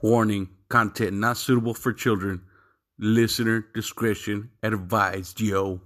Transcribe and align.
Warning 0.00 0.50
content 0.68 1.16
not 1.16 1.38
suitable 1.38 1.74
for 1.74 1.92
children. 1.92 2.42
Listener 3.00 3.66
discretion 3.74 4.50
advised, 4.62 5.40
yo. 5.40 5.80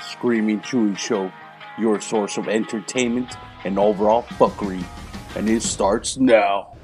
Screaming 0.00 0.60
Chuy 0.60 0.96
Show, 0.96 1.32
your 1.80 2.00
source 2.00 2.36
of 2.36 2.46
entertainment 2.46 3.34
and 3.64 3.76
overall 3.76 4.22
fuckery. 4.22 4.84
And 5.34 5.50
it 5.50 5.64
starts 5.64 6.16
now. 6.16 6.76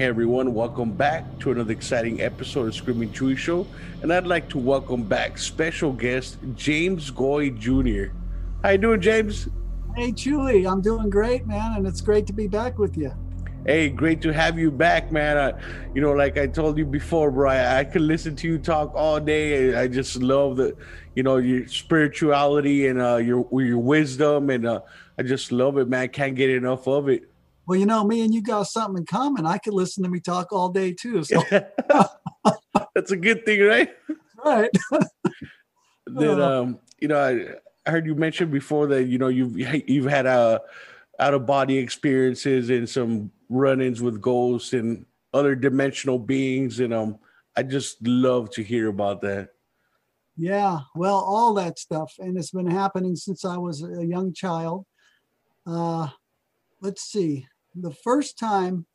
Hey 0.00 0.06
everyone, 0.06 0.54
welcome 0.54 0.92
back 0.92 1.26
to 1.40 1.50
another 1.50 1.72
exciting 1.72 2.22
episode 2.22 2.68
of 2.68 2.74
Screaming 2.74 3.10
Chuy 3.10 3.36
Show. 3.36 3.66
And 4.00 4.10
I'd 4.10 4.26
like 4.26 4.48
to 4.48 4.56
welcome 4.56 5.02
back 5.02 5.36
special 5.36 5.92
guest 5.92 6.38
James 6.54 7.10
Goi 7.10 7.54
Jr. 7.58 8.14
How 8.62 8.70
you 8.70 8.78
doing, 8.78 9.02
James? 9.02 9.50
Hey, 9.94 10.10
Chuy, 10.12 10.66
I'm 10.66 10.80
doing 10.80 11.10
great, 11.10 11.46
man, 11.46 11.74
and 11.76 11.86
it's 11.86 12.00
great 12.00 12.26
to 12.28 12.32
be 12.32 12.46
back 12.46 12.78
with 12.78 12.96
you. 12.96 13.12
Hey, 13.66 13.90
great 13.90 14.22
to 14.22 14.32
have 14.32 14.58
you 14.58 14.70
back, 14.70 15.12
man. 15.12 15.36
Uh, 15.36 15.60
you 15.94 16.00
know, 16.00 16.12
like 16.12 16.38
I 16.38 16.46
told 16.46 16.78
you 16.78 16.86
before, 16.86 17.30
bro, 17.30 17.50
I, 17.50 17.80
I 17.80 17.84
could 17.84 18.00
listen 18.00 18.34
to 18.36 18.48
you 18.48 18.58
talk 18.58 18.94
all 18.94 19.20
day. 19.20 19.74
I 19.74 19.86
just 19.86 20.16
love 20.16 20.56
the, 20.56 20.74
you 21.14 21.22
know, 21.22 21.36
your 21.36 21.68
spirituality 21.68 22.86
and 22.86 23.02
uh, 23.02 23.16
your 23.16 23.46
your 23.52 23.76
wisdom, 23.76 24.48
and 24.48 24.66
uh, 24.66 24.80
I 25.18 25.24
just 25.24 25.52
love 25.52 25.76
it, 25.76 25.88
man. 25.88 26.08
Can't 26.08 26.36
get 26.36 26.48
enough 26.48 26.88
of 26.88 27.10
it. 27.10 27.29
Well, 27.70 27.78
you 27.78 27.86
know, 27.86 28.02
me 28.02 28.22
and 28.22 28.34
you 28.34 28.42
got 28.42 28.64
something 28.64 28.98
in 28.98 29.06
common. 29.06 29.46
I 29.46 29.56
could 29.58 29.74
listen 29.74 30.02
to 30.02 30.10
me 30.10 30.18
talk 30.18 30.52
all 30.52 30.70
day 30.70 30.92
too. 30.92 31.22
So 31.22 31.40
That's 32.96 33.12
a 33.12 33.16
good 33.16 33.46
thing, 33.46 33.60
right? 33.60 33.90
right. 34.44 34.70
then 36.08 36.40
Uh. 36.40 36.62
um 36.62 36.80
you 37.00 37.06
know 37.06 37.20
I, 37.20 37.54
I 37.86 37.92
heard 37.92 38.06
you 38.06 38.16
mention 38.16 38.50
before 38.50 38.88
that 38.88 39.04
you 39.04 39.18
know 39.18 39.28
you've 39.28 39.56
you've 39.88 40.10
had 40.10 40.26
a 40.26 40.60
out 41.20 41.32
of 41.32 41.46
body 41.46 41.78
experiences 41.78 42.70
and 42.70 42.88
some 42.88 43.30
run-ins 43.48 44.02
with 44.02 44.20
ghosts 44.20 44.72
and 44.72 45.06
other 45.32 45.54
dimensional 45.54 46.18
beings 46.18 46.80
and 46.80 46.92
um 46.92 47.20
I 47.56 47.62
just 47.62 48.04
love 48.04 48.50
to 48.50 48.64
hear 48.64 48.88
about 48.88 49.20
that. 49.20 49.50
Yeah, 50.36 50.80
well, 50.96 51.18
all 51.18 51.54
that 51.54 51.78
stuff, 51.78 52.14
and 52.18 52.36
it's 52.36 52.50
been 52.50 52.68
happening 52.68 53.14
since 53.14 53.44
I 53.44 53.58
was 53.58 53.84
a 53.84 54.04
young 54.04 54.32
child. 54.32 54.86
Uh, 55.64 56.08
let's 56.80 57.02
see, 57.02 57.46
the 57.74 57.92
first 57.92 58.38
time, 58.38 58.86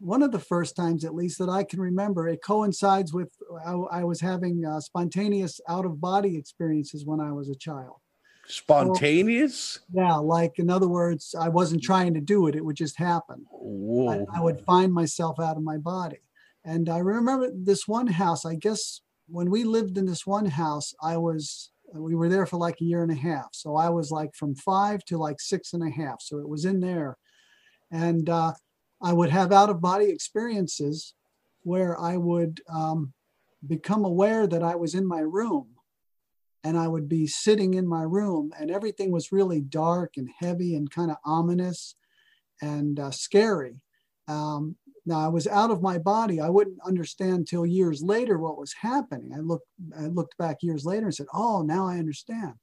one 0.00 0.22
of 0.22 0.32
the 0.32 0.38
first 0.38 0.76
times 0.76 1.04
at 1.04 1.14
least 1.14 1.38
that 1.38 1.48
I 1.48 1.64
can 1.64 1.80
remember, 1.80 2.28
it 2.28 2.42
coincides 2.42 3.12
with 3.12 3.32
I, 3.64 3.72
I 3.72 4.04
was 4.04 4.20
having 4.20 4.64
uh, 4.64 4.80
spontaneous 4.80 5.60
out 5.68 5.86
of 5.86 6.00
body 6.00 6.36
experiences 6.36 7.04
when 7.04 7.20
I 7.20 7.32
was 7.32 7.48
a 7.48 7.54
child. 7.54 7.96
Spontaneous? 8.46 9.80
Yeah, 9.92 10.16
like 10.16 10.58
in 10.58 10.68
other 10.68 10.88
words, 10.88 11.34
I 11.38 11.48
wasn't 11.48 11.82
trying 11.82 12.12
to 12.14 12.20
do 12.20 12.46
it; 12.46 12.54
it 12.54 12.64
would 12.64 12.76
just 12.76 12.98
happen. 12.98 13.46
I. 13.52 14.38
I 14.38 14.40
would 14.40 14.60
find 14.60 14.92
myself 14.92 15.40
out 15.40 15.56
of 15.56 15.62
my 15.62 15.78
body. 15.78 16.18
And 16.64 16.88
I 16.88 16.98
remember 16.98 17.50
this 17.54 17.86
one 17.86 18.06
house, 18.06 18.46
I 18.46 18.54
guess 18.54 19.00
when 19.28 19.50
we 19.50 19.64
lived 19.64 19.98
in 19.98 20.06
this 20.06 20.26
one 20.26 20.46
house, 20.46 20.94
I 21.02 21.16
was, 21.16 21.70
we 21.92 22.14
were 22.14 22.28
there 22.28 22.46
for 22.46 22.56
like 22.56 22.80
a 22.80 22.84
year 22.84 23.02
and 23.02 23.12
a 23.12 23.16
half. 23.16 23.48
So 23.52 23.76
I 23.76 23.90
was 23.90 24.10
like 24.10 24.34
from 24.34 24.54
five 24.54 25.04
to 25.06 25.18
like 25.18 25.40
six 25.40 25.72
and 25.74 25.82
a 25.82 25.90
half. 25.90 26.20
So 26.20 26.38
it 26.38 26.48
was 26.48 26.64
in 26.64 26.80
there. 26.80 27.16
And 27.90 28.28
uh, 28.28 28.54
I 29.02 29.12
would 29.12 29.30
have 29.30 29.52
out 29.52 29.70
of 29.70 29.80
body 29.80 30.06
experiences 30.06 31.14
where 31.62 31.98
I 31.98 32.16
would 32.16 32.60
um, 32.68 33.12
become 33.66 34.04
aware 34.04 34.46
that 34.46 34.62
I 34.62 34.74
was 34.74 34.94
in 34.94 35.06
my 35.06 35.20
room 35.20 35.68
and 36.62 36.78
I 36.78 36.88
would 36.88 37.08
be 37.08 37.26
sitting 37.26 37.74
in 37.74 37.86
my 37.86 38.02
room 38.02 38.52
and 38.58 38.70
everything 38.70 39.12
was 39.12 39.32
really 39.32 39.60
dark 39.60 40.14
and 40.16 40.28
heavy 40.38 40.74
and 40.74 40.90
kind 40.90 41.10
of 41.10 41.18
ominous 41.24 41.94
and 42.62 42.98
uh, 42.98 43.10
scary. 43.10 43.80
Um, 44.28 44.76
now 45.06 45.18
I 45.18 45.28
was 45.28 45.46
out 45.46 45.70
of 45.70 45.82
my 45.82 45.98
body. 45.98 46.40
I 46.40 46.48
wouldn't 46.48 46.78
understand 46.86 47.46
till 47.46 47.66
years 47.66 48.02
later 48.02 48.38
what 48.38 48.58
was 48.58 48.72
happening. 48.80 49.32
I 49.34 49.40
looked, 49.40 49.66
I 49.98 50.06
looked 50.06 50.36
back 50.38 50.62
years 50.62 50.86
later 50.86 51.06
and 51.06 51.14
said, 51.14 51.26
"Oh, 51.34 51.60
now 51.60 51.86
I 51.86 51.98
understand." 51.98 52.54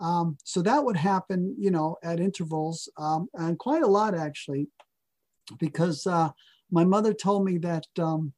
Um, 0.00 0.38
so 0.44 0.62
that 0.62 0.84
would 0.84 0.96
happen, 0.96 1.54
you 1.58 1.70
know, 1.70 1.96
at 2.02 2.20
intervals, 2.20 2.88
um, 2.96 3.28
and 3.34 3.58
quite 3.58 3.82
a 3.82 3.86
lot 3.86 4.14
actually, 4.14 4.68
because 5.58 6.06
uh, 6.06 6.30
my 6.70 6.84
mother 6.84 7.12
told 7.12 7.44
me 7.44 7.58
that 7.58 7.86
um, 7.98 8.32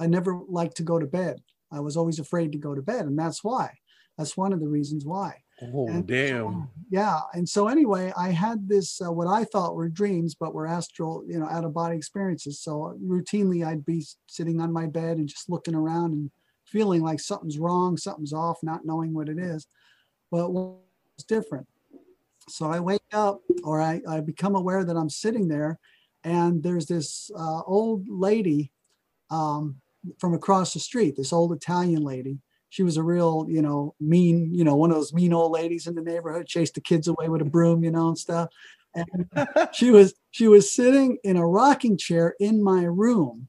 I 0.00 0.06
never 0.06 0.40
liked 0.48 0.76
to 0.78 0.82
go 0.82 0.98
to 0.98 1.06
bed. 1.06 1.40
I 1.72 1.80
was 1.80 1.96
always 1.96 2.18
afraid 2.18 2.52
to 2.52 2.58
go 2.58 2.74
to 2.74 2.82
bed, 2.82 3.06
and 3.06 3.18
that's 3.18 3.44
why. 3.44 3.70
That's 4.18 4.36
one 4.36 4.52
of 4.52 4.60
the 4.60 4.68
reasons 4.68 5.04
why. 5.04 5.42
Oh 5.62 5.88
And- 5.88 6.06
damn. 6.06 6.68
Yeah. 6.90 7.20
And 7.32 7.48
so 7.48 7.68
anyway, 7.68 8.12
I 8.16 8.30
had 8.30 8.68
this 8.68 9.00
uh, 9.00 9.12
what 9.12 9.28
I 9.28 9.44
thought 9.44 9.76
were 9.76 9.88
dreams, 9.88 10.34
but 10.34 10.54
were 10.54 10.66
astral, 10.66 11.24
you 11.26 11.38
know, 11.38 11.48
out 11.48 11.64
of 11.64 11.74
body 11.74 11.96
experiences. 11.96 12.60
So 12.60 12.96
routinely, 13.04 13.64
I'd 13.64 13.84
be 13.84 14.04
sitting 14.28 14.60
on 14.60 14.72
my 14.72 14.86
bed 14.86 15.16
and 15.18 15.28
just 15.28 15.48
looking 15.48 15.74
around 15.74 16.12
and 16.12 16.30
feeling 16.66 17.02
like 17.02 17.20
something's 17.20 17.58
wrong, 17.58 17.96
something's 17.96 18.32
off, 18.32 18.58
not 18.62 18.84
knowing 18.84 19.14
what 19.14 19.28
it 19.28 19.38
is. 19.38 19.66
But 20.30 20.50
it's 21.16 21.24
different. 21.24 21.66
So 22.48 22.70
I 22.70 22.80
wake 22.80 23.00
up, 23.12 23.40
or 23.62 23.80
I, 23.80 24.02
I 24.08 24.20
become 24.20 24.54
aware 24.54 24.84
that 24.84 24.96
I'm 24.96 25.10
sitting 25.10 25.48
there, 25.48 25.78
and 26.24 26.62
there's 26.62 26.86
this 26.86 27.30
uh, 27.36 27.62
old 27.62 28.06
lady 28.08 28.72
um, 29.30 29.76
from 30.18 30.34
across 30.34 30.74
the 30.74 30.80
street. 30.80 31.16
This 31.16 31.32
old 31.32 31.52
Italian 31.52 32.02
lady 32.02 32.38
she 32.74 32.82
was 32.82 32.96
a 32.96 33.04
real, 33.04 33.46
you 33.48 33.62
know, 33.62 33.94
mean, 34.00 34.52
you 34.52 34.64
know, 34.64 34.74
one 34.74 34.90
of 34.90 34.96
those 34.96 35.12
mean 35.12 35.32
old 35.32 35.52
ladies 35.52 35.86
in 35.86 35.94
the 35.94 36.02
neighborhood, 36.02 36.48
chased 36.48 36.74
the 36.74 36.80
kids 36.80 37.06
away 37.06 37.28
with 37.28 37.40
a 37.40 37.44
broom, 37.44 37.84
you 37.84 37.92
know, 37.92 38.08
and 38.08 38.18
stuff. 38.18 38.48
And 38.96 39.28
she 39.72 39.92
was 39.92 40.14
she 40.32 40.48
was 40.48 40.74
sitting 40.74 41.18
in 41.22 41.36
a 41.36 41.46
rocking 41.46 41.96
chair 41.96 42.34
in 42.40 42.64
my 42.64 42.82
room. 42.82 43.46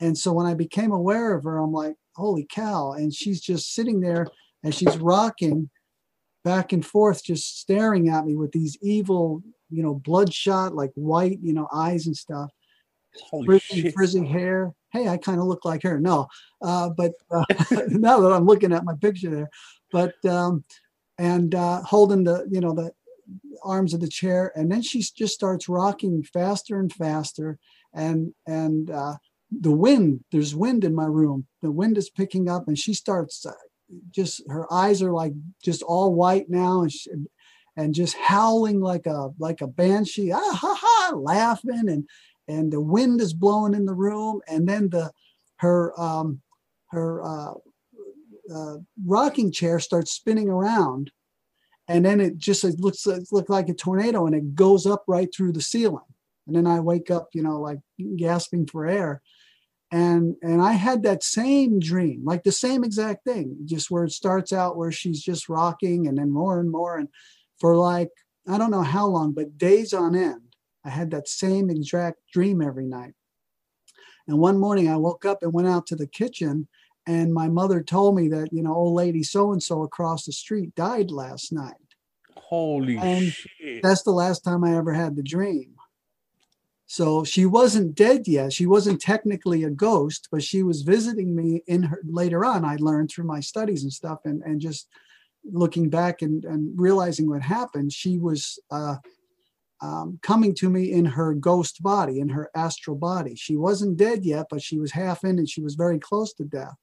And 0.00 0.16
so 0.16 0.32
when 0.32 0.46
I 0.46 0.54
became 0.54 0.90
aware 0.90 1.34
of 1.34 1.44
her, 1.44 1.58
I'm 1.58 1.74
like, 1.74 1.96
holy 2.16 2.46
cow. 2.50 2.92
And 2.92 3.12
she's 3.12 3.42
just 3.42 3.74
sitting 3.74 4.00
there 4.00 4.26
and 4.64 4.74
she's 4.74 4.96
rocking 4.96 5.68
back 6.44 6.72
and 6.72 6.84
forth, 6.84 7.24
just 7.24 7.60
staring 7.60 8.08
at 8.08 8.26
me 8.26 8.36
with 8.36 8.52
these 8.52 8.76
evil, 8.82 9.42
you 9.70 9.82
know, 9.82 9.94
bloodshot, 9.94 10.74
like 10.74 10.90
white, 10.94 11.38
you 11.42 11.52
know, 11.52 11.68
eyes 11.72 12.06
and 12.06 12.16
stuff 12.16 12.50
Holy 13.20 13.46
frizzy, 13.46 13.82
shit. 13.82 13.94
frizzy 13.94 14.26
hair. 14.26 14.72
Hey, 14.92 15.08
I 15.08 15.16
kind 15.16 15.40
of 15.40 15.46
look 15.46 15.64
like 15.64 15.82
her. 15.82 15.98
No, 15.98 16.28
uh, 16.62 16.90
but 16.90 17.12
uh, 17.30 17.44
now 17.88 18.20
that 18.20 18.32
I'm 18.32 18.46
looking 18.46 18.72
at 18.72 18.84
my 18.84 18.94
picture 19.00 19.30
there, 19.30 19.50
but 19.90 20.14
um, 20.24 20.64
and 21.18 21.54
uh, 21.54 21.82
holding 21.82 22.24
the 22.24 22.46
you 22.50 22.60
know 22.60 22.74
the 22.74 22.92
arms 23.62 23.94
of 23.94 24.00
the 24.00 24.08
chair, 24.08 24.52
and 24.54 24.70
then 24.70 24.82
she 24.82 25.00
just 25.00 25.34
starts 25.34 25.68
rocking 25.68 26.22
faster 26.22 26.78
and 26.78 26.92
faster, 26.92 27.58
and 27.94 28.34
and 28.46 28.90
uh, 28.90 29.16
the 29.50 29.72
wind. 29.72 30.24
There's 30.30 30.54
wind 30.54 30.84
in 30.84 30.94
my 30.94 31.06
room. 31.06 31.46
The 31.62 31.72
wind 31.72 31.96
is 31.96 32.10
picking 32.10 32.48
up, 32.48 32.68
and 32.68 32.78
she 32.78 32.94
starts 32.94 33.44
uh, 33.46 33.52
just 34.10 34.42
her 34.48 34.72
eyes 34.72 35.02
are 35.02 35.12
like 35.12 35.32
just 35.62 35.82
all 35.82 36.14
white 36.14 36.48
now, 36.48 36.82
and 36.82 36.92
she, 36.92 37.10
and 37.76 37.94
just 37.94 38.16
howling 38.16 38.80
like 38.80 39.06
a 39.06 39.30
like 39.38 39.60
a 39.60 39.66
banshee, 39.66 40.32
ah 40.32 40.54
ha 40.54 40.76
ha, 40.78 41.16
laughing 41.16 41.88
and 41.88 42.08
and 42.48 42.72
the 42.72 42.80
wind 42.80 43.20
is 43.20 43.32
blowing 43.32 43.74
in 43.74 43.84
the 43.84 43.94
room 43.94 44.40
and 44.48 44.68
then 44.68 44.88
the 44.90 45.10
her 45.56 45.98
um 46.00 46.40
her 46.90 47.22
uh, 47.22 47.54
uh 48.52 48.76
rocking 49.06 49.52
chair 49.52 49.78
starts 49.78 50.12
spinning 50.12 50.48
around 50.48 51.10
and 51.88 52.04
then 52.04 52.20
it 52.20 52.36
just 52.36 52.64
it 52.64 52.80
looks 52.80 53.06
it 53.06 53.28
looked 53.32 53.50
like 53.50 53.68
a 53.68 53.74
tornado 53.74 54.26
and 54.26 54.34
it 54.34 54.54
goes 54.54 54.86
up 54.86 55.04
right 55.06 55.28
through 55.34 55.52
the 55.52 55.62
ceiling. 55.62 56.04
And 56.46 56.56
then 56.56 56.66
i 56.66 56.80
wake 56.80 57.10
up 57.10 57.28
you 57.32 57.42
know 57.42 57.60
like 57.60 57.78
gasping 58.16 58.66
for 58.66 58.86
air 58.86 59.22
and 59.92 60.36
and 60.40 60.62
I 60.62 60.72
had 60.72 61.02
that 61.02 61.22
same 61.22 61.78
dream, 61.78 62.24
like 62.24 62.42
the 62.42 62.50
same 62.50 62.82
exact 62.82 63.24
thing, 63.24 63.58
just 63.66 63.90
where 63.90 64.04
it 64.04 64.12
starts 64.12 64.52
out 64.52 64.78
where 64.78 64.90
she's 64.90 65.22
just 65.22 65.50
rocking, 65.50 66.08
and 66.08 66.16
then 66.16 66.30
more 66.30 66.58
and 66.58 66.70
more, 66.70 66.96
and 66.96 67.08
for 67.60 67.76
like 67.76 68.08
I 68.48 68.56
don't 68.56 68.70
know 68.70 68.82
how 68.82 69.06
long, 69.06 69.32
but 69.32 69.58
days 69.58 69.92
on 69.92 70.16
end, 70.16 70.56
I 70.84 70.88
had 70.88 71.10
that 71.10 71.28
same 71.28 71.70
exact 71.70 72.20
dream 72.32 72.62
every 72.62 72.86
night. 72.86 73.12
And 74.26 74.38
one 74.38 74.58
morning 74.58 74.88
I 74.88 74.96
woke 74.96 75.24
up 75.26 75.42
and 75.42 75.52
went 75.52 75.68
out 75.68 75.86
to 75.88 75.96
the 75.96 76.06
kitchen, 76.06 76.68
and 77.06 77.34
my 77.34 77.48
mother 77.48 77.82
told 77.82 78.16
me 78.16 78.28
that 78.28 78.48
you 78.50 78.62
know 78.62 78.74
old 78.74 78.94
lady 78.94 79.22
so 79.22 79.52
and 79.52 79.62
so 79.62 79.82
across 79.82 80.24
the 80.24 80.32
street 80.32 80.74
died 80.74 81.10
last 81.10 81.52
night. 81.52 81.74
Holy 82.34 82.96
And 82.96 83.24
shit! 83.24 83.82
That's 83.82 84.02
the 84.02 84.10
last 84.10 84.42
time 84.42 84.64
I 84.64 84.74
ever 84.74 84.94
had 84.94 85.16
the 85.16 85.22
dream. 85.22 85.71
So 86.92 87.24
she 87.24 87.46
wasn't 87.46 87.94
dead 87.94 88.28
yet. 88.28 88.52
She 88.52 88.66
wasn't 88.66 89.00
technically 89.00 89.64
a 89.64 89.70
ghost, 89.70 90.28
but 90.30 90.42
she 90.42 90.62
was 90.62 90.82
visiting 90.82 91.34
me 91.34 91.62
in 91.66 91.84
her 91.84 92.02
later 92.04 92.44
on. 92.44 92.66
I 92.66 92.76
learned 92.76 93.10
through 93.10 93.24
my 93.24 93.40
studies 93.40 93.82
and 93.82 93.90
stuff, 93.90 94.18
and 94.26 94.42
and 94.42 94.60
just 94.60 94.88
looking 95.42 95.88
back 95.88 96.20
and, 96.20 96.44
and 96.44 96.78
realizing 96.78 97.30
what 97.30 97.40
happened, 97.40 97.94
she 97.94 98.18
was 98.18 98.58
uh, 98.70 98.96
um, 99.80 100.18
coming 100.22 100.54
to 100.56 100.68
me 100.68 100.92
in 100.92 101.06
her 101.06 101.32
ghost 101.32 101.82
body, 101.82 102.20
in 102.20 102.28
her 102.28 102.50
astral 102.54 102.98
body. 102.98 103.36
She 103.36 103.56
wasn't 103.56 103.96
dead 103.96 104.22
yet, 104.22 104.48
but 104.50 104.60
she 104.60 104.78
was 104.78 104.92
half 104.92 105.24
in, 105.24 105.38
and 105.38 105.48
she 105.48 105.62
was 105.62 105.76
very 105.76 105.98
close 105.98 106.34
to 106.34 106.44
death. 106.44 106.76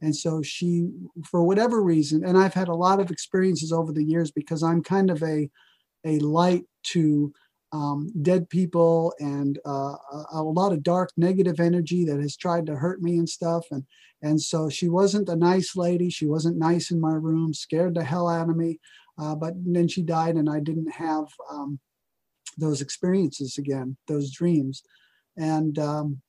And 0.00 0.14
so 0.14 0.42
she, 0.42 0.90
for 1.24 1.42
whatever 1.42 1.82
reason, 1.82 2.24
and 2.24 2.38
I've 2.38 2.54
had 2.54 2.68
a 2.68 2.82
lot 2.86 3.00
of 3.00 3.10
experiences 3.10 3.72
over 3.72 3.92
the 3.92 4.04
years 4.04 4.30
because 4.30 4.62
I'm 4.62 4.84
kind 4.84 5.10
of 5.10 5.24
a 5.24 5.50
a 6.04 6.20
light 6.20 6.64
to 6.92 7.32
um, 7.76 8.10
dead 8.22 8.48
people 8.48 9.12
and 9.18 9.58
uh, 9.66 9.96
a, 10.12 10.24
a 10.32 10.42
lot 10.42 10.72
of 10.72 10.82
dark 10.82 11.10
negative 11.16 11.60
energy 11.60 12.04
that 12.06 12.18
has 12.20 12.36
tried 12.36 12.64
to 12.66 12.76
hurt 12.76 13.02
me 13.02 13.18
and 13.18 13.28
stuff. 13.28 13.66
And 13.70 13.84
and 14.22 14.40
so 14.40 14.70
she 14.70 14.88
wasn't 14.88 15.28
a 15.28 15.36
nice 15.36 15.76
lady. 15.76 16.08
She 16.08 16.26
wasn't 16.26 16.56
nice 16.56 16.90
in 16.90 17.00
my 17.00 17.12
room 17.12 17.52
scared 17.52 17.94
the 17.94 18.04
hell 18.04 18.28
out 18.28 18.48
of 18.48 18.56
me. 18.56 18.80
Uh, 19.18 19.34
but 19.34 19.52
then 19.56 19.88
she 19.88 20.02
died 20.02 20.36
and 20.36 20.48
i 20.50 20.60
didn't 20.60 20.90
have 20.90 21.26
um, 21.50 21.78
those 22.58 22.80
experiences 22.80 23.58
again 23.58 23.96
those 24.08 24.30
dreams. 24.30 24.82
And 25.36 25.78
um, 25.78 26.22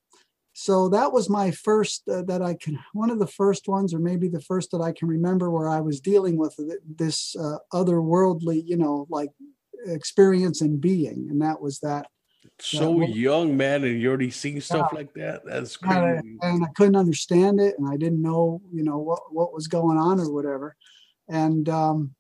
so 0.53 0.89
that 0.89 1.13
was 1.13 1.29
my 1.29 1.51
first 1.51 2.01
uh, 2.09 2.23
that 2.23 2.41
i 2.41 2.53
can 2.55 2.79
one 2.94 3.11
of 3.11 3.19
the 3.19 3.33
first 3.41 3.67
ones 3.67 3.94
or 3.94 3.99
maybe 3.99 4.27
the 4.27 4.41
first 4.41 4.71
that 4.71 4.81
i 4.81 4.91
can 4.91 5.07
remember 5.07 5.51
where 5.51 5.69
i 5.69 5.79
was 5.79 5.99
dealing 5.99 6.35
with 6.35 6.55
this 7.03 7.35
uh, 7.35 7.57
otherworldly 7.71 8.63
you 8.65 8.75
know 8.75 9.05
like 9.11 9.29
experience 9.85 10.62
and 10.62 10.81
being 10.81 11.27
and 11.29 11.41
that 11.41 11.62
was 11.62 11.79
that 11.79 12.07
so 12.59 12.91
well- 12.91 13.09
young, 13.09 13.56
man, 13.56 13.83
and 13.83 14.01
you 14.01 14.07
already 14.07 14.31
see 14.31 14.59
stuff 14.59 14.91
like 14.91 15.13
that. 15.13 15.41
That's 15.45 15.77
crazy. 15.77 16.00
and 16.00 16.39
I, 16.41 16.47
and 16.47 16.63
I 16.63 16.68
couldn't 16.75 16.95
understand 16.95 17.59
it 17.59 17.75
and 17.77 17.88
I 17.88 17.97
didn't 17.97 18.21
know 18.21 18.62
you 18.71 18.83
know 18.83 18.97
what 18.97 19.31
what 19.31 19.53
was 19.53 19.68
going 19.68 19.97
on 19.97 20.19
or 20.19 20.31
whatever 20.31 20.75
and 21.29 21.68
um, 21.69 22.15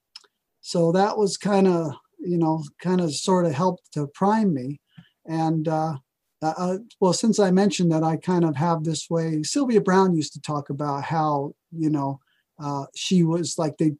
so 0.61 0.91
that 0.91 1.17
was 1.17 1.37
kind 1.37 1.67
of 1.67 1.93
you 2.19 2.37
know 2.37 2.63
kind 2.81 3.01
of 3.01 3.13
sort 3.13 3.45
of 3.45 3.53
helped 3.53 3.91
to 3.93 4.07
prime 4.07 4.53
me 4.53 4.79
and 5.25 5.67
uh, 5.67 5.95
uh, 6.41 6.77
well 6.99 7.13
since 7.13 7.39
I 7.39 7.51
mentioned 7.51 7.91
that 7.91 8.03
I 8.03 8.17
kind 8.17 8.45
of 8.45 8.55
have 8.55 8.83
this 8.83 9.09
way 9.09 9.43
Sylvia 9.43 9.81
Browne 9.81 10.15
used 10.15 10.33
to 10.33 10.41
talk 10.41 10.69
about 10.69 11.03
how 11.03 11.53
you 11.71 11.89
know 11.89 12.19
uh, 12.59 12.85
she 12.95 13.23
was 13.23 13.57
like 13.57 13.77
they 13.77 13.93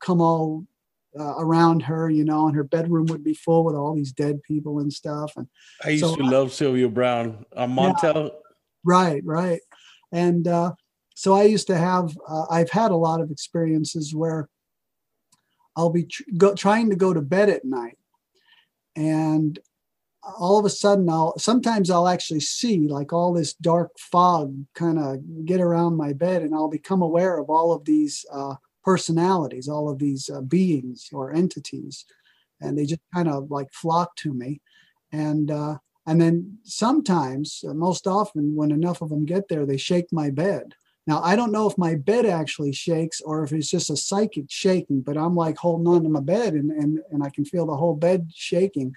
come 0.00 0.20
all 0.20 0.64
uh, 1.18 1.34
around 1.38 1.82
her 1.82 2.08
you 2.08 2.24
know 2.24 2.46
and 2.46 2.56
her 2.56 2.64
bedroom 2.64 3.06
would 3.06 3.24
be 3.24 3.34
full 3.34 3.64
with 3.64 3.74
all 3.74 3.94
these 3.94 4.12
dead 4.12 4.42
people 4.42 4.78
and 4.78 4.92
stuff 4.92 5.32
and 5.36 5.48
I 5.84 5.90
used 5.90 6.04
so 6.04 6.16
to 6.16 6.22
love 6.22 6.52
Sylvia 6.52 6.88
Browne 6.88 7.44
on 7.56 7.74
Montel. 7.74 8.32
Right, 8.84 9.22
right. 9.24 9.60
And 10.12 10.46
uh, 10.46 10.72
so 11.14 11.34
I 11.34 11.44
used 11.44 11.66
to 11.68 11.76
have, 11.76 12.16
uh, 12.28 12.46
I've 12.50 12.70
had 12.70 12.90
a 12.90 12.96
lot 12.96 13.20
of 13.20 13.30
experiences 13.30 14.14
where 14.14 14.48
I'll 15.76 15.90
be 15.90 16.04
tr- 16.04 16.22
go, 16.36 16.54
trying 16.54 16.90
to 16.90 16.96
go 16.96 17.12
to 17.12 17.20
bed 17.20 17.48
at 17.48 17.64
night. 17.64 17.98
And 18.96 19.58
all 20.22 20.58
of 20.58 20.64
a 20.64 20.70
sudden, 20.70 21.08
I'll 21.08 21.38
sometimes 21.38 21.90
I'll 21.90 22.08
actually 22.08 22.40
see 22.40 22.88
like 22.88 23.12
all 23.12 23.32
this 23.32 23.54
dark 23.54 23.92
fog 23.98 24.54
kind 24.74 24.98
of 24.98 25.46
get 25.46 25.62
around 25.62 25.96
my 25.96 26.12
bed, 26.12 26.42
and 26.42 26.54
I'll 26.54 26.68
become 26.68 27.00
aware 27.00 27.38
of 27.38 27.48
all 27.48 27.72
of 27.72 27.86
these 27.86 28.26
uh, 28.30 28.56
personalities, 28.84 29.68
all 29.68 29.88
of 29.88 29.98
these 29.98 30.30
uh, 30.30 30.40
beings 30.40 31.08
or 31.12 31.32
entities. 31.32 32.04
And 32.60 32.76
they 32.76 32.84
just 32.84 33.00
kind 33.14 33.28
of 33.28 33.50
like 33.50 33.72
flock 33.72 34.16
to 34.16 34.34
me. 34.34 34.60
And 35.12 35.50
uh, 35.50 35.78
and 36.06 36.20
then 36.20 36.58
sometimes, 36.64 37.62
uh, 37.68 37.74
most 37.74 38.06
often, 38.06 38.54
when 38.56 38.70
enough 38.70 39.02
of 39.02 39.10
them 39.10 39.24
get 39.24 39.48
there, 39.48 39.66
they 39.66 39.76
shake 39.76 40.06
my 40.12 40.30
bed. 40.30 40.74
Now, 41.06 41.22
I 41.22 41.34
don't 41.36 41.52
know 41.52 41.68
if 41.68 41.78
my 41.78 41.94
bed 41.94 42.26
actually 42.26 42.72
shakes 42.72 43.20
or 43.20 43.42
if 43.42 43.52
it's 43.52 43.70
just 43.70 43.90
a 43.90 43.96
psychic 43.96 44.46
shaking, 44.48 45.00
but 45.00 45.16
I'm 45.16 45.34
like 45.34 45.56
holding 45.56 45.86
on 45.86 46.02
to 46.02 46.08
my 46.08 46.20
bed 46.20 46.54
and, 46.54 46.70
and, 46.70 47.00
and 47.10 47.22
I 47.22 47.30
can 47.30 47.44
feel 47.44 47.66
the 47.66 47.76
whole 47.76 47.96
bed 47.96 48.30
shaking. 48.34 48.94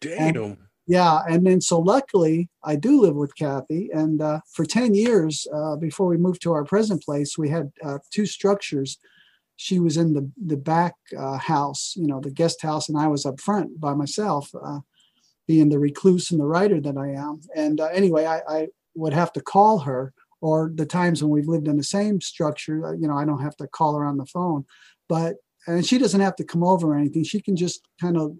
Damn. 0.00 0.58
Yeah. 0.86 1.20
And 1.28 1.46
then, 1.46 1.60
so 1.60 1.78
luckily, 1.78 2.50
I 2.62 2.76
do 2.76 3.00
live 3.00 3.14
with 3.14 3.34
Kathy. 3.36 3.90
And 3.92 4.20
uh, 4.20 4.40
for 4.52 4.66
10 4.66 4.94
years 4.94 5.46
uh, 5.54 5.76
before 5.76 6.06
we 6.06 6.18
moved 6.18 6.42
to 6.42 6.52
our 6.52 6.64
present 6.64 7.02
place, 7.02 7.38
we 7.38 7.48
had 7.48 7.72
uh, 7.82 7.98
two 8.10 8.26
structures. 8.26 8.98
She 9.56 9.78
was 9.78 9.96
in 9.96 10.14
the, 10.14 10.30
the 10.44 10.56
back 10.56 10.94
uh, 11.16 11.38
house, 11.38 11.94
you 11.96 12.06
know, 12.06 12.20
the 12.20 12.30
guest 12.30 12.62
house, 12.62 12.88
and 12.88 12.98
I 12.98 13.06
was 13.06 13.24
up 13.24 13.40
front 13.40 13.80
by 13.80 13.94
myself. 13.94 14.50
Uh, 14.54 14.80
being 15.46 15.68
the 15.68 15.78
recluse 15.78 16.30
and 16.30 16.40
the 16.40 16.46
writer 16.46 16.80
that 16.80 16.96
I 16.96 17.10
am. 17.10 17.40
And 17.54 17.80
uh, 17.80 17.88
anyway, 17.88 18.26
I, 18.26 18.40
I, 18.48 18.68
would 18.96 19.12
have 19.12 19.32
to 19.32 19.40
call 19.40 19.80
her, 19.80 20.12
or 20.40 20.70
the 20.72 20.86
times 20.86 21.20
when 21.20 21.30
we've 21.30 21.48
lived 21.48 21.66
in 21.66 21.76
the 21.76 21.82
same 21.82 22.20
structure, 22.20 22.86
uh, 22.86 22.92
you 22.92 23.08
know, 23.08 23.16
I 23.16 23.24
don't 23.24 23.42
have 23.42 23.56
to 23.56 23.66
call 23.66 23.96
her 23.96 24.04
on 24.04 24.18
the 24.18 24.26
phone. 24.26 24.64
But 25.08 25.34
and 25.66 25.84
she 25.84 25.98
doesn't 25.98 26.20
have 26.20 26.36
to 26.36 26.44
come 26.44 26.62
over 26.62 26.92
or 26.92 26.96
anything. 26.96 27.24
She 27.24 27.40
can 27.40 27.56
just 27.56 27.80
kind 28.00 28.16
of 28.16 28.36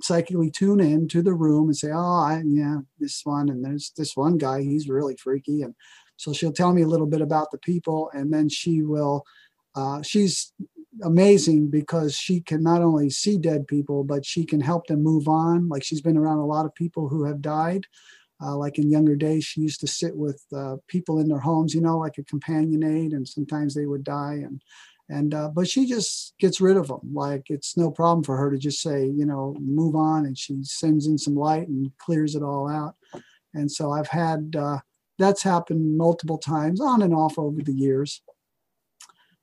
psychically 0.00 0.50
tune 0.50 0.80
in 0.80 1.08
to 1.08 1.20
the 1.20 1.34
room 1.34 1.66
and 1.66 1.76
say, 1.76 1.90
"Oh, 1.92 2.22
I, 2.22 2.42
yeah, 2.46 2.78
this 2.98 3.20
one, 3.24 3.50
and 3.50 3.62
there's 3.62 3.92
this 3.96 4.16
one 4.16 4.38
guy. 4.38 4.62
He's 4.62 4.88
really 4.88 5.16
freaky." 5.16 5.60
And 5.60 5.74
so 6.16 6.32
she'll 6.32 6.52
tell 6.52 6.72
me 6.72 6.82
a 6.82 6.88
little 6.88 7.06
bit 7.06 7.20
about 7.20 7.50
the 7.50 7.58
people, 7.58 8.10
and 8.14 8.32
then 8.32 8.48
she 8.48 8.82
will. 8.82 9.24
Uh, 9.74 10.02
she's 10.02 10.52
amazing 11.02 11.68
because 11.68 12.14
she 12.14 12.40
can 12.40 12.62
not 12.62 12.82
only 12.82 13.10
see 13.10 13.38
dead 13.38 13.66
people, 13.66 14.04
but 14.04 14.24
she 14.26 14.44
can 14.44 14.60
help 14.60 14.86
them 14.86 15.02
move 15.02 15.28
on. 15.28 15.68
Like 15.68 15.82
she's 15.82 16.02
been 16.02 16.16
around 16.16 16.38
a 16.38 16.46
lot 16.46 16.66
of 16.66 16.74
people 16.74 17.08
who 17.08 17.24
have 17.24 17.40
died. 17.40 17.86
Uh, 18.44 18.56
like 18.56 18.76
in 18.76 18.90
younger 18.90 19.14
days, 19.14 19.44
she 19.44 19.60
used 19.60 19.80
to 19.80 19.86
sit 19.86 20.16
with 20.16 20.42
uh, 20.54 20.76
people 20.88 21.20
in 21.20 21.28
their 21.28 21.38
homes, 21.38 21.74
you 21.74 21.80
know, 21.80 21.96
like 21.98 22.18
a 22.18 22.24
companion 22.24 22.82
aid, 22.82 23.12
and 23.12 23.26
sometimes 23.26 23.72
they 23.74 23.86
would 23.86 24.02
die. 24.02 24.34
And 24.34 24.60
and 25.08 25.34
uh, 25.34 25.48
but 25.48 25.68
she 25.68 25.86
just 25.86 26.34
gets 26.40 26.60
rid 26.60 26.76
of 26.76 26.88
them. 26.88 27.00
Like 27.12 27.44
it's 27.50 27.76
no 27.76 27.90
problem 27.90 28.24
for 28.24 28.36
her 28.36 28.50
to 28.50 28.58
just 28.58 28.80
say, 28.80 29.06
you 29.06 29.26
know, 29.26 29.54
move 29.60 29.94
on, 29.94 30.26
and 30.26 30.36
she 30.36 30.58
sends 30.62 31.06
in 31.06 31.18
some 31.18 31.36
light 31.36 31.68
and 31.68 31.92
clears 31.98 32.34
it 32.34 32.42
all 32.42 32.68
out. 32.68 32.96
And 33.54 33.70
so 33.70 33.92
I've 33.92 34.08
had 34.08 34.56
uh, 34.58 34.78
that's 35.18 35.42
happened 35.42 35.96
multiple 35.96 36.38
times, 36.38 36.80
on 36.80 37.02
and 37.02 37.14
off 37.14 37.38
over 37.38 37.62
the 37.62 37.72
years. 37.74 38.22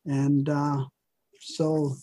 And 0.06 0.50
uh, 0.50 0.86
so 1.39 1.96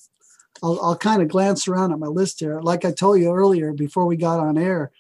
I'll, 0.63 0.81
I'll 0.83 0.97
kind 0.97 1.23
of 1.23 1.29
glance 1.29 1.69
around 1.69 1.93
at 1.93 1.99
my 1.99 2.07
list 2.07 2.41
here. 2.41 2.61
Like 2.61 2.85
I 2.85 2.93
told 2.93 3.21
you 3.21 3.33
earlier, 3.33 3.73
before 3.73 4.07
we 4.07 4.17
got 4.17 4.41
on 4.41 4.59
air, 4.59 4.93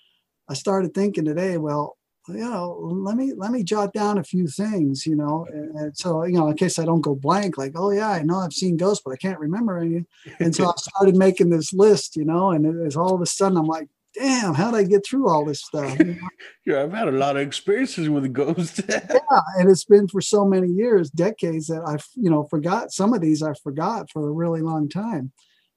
I 0.49 0.55
started 0.55 0.95
thinking 0.95 1.25
today, 1.25 1.57
well, 1.57 1.97
you 2.29 2.39
know, 2.39 2.77
let 2.81 3.17
me 3.17 3.33
let 3.37 3.53
me 3.53 3.63
jot 3.63 3.93
down 3.93 4.19
a 4.19 4.25
few 4.25 4.49
things, 4.49 5.07
you 5.07 5.15
know, 5.15 5.47
and, 5.49 5.97
so 5.97 6.25
you 6.25 6.35
know, 6.35 6.49
in 6.49 6.57
case 6.57 6.77
I 6.79 6.85
don't 6.85 7.01
go 7.01 7.15
blank, 7.15 7.57
like, 7.57 7.73
oh 7.77 7.93
yeah, 7.93 8.11
I 8.11 8.23
know 8.23 8.39
I've 8.39 8.53
seen 8.53 8.77
ghosts, 8.77 9.03
but 9.05 9.13
I 9.13 9.17
can't 9.17 9.39
remember 9.39 9.79
any. 9.79 10.07
And 10.41 10.55
so 10.55 10.67
I 10.67 10.73
started 10.77 11.17
making 11.17 11.51
this 11.51 11.73
list, 11.73 12.17
you 12.17 12.25
know, 12.25 12.51
and 12.51 12.67
it, 12.67 12.75
it's 12.85 12.97
all 12.97 13.15
of 13.15 13.21
a 13.21 13.27
sudden 13.27 13.57
I'm 13.57 13.67
like, 13.67 13.89
damn, 14.19 14.55
how 14.55 14.71
did 14.71 14.79
I 14.79 14.83
get 14.85 15.07
through 15.07 15.29
all 15.29 15.45
this 15.45 15.63
stuff? 15.63 15.99
You 15.99 16.05
know? 16.05 16.29
Yeah, 16.65 16.83
I've 16.83 16.93
had 16.93 17.09
a 17.09 17.13
lot 17.13 17.37
of 17.37 17.43
experiences 17.43 18.09
with 18.09 18.33
ghosts. 18.33 18.81
yeah, 18.89 19.41
and 19.57 19.71
it's 19.71 19.85
been 19.85 20.09
for 20.09 20.21
so 20.21 20.45
many 20.45 20.69
years, 20.69 21.11
decades 21.11 21.69
that 21.69 21.83
I've 21.87 22.05
you 22.15 22.31
know 22.31 22.45
forgot 22.45 22.93
some 22.93 23.13
of 23.13 23.21
these 23.21 23.43
I 23.43 23.53
forgot 23.63 24.11
for 24.11 24.29
a 24.29 24.33
really 24.33 24.63
long 24.63 24.89
time, 24.89 25.33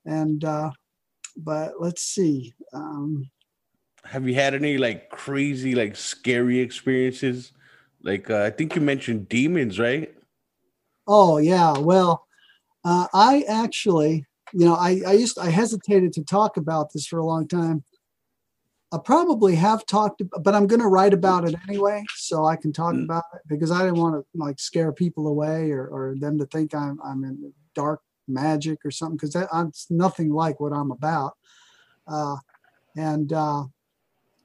and 0.05 0.43
uh, 0.43 0.71
but 1.37 1.73
let's 1.79 2.01
see. 2.01 2.53
Um, 2.73 3.29
Have 4.03 4.27
you 4.27 4.33
had 4.33 4.53
any 4.53 4.77
like 4.77 5.09
crazy, 5.09 5.75
like 5.75 5.95
scary 5.95 6.59
experiences? 6.59 7.51
Like 8.01 8.29
uh, 8.29 8.43
I 8.43 8.49
think 8.49 8.75
you 8.75 8.81
mentioned 8.81 9.29
demons, 9.29 9.79
right? 9.79 10.13
Oh 11.07 11.37
yeah, 11.37 11.77
well, 11.77 12.25
uh, 12.83 13.07
I 13.13 13.43
actually, 13.47 14.25
you 14.53 14.65
know, 14.65 14.75
I 14.75 15.01
I 15.05 15.13
used 15.13 15.37
I 15.37 15.49
hesitated 15.49 16.13
to 16.13 16.23
talk 16.23 16.57
about 16.57 16.93
this 16.93 17.05
for 17.05 17.19
a 17.19 17.25
long 17.25 17.47
time. 17.47 17.83
I 18.91 18.97
probably 18.97 19.55
have 19.55 19.85
talked, 19.85 20.23
but 20.41 20.55
I'm 20.55 20.65
going 20.65 20.81
to 20.81 20.87
write 20.87 21.13
about 21.13 21.47
it 21.47 21.55
anyway, 21.67 22.03
so 22.15 22.45
I 22.45 22.55
can 22.55 22.73
talk 22.73 22.95
Mm. 22.95 23.03
about 23.03 23.25
it 23.35 23.41
because 23.47 23.69
I 23.69 23.79
didn't 23.83 23.99
want 23.99 24.15
to 24.15 24.25
like 24.33 24.59
scare 24.59 24.91
people 24.91 25.27
away 25.27 25.71
or 25.71 25.87
or 25.87 26.15
them 26.17 26.39
to 26.39 26.45
think 26.47 26.73
I'm 26.73 26.99
I'm 27.03 27.23
in 27.23 27.53
dark 27.75 28.01
magic 28.27 28.79
or 28.83 28.91
something 28.91 29.17
because 29.17 29.33
that's 29.33 29.91
nothing 29.91 30.31
like 30.31 30.59
what 30.59 30.73
I'm 30.73 30.91
about. 30.91 31.33
Uh, 32.07 32.37
and 32.97 33.31
uh, 33.31 33.65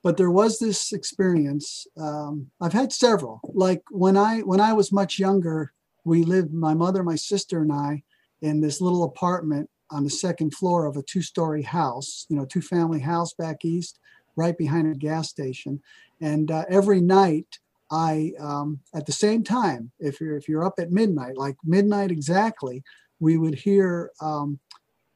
but 0.02 0.18
there 0.18 0.30
was 0.30 0.58
this 0.58 0.92
experience. 0.92 1.86
Um, 1.96 2.50
I've 2.60 2.74
had 2.74 2.92
several. 2.92 3.40
Like 3.54 3.82
when 3.90 4.16
I 4.18 4.40
when 4.40 4.60
I 4.60 4.74
was 4.74 4.92
much 4.92 5.18
younger, 5.18 5.72
we 6.04 6.22
lived 6.22 6.52
my 6.52 6.74
mother, 6.74 7.02
my 7.02 7.16
sister, 7.16 7.62
and 7.62 7.72
I 7.72 8.02
in 8.42 8.60
this 8.60 8.82
little 8.82 9.04
apartment 9.04 9.70
on 9.90 10.04
the 10.04 10.10
second 10.10 10.52
floor 10.54 10.84
of 10.84 10.98
a 10.98 11.02
two-story 11.02 11.62
house. 11.62 12.26
You 12.28 12.36
know, 12.36 12.44
two-family 12.44 13.00
house 13.00 13.32
back 13.32 13.64
east, 13.64 13.98
right 14.36 14.56
behind 14.56 14.90
a 14.90 14.96
gas 14.96 15.28
station. 15.28 15.80
And 16.20 16.50
uh, 16.50 16.64
every 16.68 17.00
night, 17.00 17.58
I 17.90 18.32
um, 18.40 18.80
at 18.94 19.06
the 19.06 19.12
same 19.12 19.44
time, 19.44 19.92
if 19.98 20.20
you're 20.20 20.36
if 20.36 20.48
you're 20.48 20.64
up 20.64 20.74
at 20.78 20.90
midnight, 20.90 21.36
like 21.36 21.56
midnight 21.64 22.10
exactly, 22.10 22.82
we 23.20 23.36
would 23.36 23.54
hear 23.54 24.10
um, 24.20 24.58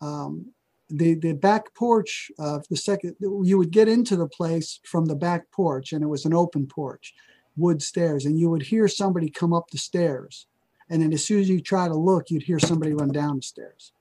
um, 0.00 0.52
the 0.90 1.14
the 1.14 1.32
back 1.32 1.74
porch 1.74 2.30
of 2.38 2.66
the 2.68 2.76
second 2.76 3.14
you 3.20 3.58
would 3.58 3.70
get 3.70 3.88
into 3.88 4.16
the 4.16 4.28
place 4.28 4.80
from 4.84 5.06
the 5.06 5.14
back 5.14 5.50
porch 5.50 5.92
and 5.92 6.02
it 6.02 6.08
was 6.08 6.24
an 6.24 6.34
open 6.34 6.66
porch 6.66 7.14
wood 7.56 7.82
stairs 7.82 8.24
and 8.24 8.38
you 8.38 8.48
would 8.48 8.62
hear 8.62 8.88
somebody 8.88 9.28
come 9.28 9.52
up 9.52 9.70
the 9.70 9.78
stairs 9.78 10.46
and 10.88 11.02
then 11.02 11.12
as 11.12 11.24
soon 11.24 11.40
as 11.40 11.48
you 11.50 11.60
try 11.60 11.88
to 11.88 11.94
look 11.94 12.30
you'd 12.30 12.44
hear 12.44 12.58
somebody 12.58 12.94
run 12.94 13.12
down 13.12 13.36
the 13.36 13.42
stairs 13.42 13.92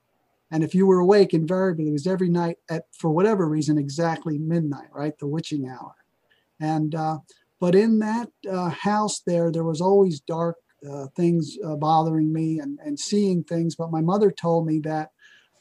and 0.52 0.64
if 0.64 0.74
you 0.74 0.86
were 0.86 1.00
awake 1.00 1.34
invariably 1.34 1.88
it 1.88 1.92
was 1.92 2.08
every 2.08 2.30
night 2.30 2.58
at 2.70 2.86
for 2.92 3.10
whatever 3.10 3.48
reason 3.48 3.78
exactly 3.78 4.38
midnight 4.38 4.90
right 4.94 5.18
the 5.20 5.28
witching 5.28 5.68
hour 5.68 5.96
and 6.60 6.96
uh, 6.96 7.18
but 7.60 7.76
in 7.76 8.00
that 8.00 8.30
uh, 8.50 8.70
house 8.70 9.22
there 9.26 9.52
there 9.52 9.64
was 9.64 9.82
always 9.82 10.20
dark 10.22 10.58
uh, 10.90 11.08
things 11.16 11.58
uh, 11.66 11.76
bothering 11.76 12.32
me 12.32 12.60
and, 12.60 12.80
and 12.86 13.00
seeing 13.00 13.44
things 13.44 13.76
but 13.76 13.92
my 13.92 14.02
mother 14.02 14.32
told 14.32 14.66
me 14.66 14.80
that 14.80 15.12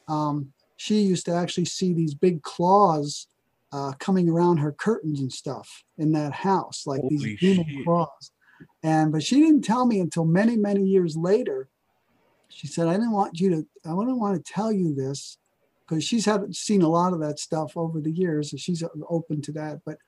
um, 0.08 0.52
she 0.76 1.00
used 1.00 1.26
to 1.26 1.34
actually 1.34 1.64
see 1.64 1.92
these 1.92 2.14
big 2.14 2.42
claws 2.42 3.26
uh, 3.72 3.92
coming 3.98 4.28
around 4.28 4.58
her 4.58 4.72
curtains 4.72 5.20
and 5.20 5.32
stuff 5.32 5.84
in 5.98 6.12
that 6.12 6.32
house, 6.32 6.84
like 6.86 7.00
Holy 7.00 7.16
these 7.16 7.38
shit. 7.38 7.66
claws. 7.84 8.30
And 8.82 9.12
but 9.12 9.22
she 9.22 9.40
didn't 9.40 9.62
tell 9.62 9.86
me 9.86 10.00
until 10.00 10.24
many, 10.24 10.56
many 10.56 10.82
years 10.82 11.16
later. 11.16 11.68
She 12.48 12.66
said, 12.66 12.88
"I 12.88 12.92
didn't 12.92 13.12
want 13.12 13.40
you 13.40 13.50
to. 13.50 13.66
I 13.84 13.90
didn't 13.90 14.20
want 14.20 14.44
to 14.44 14.52
tell 14.52 14.72
you 14.72 14.94
this 14.94 15.38
because 15.86 16.04
she's 16.04 16.24
had 16.24 16.54
seen 16.54 16.82
a 16.82 16.88
lot 16.88 17.12
of 17.12 17.20
that 17.20 17.38
stuff 17.38 17.76
over 17.76 18.00
the 18.00 18.10
years, 18.10 18.52
and 18.52 18.60
she's 18.60 18.82
uh, 18.82 18.88
open 19.08 19.40
to 19.42 19.52
that. 19.52 19.80
But 19.84 19.98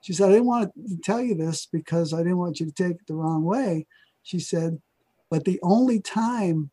she 0.00 0.12
said, 0.12 0.28
I 0.28 0.32
didn't 0.32 0.46
want 0.46 0.72
to 0.74 0.98
tell 1.02 1.20
you 1.20 1.34
this 1.34 1.66
because 1.66 2.12
I 2.12 2.18
didn't 2.18 2.38
want 2.38 2.60
you 2.60 2.66
to 2.66 2.72
take 2.72 2.92
it 2.92 3.06
the 3.06 3.14
wrong 3.14 3.44
way. 3.44 3.86
She 4.22 4.38
said, 4.38 4.80
but 5.30 5.44
the 5.44 5.58
only 5.62 6.00
time 6.00 6.70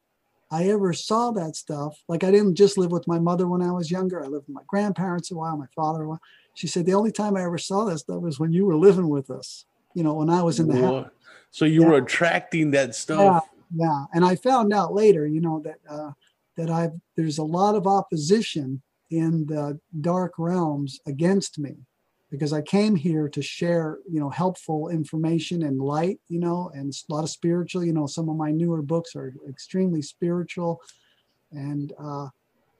I 0.51 0.65
ever 0.65 0.93
saw 0.93 1.31
that 1.31 1.55
stuff, 1.55 1.97
like 2.07 2.23
I 2.23 2.31
didn't 2.31 2.55
just 2.55 2.77
live 2.77 2.91
with 2.91 3.07
my 3.07 3.19
mother 3.19 3.47
when 3.47 3.61
I 3.61 3.71
was 3.71 3.91
younger. 3.91 4.23
I 4.23 4.27
lived 4.27 4.47
with 4.47 4.55
my 4.55 4.61
grandparents 4.67 5.31
a 5.31 5.35
while, 5.35 5.57
my 5.57 5.65
father 5.75 6.03
a 6.03 6.09
while. 6.09 6.21
She 6.53 6.67
said 6.67 6.85
the 6.85 6.93
only 6.93 7.11
time 7.11 7.35
I 7.35 7.43
ever 7.43 7.57
saw 7.57 7.85
that 7.85 7.99
stuff 7.99 8.21
was 8.21 8.39
when 8.39 8.53
you 8.53 8.65
were 8.65 8.77
living 8.77 9.09
with 9.09 9.29
us. 9.29 9.65
You 9.93 10.03
know, 10.03 10.13
when 10.13 10.29
I 10.29 10.43
was 10.43 10.59
in 10.59 10.67
the 10.67 10.75
house. 10.75 11.09
So 11.51 11.65
you 11.65 11.81
Yeah. 11.81 11.89
were 11.89 11.97
attracting 11.97 12.71
that 12.71 12.95
stuff. 12.95 13.19
yeah. 13.19 13.39
Yeah, 13.75 14.05
and 14.13 14.23
I 14.23 14.35
found 14.35 14.71
out 14.73 14.93
later, 14.93 15.27
you 15.27 15.41
know, 15.41 15.61
that 15.65 15.79
uh, 15.89 16.11
that 16.55 16.69
I've 16.69 16.93
there's 17.17 17.37
a 17.39 17.43
lot 17.43 17.75
of 17.75 17.87
opposition 17.87 18.81
in 19.11 19.45
the 19.47 19.79
dark 20.01 20.33
realms 20.37 20.99
against 21.05 21.59
me 21.59 21.75
because 22.31 22.53
I 22.53 22.61
came 22.61 22.95
here 22.95 23.27
to 23.29 23.41
share, 23.41 23.99
you 24.09 24.19
know, 24.19 24.29
helpful 24.29 24.89
information 24.89 25.63
and 25.63 25.79
light, 25.79 26.19
you 26.29 26.39
know, 26.39 26.71
and 26.73 26.93
a 27.09 27.13
lot 27.13 27.23
of 27.23 27.29
spiritual. 27.29 27.83
You 27.83 27.93
know, 27.93 28.07
some 28.07 28.29
of 28.29 28.37
my 28.37 28.51
newer 28.51 28.81
books 28.81 29.15
are 29.15 29.33
extremely 29.47 30.01
spiritual 30.01 30.81
and 31.51 31.93
uh, 31.99 32.27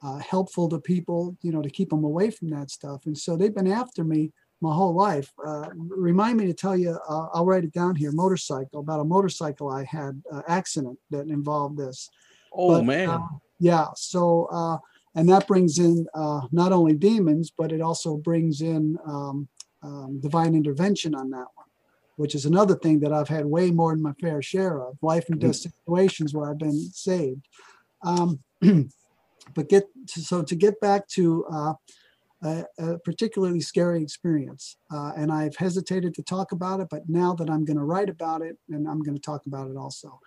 uh, 0.02 0.18
helpful 0.20 0.70
to 0.70 0.80
people, 0.80 1.36
you 1.42 1.52
know, 1.52 1.62
to 1.62 1.70
keep 1.70 1.90
them 1.90 2.04
away 2.04 2.30
from 2.32 2.50
that 2.52 2.70
stuff. 2.72 3.06
And 3.06 3.18
so 3.18 3.36
they've 3.36 3.54
been 3.54 3.72
after 3.72 4.04
me 4.04 4.32
my 4.62 4.74
whole 4.74 4.94
life. 4.94 5.32
Uh, 5.46 5.70
remind 5.76 6.38
me 6.38 6.46
to 6.48 6.54
tell 6.54 6.78
you, 6.78 6.98
uh, 7.08 7.28
I'll 7.34 7.46
write 7.46 7.64
it 7.64 7.74
down 7.74 7.96
here. 7.96 8.12
Motorcycle 8.12 8.80
about 8.80 9.00
a 9.00 9.04
motorcycle 9.04 9.70
I 9.70 9.84
had 9.84 10.22
uh, 10.32 10.42
accident 10.48 10.98
that 11.10 11.28
involved 11.28 11.78
this. 11.78 12.10
Oh 12.54 12.80
But, 12.80 12.86
man. 12.86 13.10
uh, 13.10 13.28
yeah. 13.60 13.88
So, 13.96 14.46
uh, 14.52 14.78
and 15.16 15.30
that 15.30 15.48
brings 15.48 15.80
in 15.80 16.06
uh, 16.14 16.42
not 16.52 16.72
only 16.72 16.94
demons, 16.94 17.52
but 17.56 17.72
it 17.72 17.82
also 17.82 18.18
brings 18.18 18.62
in 18.62 18.98
um, 19.06 19.48
um, 19.82 20.20
divine 20.20 20.56
intervention 20.56 21.16
on 21.16 21.30
that 21.30 21.48
one, 21.56 21.68
which 22.18 22.36
is 22.36 22.46
another 22.46 22.76
thing 22.76 23.00
that 23.02 23.14
I've 23.14 23.30
had 23.30 23.46
way 23.46 23.72
more 23.72 23.94
than 23.94 24.02
my 24.02 24.14
fair 24.20 24.42
share 24.42 24.82
of 24.82 24.98
life 25.02 25.30
and 25.30 25.40
death 25.40 25.56
situations 25.56 26.34
where 26.34 26.50
I've 26.50 26.58
been 26.58 26.80
saved. 26.92 27.48
Um, 28.04 28.40
but 29.54 29.70
get 29.70 29.86
to, 30.08 30.22
so 30.22 30.42
to 30.44 30.56
get 30.56 30.80
back 30.82 31.08
to 31.10 31.46
uh, 31.52 31.74
a, 32.44 32.66
a 32.80 33.00
particularly 33.00 33.62
scary 33.62 34.02
experience, 34.02 34.78
uh, 34.92 35.12
and 35.16 35.32
I've 35.32 35.56
hesitated 35.56 36.14
to 36.16 36.24
talk 36.24 36.52
about 36.52 36.80
it, 36.80 36.88
but 36.90 37.08
now 37.08 37.34
that 37.36 37.50
I'm 37.50 37.66
going 37.66 37.78
to 37.78 37.84
write 37.84 38.10
about 38.10 38.42
it, 38.42 38.58
and 38.70 38.88
I'm 38.88 39.02
going 39.02 39.16
to 39.16 39.22
talk 39.22 39.46
about 39.46 39.70
it 39.70 39.78
also, 39.78 40.20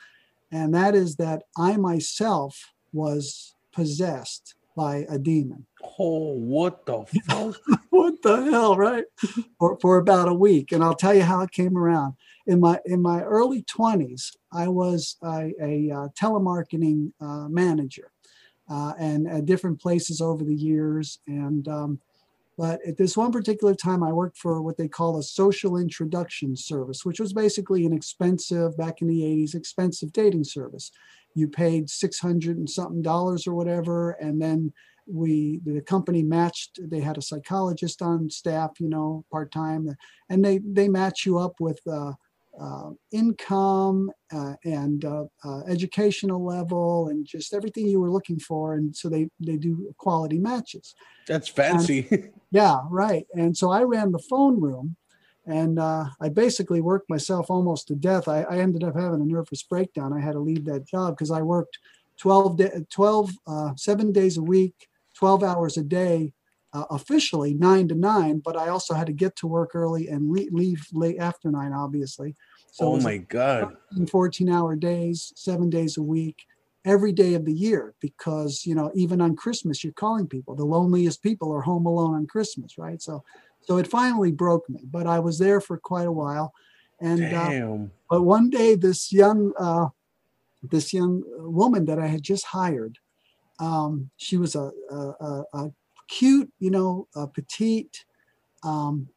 and 0.50 0.74
that 0.74 0.94
is 0.94 1.16
that 1.16 1.42
I 1.56 1.76
myself 1.76 2.72
was 2.92 3.54
possessed 3.72 4.54
by 4.78 5.04
a 5.10 5.18
demon. 5.18 5.66
oh, 5.98 6.34
what 6.34 6.86
the 6.86 7.04
fuck? 7.28 7.56
what 7.90 8.22
the 8.22 8.44
hell, 8.44 8.76
right? 8.76 9.04
for, 9.58 9.76
for 9.80 9.98
about 9.98 10.28
a 10.28 10.34
week, 10.34 10.70
and 10.70 10.84
I'll 10.84 10.94
tell 10.94 11.14
you 11.14 11.22
how 11.22 11.40
it 11.42 11.50
came 11.50 11.76
around. 11.76 12.14
In 12.46 12.60
my 12.60 12.80
in 12.86 13.02
my 13.02 13.22
early 13.22 13.62
twenties, 13.62 14.36
I 14.52 14.68
was 14.68 15.16
a, 15.22 15.52
a 15.60 15.90
uh, 15.90 16.08
telemarketing 16.18 17.12
uh, 17.20 17.48
manager, 17.48 18.12
uh, 18.68 18.92
and 18.98 19.28
at 19.28 19.46
different 19.46 19.80
places 19.80 20.20
over 20.20 20.44
the 20.44 20.54
years. 20.54 21.18
And 21.26 21.66
um, 21.68 22.00
but 22.56 22.80
at 22.86 22.96
this 22.96 23.16
one 23.16 23.30
particular 23.30 23.74
time, 23.74 24.02
I 24.02 24.12
worked 24.12 24.36
for 24.36 24.60
what 24.60 24.76
they 24.76 24.88
call 24.88 25.18
a 25.18 25.22
social 25.22 25.76
introduction 25.76 26.56
service, 26.56 27.04
which 27.04 27.20
was 27.20 27.32
basically 27.32 27.86
an 27.86 27.92
expensive 27.92 28.76
back 28.76 29.00
in 29.00 29.08
the 29.08 29.20
'80s 29.20 29.54
expensive 29.54 30.12
dating 30.12 30.44
service. 30.44 30.90
You 31.34 31.48
paid 31.48 31.88
six 31.88 32.18
hundred 32.18 32.56
and 32.56 32.68
something 32.68 33.02
dollars 33.02 33.46
or 33.46 33.54
whatever, 33.54 34.12
and 34.12 34.42
then 34.42 34.72
we 35.10 35.60
the 35.64 35.80
company 35.80 36.22
matched 36.22 36.78
they 36.82 37.00
had 37.00 37.16
a 37.16 37.22
psychologist 37.22 38.02
on 38.02 38.28
staff 38.28 38.72
you 38.78 38.90
know 38.90 39.24
part-time 39.32 39.88
and 40.28 40.44
they 40.44 40.58
they 40.58 40.86
match 40.86 41.24
you 41.24 41.38
up 41.38 41.54
with 41.60 41.80
uh, 41.90 42.12
uh, 42.60 42.90
income 43.12 44.10
uh, 44.32 44.54
and 44.64 45.04
uh, 45.04 45.24
uh, 45.44 45.60
educational 45.68 46.44
level 46.44 47.08
and 47.08 47.26
just 47.26 47.54
everything 47.54 47.86
you 47.86 48.00
were 48.00 48.10
looking 48.10 48.38
for 48.38 48.74
and 48.74 48.94
so 48.94 49.08
they 49.08 49.28
they 49.40 49.56
do 49.56 49.94
quality 49.98 50.38
matches. 50.38 50.94
That's 51.26 51.48
fancy. 51.48 52.30
yeah 52.50 52.78
right. 52.90 53.26
And 53.34 53.56
so 53.56 53.70
i 53.70 53.82
ran 53.82 54.12
the 54.12 54.18
phone 54.30 54.60
room 54.60 54.96
and 55.46 55.78
uh, 55.78 56.06
i 56.20 56.28
basically 56.28 56.80
worked 56.80 57.08
myself 57.08 57.50
almost 57.50 57.88
to 57.88 57.94
death. 57.94 58.28
I, 58.28 58.42
I 58.42 58.58
ended 58.58 58.84
up 58.84 58.94
having 58.94 59.20
a 59.20 59.24
nervous 59.24 59.62
breakdown. 59.62 60.12
I 60.12 60.20
had 60.20 60.32
to 60.32 60.40
leave 60.40 60.64
that 60.66 60.86
job 60.86 61.16
because 61.16 61.30
i 61.30 61.42
worked 61.42 61.78
12 62.18 62.56
day, 62.56 62.70
12 62.90 63.30
uh, 63.46 63.70
seven 63.76 64.12
days 64.12 64.36
a 64.36 64.42
week 64.42 64.88
12 65.18 65.42
hours 65.42 65.76
a 65.76 65.82
day 65.82 66.32
uh, 66.72 66.84
officially 66.90 67.54
nine 67.54 67.88
to 67.88 67.94
nine 67.94 68.40
but 68.44 68.56
i 68.56 68.68
also 68.68 68.94
had 68.94 69.06
to 69.06 69.12
get 69.12 69.34
to 69.36 69.46
work 69.46 69.74
early 69.74 70.08
and 70.08 70.30
le- 70.30 70.50
leave 70.50 70.86
late 70.92 71.18
after 71.18 71.50
nine 71.50 71.72
obviously 71.72 72.34
so 72.70 72.92
oh 72.92 73.00
my 73.00 73.16
god. 73.18 73.76
13, 73.90 74.06
14 74.06 74.48
hour 74.48 74.76
days, 74.76 75.32
seven 75.36 75.70
days 75.70 75.96
a 75.96 76.02
week, 76.02 76.44
every 76.84 77.12
day 77.12 77.34
of 77.34 77.44
the 77.44 77.52
year. 77.52 77.94
Because, 78.00 78.64
you 78.64 78.74
know, 78.74 78.90
even 78.94 79.20
on 79.20 79.36
Christmas, 79.36 79.82
you're 79.82 79.92
calling 79.92 80.26
people. 80.28 80.54
The 80.54 80.64
loneliest 80.64 81.22
people 81.22 81.52
are 81.52 81.62
home 81.62 81.86
alone 81.86 82.14
on 82.14 82.26
Christmas, 82.26 82.78
right? 82.78 83.00
So, 83.02 83.24
so 83.62 83.78
it 83.78 83.86
finally 83.88 84.32
broke 84.32 84.68
me, 84.68 84.80
but 84.84 85.06
I 85.06 85.18
was 85.18 85.38
there 85.38 85.60
for 85.60 85.78
quite 85.78 86.06
a 86.06 86.12
while. 86.12 86.52
And, 87.00 87.32
uh, 87.32 87.52
but 88.10 88.22
one 88.22 88.48
day, 88.48 88.74
this 88.74 89.12
young, 89.12 89.52
uh, 89.58 89.88
this 90.62 90.92
young 90.92 91.22
woman 91.38 91.84
that 91.86 91.98
I 91.98 92.06
had 92.06 92.22
just 92.22 92.46
hired, 92.46 92.98
um, 93.60 94.10
she 94.16 94.36
was 94.36 94.54
a, 94.54 94.70
a, 94.90 94.96
a, 94.96 95.44
a 95.54 95.72
cute, 96.08 96.50
you 96.58 96.70
know, 96.70 97.06
a 97.14 97.26
petite, 97.26 98.04
um, 98.64 99.08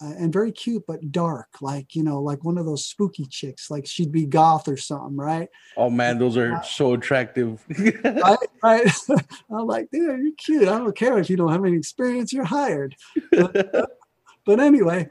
uh, 0.00 0.12
and 0.16 0.32
very 0.32 0.52
cute, 0.52 0.84
but 0.86 1.10
dark, 1.10 1.48
like 1.60 1.96
you 1.96 2.04
know, 2.04 2.20
like 2.20 2.44
one 2.44 2.56
of 2.56 2.64
those 2.64 2.86
spooky 2.86 3.26
chicks, 3.26 3.68
like 3.68 3.84
she'd 3.84 4.12
be 4.12 4.26
goth 4.26 4.68
or 4.68 4.76
something, 4.76 5.16
right? 5.16 5.48
Oh 5.76 5.90
man, 5.90 6.18
those 6.18 6.36
are 6.36 6.62
so 6.62 6.94
attractive. 6.94 7.64
right, 8.04 8.38
right. 8.62 8.92
I'm 9.50 9.66
like, 9.66 9.90
dude, 9.90 10.20
you're 10.20 10.32
cute. 10.36 10.68
I 10.68 10.78
don't 10.78 10.96
care 10.96 11.18
if 11.18 11.28
you 11.28 11.36
don't 11.36 11.50
have 11.50 11.64
any 11.64 11.76
experience, 11.76 12.32
you're 12.32 12.44
hired. 12.44 12.94
But, 13.32 13.90
but 14.46 14.60
anyway, 14.60 15.10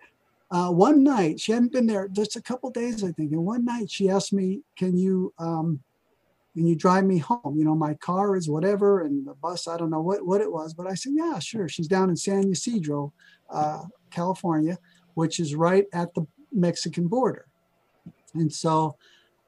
uh, 0.52 0.70
one 0.70 1.04
night 1.04 1.42
she 1.42 1.52
hadn't 1.52 1.74
been 1.74 1.88
there 1.88 2.08
just 2.08 2.38
a 2.38 2.42
couple 2.42 2.70
days, 2.70 3.04
I 3.04 3.12
think, 3.12 3.34
and 3.34 3.46
one 3.46 3.66
night 3.66 3.92
she 3.92 4.10
asked 4.10 4.32
me, 4.32 4.62
"Can 4.78 4.98
you, 4.98 5.34
um, 5.38 5.82
can 6.58 6.66
you 6.66 6.76
drive 6.76 7.06
me 7.06 7.20
home? 7.20 7.54
You 7.56 7.66
know, 7.66 7.76
my 7.76 7.94
car 7.94 8.36
is 8.36 8.50
whatever, 8.50 9.02
and 9.02 9.28
the 9.28 9.36
bus, 9.36 9.68
I 9.68 9.78
don't 9.78 9.92
know 9.92 10.02
what 10.02 10.26
what 10.26 10.42
it 10.42 10.52
was, 10.52 10.74
but 10.74 10.88
I 10.88 10.96
said, 10.96 11.14
yeah, 11.16 11.38
sure. 11.38 11.70
She's 11.70 11.88
down 11.88 12.10
in 12.10 12.16
San 12.16 12.50
Ysidro, 12.52 13.14
uh, 13.52 13.84
California, 14.10 14.80
which 15.14 15.40
is 15.40 15.54
right 15.54 15.86
at 15.94 16.16
the 16.16 16.26
Mexican 16.52 17.08
border, 17.08 17.46
and 18.34 18.52
so 18.52 18.98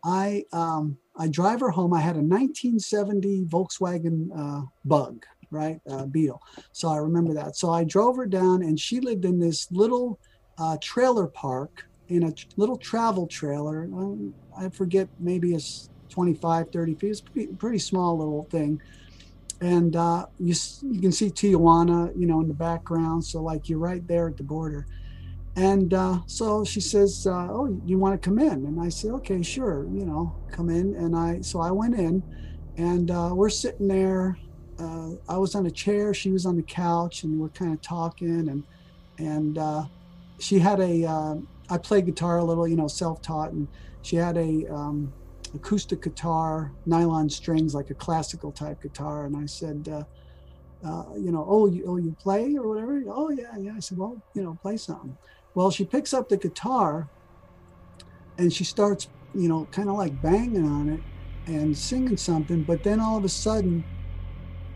I 0.03 0.45
um, 0.53 0.99
I 1.17 1.29
drive 1.29 1.61
her 1.61 1.71
home. 1.71 1.95
I 1.95 1.99
had 1.99 2.15
a 2.15 2.19
1970 2.19 3.45
Volkswagen 3.45 4.29
uh, 4.35 4.67
Bug, 4.85 5.25
right, 5.49 5.81
uh, 5.89 6.05
Beetle. 6.05 6.43
So 6.73 6.89
I 6.89 6.97
remember 6.97 7.33
that. 7.33 7.55
So 7.55 7.71
I 7.71 7.85
drove 7.85 8.17
her 8.17 8.27
down, 8.27 8.61
and 8.61 8.79
she 8.79 8.99
lived 8.99 9.25
in 9.25 9.39
this 9.39 9.71
little 9.71 10.19
a 10.59 10.77
trailer 10.79 11.25
park 11.25 11.87
in 12.09 12.25
a 12.25 12.33
little 12.55 12.77
travel 12.77 13.25
trailer. 13.25 13.85
Um, 13.85 14.35
I 14.55 14.69
forget, 14.69 15.07
maybe 15.19 15.55
it's 15.55 15.89
25, 16.19 16.69
30 16.69 16.95
feet. 16.95 17.09
It's 17.11 17.21
pretty, 17.21 17.47
pretty 17.53 17.79
small 17.79 18.17
little 18.17 18.43
thing. 18.51 18.81
And 19.61 19.95
uh, 19.95 20.25
you, 20.37 20.53
you 20.83 20.99
can 20.99 21.13
see 21.13 21.29
Tijuana, 21.29 22.11
you 22.19 22.27
know, 22.27 22.41
in 22.41 22.49
the 22.49 22.53
background. 22.53 23.23
So 23.23 23.41
like 23.41 23.69
you're 23.69 23.79
right 23.79 24.05
there 24.05 24.27
at 24.27 24.35
the 24.35 24.43
border. 24.43 24.85
And 25.55 25.93
uh, 25.93 26.19
so 26.25 26.65
she 26.65 26.81
says, 26.81 27.25
uh, 27.25 27.47
"Oh, 27.49 27.81
you 27.85 27.97
want 27.97 28.21
to 28.21 28.29
come 28.29 28.37
in?" 28.37 28.65
And 28.65 28.81
I 28.81 28.89
said, 28.89 29.11
"Okay, 29.11 29.41
sure. 29.41 29.85
You 29.85 30.05
know, 30.05 30.35
come 30.51 30.69
in." 30.69 30.95
And 30.95 31.15
I 31.15 31.39
so 31.41 31.59
I 31.59 31.71
went 31.71 31.95
in, 31.95 32.21
and 32.77 33.09
uh, 33.11 33.31
we're 33.33 33.49
sitting 33.49 33.87
there. 33.87 34.37
Uh, 34.77 35.11
I 35.27 35.37
was 35.37 35.55
on 35.55 35.65
a 35.65 35.71
chair, 35.71 36.13
she 36.13 36.31
was 36.31 36.45
on 36.45 36.55
the 36.55 36.63
couch, 36.63 37.23
and 37.23 37.39
we're 37.39 37.49
kind 37.49 37.73
of 37.73 37.81
talking. 37.81 38.47
And 38.47 38.63
and 39.17 39.57
uh, 39.57 39.85
she 40.39 40.59
had 40.59 40.79
a 40.79 41.05
uh, 41.05 41.35
I 41.69 41.77
play 41.77 42.01
guitar 42.01 42.37
a 42.37 42.43
little, 42.43 42.67
you 42.67 42.75
know, 42.75 42.87
self-taught, 42.87 43.51
and 43.51 43.67
she 44.01 44.15
had 44.15 44.37
a 44.37 44.65
um, 44.73 45.11
acoustic 45.53 46.01
guitar, 46.01 46.71
nylon 46.85 47.29
strings, 47.29 47.73
like 47.73 47.89
a 47.89 47.93
classical 47.93 48.51
type 48.51 48.81
guitar. 48.81 49.25
And 49.25 49.35
I 49.35 49.45
said, 49.45 49.87
uh, 49.89 50.03
uh, 50.87 51.03
you 51.17 51.31
know, 51.31 51.45
oh, 51.47 51.67
you 51.67 51.83
oh 51.87 51.97
you 51.97 52.15
play 52.19 52.55
or 52.55 52.67
whatever? 52.67 53.01
Oh 53.07 53.29
yeah, 53.29 53.57
yeah. 53.57 53.73
I 53.75 53.79
said, 53.79 53.97
well, 53.97 54.21
you 54.33 54.41
know, 54.41 54.57
play 54.61 54.77
something. 54.77 55.17
Well, 55.55 55.71
she 55.71 55.83
picks 55.83 56.13
up 56.13 56.29
the 56.29 56.37
guitar 56.37 57.09
and 58.37 58.51
she 58.51 58.63
starts, 58.63 59.09
you 59.35 59.49
know, 59.49 59.67
kind 59.71 59.89
of 59.89 59.95
like 59.95 60.21
banging 60.21 60.65
on 60.65 60.89
it 60.89 61.01
and 61.47 61.77
singing 61.77 62.17
something. 62.17 62.63
But 62.63 62.83
then 62.83 62.99
all 62.99 63.17
of 63.17 63.25
a 63.25 63.29
sudden, 63.29 63.83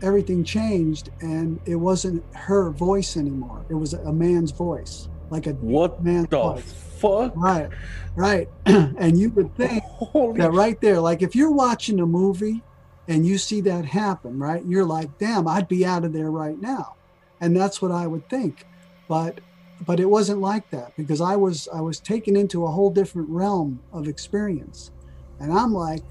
everything 0.02 0.44
changed 0.44 1.10
and 1.20 1.58
it 1.64 1.76
wasn't 1.76 2.22
her 2.34 2.70
voice 2.70 3.16
anymore. 3.16 3.64
It 3.70 3.74
was 3.74 3.94
a 3.94 4.12
man's 4.12 4.50
voice, 4.50 5.08
like 5.30 5.46
a 5.46 5.52
what 5.52 6.04
man's 6.04 6.28
the 6.28 6.36
voice. 6.36 6.93
Fuck? 7.04 7.32
Right, 7.36 7.68
right. 8.16 8.48
and 8.66 9.18
you 9.18 9.30
would 9.30 9.54
think 9.56 9.82
Holy 9.86 10.38
that 10.38 10.52
right 10.52 10.80
there, 10.80 11.00
like 11.00 11.22
if 11.22 11.34
you're 11.36 11.52
watching 11.52 12.00
a 12.00 12.06
movie 12.06 12.62
and 13.08 13.26
you 13.26 13.38
see 13.38 13.60
that 13.62 13.84
happen, 13.84 14.38
right, 14.38 14.64
you're 14.64 14.84
like, 14.84 15.18
damn, 15.18 15.46
I'd 15.46 15.68
be 15.68 15.84
out 15.84 16.04
of 16.04 16.12
there 16.12 16.30
right 16.30 16.60
now. 16.60 16.96
And 17.40 17.56
that's 17.56 17.82
what 17.82 17.92
I 17.92 18.06
would 18.06 18.28
think. 18.28 18.66
But 19.08 19.40
but 19.84 20.00
it 20.00 20.06
wasn't 20.06 20.40
like 20.40 20.70
that 20.70 20.96
because 20.96 21.20
I 21.20 21.36
was 21.36 21.68
I 21.72 21.80
was 21.80 22.00
taken 22.00 22.36
into 22.36 22.64
a 22.64 22.70
whole 22.70 22.90
different 22.90 23.28
realm 23.28 23.80
of 23.92 24.08
experience. 24.08 24.92
And 25.40 25.52
I'm 25.52 25.74
like, 25.74 26.04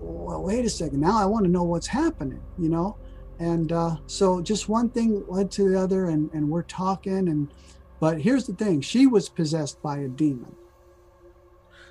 well, 0.00 0.42
wait 0.42 0.64
a 0.64 0.70
second, 0.70 1.00
now 1.00 1.18
I 1.18 1.24
want 1.24 1.44
to 1.44 1.50
know 1.50 1.62
what's 1.62 1.86
happening, 1.86 2.42
you 2.58 2.68
know? 2.68 2.96
And 3.38 3.72
uh, 3.72 3.96
so 4.06 4.40
just 4.40 4.68
one 4.68 4.88
thing 4.90 5.24
led 5.28 5.50
to 5.52 5.68
the 5.68 5.78
other 5.78 6.06
and, 6.06 6.30
and 6.32 6.48
we're 6.48 6.62
talking 6.62 7.28
and 7.28 7.48
but 8.00 8.20
here's 8.20 8.46
the 8.46 8.54
thing, 8.54 8.80
she 8.80 9.06
was 9.06 9.28
possessed 9.28 9.82
by 9.82 9.98
a 9.98 10.08
demon. 10.08 10.54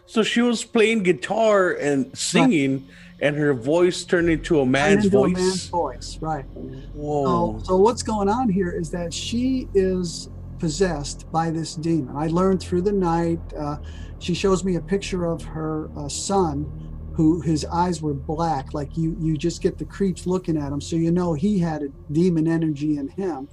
So 0.06 0.22
she 0.22 0.42
was 0.42 0.64
playing 0.64 1.04
guitar 1.04 1.72
and 1.72 2.16
singing, 2.16 2.88
and 3.20 3.36
her 3.36 3.54
voice 3.54 4.04
turned 4.04 4.30
into 4.30 4.60
a 4.60 4.66
man's 4.66 5.06
into 5.06 5.18
a 5.18 5.22
voice. 5.22 5.34
man's 5.34 5.68
voice, 5.68 6.18
right. 6.22 6.46
Whoa! 6.94 7.58
So, 7.60 7.66
so 7.66 7.78
what's 7.78 8.04
going 8.04 8.30
on 8.30 8.50
here 8.50 8.72
is 8.72 8.92
that 8.92 9.12
she 9.12 9.68
is 9.74 10.30
possessed 10.60 11.30
by 11.32 11.50
this 11.50 11.76
demon. 11.76 12.16
I 12.16 12.28
learned 12.28 12.62
through 12.62 12.84
the 12.84 12.92
night. 12.92 13.40
Uh, 13.58 13.78
she 14.20 14.34
shows 14.34 14.64
me 14.64 14.76
a 14.76 14.82
picture 14.82 15.26
of 15.26 15.44
her 15.44 15.90
uh, 15.98 16.08
son, 16.08 16.66
who 17.14 17.42
his 17.42 17.66
eyes 17.66 18.02
were 18.02 18.14
black, 18.14 18.74
like 18.74 18.96
you 18.96 19.16
you 19.20 19.38
just 19.38 19.62
get 19.62 19.78
the 19.78 19.86
creeps 19.86 20.28
looking 20.28 20.58
at 20.58 20.72
him, 20.72 20.82
so 20.82 20.96
you 20.96 21.12
know 21.12 21.34
he 21.34 21.58
had 21.58 21.82
a 21.82 21.88
demon 22.12 22.48
energy 22.48 22.98
in 22.98 23.08
him. 23.08 23.48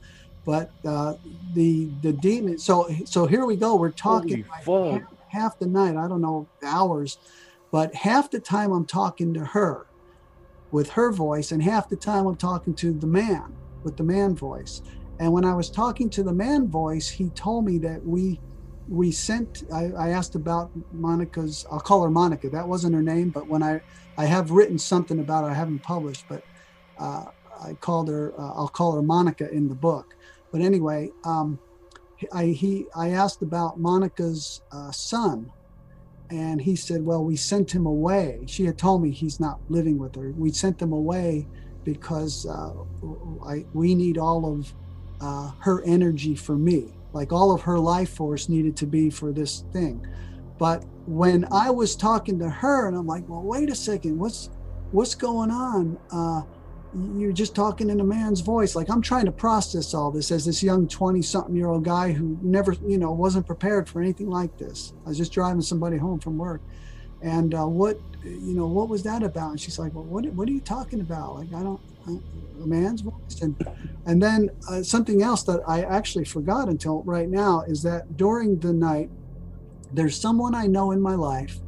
But 0.45 0.73
uh, 0.85 1.15
the 1.55 1.91
the 2.01 2.13
demon. 2.13 2.59
So 2.59 2.89
so 3.05 3.27
here 3.27 3.47
we 3.47 3.57
go. 3.57 3.77
We're 3.77 3.93
talking 3.93 4.45
like 4.51 4.65
half, 4.85 5.03
half 5.29 5.59
the 5.59 5.67
night. 5.67 5.97
I 5.97 6.09
don't 6.09 6.21
know 6.21 6.49
hours, 6.65 7.19
but 7.71 7.95
half 7.95 8.31
the 8.31 8.41
time 8.41 8.73
I'm 8.73 8.87
talking 8.87 9.35
to 9.35 9.45
her 9.45 9.87
with 10.73 10.91
her 10.91 11.13
voice, 11.13 11.53
and 11.53 11.63
half 11.63 11.89
the 11.89 11.97
time 11.97 12.27
I'm 12.27 12.37
talking 12.37 12.75
to 12.77 12.93
the 12.93 13.07
man 13.07 13.59
with 13.85 13.97
the 13.97 14.05
man 14.05 14.35
voice. 14.37 14.83
And 15.19 15.33
when 15.33 15.45
I 15.45 15.55
was 15.55 15.71
talking 15.71 16.11
to 16.11 16.23
the 16.25 16.33
man 16.33 16.69
voice, 16.69 17.11
he 17.11 17.31
told 17.31 17.65
me 17.65 17.79
that 17.79 18.05
we 18.05 18.43
we 18.89 19.13
sent. 19.13 19.63
I, 19.73 19.91
I 19.99 20.09
asked 20.11 20.35
about 20.35 20.73
Monica's. 20.93 21.65
I'll 21.71 21.81
call 21.81 22.03
her 22.03 22.11
Monica. 22.11 22.51
That 22.51 22.69
wasn't 22.69 22.95
her 22.95 23.03
name, 23.03 23.31
but 23.31 23.49
when 23.49 23.63
I 23.63 23.81
I 24.19 24.27
have 24.27 24.51
written 24.51 24.79
something 24.79 25.21
about 25.21 25.45
her, 25.45 25.51
I 25.51 25.55
haven't 25.55 25.81
published, 25.85 26.27
but 26.29 26.43
uh, 26.99 27.27
I 27.65 27.75
called 27.75 28.09
her. 28.09 28.35
Uh, 28.39 28.53
I'll 28.55 28.69
call 28.69 28.93
her 28.97 29.03
Monica 29.03 29.51
in 29.51 29.69
the 29.69 29.75
book. 29.75 30.15
But 30.53 30.61
anyway, 30.61 31.11
um, 31.25 31.59
I 32.33 32.47
he 32.47 32.87
I 32.95 33.11
asked 33.11 33.43
about 33.43 33.81
Monica's 33.81 34.61
uh, 34.71 34.93
son, 34.93 35.51
and 36.31 36.61
he 36.61 36.77
said, 36.77 37.05
"Well, 37.05 37.25
we 37.25 37.37
sent 37.37 37.75
him 37.75 37.87
away." 37.87 38.45
She 38.47 38.67
had 38.67 38.79
told 38.79 39.03
me 39.03 39.11
he's 39.11 39.41
not 39.41 39.59
living 39.69 39.99
with 39.99 40.15
her. 40.15 40.33
We 40.37 40.53
sent 40.53 40.81
him 40.81 40.93
away 40.93 41.49
because 41.85 42.47
uh, 42.47 42.73
I, 43.45 43.65
we 43.73 43.95
need 43.95 44.19
all 44.19 44.55
of 44.55 44.73
uh, 45.21 45.53
her 45.61 45.83
energy 45.85 46.37
for 46.37 46.57
me. 46.57 46.93
Like 47.13 47.33
all 47.33 47.51
of 47.53 47.63
her 47.63 47.79
life 47.79 48.11
force 48.11 48.49
needed 48.49 48.77
to 48.79 48.87
be 48.87 49.11
for 49.11 49.33
this 49.33 49.65
thing. 49.73 50.07
But 50.59 50.85
when 51.07 51.47
I 51.51 51.71
was 51.71 51.97
talking 51.97 52.39
to 52.39 52.49
her, 52.49 52.89
and 52.89 52.97
I'm 52.97 53.07
like, 53.07 53.29
"Well, 53.29 53.43
wait 53.43 53.71
a 53.71 53.75
second, 53.75 54.19
what's 54.19 54.51
what's 54.91 55.15
going 55.15 55.51
on?" 55.51 55.99
You're 56.95 57.33
just 57.33 57.55
talking 57.55 57.89
in 57.89 58.01
a 58.01 58.05
man's 58.05 58.41
voice. 58.41 58.77
Like 58.77 58.91
I'm 58.91 59.01
trying 59.01 59.25
to 59.25 59.33
process 59.33 59.95
all 59.95 60.11
this 60.11 60.31
as 60.31 60.45
this 60.45 60.63
young 60.63 60.87
20 60.87 61.23
something 61.23 61.57
year 61.57 61.69
old 61.69 61.85
guy 61.85 62.13
who 62.13 62.39
never, 62.43 62.75
you 62.87 62.99
know, 62.99 63.13
wasn't 63.13 63.47
prepared 63.47 63.89
for 63.89 64.03
anything 64.03 64.29
like 64.29 64.59
this. 64.59 64.93
I 65.07 65.11
was 65.11 65.19
just 65.19 65.33
driving 65.33 65.63
somebody 65.63 65.97
home 65.97 66.19
from 66.19 66.37
work. 66.37 66.61
And 67.23 67.55
uh, 67.55 67.67
what, 67.67 67.99
you 68.25 68.55
know, 68.55 68.67
what 68.67 68.89
was 68.89 69.03
that 69.05 69.23
about? 69.23 69.53
And 69.53 69.61
she's 69.61 69.79
like, 69.79 69.95
well, 69.95 70.05
what, 70.05 70.25
what 70.27 70.49
are 70.49 70.53
you 70.53 70.61
talking 70.61 71.01
about? 71.01 71.37
Like, 71.37 71.55
I 71.55 71.63
don't, 71.63 71.81
I, 72.07 72.19
a 72.63 72.67
man's 72.67 73.01
voice. 73.01 73.41
And, 73.41 73.57
and 74.07 74.23
then 74.23 74.51
uh, 74.69 74.83
something 74.83 75.23
else 75.23 75.45
that 75.45 75.61
I 75.67 75.83
actually 75.83 76.25
forgot 76.25 76.69
until 76.69 77.03
right 77.05 77.29
now 77.29 77.63
is 77.63 77.83
that 77.85 78.17
during 78.17 78.59
the 78.59 78.73
night, 78.73 79.09
there's 79.93 80.21
someone 80.21 80.55
I 80.55 80.67
know 80.67 80.91
in 80.91 81.01
my 81.01 81.15
life 81.15 81.59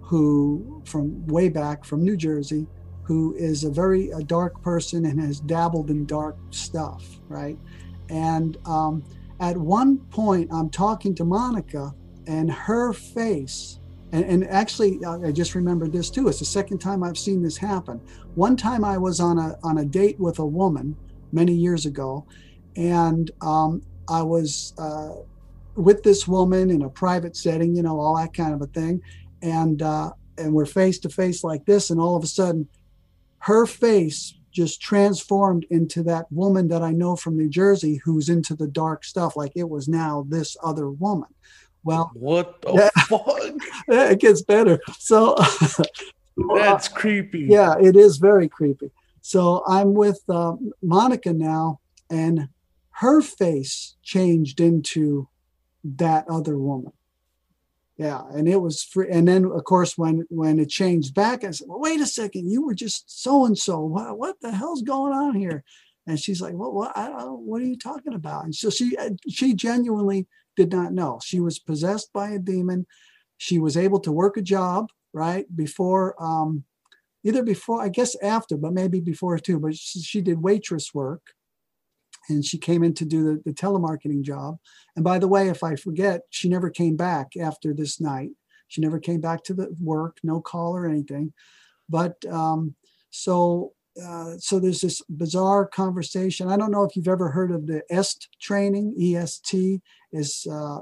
who, 0.00 0.82
from 0.84 1.26
way 1.26 1.48
back 1.48 1.84
from 1.84 2.02
New 2.02 2.16
Jersey, 2.16 2.66
who 3.08 3.34
is 3.36 3.64
a 3.64 3.70
very 3.70 4.10
a 4.10 4.20
dark 4.20 4.60
person 4.60 5.06
and 5.06 5.18
has 5.18 5.40
dabbled 5.40 5.88
in 5.88 6.04
dark 6.04 6.36
stuff, 6.50 7.02
right? 7.28 7.56
And 8.10 8.58
um, 8.66 9.02
at 9.40 9.56
one 9.56 9.96
point, 10.10 10.50
I'm 10.52 10.68
talking 10.68 11.14
to 11.14 11.24
Monica, 11.24 11.94
and 12.26 12.52
her 12.52 12.92
face, 12.92 13.80
and, 14.12 14.26
and 14.26 14.46
actually, 14.48 15.02
I 15.06 15.32
just 15.32 15.54
remembered 15.54 15.90
this 15.90 16.10
too. 16.10 16.28
It's 16.28 16.40
the 16.40 16.44
second 16.44 16.80
time 16.80 17.02
I've 17.02 17.16
seen 17.16 17.42
this 17.42 17.56
happen. 17.56 17.98
One 18.34 18.56
time, 18.58 18.84
I 18.84 18.98
was 18.98 19.20
on 19.20 19.38
a 19.38 19.56
on 19.62 19.78
a 19.78 19.86
date 19.86 20.20
with 20.20 20.38
a 20.38 20.46
woman 20.46 20.94
many 21.32 21.54
years 21.54 21.86
ago, 21.86 22.26
and 22.76 23.30
um, 23.40 23.80
I 24.06 24.20
was 24.20 24.74
uh, 24.76 25.14
with 25.76 26.02
this 26.02 26.28
woman 26.28 26.70
in 26.70 26.82
a 26.82 26.90
private 26.90 27.38
setting, 27.38 27.74
you 27.74 27.82
know, 27.82 27.98
all 27.98 28.18
that 28.18 28.34
kind 28.34 28.52
of 28.52 28.60
a 28.60 28.66
thing, 28.66 29.00
and 29.40 29.80
uh, 29.80 30.10
and 30.36 30.52
we're 30.52 30.66
face 30.66 30.98
to 30.98 31.08
face 31.08 31.42
like 31.42 31.64
this, 31.64 31.88
and 31.88 31.98
all 31.98 32.14
of 32.14 32.22
a 32.22 32.26
sudden 32.26 32.68
her 33.40 33.66
face 33.66 34.34
just 34.50 34.80
transformed 34.80 35.64
into 35.70 36.02
that 36.02 36.26
woman 36.32 36.68
that 36.68 36.82
I 36.82 36.90
know 36.92 37.14
from 37.16 37.36
New 37.36 37.48
Jersey 37.48 38.00
who's 38.04 38.28
into 38.28 38.54
the 38.56 38.66
dark 38.66 39.04
stuff. 39.04 39.36
Like 39.36 39.52
it 39.54 39.68
was 39.68 39.88
now 39.88 40.24
this 40.28 40.56
other 40.62 40.90
woman. 40.90 41.28
Well, 41.84 42.10
what 42.14 42.60
the 42.62 42.72
Yeah. 42.74 43.02
fuck? 43.04 43.54
it 43.88 44.20
gets 44.20 44.42
better. 44.42 44.80
So, 44.98 45.36
That's 46.56 46.88
creepy. 46.88 47.40
yeah, 47.48 47.74
it 47.80 47.96
is 47.96 48.16
very 48.18 48.48
creepy. 48.48 48.90
So 49.20 49.62
I'm 49.66 49.94
with 49.94 50.20
uh, 50.28 50.54
Monica 50.82 51.32
now, 51.32 51.80
and 52.10 52.48
her 52.92 53.20
face 53.20 53.96
changed 54.02 54.60
into 54.60 55.28
that 55.84 56.26
other 56.28 56.56
woman. 56.58 56.92
Yeah, 57.98 58.22
and 58.32 58.48
it 58.48 58.62
was 58.62 58.84
free. 58.84 59.08
And 59.10 59.26
then, 59.26 59.44
of 59.46 59.64
course, 59.64 59.98
when 59.98 60.24
when 60.30 60.60
it 60.60 60.68
changed 60.68 61.14
back, 61.14 61.42
I 61.42 61.50
said, 61.50 61.66
"Well, 61.68 61.80
wait 61.80 62.00
a 62.00 62.06
second, 62.06 62.48
you 62.48 62.64
were 62.64 62.74
just 62.74 63.22
so 63.22 63.44
and 63.44 63.58
so. 63.58 63.80
What 63.80 64.36
the 64.40 64.52
hell's 64.52 64.82
going 64.82 65.12
on 65.12 65.34
here?" 65.34 65.64
And 66.06 66.18
she's 66.18 66.40
like, 66.40 66.54
"What 66.54 66.74
what 66.74 66.96
I 66.96 67.08
don't, 67.08 67.40
what 67.40 67.60
are 67.60 67.66
you 67.66 67.76
talking 67.76 68.14
about?" 68.14 68.44
And 68.44 68.54
so 68.54 68.70
she 68.70 68.96
uh, 68.96 69.10
she 69.28 69.52
genuinely 69.52 70.28
did 70.56 70.70
not 70.70 70.92
know. 70.92 71.18
She 71.24 71.40
was 71.40 71.58
possessed 71.58 72.12
by 72.12 72.30
a 72.30 72.38
demon. 72.38 72.86
She 73.36 73.58
was 73.58 73.76
able 73.76 74.00
to 74.00 74.12
work 74.12 74.36
a 74.36 74.42
job 74.42 74.90
right 75.12 75.46
before, 75.56 76.14
um, 76.22 76.64
either 77.24 77.42
before, 77.42 77.82
I 77.82 77.88
guess 77.88 78.14
after, 78.22 78.56
but 78.56 78.72
maybe 78.72 79.00
before 79.00 79.38
too. 79.38 79.58
But 79.58 79.74
she, 79.76 80.00
she 80.02 80.20
did 80.20 80.40
waitress 80.42 80.94
work, 80.94 81.34
and 82.28 82.44
she 82.44 82.58
came 82.58 82.82
in 82.82 82.94
to 82.94 83.04
do 83.04 83.24
the, 83.24 83.42
the 83.44 83.52
telemarketing 83.52 84.22
job. 84.22 84.58
And 84.96 85.04
by 85.04 85.18
the 85.18 85.28
way, 85.28 85.48
if 85.48 85.62
I 85.62 85.76
forget, 85.76 86.22
she 86.30 86.48
never 86.48 86.70
came 86.70 86.96
back 86.96 87.36
after 87.36 87.72
this 87.74 88.00
night. 88.00 88.30
She 88.68 88.80
never 88.80 88.98
came 88.98 89.20
back 89.20 89.44
to 89.44 89.54
the 89.54 89.74
work, 89.80 90.18
no 90.22 90.40
call 90.40 90.76
or 90.76 90.86
anything. 90.86 91.32
But 91.88 92.24
um, 92.26 92.74
so 93.10 93.72
uh, 94.02 94.36
so 94.38 94.60
there's 94.60 94.80
this 94.80 95.02
bizarre 95.08 95.66
conversation. 95.66 96.48
I 96.48 96.56
don't 96.56 96.70
know 96.70 96.84
if 96.84 96.94
you've 96.94 97.08
ever 97.08 97.30
heard 97.30 97.50
of 97.50 97.66
the 97.66 97.82
EST 97.90 98.28
training. 98.40 98.94
EST 99.00 99.80
is 100.12 100.46
uh, 100.50 100.80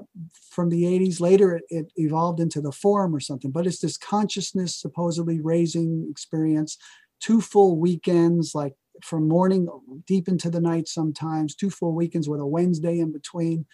from 0.51 0.69
the 0.69 0.83
80s. 0.83 1.21
Later, 1.21 1.57
it, 1.57 1.65
it, 1.71 1.93
evolved 1.97 2.41
into 2.41 2.61
the 2.61 2.73
forum 2.73 3.15
or 3.15 3.21
something, 3.21 3.51
but 3.51 3.67
it's 3.67 3.81
this 3.81 3.97
consciousness 3.97 4.77
supposedly 4.77 5.41
raising 5.41 6.07
experience. 6.11 6.77
Two 7.21 7.41
full 7.41 7.79
weekends, 7.79 8.55
like 8.55 8.75
from 9.03 9.29
morning 9.29 9.69
deep 10.07 10.29
into 10.29 10.51
the 10.51 10.61
night, 10.61 10.89
sometimes 10.89 11.55
two 11.55 11.71
full 11.71 11.95
weekends 11.95 12.29
with 12.29 12.41
a 12.41 12.47
Wednesday 12.47 12.99
in 12.99 13.13
between, 13.13 13.67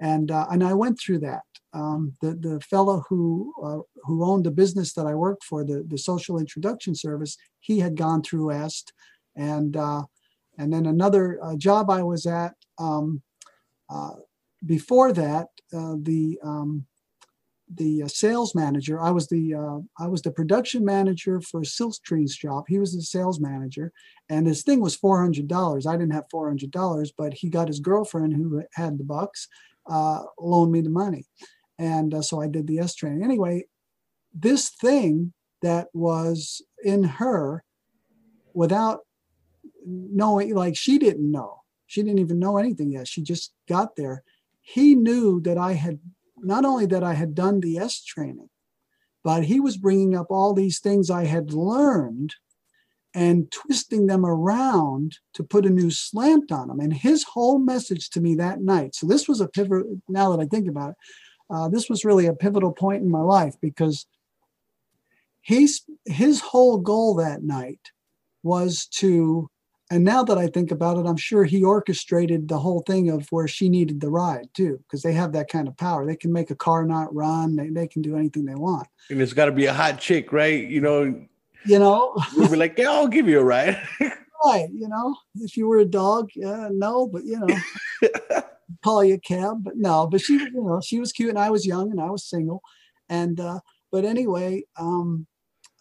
and 0.00 0.30
uh, 0.30 0.46
and 0.50 0.64
I 0.64 0.74
went 0.74 0.98
through 0.98 1.20
that. 1.20 1.42
Um, 1.72 2.16
the 2.20 2.34
the 2.34 2.60
fellow 2.60 3.04
who 3.08 3.52
uh, 3.62 3.82
who 4.04 4.24
owned 4.24 4.44
the 4.44 4.50
business 4.50 4.92
that 4.94 5.06
I 5.06 5.14
worked 5.14 5.44
for, 5.44 5.64
the 5.64 5.84
the 5.86 5.98
social 5.98 6.38
introduction 6.38 6.94
service, 6.94 7.36
he 7.60 7.78
had 7.78 7.96
gone 7.96 8.22
through 8.22 8.52
EST, 8.52 8.92
and 9.36 9.76
uh, 9.76 10.02
and 10.58 10.72
then 10.72 10.86
another 10.86 11.38
uh, 11.42 11.56
job 11.56 11.90
I 11.90 12.02
was 12.02 12.26
at 12.26 12.54
um, 12.78 13.22
uh, 13.88 14.12
before 14.66 15.12
that, 15.12 15.48
uh, 15.72 15.96
the 16.02 16.38
um, 16.42 16.86
the 17.74 18.02
sales 18.08 18.54
manager. 18.54 19.00
I 19.00 19.10
was 19.10 19.28
the 19.28 19.84
I 19.98 20.08
was 20.08 20.22
the 20.22 20.30
production 20.30 20.84
manager 20.84 21.40
for 21.40 21.60
Silkstream's 21.60 22.34
shop. 22.34 22.64
He 22.68 22.78
was 22.78 22.94
the 22.94 23.02
sales 23.02 23.40
manager, 23.40 23.92
and 24.28 24.46
his 24.46 24.62
thing 24.62 24.80
was 24.80 24.96
four 24.96 25.20
hundred 25.20 25.48
dollars. 25.48 25.86
I 25.86 25.96
didn't 25.96 26.12
have 26.12 26.30
four 26.30 26.48
hundred 26.48 26.70
dollars, 26.70 27.12
but 27.16 27.34
he 27.34 27.48
got 27.48 27.68
his 27.68 27.80
girlfriend 27.80 28.32
who 28.34 28.62
had 28.74 28.98
the 28.98 29.04
bucks 29.04 29.48
uh, 29.90 30.22
me 30.40 30.80
the 30.80 30.90
money. 30.90 31.26
And 31.78 32.14
uh, 32.14 32.22
so 32.22 32.40
I 32.40 32.48
did 32.48 32.66
the 32.66 32.78
EST 32.78 32.98
training. 32.98 33.24
Anyway, 33.24 33.64
this 34.34 34.70
thing 34.70 35.32
that 35.62 35.88
was 35.92 36.62
in 36.84 37.04
her 37.04 37.64
without 38.54 39.00
knowing, 39.84 40.54
like 40.54 40.76
she 40.76 40.98
didn't 40.98 41.30
know, 41.30 41.62
she 41.86 42.02
didn't 42.02 42.20
even 42.20 42.38
know 42.38 42.58
anything 42.58 42.92
yet. 42.92 43.08
She 43.08 43.22
just 43.22 43.52
got 43.68 43.96
there. 43.96 44.22
He 44.60 44.94
knew 44.94 45.40
that 45.42 45.58
I 45.58 45.72
had 45.72 45.98
not 46.42 46.64
only 46.64 46.86
that 46.86 47.04
I 47.04 47.14
had 47.14 47.34
done 47.34 47.60
the 47.60 47.78
EST 47.78 48.06
training, 48.06 48.48
but 49.22 49.44
he 49.44 49.60
was 49.60 49.76
bringing 49.76 50.16
up 50.16 50.28
all 50.30 50.54
these 50.54 50.80
things 50.80 51.10
I 51.10 51.24
had 51.24 51.52
learned 51.52 52.34
and 53.14 53.50
twisting 53.50 54.06
them 54.06 54.24
around 54.24 55.18
to 55.34 55.42
put 55.42 55.66
a 55.66 55.70
new 55.70 55.90
slant 55.90 56.52
on 56.52 56.68
them. 56.68 56.80
And 56.80 56.92
his 56.92 57.24
whole 57.24 57.58
message 57.58 58.08
to 58.10 58.20
me 58.20 58.36
that 58.36 58.60
night. 58.60 58.94
So 58.94 59.06
this 59.06 59.28
was 59.28 59.40
a 59.40 59.48
pivot. 59.48 59.84
Now 60.08 60.34
that 60.34 60.42
I 60.42 60.46
think 60.46 60.68
about 60.68 60.90
it, 60.90 60.96
uh, 61.50 61.68
this 61.68 61.90
was 61.90 62.04
really 62.04 62.26
a 62.26 62.32
pivotal 62.32 62.72
point 62.72 63.02
in 63.02 63.10
my 63.10 63.20
life 63.20 63.56
because 63.60 64.06
he's 65.40 65.82
his 66.04 66.40
whole 66.40 66.78
goal 66.78 67.14
that 67.16 67.42
night 67.42 67.80
was 68.42 68.86
to. 68.98 69.50
And 69.92 70.04
now 70.04 70.22
that 70.22 70.38
I 70.38 70.46
think 70.46 70.70
about 70.70 70.98
it, 70.98 71.06
I'm 71.06 71.16
sure 71.16 71.44
he 71.44 71.64
orchestrated 71.64 72.48
the 72.48 72.58
whole 72.58 72.82
thing 72.86 73.10
of 73.10 73.26
where 73.30 73.48
she 73.48 73.68
needed 73.68 74.00
the 74.00 74.08
ride 74.08 74.48
too, 74.54 74.78
because 74.84 75.02
they 75.02 75.12
have 75.14 75.32
that 75.32 75.50
kind 75.50 75.66
of 75.66 75.76
power. 75.76 76.06
They 76.06 76.14
can 76.14 76.32
make 76.32 76.50
a 76.50 76.54
car 76.54 76.86
not 76.86 77.12
run. 77.12 77.56
They, 77.56 77.70
they 77.70 77.88
can 77.88 78.00
do 78.00 78.16
anything 78.16 78.44
they 78.44 78.54
want. 78.54 78.86
And 79.10 79.20
it's 79.20 79.32
got 79.32 79.46
to 79.46 79.52
be 79.52 79.66
a 79.66 79.74
hot 79.74 79.98
chick, 79.98 80.32
right? 80.32 80.64
You 80.64 80.80
know, 80.80 81.26
you 81.64 81.78
know 81.78 82.14
we'll 82.36 82.50
be 82.50 82.56
like 82.56 82.78
yeah 82.78 82.90
i'll 82.90 83.08
give 83.08 83.28
you 83.28 83.38
a 83.38 83.44
ride 83.44 83.80
right 84.44 84.68
you 84.72 84.88
know 84.88 85.14
if 85.36 85.56
you 85.56 85.66
were 85.66 85.78
a 85.78 85.84
dog 85.84 86.30
no 86.36 87.06
but 87.06 87.24
you 87.24 87.38
know 87.38 88.40
call 88.82 89.04
you 89.04 89.14
a 89.14 89.18
cab 89.18 89.62
but 89.62 89.76
no 89.76 90.06
but 90.06 90.20
she 90.20 90.34
you 90.34 90.64
know 90.64 90.80
she 90.80 90.98
was 90.98 91.12
cute 91.12 91.30
and 91.30 91.38
i 91.38 91.50
was 91.50 91.66
young 91.66 91.90
and 91.90 92.00
i 92.00 92.10
was 92.10 92.24
single 92.24 92.62
and 93.08 93.40
uh 93.40 93.60
but 93.92 94.04
anyway 94.04 94.62
um 94.78 95.26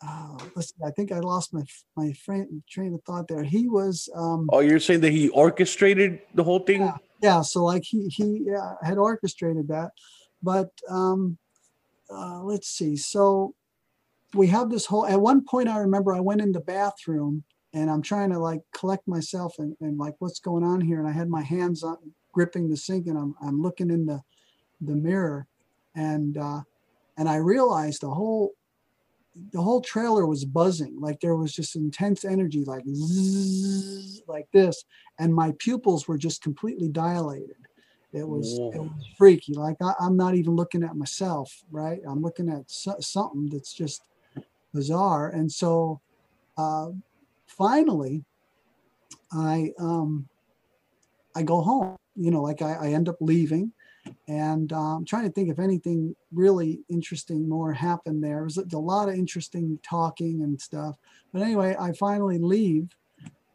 uh, 0.05 0.37
listen, 0.55 0.77
I 0.85 0.91
think 0.91 1.11
I 1.11 1.19
lost 1.19 1.53
my 1.53 1.63
my 1.95 2.13
train 2.23 2.93
of 2.93 3.03
thought 3.03 3.27
there. 3.27 3.43
He 3.43 3.67
was. 3.67 4.09
Um, 4.15 4.49
oh, 4.51 4.59
you're 4.59 4.79
saying 4.79 5.01
that 5.01 5.11
he 5.11 5.29
orchestrated 5.29 6.21
the 6.33 6.43
whole 6.43 6.59
thing? 6.59 6.81
Yeah, 6.81 6.97
yeah 7.21 7.41
so 7.41 7.63
like 7.63 7.83
he 7.83 8.07
he 8.07 8.43
yeah, 8.45 8.75
had 8.81 8.97
orchestrated 8.97 9.67
that, 9.67 9.91
but 10.41 10.69
um, 10.89 11.37
uh, 12.09 12.41
let's 12.43 12.69
see. 12.69 12.95
So 12.95 13.55
we 14.33 14.47
have 14.47 14.69
this 14.69 14.85
whole 14.85 15.05
at 15.05 15.19
one 15.19 15.43
point 15.43 15.67
i 15.67 15.77
remember 15.77 16.13
i 16.13 16.19
went 16.19 16.41
in 16.41 16.51
the 16.51 16.59
bathroom 16.59 17.43
and 17.73 17.89
i'm 17.89 18.01
trying 18.01 18.29
to 18.29 18.39
like 18.39 18.61
collect 18.73 19.07
myself 19.07 19.55
and, 19.59 19.75
and 19.81 19.97
like 19.97 20.15
what's 20.19 20.39
going 20.39 20.63
on 20.63 20.81
here 20.81 20.99
and 20.99 21.07
i 21.07 21.11
had 21.11 21.29
my 21.29 21.41
hands 21.41 21.83
on 21.83 21.97
gripping 22.33 22.69
the 22.69 22.77
sink 22.77 23.07
and 23.07 23.17
i'm, 23.17 23.35
I'm 23.41 23.61
looking 23.61 23.89
in 23.89 24.05
the 24.05 24.21
the 24.81 24.95
mirror 24.95 25.47
and 25.95 26.37
uh 26.37 26.61
and 27.17 27.27
i 27.27 27.35
realized 27.35 28.01
the 28.01 28.09
whole 28.09 28.53
the 29.51 29.61
whole 29.61 29.81
trailer 29.81 30.25
was 30.25 30.45
buzzing 30.45 30.99
like 30.99 31.19
there 31.19 31.35
was 31.35 31.53
just 31.53 31.75
intense 31.75 32.25
energy 32.25 32.63
like 32.65 32.83
zzz, 32.87 34.21
like 34.27 34.47
this 34.51 34.83
and 35.19 35.33
my 35.33 35.53
pupils 35.59 36.07
were 36.07 36.17
just 36.17 36.41
completely 36.41 36.89
dilated 36.89 37.55
it 38.11 38.27
was 38.27 38.57
Whoa. 38.57 38.71
it 38.73 38.79
was 38.79 39.07
freaky 39.17 39.53
like 39.53 39.77
I, 39.81 39.93
am 40.01 40.17
not 40.17 40.35
even 40.35 40.55
looking 40.55 40.83
at 40.83 40.95
myself 40.95 41.63
right 41.71 41.99
i'm 42.07 42.21
looking 42.21 42.49
at 42.49 42.69
so, 42.69 42.95
something 42.99 43.49
that's 43.49 43.73
just 43.73 44.03
bizarre. 44.73 45.29
And 45.29 45.51
so 45.51 46.01
uh, 46.57 46.89
finally, 47.47 48.23
I 49.31 49.71
um, 49.79 50.27
I 51.35 51.43
go 51.43 51.61
home. 51.61 51.95
You 52.15 52.31
know, 52.31 52.41
like 52.41 52.61
I, 52.61 52.73
I 52.73 52.87
end 52.89 53.07
up 53.07 53.15
leaving, 53.21 53.71
and 54.27 54.71
uh, 54.73 54.95
I'm 54.97 55.05
trying 55.05 55.25
to 55.25 55.31
think 55.31 55.49
if 55.49 55.59
anything 55.59 56.15
really 56.33 56.79
interesting 56.89 57.47
more 57.47 57.73
happened 57.73 58.23
there. 58.23 58.35
There 58.35 58.43
was 58.43 58.57
a 58.57 58.77
lot 58.77 59.09
of 59.09 59.15
interesting 59.15 59.79
talking 59.83 60.41
and 60.41 60.59
stuff. 60.59 60.95
But 61.33 61.41
anyway, 61.41 61.75
I 61.79 61.93
finally 61.93 62.37
leave, 62.37 62.89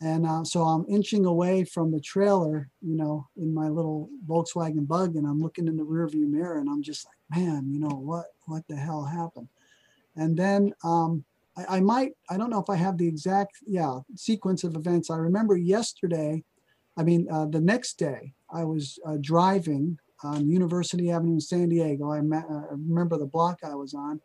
and 0.00 0.26
uh, 0.26 0.44
so 0.44 0.62
I'm 0.62 0.84
inching 0.88 1.24
away 1.24 1.64
from 1.64 1.90
the 1.90 2.00
trailer, 2.00 2.68
you 2.82 2.96
know, 2.96 3.28
in 3.36 3.54
my 3.54 3.68
little 3.68 4.10
Volkswagen 4.26 4.86
Bug, 4.86 5.16
and 5.16 5.26
I'm 5.26 5.40
looking 5.40 5.66
in 5.66 5.76
the 5.76 5.84
rearview 5.84 6.28
mirror, 6.28 6.58
and 6.58 6.68
I'm 6.68 6.82
just 6.82 7.06
like, 7.06 7.40
man, 7.40 7.70
you 7.70 7.80
know 7.80 7.96
what? 7.96 8.26
What 8.46 8.66
the 8.68 8.76
hell 8.76 9.04
happened? 9.04 9.48
And 10.16 10.36
then 10.36 10.72
um, 10.84 11.24
I, 11.56 11.76
I, 11.76 11.80
might, 11.80 12.12
I 12.30 12.36
don't 12.36 12.50
know 12.50 12.60
if 12.60 12.70
I 12.70 12.76
have 12.76 12.98
the 12.98 13.08
exact, 13.08 13.58
yeah, 13.66 14.00
sequence 14.14 14.64
of 14.64 14.76
events. 14.76 15.10
I 15.10 15.16
remember 15.16 15.56
yesterday, 15.56 16.44
I 16.96 17.02
mean, 17.02 17.26
uh, 17.30 17.46
the 17.46 17.60
next 17.60 17.98
day, 17.98 18.34
I 18.52 18.64
was 18.64 18.98
uh, 19.06 19.16
driving 19.20 19.98
on 20.24 20.48
University 20.48 21.10
Avenue 21.10 21.34
in 21.34 21.40
San 21.40 21.68
Diego. 21.68 22.12
I, 22.12 22.20
met, 22.20 22.44
uh, 22.50 22.54
I 22.54 22.72
remember 22.72 23.18
the 23.18 23.26
block 23.26 23.60
I 23.64 23.74
was 23.74 23.94
on. 23.94 24.20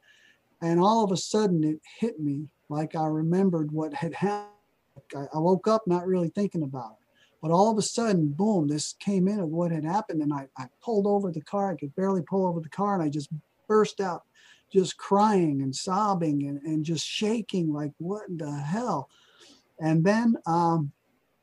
And 0.62 0.80
all 0.80 1.04
of 1.04 1.12
a 1.12 1.18
sudden, 1.18 1.64
it 1.64 1.80
hit 2.00 2.20
me 2.20 2.48
like 2.70 2.96
I 2.96 3.06
remembered 3.06 3.72
what 3.72 3.94
had 3.94 4.14
happened. 4.14 4.50
I, 5.16 5.26
I 5.34 5.40
woke 5.40 5.68
up 5.68 5.84
not 5.88 6.08
really 6.08 6.30
thinking 6.30 6.64
about 6.64 6.92
it. 6.92 7.06
But 7.42 7.52
all 7.52 7.72
of 7.72 7.78
a 7.78 7.82
sudden, 7.82 8.30
boom, 8.30 8.68
this 8.68 8.96
came 9.00 9.28
in 9.30 9.40
of 9.40 9.50
what 9.50 9.72
had 9.72 9.86
happened. 9.86 10.22
And 10.22 10.34
I, 10.34 10.48
I 10.58 10.66
pulled 10.84 11.08
over 11.08 11.32
the 11.32 11.42
car. 11.42 11.72
I 11.72 11.76
could 11.76 11.96
barely 11.96 12.22
pull 12.22 12.46
over 12.46 12.60
the 12.60 12.70
car. 12.70 12.96
And 12.96 13.04
I 13.04 13.10
just 13.10 13.30
burst 13.68 14.02
out 14.02 14.24
just 14.72 14.98
crying 14.98 15.62
and 15.62 15.76
sobbing 15.76 16.48
and, 16.48 16.62
and 16.62 16.86
just 16.86 17.06
shaking 17.06 17.74
like 17.74 17.92
what 17.98 18.24
the 18.30 18.52
hell 18.52 19.10
and 19.80 20.04
then 20.04 20.36
um, 20.46 20.92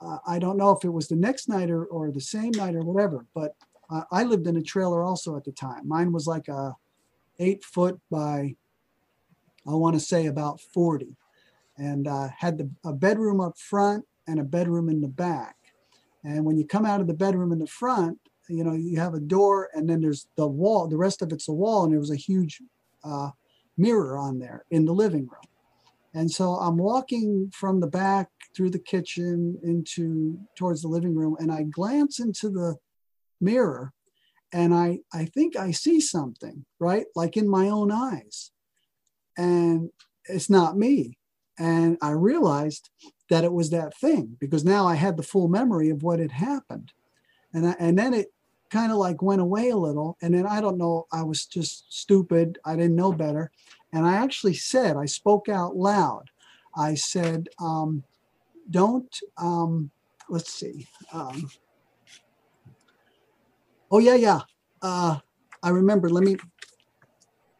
uh, 0.01 0.19
i 0.27 0.38
don't 0.38 0.57
know 0.57 0.71
if 0.71 0.85
it 0.85 0.92
was 0.92 1.09
the 1.09 1.16
next 1.16 1.49
night 1.49 1.71
or, 1.71 1.85
or 1.87 2.11
the 2.11 2.21
same 2.21 2.53
night 2.53 2.75
or 2.75 2.83
whatever 2.83 3.27
but 3.35 3.55
uh, 3.90 4.03
i 4.11 4.22
lived 4.25 4.46
in 4.46 4.57
a 4.57 4.62
trailer 4.62 5.03
also 5.03 5.37
at 5.37 5.44
the 5.44 5.53
time. 5.53 5.87
Mine 5.87 6.12
was 6.12 6.27
like 6.27 6.49
a 6.49 6.77
eight 7.38 7.64
foot 7.64 8.01
by 8.11 8.55
i 9.66 9.75
want 9.75 9.94
to 9.94 10.01
say 10.01 10.27
about 10.27 10.61
40 10.61 11.16
and 11.79 12.09
uh, 12.09 12.29
had 12.38 12.59
the, 12.59 12.70
a 12.85 12.92
bedroom 12.92 13.40
up 13.40 13.59
front 13.59 14.05
and 14.27 14.40
a 14.40 14.44
bedroom 14.44 14.88
in 14.88 15.03
the 15.03 15.09
back. 15.09 15.57
And 16.25 16.44
when 16.46 16.57
you 16.57 16.66
come 16.66 16.87
out 16.87 17.03
of 17.03 17.07
the 17.07 17.14
bedroom 17.14 17.53
in 17.53 17.59
the 17.59 17.66
front 17.66 18.18
you 18.49 18.62
know 18.62 18.75
you 18.75 18.99
have 18.99 19.14
a 19.14 19.20
door 19.20 19.68
and 19.75 19.88
then 19.88 20.01
there's 20.01 20.29
the 20.37 20.46
wall 20.46 20.87
the 20.87 20.96
rest 20.96 21.20
of 21.20 21.33
it's 21.33 21.49
a 21.49 21.53
wall 21.53 21.83
and 21.85 21.92
there 21.92 22.01
was 22.01 22.12
a 22.12 22.16
huge 22.16 22.62
uh, 23.05 23.31
mirror 23.77 24.16
on 24.16 24.38
there 24.38 24.64
in 24.70 24.85
the 24.85 24.92
living 24.92 25.22
room. 25.22 25.40
And 26.14 26.31
so 26.31 26.55
I'm 26.55 26.79
walking 26.79 27.53
from 27.55 27.81
the 27.81 27.87
back 27.87 28.31
through 28.55 28.70
the 28.70 28.79
kitchen 28.79 29.59
into 29.62 30.38
towards 30.57 30.81
the 30.81 30.88
living 30.88 31.14
room, 31.14 31.37
and 31.38 31.53
I 31.53 31.64
glance 31.64 32.20
into 32.20 32.49
the 32.49 32.77
mirror 33.40 33.92
and 34.53 34.75
I, 34.75 35.01
I 35.12 35.27
think 35.27 35.57
I 35.57 35.70
see 35.70 36.01
something, 36.01 36.64
right? 36.79 37.07
Like 37.14 37.37
in 37.37 37.49
my 37.49 37.68
own 37.68 37.90
eyes. 37.90 38.53
And 39.37 39.90
it's 40.25 40.49
not 40.49 40.79
me. 40.79 41.18
And 41.59 41.99
I 42.01 42.11
realized 42.11 42.90
that 43.29 43.44
it 43.44 43.53
was 43.53 43.70
that 43.70 43.96
thing 43.99 44.37
because 44.40 44.64
now 44.64 44.87
I 44.87 44.94
had 44.94 45.16
the 45.16 45.22
full 45.22 45.49
memory 45.49 45.90
of 45.90 46.03
what 46.03 46.20
had 46.20 46.33
happened. 46.33 46.92
And, 47.53 47.68
I, 47.68 47.77
and 47.79 47.99
then 47.99 48.14
it 48.14 48.33
kind 48.70 48.92
of 48.92 48.99
like 48.99 49.22
went 49.22 49.40
away 49.40 49.70
a 49.70 49.77
little. 49.77 50.16
And 50.22 50.35
then 50.35 50.46
I 50.46 50.61
don't 50.61 50.79
know, 50.79 51.07
I 51.12 51.22
was 51.22 51.46
just 51.46 51.92
stupid. 51.92 52.59
I 52.64 52.77
didn't 52.77 52.96
know 52.96 53.12
better. 53.12 53.51
And 53.92 54.07
I 54.07 54.16
actually 54.16 54.55
said, 54.55 54.96
I 54.96 55.07
spoke 55.07 55.49
out 55.49 55.77
loud. 55.77 56.31
I 56.77 56.94
said, 56.94 57.49
um, 57.59 58.05
don't, 58.70 59.18
um, 59.38 59.90
let's 60.29 60.53
see. 60.53 60.87
Um, 61.12 61.51
oh, 63.90 63.99
yeah, 63.99 64.14
yeah. 64.14 64.40
Uh, 64.83 65.18
I 65.62 65.70
remember, 65.70 66.09
let 66.09 66.25
me, 66.25 66.37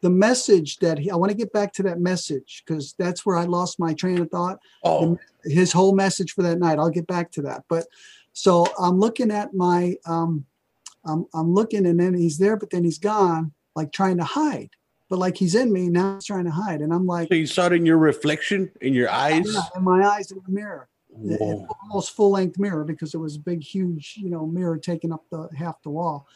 the 0.03 0.11
message 0.11 0.79
that 0.79 0.99
he, 0.99 1.11
I 1.11 1.17
want 1.17 1.31
to 1.31 1.37
get 1.37 1.53
back 1.53 1.73
to 1.75 1.83
that 1.85 1.99
message 1.99 2.63
because 2.65 2.95
that's 2.99 3.25
where 3.25 3.37
I 3.37 3.45
lost 3.45 3.81
my 3.81 3.95
train 3.95 4.21
of 4.21 4.31
thought. 4.31 4.59
Oh, 4.85 5.19
His 5.45 5.73
whole 5.73 5.95
message 5.95 6.33
for 6.33 6.43
that 6.43 6.59
night. 6.59 6.79
I'll 6.79 6.91
get 6.91 7.07
back 7.07 7.33
to 7.33 7.43
that. 7.43 7.65
But 7.69 7.87
so 8.33 8.67
I'm 8.79 9.01
looking 9.01 9.31
at 9.31 9.55
my, 9.55 9.97
um, 10.07 10.45
I'm, 11.05 11.27
I'm 11.35 11.55
looking 11.55 11.87
and 11.87 11.99
then 11.99 12.15
he's 12.15 12.39
there, 12.39 12.57
but 12.57 12.71
then 12.71 12.85
he's 12.85 12.99
gone, 12.99 13.53
like 13.75 13.93
trying 13.93 14.19
to 14.19 14.25
hide. 14.25 14.71
But 15.09 15.19
like 15.19 15.37
he's 15.37 15.55
in 15.55 15.73
me 15.73 15.89
now, 15.89 16.15
he's 16.15 16.27
trying 16.27 16.47
to 16.47 16.51
hide, 16.51 16.81
and 16.81 16.93
I'm 16.93 17.07
like, 17.07 17.29
so 17.29 17.35
you 17.35 17.47
saw 17.47 17.67
it 17.67 17.75
in 17.75 17.87
your 17.87 17.97
reflection 17.97 18.73
in 18.81 18.93
your 18.93 19.09
eyes. 19.09 19.47
yeah, 19.55 19.63
in 19.77 19.85
my 19.85 20.05
eyes 20.05 20.33
in 20.33 20.41
the 20.45 20.53
mirror. 20.53 20.89
Whoa. 21.19 21.67
almost 21.83 22.15
full 22.15 22.31
length 22.31 22.59
mirror 22.59 22.85
because 22.85 23.15
it 23.15 23.19
was 23.19 23.37
a 23.37 23.41
big, 23.41 23.63
huge, 23.63 24.15
you 24.17 24.31
know, 24.31 24.47
mirror 24.47 24.79
taking 24.79 25.13
up 25.13 25.25
the 25.31 25.49
half 25.57 25.83
the 25.83 25.91
wall. 25.91 26.27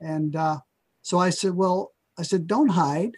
And 0.00 0.36
uh, 0.36 0.58
so 1.02 1.18
I 1.18 1.30
said, 1.30 1.54
well, 1.54 1.92
I 2.18 2.22
said, 2.22 2.46
don't 2.46 2.68
hide. 2.68 3.16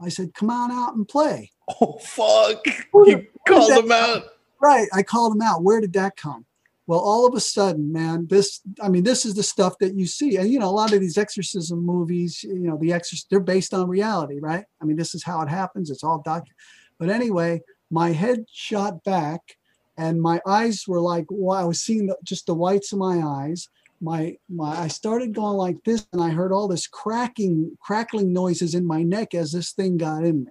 I 0.00 0.08
said, 0.08 0.34
come 0.34 0.50
on 0.50 0.70
out 0.70 0.94
and 0.94 1.06
play. 1.06 1.50
Oh 1.80 1.98
fuck! 1.98 2.64
Who 2.92 3.10
You 3.10 3.26
called 3.46 3.84
him 3.84 3.92
out. 3.92 4.24
Right. 4.60 4.88
I 4.92 5.02
called 5.02 5.34
him 5.34 5.42
out. 5.42 5.62
Where 5.62 5.80
did 5.80 5.92
that 5.94 6.16
come? 6.16 6.44
Well, 6.86 6.98
all 6.98 7.26
of 7.26 7.34
a 7.34 7.40
sudden, 7.40 7.92
man, 7.92 8.26
this, 8.28 8.60
I 8.82 8.88
mean, 8.88 9.04
this 9.04 9.24
is 9.24 9.34
the 9.34 9.44
stuff 9.44 9.78
that 9.78 9.94
you 9.94 10.06
see. 10.06 10.36
And, 10.36 10.50
you 10.50 10.58
know, 10.58 10.68
a 10.68 10.72
lot 10.72 10.92
of 10.92 11.00
these 11.00 11.18
exorcism 11.18 11.86
movies, 11.86 12.42
you 12.42 12.66
know, 12.66 12.76
the 12.76 12.92
exorcist, 12.92 13.28
they're 13.30 13.38
based 13.38 13.72
on 13.72 13.88
reality, 13.88 14.40
right? 14.40 14.64
I 14.82 14.84
mean, 14.84 14.96
this 14.96 15.14
is 15.14 15.22
how 15.22 15.40
it 15.42 15.48
happens. 15.48 15.88
It's 15.88 16.02
all 16.02 16.20
documented. 16.24 16.56
But 16.98 17.08
anyway, 17.08 17.62
my 17.92 18.10
head 18.10 18.44
shot 18.50 19.04
back 19.04 19.56
and 20.00 20.18
my 20.20 20.40
eyes 20.46 20.84
were 20.88 21.00
like, 21.00 21.26
wow, 21.28 21.60
I 21.60 21.64
was 21.64 21.82
seeing 21.82 22.06
the, 22.06 22.16
just 22.24 22.46
the 22.46 22.54
whites 22.54 22.90
of 22.92 22.98
my 22.98 23.20
eyes. 23.20 23.68
My, 24.00 24.38
my, 24.48 24.74
I 24.84 24.88
started 24.88 25.34
going 25.34 25.58
like 25.58 25.84
this 25.84 26.06
and 26.14 26.22
I 26.22 26.30
heard 26.30 26.52
all 26.52 26.68
this 26.68 26.86
cracking, 26.86 27.76
crackling 27.82 28.32
noises 28.32 28.74
in 28.74 28.86
my 28.86 29.02
neck 29.02 29.34
as 29.34 29.52
this 29.52 29.72
thing 29.72 29.98
got 29.98 30.24
in 30.24 30.44
me 30.44 30.50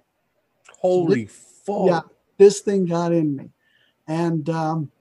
Holy 0.78 1.26
fuck! 1.26 1.88
yeah 1.88 2.00
this 2.38 2.60
thing 2.60 2.86
got 2.86 3.12
in 3.12 3.36
me 3.36 3.50
and 4.06 4.48
um, 4.48 4.92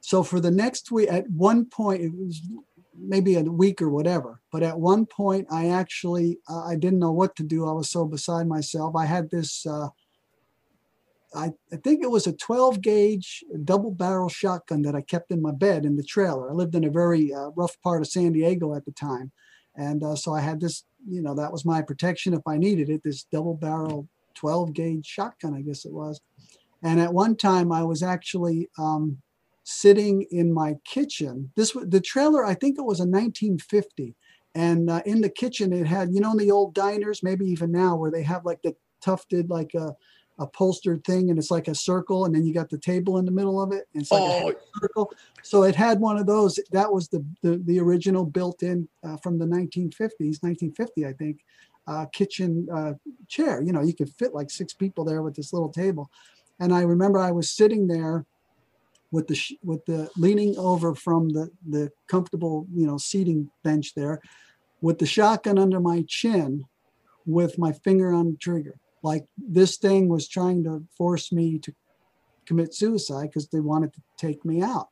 so 0.00 0.22
for 0.22 0.38
the 0.38 0.52
next 0.52 0.92
week 0.92 1.10
at 1.10 1.28
one 1.28 1.64
point 1.64 2.00
it 2.02 2.12
was 2.14 2.40
maybe 2.96 3.34
a 3.34 3.42
week 3.42 3.82
or 3.82 3.90
whatever 3.90 4.40
but 4.50 4.62
at 4.62 4.78
one 4.78 5.04
point 5.06 5.46
i 5.50 5.68
actually 5.68 6.38
uh, 6.48 6.64
i 6.64 6.74
didn't 6.74 6.98
know 6.98 7.12
what 7.12 7.36
to 7.36 7.42
do 7.42 7.68
i 7.68 7.72
was 7.72 7.90
so 7.90 8.04
beside 8.04 8.46
myself 8.46 8.96
i 8.96 9.04
had 9.04 9.28
this 9.30 9.66
uh, 9.66 9.88
I, 11.34 11.52
I 11.72 11.76
think 11.76 12.02
it 12.02 12.10
was 12.10 12.26
a 12.26 12.32
12 12.32 12.80
gauge 12.80 13.44
double 13.64 13.90
barrel 13.90 14.28
shotgun 14.28 14.82
that 14.82 14.94
I 14.94 15.02
kept 15.02 15.30
in 15.30 15.42
my 15.42 15.52
bed 15.52 15.84
in 15.84 15.96
the 15.96 16.02
trailer. 16.02 16.50
I 16.50 16.54
lived 16.54 16.74
in 16.74 16.84
a 16.84 16.90
very 16.90 17.32
uh, 17.32 17.50
rough 17.50 17.80
part 17.82 18.00
of 18.00 18.08
San 18.08 18.32
Diego 18.32 18.74
at 18.74 18.84
the 18.84 18.92
time. 18.92 19.30
And 19.76 20.02
uh, 20.02 20.16
so 20.16 20.34
I 20.34 20.40
had 20.40 20.60
this, 20.60 20.84
you 21.06 21.22
know, 21.22 21.34
that 21.34 21.52
was 21.52 21.64
my 21.64 21.82
protection 21.82 22.34
if 22.34 22.42
I 22.46 22.56
needed 22.56 22.88
it, 22.88 23.02
this 23.02 23.24
double 23.24 23.54
barrel 23.54 24.08
12 24.34 24.72
gauge 24.72 25.06
shotgun, 25.06 25.54
I 25.54 25.60
guess 25.60 25.84
it 25.84 25.92
was. 25.92 26.20
And 26.82 27.00
at 27.00 27.12
one 27.12 27.36
time, 27.36 27.72
I 27.72 27.82
was 27.82 28.02
actually 28.02 28.68
um, 28.78 29.18
sitting 29.64 30.26
in 30.30 30.52
my 30.52 30.76
kitchen. 30.84 31.50
This 31.56 31.74
was 31.74 31.88
the 31.88 32.00
trailer, 32.00 32.44
I 32.44 32.54
think 32.54 32.78
it 32.78 32.84
was 32.84 33.00
a 33.00 33.06
1950. 33.06 34.14
And 34.54 34.90
uh, 34.90 35.02
in 35.04 35.20
the 35.20 35.28
kitchen, 35.28 35.72
it 35.72 35.86
had, 35.86 36.12
you 36.12 36.20
know, 36.20 36.32
in 36.32 36.38
the 36.38 36.50
old 36.50 36.74
diners, 36.74 37.22
maybe 37.22 37.46
even 37.46 37.70
now, 37.70 37.96
where 37.96 38.10
they 38.10 38.22
have 38.22 38.44
like 38.44 38.62
the 38.62 38.74
tufted, 39.00 39.50
like 39.50 39.74
a 39.74 39.94
upholstered 40.38 41.04
thing, 41.04 41.30
and 41.30 41.38
it's 41.38 41.50
like 41.50 41.68
a 41.68 41.74
circle, 41.74 42.24
and 42.24 42.34
then 42.34 42.44
you 42.44 42.54
got 42.54 42.70
the 42.70 42.78
table 42.78 43.18
in 43.18 43.24
the 43.24 43.30
middle 43.30 43.60
of 43.60 43.72
it. 43.72 43.88
And 43.94 44.02
it's 44.02 44.12
like 44.12 44.22
a 44.24 44.32
Oh, 44.32 44.52
circle. 44.80 45.12
So 45.42 45.64
it 45.64 45.74
had 45.74 46.00
one 46.00 46.18
of 46.18 46.26
those. 46.26 46.58
That 46.72 46.92
was 46.92 47.08
the 47.08 47.24
the, 47.42 47.60
the 47.64 47.80
original 47.80 48.24
built-in 48.24 48.88
uh, 49.04 49.16
from 49.18 49.38
the 49.38 49.46
1950s, 49.46 50.42
1950, 50.42 51.06
I 51.06 51.12
think, 51.12 51.40
uh, 51.86 52.06
kitchen 52.12 52.68
uh, 52.72 52.94
chair. 53.28 53.62
You 53.62 53.72
know, 53.72 53.82
you 53.82 53.94
could 53.94 54.10
fit 54.10 54.34
like 54.34 54.50
six 54.50 54.72
people 54.72 55.04
there 55.04 55.22
with 55.22 55.34
this 55.34 55.52
little 55.52 55.70
table. 55.70 56.10
And 56.60 56.72
I 56.74 56.82
remember 56.82 57.18
I 57.18 57.30
was 57.30 57.50
sitting 57.50 57.86
there 57.86 58.26
with 59.10 59.26
the 59.26 59.34
sh- 59.34 59.54
with 59.62 59.84
the 59.86 60.10
leaning 60.16 60.56
over 60.58 60.94
from 60.94 61.30
the 61.30 61.50
the 61.68 61.90
comfortable 62.08 62.66
you 62.74 62.86
know 62.86 62.98
seating 62.98 63.50
bench 63.64 63.94
there, 63.94 64.20
with 64.80 64.98
the 64.98 65.06
shotgun 65.06 65.58
under 65.58 65.80
my 65.80 66.04
chin, 66.06 66.64
with 67.26 67.58
my 67.58 67.72
finger 67.72 68.12
on 68.12 68.32
the 68.32 68.36
trigger. 68.36 68.74
Like 69.02 69.26
this 69.36 69.76
thing 69.76 70.08
was 70.08 70.28
trying 70.28 70.64
to 70.64 70.84
force 70.96 71.32
me 71.32 71.58
to 71.60 71.72
commit 72.46 72.74
suicide 72.74 73.28
because 73.28 73.48
they 73.48 73.60
wanted 73.60 73.92
to 73.92 74.00
take 74.16 74.44
me 74.44 74.62
out. 74.62 74.88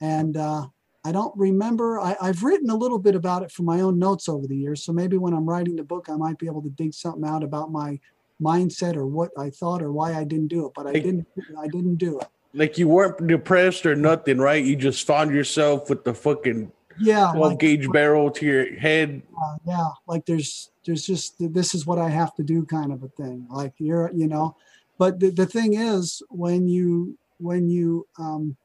And 0.00 0.36
uh, 0.36 0.66
I 1.04 1.12
don't 1.12 1.36
remember, 1.36 2.00
I, 2.00 2.16
I've 2.20 2.42
written 2.42 2.68
a 2.68 2.76
little 2.76 2.98
bit 2.98 3.14
about 3.14 3.42
it 3.42 3.50
from 3.50 3.64
my 3.64 3.80
own 3.80 3.98
notes 3.98 4.28
over 4.28 4.46
the 4.46 4.56
years. 4.56 4.84
So 4.84 4.92
maybe 4.92 5.16
when 5.16 5.32
I'm 5.32 5.48
writing 5.48 5.76
the 5.76 5.84
book, 5.84 6.08
I 6.08 6.16
might 6.16 6.38
be 6.38 6.46
able 6.46 6.62
to 6.62 6.70
dig 6.70 6.92
something 6.94 7.24
out 7.24 7.42
about 7.42 7.70
my 7.70 7.98
mindset 8.42 8.96
or 8.96 9.06
what 9.06 9.30
I 9.38 9.50
thought 9.50 9.82
or 9.82 9.92
why 9.92 10.14
I 10.14 10.24
didn't 10.24 10.48
do 10.48 10.66
it. 10.66 10.72
But 10.74 10.86
I 10.88 10.92
didn't, 10.94 11.26
I 11.58 11.68
didn't 11.68 11.96
do 11.96 12.18
it. 12.18 12.26
like 12.54 12.76
you 12.76 12.88
weren't 12.88 13.26
depressed 13.26 13.86
or 13.86 13.94
nothing, 13.94 14.38
right? 14.38 14.64
You 14.64 14.76
just 14.76 15.06
found 15.06 15.30
yourself 15.32 15.88
with 15.88 16.04
the 16.04 16.12
fucking 16.14 16.72
Yeah. 16.98 17.32
12 17.34 17.52
like- 17.52 17.58
gauge 17.58 17.88
barrel 17.90 18.30
to 18.32 18.46
your 18.46 18.74
head. 18.76 19.22
uh, 19.36 19.56
yeah 19.66 19.88
like 20.06 20.24
there's 20.26 20.70
there's 20.84 21.06
just 21.06 21.34
this 21.52 21.74
is 21.74 21.86
what 21.86 21.98
i 21.98 22.08
have 22.08 22.34
to 22.36 22.42
do 22.42 22.64
kind 22.64 22.92
of 22.92 23.02
a 23.02 23.08
thing 23.08 23.46
like 23.50 23.74
you're 23.78 24.10
you 24.14 24.26
know 24.26 24.56
but 24.98 25.20
the, 25.20 25.30
the 25.30 25.46
thing 25.46 25.74
is 25.74 26.22
when 26.30 26.68
you 26.68 27.18
when 27.38 27.68
you 27.68 28.06
um 28.18 28.56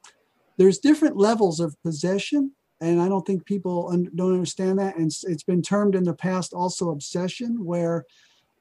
there's 0.58 0.80
different 0.80 1.18
levels 1.18 1.60
of 1.60 1.76
possession 1.84 2.52
and 2.80 3.02
i 3.02 3.08
don't 3.10 3.26
think 3.26 3.46
people 3.46 3.90
un- 3.92 4.10
don't 4.16 4.34
understand 4.34 4.80
that 4.80 4.96
and 4.96 5.08
it's, 5.08 5.24
it's 5.24 5.44
been 5.44 5.62
termed 5.62 5.96
in 5.96 6.04
the 6.04 6.14
past 6.14 6.54
also 6.54 6.90
obsession 6.92 7.66
where 7.66 8.06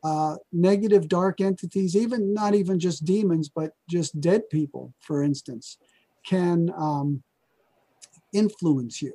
uh, 0.02 0.37
negative 0.50 1.09
dark 1.09 1.42
entities 1.42 1.94
even 1.94 2.33
not 2.33 2.54
even 2.54 2.78
just 2.78 3.04
demons 3.04 3.50
but 3.50 3.72
just 3.88 4.18
dead 4.18 4.48
people 4.48 4.94
for 4.98 5.22
instance 5.22 5.76
can 6.24 6.70
um, 6.76 7.22
influence 8.33 9.02
you 9.02 9.12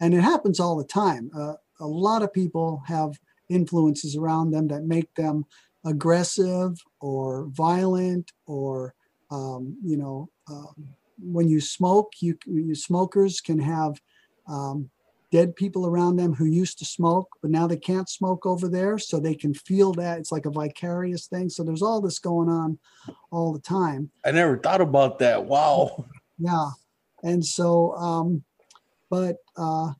and 0.00 0.14
it 0.14 0.20
happens 0.20 0.60
all 0.60 0.76
the 0.76 0.84
time 0.84 1.30
uh, 1.36 1.54
a 1.80 1.86
lot 1.86 2.22
of 2.22 2.32
people 2.32 2.82
have 2.86 3.18
influences 3.48 4.16
around 4.16 4.50
them 4.50 4.68
that 4.68 4.84
make 4.84 5.12
them 5.14 5.44
aggressive 5.84 6.78
or 7.00 7.46
violent 7.50 8.32
or 8.46 8.94
um, 9.30 9.76
you 9.82 9.96
know 9.96 10.28
um, 10.50 10.74
when 11.18 11.48
you 11.48 11.60
smoke 11.60 12.12
you, 12.20 12.36
you 12.46 12.74
smokers 12.74 13.40
can 13.40 13.58
have 13.58 14.00
um, 14.48 14.90
dead 15.32 15.56
people 15.56 15.86
around 15.86 16.16
them 16.16 16.34
who 16.34 16.44
used 16.44 16.78
to 16.78 16.84
smoke 16.84 17.28
but 17.40 17.50
now 17.50 17.66
they 17.66 17.76
can't 17.76 18.08
smoke 18.08 18.46
over 18.46 18.68
there 18.68 18.98
so 18.98 19.18
they 19.18 19.34
can 19.34 19.54
feel 19.54 19.92
that 19.92 20.18
it's 20.18 20.32
like 20.32 20.46
a 20.46 20.50
vicarious 20.50 21.26
thing 21.26 21.48
so 21.48 21.62
there's 21.62 21.82
all 21.82 22.00
this 22.00 22.18
going 22.18 22.48
on 22.48 22.78
all 23.30 23.52
the 23.52 23.60
time 23.60 24.10
I 24.24 24.32
never 24.32 24.58
thought 24.58 24.80
about 24.80 25.18
that. 25.20 25.44
Wow. 25.44 26.04
yeah 26.38 26.70
and 27.22 27.44
so 27.44 27.94
um 27.96 28.44
but 29.10 29.36
uh 29.56 29.92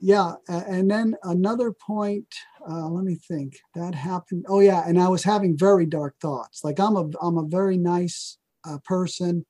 yeah 0.00 0.34
and 0.48 0.90
then 0.90 1.14
another 1.24 1.72
point 1.72 2.26
uh 2.70 2.88
let 2.88 3.04
me 3.04 3.16
think 3.16 3.58
that 3.74 3.94
happened 3.94 4.44
oh 4.48 4.60
yeah 4.60 4.84
and 4.86 5.00
i 5.00 5.08
was 5.08 5.24
having 5.24 5.56
very 5.56 5.86
dark 5.86 6.14
thoughts. 6.20 6.62
Like 6.64 6.78
i'm 6.78 6.96
a 6.96 7.08
i'm 7.20 7.38
a 7.38 7.46
very 7.46 7.76
nice 7.76 8.38
uh, 8.64 8.78
person 8.84 9.44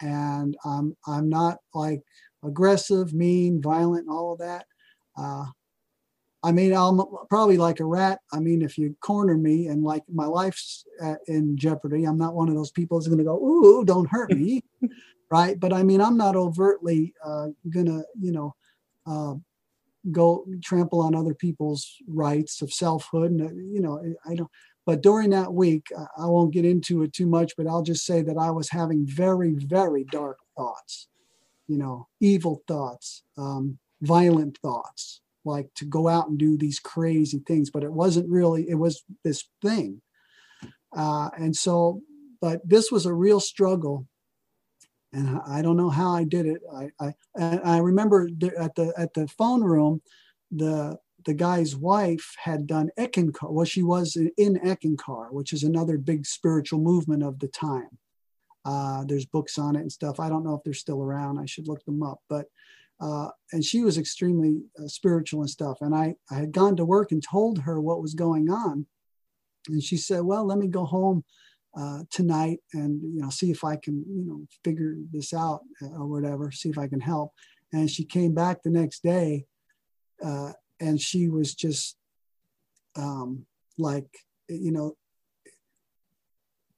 and 0.00 0.56
i'm 0.64 0.96
i'm 1.06 1.28
not 1.28 1.58
like 1.74 2.02
aggressive 2.44 3.12
mean 3.12 3.60
violent 3.60 4.08
all 4.08 4.32
of 4.32 4.38
that. 4.38 4.66
Uh 5.16 5.46
I 6.42 6.52
mean, 6.52 6.72
I'm 6.72 7.00
probably 7.28 7.56
like 7.56 7.80
a 7.80 7.84
rat. 7.84 8.20
I 8.32 8.38
mean, 8.38 8.62
if 8.62 8.78
you 8.78 8.96
corner 9.00 9.36
me 9.36 9.66
and 9.66 9.82
like 9.82 10.04
my 10.08 10.26
life's 10.26 10.84
uh, 11.02 11.16
in 11.26 11.56
jeopardy, 11.56 12.04
I'm 12.04 12.18
not 12.18 12.34
one 12.34 12.48
of 12.48 12.54
those 12.54 12.70
people 12.70 12.96
who's 12.96 13.08
going 13.08 13.18
to 13.18 13.24
go, 13.24 13.38
"Ooh, 13.38 13.84
don't 13.84 14.08
hurt 14.08 14.30
me," 14.30 14.62
right? 15.30 15.58
But 15.58 15.72
I 15.72 15.82
mean, 15.82 16.00
I'm 16.00 16.16
not 16.16 16.36
overtly 16.36 17.14
uh, 17.24 17.48
gonna, 17.70 18.02
you 18.20 18.32
know, 18.32 18.54
uh, 19.06 19.34
go 20.12 20.44
trample 20.62 21.00
on 21.00 21.14
other 21.14 21.34
people's 21.34 21.96
rights 22.08 22.62
of 22.62 22.72
selfhood, 22.72 23.30
and 23.32 23.42
uh, 23.42 23.50
you 23.52 23.80
know, 23.80 24.02
I 24.26 24.34
don't. 24.34 24.50
But 24.86 25.02
during 25.02 25.30
that 25.30 25.52
week, 25.52 25.88
I- 26.18 26.26
won't 26.26 26.52
get 26.54 26.64
into 26.64 27.02
it 27.02 27.12
too 27.12 27.26
much, 27.26 27.54
but 27.56 27.66
I'll 27.66 27.82
just 27.82 28.06
say 28.06 28.22
that 28.22 28.38
I 28.38 28.50
was 28.50 28.70
having 28.70 29.06
very, 29.06 29.52
very 29.54 30.04
dark 30.04 30.38
thoughts, 30.56 31.08
you 31.68 31.78
know, 31.78 32.08
evil 32.20 32.62
thoughts, 32.68 33.22
um, 33.38 33.78
violent 34.02 34.58
thoughts, 34.58 35.20
like 35.44 35.74
to 35.76 35.84
go 35.84 36.08
out 36.08 36.28
and 36.28 36.38
do 36.38 36.56
these 36.58 36.78
crazy 36.80 37.42
things. 37.46 37.70
But 37.70 37.84
it 37.84 37.92
wasn't 37.92 38.30
really, 38.30 38.68
it 38.68 38.76
was 38.76 39.04
this 39.24 39.44
thing. 39.62 40.02
Uh, 40.96 41.30
and 41.38 41.54
so, 41.56 42.02
but 42.40 42.60
this 42.68 42.90
was 42.90 43.06
a 43.06 43.12
real 43.14 43.40
struggle. 43.40 44.06
And 45.12 45.40
I 45.46 45.62
don't 45.62 45.76
know 45.76 45.90
how 45.90 46.12
I 46.12 46.24
did 46.24 46.46
it. 46.46 46.60
I, 46.74 46.90
I, 47.00 47.60
I 47.64 47.78
remember 47.78 48.28
at 48.58 48.74
the 48.74 48.92
at 48.96 49.14
the 49.14 49.26
phone 49.28 49.62
room, 49.62 50.02
the 50.50 50.98
the 51.24 51.34
guy's 51.34 51.74
wife 51.74 52.34
had 52.38 52.66
done 52.66 52.90
Eckankar. 52.98 53.50
Well, 53.50 53.64
she 53.64 53.82
was 53.82 54.16
in 54.16 54.56
Eckankar, 54.56 55.32
which 55.32 55.52
is 55.52 55.62
another 55.62 55.98
big 55.98 56.26
spiritual 56.26 56.80
movement 56.80 57.22
of 57.22 57.38
the 57.38 57.48
time. 57.48 57.98
Uh, 58.64 59.04
there's 59.04 59.26
books 59.26 59.58
on 59.58 59.76
it 59.76 59.80
and 59.80 59.92
stuff. 59.92 60.20
I 60.20 60.28
don't 60.28 60.44
know 60.44 60.54
if 60.54 60.62
they're 60.62 60.74
still 60.74 61.02
around. 61.02 61.38
I 61.38 61.46
should 61.46 61.68
look 61.68 61.84
them 61.84 62.02
up. 62.02 62.20
But 62.28 62.46
uh, 63.00 63.28
and 63.52 63.64
she 63.64 63.82
was 63.82 63.96
extremely 63.96 64.62
uh, 64.78 64.88
spiritual 64.88 65.40
and 65.40 65.50
stuff. 65.50 65.78
And 65.80 65.94
I 65.94 66.16
I 66.30 66.34
had 66.34 66.52
gone 66.52 66.76
to 66.76 66.84
work 66.84 67.12
and 67.12 67.22
told 67.22 67.60
her 67.60 67.80
what 67.80 68.02
was 68.02 68.14
going 68.14 68.50
on, 68.50 68.86
and 69.68 69.82
she 69.82 69.96
said, 69.96 70.22
"Well, 70.22 70.44
let 70.44 70.58
me 70.58 70.68
go 70.68 70.84
home 70.84 71.24
uh, 71.78 72.00
tonight 72.10 72.58
and 72.72 73.00
you 73.02 73.22
know 73.22 73.30
see 73.30 73.50
if 73.50 73.62
I 73.64 73.76
can 73.76 74.04
you 74.08 74.24
know 74.24 74.40
figure 74.64 74.96
this 75.12 75.32
out 75.32 75.60
uh, 75.82 75.98
or 75.98 76.06
whatever, 76.06 76.50
see 76.50 76.70
if 76.70 76.78
I 76.78 76.88
can 76.88 77.00
help." 77.00 77.32
And 77.72 77.90
she 77.90 78.04
came 78.04 78.34
back 78.34 78.62
the 78.62 78.70
next 78.70 79.02
day, 79.02 79.44
uh, 80.24 80.52
and 80.80 81.00
she 81.00 81.28
was 81.28 81.54
just 81.54 81.96
um, 82.96 83.46
like, 83.78 84.08
you 84.48 84.72
know, 84.72 84.96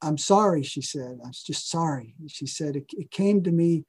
I'm 0.03 0.19
sorry, 0.19 0.63
she 0.63 0.83
said. 0.83 1.19
I 1.25 1.29
was 1.29 1.43
just 1.43 1.71
sorry. 1.71 2.15
She 2.29 2.47
said, 2.47 2.77
it, 2.77 2.87
it 2.93 3.11
came 3.11 3.43
to 3.43 3.51
me 3.51 3.85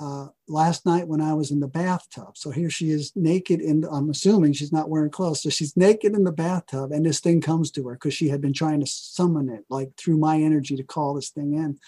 uh, 0.00 0.28
last 0.48 0.84
night 0.84 1.06
when 1.06 1.20
I 1.20 1.34
was 1.34 1.50
in 1.50 1.60
the 1.60 1.68
bathtub. 1.68 2.36
So 2.36 2.50
here 2.50 2.70
she 2.70 2.90
is 2.90 3.12
naked 3.14 3.60
in, 3.60 3.84
I'm 3.90 4.10
assuming 4.10 4.52
she's 4.52 4.72
not 4.72 4.88
wearing 4.88 5.10
clothes. 5.10 5.42
So 5.42 5.50
she's 5.50 5.76
naked 5.76 6.14
in 6.14 6.24
the 6.24 6.32
bathtub 6.32 6.92
and 6.92 7.06
this 7.06 7.20
thing 7.20 7.40
comes 7.40 7.70
to 7.72 7.88
her 7.88 7.94
because 7.94 8.14
she 8.14 8.28
had 8.28 8.40
been 8.40 8.52
trying 8.52 8.80
to 8.80 8.86
summon 8.86 9.48
it, 9.48 9.64
like 9.68 9.96
through 9.96 10.18
my 10.18 10.36
energy 10.38 10.76
to 10.76 10.82
call 10.82 11.14
this 11.14 11.30
thing 11.30 11.54
in. 11.54 11.78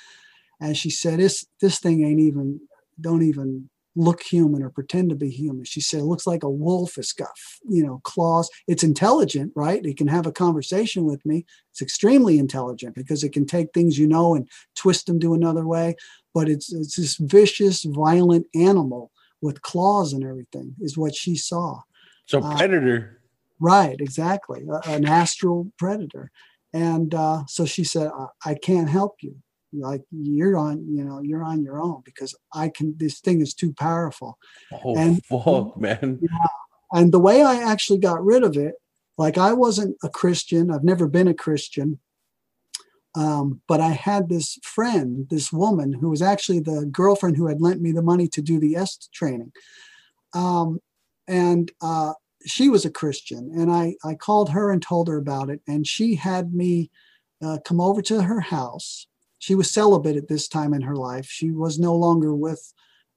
And 0.60 0.76
she 0.76 0.90
said, 0.90 1.18
this, 1.18 1.44
this 1.60 1.80
thing 1.80 2.04
ain't 2.04 2.20
even, 2.20 2.60
don't 3.00 3.22
even 3.22 3.68
look 3.96 4.22
human 4.22 4.62
or 4.62 4.70
pretend 4.70 5.08
to 5.08 5.16
be 5.16 5.30
human. 5.30 5.64
She 5.64 5.80
said, 5.80 6.00
it 6.00 6.04
looks 6.04 6.26
like 6.26 6.42
a 6.42 6.50
wolf. 6.50 6.98
It's 6.98 7.12
got, 7.12 7.30
you 7.68 7.84
know, 7.84 8.00
claws. 8.04 8.50
It's 8.68 8.84
intelligent, 8.84 9.52
right? 9.56 9.84
It 9.84 9.96
can 9.96 10.06
have 10.08 10.26
a 10.26 10.32
conversation 10.32 11.04
with 11.04 11.24
me. 11.24 11.46
It's 11.72 11.82
extremely 11.82 12.38
intelligent 12.38 12.94
because 12.94 13.24
it 13.24 13.32
can 13.32 13.46
take 13.46 13.72
things 13.72 13.98
you 13.98 14.06
know 14.06 14.34
and 14.34 14.48
twist 14.76 15.06
them 15.06 15.18
to 15.20 15.34
another 15.34 15.66
way. 15.66 15.96
But 16.34 16.48
it's, 16.48 16.72
it's 16.72 16.96
this 16.96 17.16
vicious, 17.16 17.84
violent 17.84 18.46
animal 18.54 19.10
with 19.40 19.62
claws 19.62 20.12
and 20.12 20.24
everything 20.24 20.74
is 20.80 20.98
what 20.98 21.14
she 21.14 21.34
saw. 21.34 21.80
So 22.26 22.40
uh, 22.42 22.56
predator. 22.56 23.18
Uh, 23.20 23.26
right, 23.60 23.96
exactly. 23.98 24.66
an 24.84 25.06
astral 25.06 25.72
predator. 25.78 26.30
And 26.72 27.14
uh, 27.14 27.46
so 27.46 27.64
she 27.64 27.84
said, 27.84 28.10
I, 28.14 28.50
I 28.50 28.54
can't 28.54 28.90
help 28.90 29.16
you 29.20 29.36
like 29.72 30.02
you're 30.10 30.56
on 30.56 30.86
you 30.88 31.04
know 31.04 31.20
you're 31.20 31.44
on 31.44 31.62
your 31.62 31.80
own 31.80 32.02
because 32.04 32.34
i 32.54 32.68
can 32.68 32.94
this 32.98 33.20
thing 33.20 33.40
is 33.40 33.54
too 33.54 33.72
powerful. 33.74 34.38
Oh 34.72 34.96
and 34.96 35.24
fuck 35.26 35.78
man. 35.78 36.18
Yeah, 36.22 36.48
and 36.92 37.12
the 37.12 37.18
way 37.18 37.42
i 37.42 37.56
actually 37.56 37.98
got 37.98 38.24
rid 38.24 38.42
of 38.42 38.56
it 38.56 38.74
like 39.18 39.38
i 39.38 39.52
wasn't 39.52 39.96
a 40.02 40.08
christian. 40.08 40.70
I've 40.70 40.84
never 40.84 41.06
been 41.08 41.28
a 41.28 41.34
christian. 41.34 42.00
Um, 43.14 43.62
but 43.66 43.80
i 43.80 43.90
had 43.90 44.28
this 44.28 44.58
friend 44.62 45.26
this 45.30 45.52
woman 45.52 45.92
who 45.92 46.10
was 46.10 46.22
actually 46.22 46.60
the 46.60 46.86
girlfriend 46.86 47.36
who 47.36 47.48
had 47.48 47.60
lent 47.60 47.80
me 47.80 47.92
the 47.92 48.02
money 48.02 48.28
to 48.28 48.42
do 48.42 48.60
the 48.60 48.76
est 48.76 49.10
training. 49.12 49.52
Um, 50.34 50.80
and 51.28 51.72
uh, 51.80 52.12
she 52.46 52.68
was 52.68 52.84
a 52.84 52.90
christian. 52.90 53.50
And 53.54 53.70
I, 53.70 53.96
I 54.04 54.14
called 54.14 54.50
her 54.50 54.70
and 54.70 54.80
told 54.80 55.08
her 55.08 55.16
about 55.16 55.50
it. 55.50 55.60
And 55.66 55.86
she 55.86 56.14
had 56.14 56.54
me 56.54 56.90
uh, 57.44 57.58
come 57.64 57.80
over 57.80 58.00
to 58.02 58.22
her 58.22 58.40
house 58.40 59.06
she 59.38 59.54
was 59.54 59.70
celibate 59.70 60.16
at 60.16 60.28
this 60.28 60.48
time 60.48 60.74
in 60.74 60.82
her 60.82 60.96
life. 60.96 61.26
She 61.26 61.50
was 61.50 61.78
no 61.78 61.94
longer 61.94 62.34
with 62.34 62.72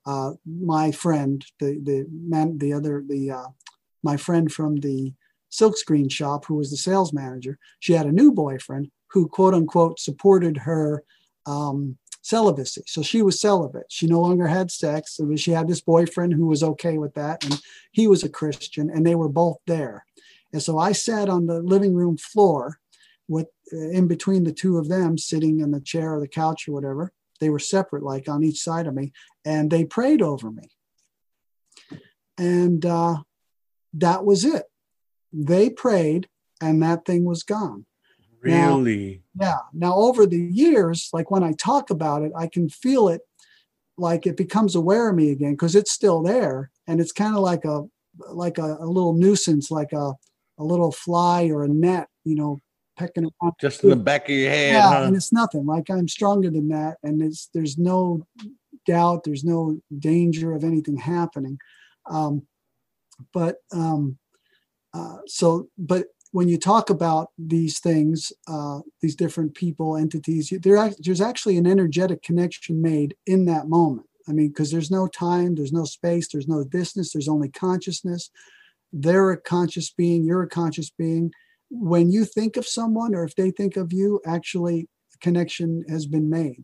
uh, 0.06 0.32
my 0.46 0.92
friend, 0.92 1.46
the 1.60 1.80
the 1.84 2.06
man, 2.12 2.58
the 2.58 2.74
other 2.74 3.04
the 3.08 3.32
uh, 3.32 3.48
my 4.04 4.18
friend 4.18 4.52
from 4.52 4.78
the 4.78 5.14
silkscreen 5.52 6.12
shop, 6.12 6.46
who 6.46 6.56
was 6.56 6.72
the 6.72 6.78
sales 6.78 7.14
manager. 7.14 7.58
She 7.80 7.94
had 7.94 8.06
a 8.06 8.12
new 8.12 8.32
boyfriend 8.32 8.90
who 9.12 9.28
quote 9.28 9.54
unquote 9.54 10.00
supported 10.00 10.58
her 10.58 11.04
um, 11.46 11.98
celibacy. 12.22 12.84
So 12.86 13.02
she 13.02 13.22
was 13.22 13.42
celibate. 13.42 13.88
She 13.90 14.08
no 14.08 14.22
longer 14.22 14.48
had 14.48 14.72
sex. 14.72 15.20
She 15.38 15.52
had 15.52 15.68
this 15.68 15.82
boyfriend 15.82 16.34
who 16.34 16.48
was 16.48 16.64
okay 16.64 16.98
with 16.98 17.14
that, 17.16 17.44
and 17.44 17.60
he 17.92 18.08
was 18.08 18.24
a 18.24 18.30
Christian, 18.30 18.90
and 18.90 19.06
they 19.06 19.16
were 19.16 19.30
both 19.30 19.58
there. 19.68 20.06
And 20.54 20.62
so 20.62 20.80
I 20.80 20.92
sat 20.94 21.30
on 21.30 21.46
the 21.46 21.62
living 21.62 21.94
room 21.94 22.18
floor 22.18 22.80
with 23.30 23.48
in 23.72 24.08
between 24.08 24.44
the 24.44 24.52
two 24.52 24.78
of 24.78 24.90
them 24.90 25.18
sitting 25.18 25.62
in 25.62 25.72
the 25.72 25.80
chair 25.80 26.16
or 26.16 26.20
the 26.20 26.28
couch 26.28 26.68
or 26.68 26.74
whatever 26.74 27.14
they 27.40 27.50
were 27.50 27.60
separate 27.60 28.04
like 28.04 28.28
on 28.28 28.44
each 28.44 28.60
side 28.60 28.88
of 28.88 28.94
me 28.94 29.14
and 29.46 29.72
they 29.72 29.86
prayed 29.86 30.22
over 30.22 30.52
me. 30.52 30.70
And 32.38 32.86
uh, 32.86 33.24
that 33.94 34.26
was 34.26 34.46
it. 34.46 34.66
They 35.34 35.70
prayed 35.70 36.28
and 36.62 36.82
that 36.84 37.06
thing 37.06 37.26
was 37.26 37.44
gone. 37.44 37.86
Really? 38.42 39.22
now, 39.36 39.48
yeah. 39.48 39.58
Now 39.74 39.96
over 39.96 40.26
the 40.26 40.40
years 40.40 41.10
like 41.12 41.30
when 41.30 41.44
i 41.44 41.52
talk 41.52 41.90
about 41.90 42.22
it 42.22 42.32
i 42.38 42.48
can 42.48 42.70
feel 42.70 43.10
it 43.10 43.20
like 43.98 44.26
it 44.26 44.38
becomes 44.38 44.76
aware 44.76 45.10
of 45.10 45.16
me 45.18 45.30
again 45.32 45.52
because 45.52 45.76
it's 45.76 45.92
still 45.92 46.24
there 46.24 46.72
and 46.88 47.02
it's 47.02 47.12
kind 47.12 47.36
of 47.36 47.42
like 47.42 47.66
a 47.66 47.84
like 48.30 48.58
a, 48.58 48.78
a 48.80 48.86
little 48.86 49.12
nuisance 49.12 49.70
like 49.70 49.92
a, 49.92 50.14
a 50.58 50.64
little 50.64 50.94
fly 50.94 51.50
or 51.50 51.66
a 51.66 51.68
net 51.68 52.08
you 52.24 52.34
know 52.34 52.60
pecking 53.00 53.24
around. 53.24 53.54
Just 53.60 53.84
in 53.84 53.90
the 53.90 53.96
back 53.96 54.30
of 54.30 54.36
your 54.36 54.50
head. 54.50 54.74
Yeah, 54.74 54.90
huh? 54.90 55.04
and 55.04 55.16
it's 55.16 55.32
nothing. 55.32 55.66
Like 55.66 55.90
I'm 55.90 56.08
stronger 56.08 56.50
than 56.50 56.68
that, 56.70 56.98
and 57.02 57.22
it's 57.22 57.50
there's 57.54 57.78
no 57.78 58.28
doubt, 58.86 59.24
there's 59.24 59.44
no 59.44 59.80
danger 59.98 60.54
of 60.54 60.64
anything 60.64 60.98
happening. 60.98 61.58
Um, 62.10 62.44
but 63.34 63.58
um, 63.72 64.18
uh, 64.94 65.18
so, 65.26 65.70
but 65.78 66.08
when 66.32 66.48
you 66.48 66.58
talk 66.58 66.90
about 66.90 67.30
these 67.38 67.80
things, 67.80 68.32
uh, 68.48 68.80
these 69.02 69.16
different 69.16 69.56
people, 69.56 69.98
entities, 69.98 70.54
there, 70.62 70.92
there's 71.00 71.22
actually 71.22 71.58
an 71.58 71.68
energetic 71.68 72.22
connection 72.22 72.82
made 72.82 73.16
in 73.26 73.46
that 73.46 73.68
moment. 73.68 74.08
I 74.28 74.32
mean, 74.32 74.50
because 74.50 74.72
there's 74.72 74.92
no 74.92 75.08
time, 75.08 75.56
there's 75.56 75.74
no 75.74 75.86
space, 75.86 76.28
there's 76.28 76.48
no 76.48 76.64
distance, 76.64 77.14
there's 77.14 77.28
only 77.28 77.50
consciousness. 77.50 78.30
They're 78.94 79.32
a 79.32 79.42
conscious 79.42 79.92
being, 79.92 80.24
you're 80.24 80.44
a 80.44 80.50
conscious 80.50 80.92
being 80.92 81.32
when 81.70 82.12
you 82.12 82.26
think 82.26 82.58
of 82.58 82.68
someone 82.68 83.14
or 83.14 83.24
if 83.24 83.36
they 83.36 83.52
think 83.52 83.78
of 83.78 83.94
you, 83.94 84.20
actually 84.26 84.88
connection 85.22 85.84
has 85.90 86.06
been 86.06 86.30
made 86.30 86.64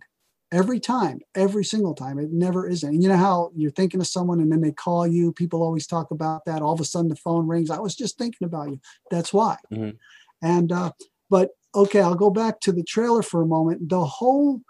every 0.52 0.80
time, 0.80 1.20
every 1.36 1.66
single 1.66 1.94
time. 1.94 2.18
It 2.18 2.32
never 2.32 2.68
isn't. 2.68 2.88
And 2.88 3.04
you 3.04 3.10
know 3.10 3.18
how 3.18 3.52
you're 3.56 3.72
thinking 3.72 4.00
of 4.00 4.08
someone 4.08 4.40
and 4.40 4.52
then 4.52 4.62
they 4.62 4.72
call 4.72 5.06
you. 5.06 5.34
People 5.34 5.62
always 5.62 5.88
talk 5.88 6.12
about 6.12 6.46
that. 6.46 6.62
All 6.62 6.74
of 6.74 6.80
a 6.80 6.86
sudden 6.86 7.10
the 7.10 7.16
phone 7.16 7.48
rings. 7.48 7.70
I 7.70 7.80
was 7.80 7.96
just 7.96 8.18
thinking 8.18 8.46
about 8.46 8.70
you. 8.70 8.80
That's 9.12 9.34
why. 9.34 9.58
Mm-hmm. 9.72 9.98
And 10.42 10.72
uh, 10.72 10.92
but 11.30 11.50
okay, 11.74 12.02
I'll 12.02 12.16
go 12.16 12.30
back 12.30 12.60
to 12.62 12.72
the 12.72 12.84
trailer 12.84 13.22
for 13.22 13.42
a 13.42 13.48
moment. 13.48 13.90
The 13.90 14.06
whole 14.06 14.62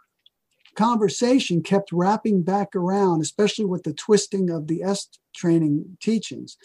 conversation 0.75 1.61
kept 1.61 1.91
wrapping 1.91 2.43
back 2.43 2.75
around, 2.75 3.21
especially 3.21 3.65
with 3.65 3.83
the 3.83 3.93
twisting 3.93 4.49
of 4.49 4.67
the 4.67 4.81
est 4.83 5.19
training 5.35 5.97
teachings. 6.01 6.57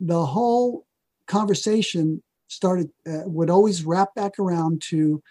The 0.00 0.26
whole 0.26 0.86
conversation 1.26 2.22
started 2.52 2.90
uh, 3.06 3.22
would 3.26 3.50
always 3.50 3.84
wrap 3.84 4.14
back 4.14 4.38
around 4.38 4.82
to 4.90 5.22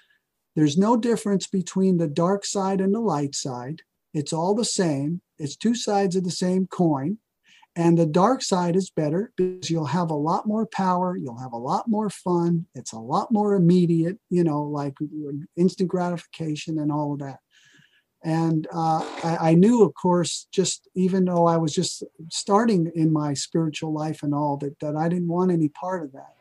there's 0.56 0.78
no 0.78 0.98
difference 0.98 1.48
between 1.48 1.98
the 1.98 2.08
dark 2.08 2.46
side 2.46 2.82
and 2.82 2.94
the 2.94 3.00
light 3.00 3.36
side. 3.36 3.84
It's 4.14 4.34
all 4.34 4.54
the 4.54 4.66
same. 4.66 5.22
It's 5.40 5.56
two 5.56 5.76
sides 5.76 6.16
of 6.16 6.24
the 6.24 6.32
same 6.32 6.68
coin. 6.68 7.20
And 7.76 7.98
the 7.98 8.06
dark 8.06 8.42
side 8.42 8.76
is 8.76 8.90
better 8.90 9.32
because 9.38 9.70
you'll 9.70 9.86
have 9.86 10.12
a 10.12 10.16
lot 10.16 10.46
more 10.46 10.66
power 10.66 11.16
you'll 11.16 11.40
have 11.40 11.54
a 11.54 11.58
lot 11.58 11.88
more 11.88 12.10
fun 12.10 12.66
it's 12.76 12.92
a 12.92 13.00
lot 13.00 13.32
more 13.32 13.56
immediate 13.56 14.18
you 14.30 14.44
know 14.44 14.64
like 14.64 14.94
instant 15.56 15.88
gratification 15.88 16.80
and 16.80 16.92
all 16.92 17.14
of 17.14 17.20
that. 17.20 17.40
And 18.24 18.68
uh, 18.74 19.06
I, 19.24 19.52
I, 19.52 19.54
knew 19.54 19.84
of 19.84 19.94
course 19.94 20.48
just 20.52 20.90
even 20.96 21.26
though 21.26 21.48
i 21.48 21.58
was 21.58 21.74
just 21.74 22.04
starting 22.30 22.92
in 22.94 23.12
my 23.12 23.34
spiritual 23.34 23.94
life 23.94 24.22
and 24.22 24.36
all 24.36 24.58
that 24.58 24.78
that 24.80 24.96
i 24.96 25.08
didn't 25.08 25.30
want 25.30 25.50
any 25.52 25.70
part 25.70 26.04
of 26.04 26.12
that 26.12 26.34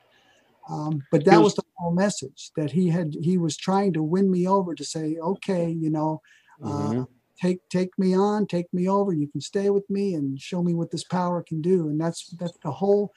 um, 0.70 1.02
but 1.10 1.24
that 1.24 1.40
was 1.40 1.54
the 1.54 1.62
whole 1.76 1.92
message 1.92 2.50
that 2.56 2.70
he 2.70 2.88
had. 2.88 3.16
He 3.20 3.38
was 3.38 3.56
trying 3.56 3.92
to 3.94 4.02
win 4.02 4.30
me 4.30 4.46
over 4.46 4.74
to 4.74 4.84
say, 4.84 5.16
okay, 5.20 5.68
you 5.68 5.90
know, 5.90 6.22
uh, 6.64 6.68
mm-hmm. 6.68 7.02
take 7.40 7.68
take 7.68 7.98
me 7.98 8.16
on, 8.16 8.46
take 8.46 8.72
me 8.72 8.88
over. 8.88 9.12
You 9.12 9.26
can 9.26 9.40
stay 9.40 9.70
with 9.70 9.88
me 9.90 10.14
and 10.14 10.40
show 10.40 10.62
me 10.62 10.74
what 10.74 10.90
this 10.90 11.04
power 11.04 11.42
can 11.42 11.60
do. 11.60 11.88
And 11.88 12.00
that's 12.00 12.28
that's 12.30 12.56
the 12.62 12.70
whole. 12.70 13.12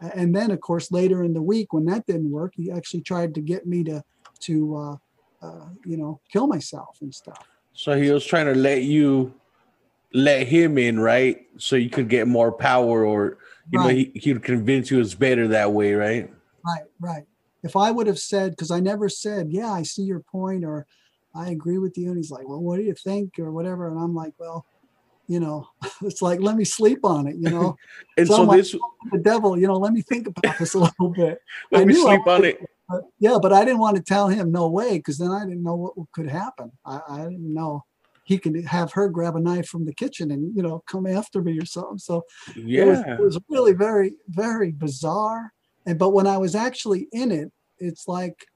And 0.00 0.36
then, 0.36 0.50
of 0.50 0.60
course, 0.60 0.92
later 0.92 1.24
in 1.24 1.32
the 1.32 1.42
week 1.42 1.72
when 1.72 1.86
that 1.86 2.06
didn't 2.06 2.30
work, 2.30 2.52
he 2.56 2.70
actually 2.70 3.00
tried 3.00 3.34
to 3.34 3.40
get 3.40 3.66
me 3.66 3.82
to 3.84 4.04
to 4.40 4.76
uh, 4.76 4.96
uh, 5.42 5.68
you 5.86 5.96
know 5.96 6.20
kill 6.30 6.46
myself 6.46 6.98
and 7.00 7.14
stuff. 7.14 7.48
So 7.72 7.96
he 7.96 8.10
was 8.10 8.26
trying 8.26 8.46
to 8.46 8.54
let 8.54 8.82
you 8.82 9.32
let 10.12 10.46
him 10.46 10.78
in, 10.78 11.00
right? 11.00 11.46
So 11.56 11.76
you 11.76 11.90
could 11.90 12.08
get 12.08 12.28
more 12.28 12.52
power, 12.52 13.04
or 13.04 13.38
you 13.70 13.78
right. 13.78 13.84
know, 13.84 13.94
he, 13.94 14.12
he'd 14.14 14.42
convince 14.42 14.90
you 14.90 15.00
it's 15.00 15.14
better 15.14 15.48
that 15.48 15.72
way, 15.72 15.94
right? 15.94 16.30
Right, 16.68 16.84
right. 17.00 17.24
If 17.62 17.76
I 17.76 17.90
would 17.90 18.06
have 18.06 18.18
said, 18.18 18.50
because 18.52 18.70
I 18.70 18.80
never 18.80 19.08
said, 19.08 19.48
yeah, 19.50 19.72
I 19.72 19.82
see 19.82 20.02
your 20.02 20.20
point, 20.20 20.64
or 20.64 20.86
I 21.34 21.50
agree 21.50 21.78
with 21.78 21.96
you, 21.96 22.08
and 22.08 22.16
he's 22.16 22.30
like, 22.30 22.48
well, 22.48 22.60
what 22.60 22.76
do 22.76 22.82
you 22.82 22.94
think, 22.94 23.38
or 23.38 23.50
whatever, 23.50 23.88
and 23.88 23.98
I'm 23.98 24.14
like, 24.14 24.34
well, 24.38 24.66
you 25.26 25.40
know, 25.40 25.68
it's 26.02 26.22
like 26.22 26.40
let 26.40 26.56
me 26.56 26.64
sleep 26.64 27.00
on 27.04 27.26
it, 27.26 27.36
you 27.36 27.50
know. 27.50 27.76
and 28.16 28.26
so, 28.26 28.46
so 28.46 28.56
this 28.56 28.74
the 29.12 29.18
devil, 29.18 29.58
you 29.58 29.66
know, 29.66 29.76
let 29.76 29.92
me 29.92 30.02
think 30.02 30.26
about 30.26 30.58
this 30.58 30.74
a 30.74 30.78
little 31.00 31.10
bit. 31.10 31.38
let 31.70 31.82
I 31.82 31.84
me 31.84 31.94
sleep 31.94 32.26
on 32.26 32.44
it. 32.44 32.60
But, 32.88 33.02
yeah, 33.18 33.38
but 33.40 33.52
I 33.52 33.64
didn't 33.64 33.80
want 33.80 33.96
to 33.96 34.02
tell 34.02 34.28
him 34.28 34.50
no 34.50 34.68
way 34.68 34.96
because 34.96 35.18
then 35.18 35.30
I 35.30 35.44
didn't 35.44 35.62
know 35.62 35.74
what 35.74 35.94
could 36.12 36.28
happen. 36.28 36.72
I, 36.86 37.00
I 37.08 37.18
didn't 37.18 37.52
know 37.52 37.84
he 38.24 38.38
could 38.38 38.64
have 38.66 38.92
her 38.92 39.08
grab 39.08 39.36
a 39.36 39.40
knife 39.40 39.68
from 39.68 39.86
the 39.86 39.94
kitchen 39.94 40.30
and 40.30 40.54
you 40.56 40.62
know 40.62 40.82
come 40.86 41.06
after 41.06 41.42
me 41.42 41.58
or 41.58 41.66
something. 41.66 41.98
So 41.98 42.24
yeah, 42.56 42.82
it 42.82 42.86
was, 42.86 43.00
it 43.00 43.20
was 43.20 43.40
really 43.48 43.72
very 43.72 44.14
very 44.28 44.72
bizarre 44.72 45.52
and 45.88 45.98
but 45.98 46.10
when 46.10 46.26
I 46.26 46.36
was 46.36 46.54
actually 46.54 47.08
in 47.12 47.32
it, 47.32 47.50
it's 47.78 48.06
like 48.06 48.46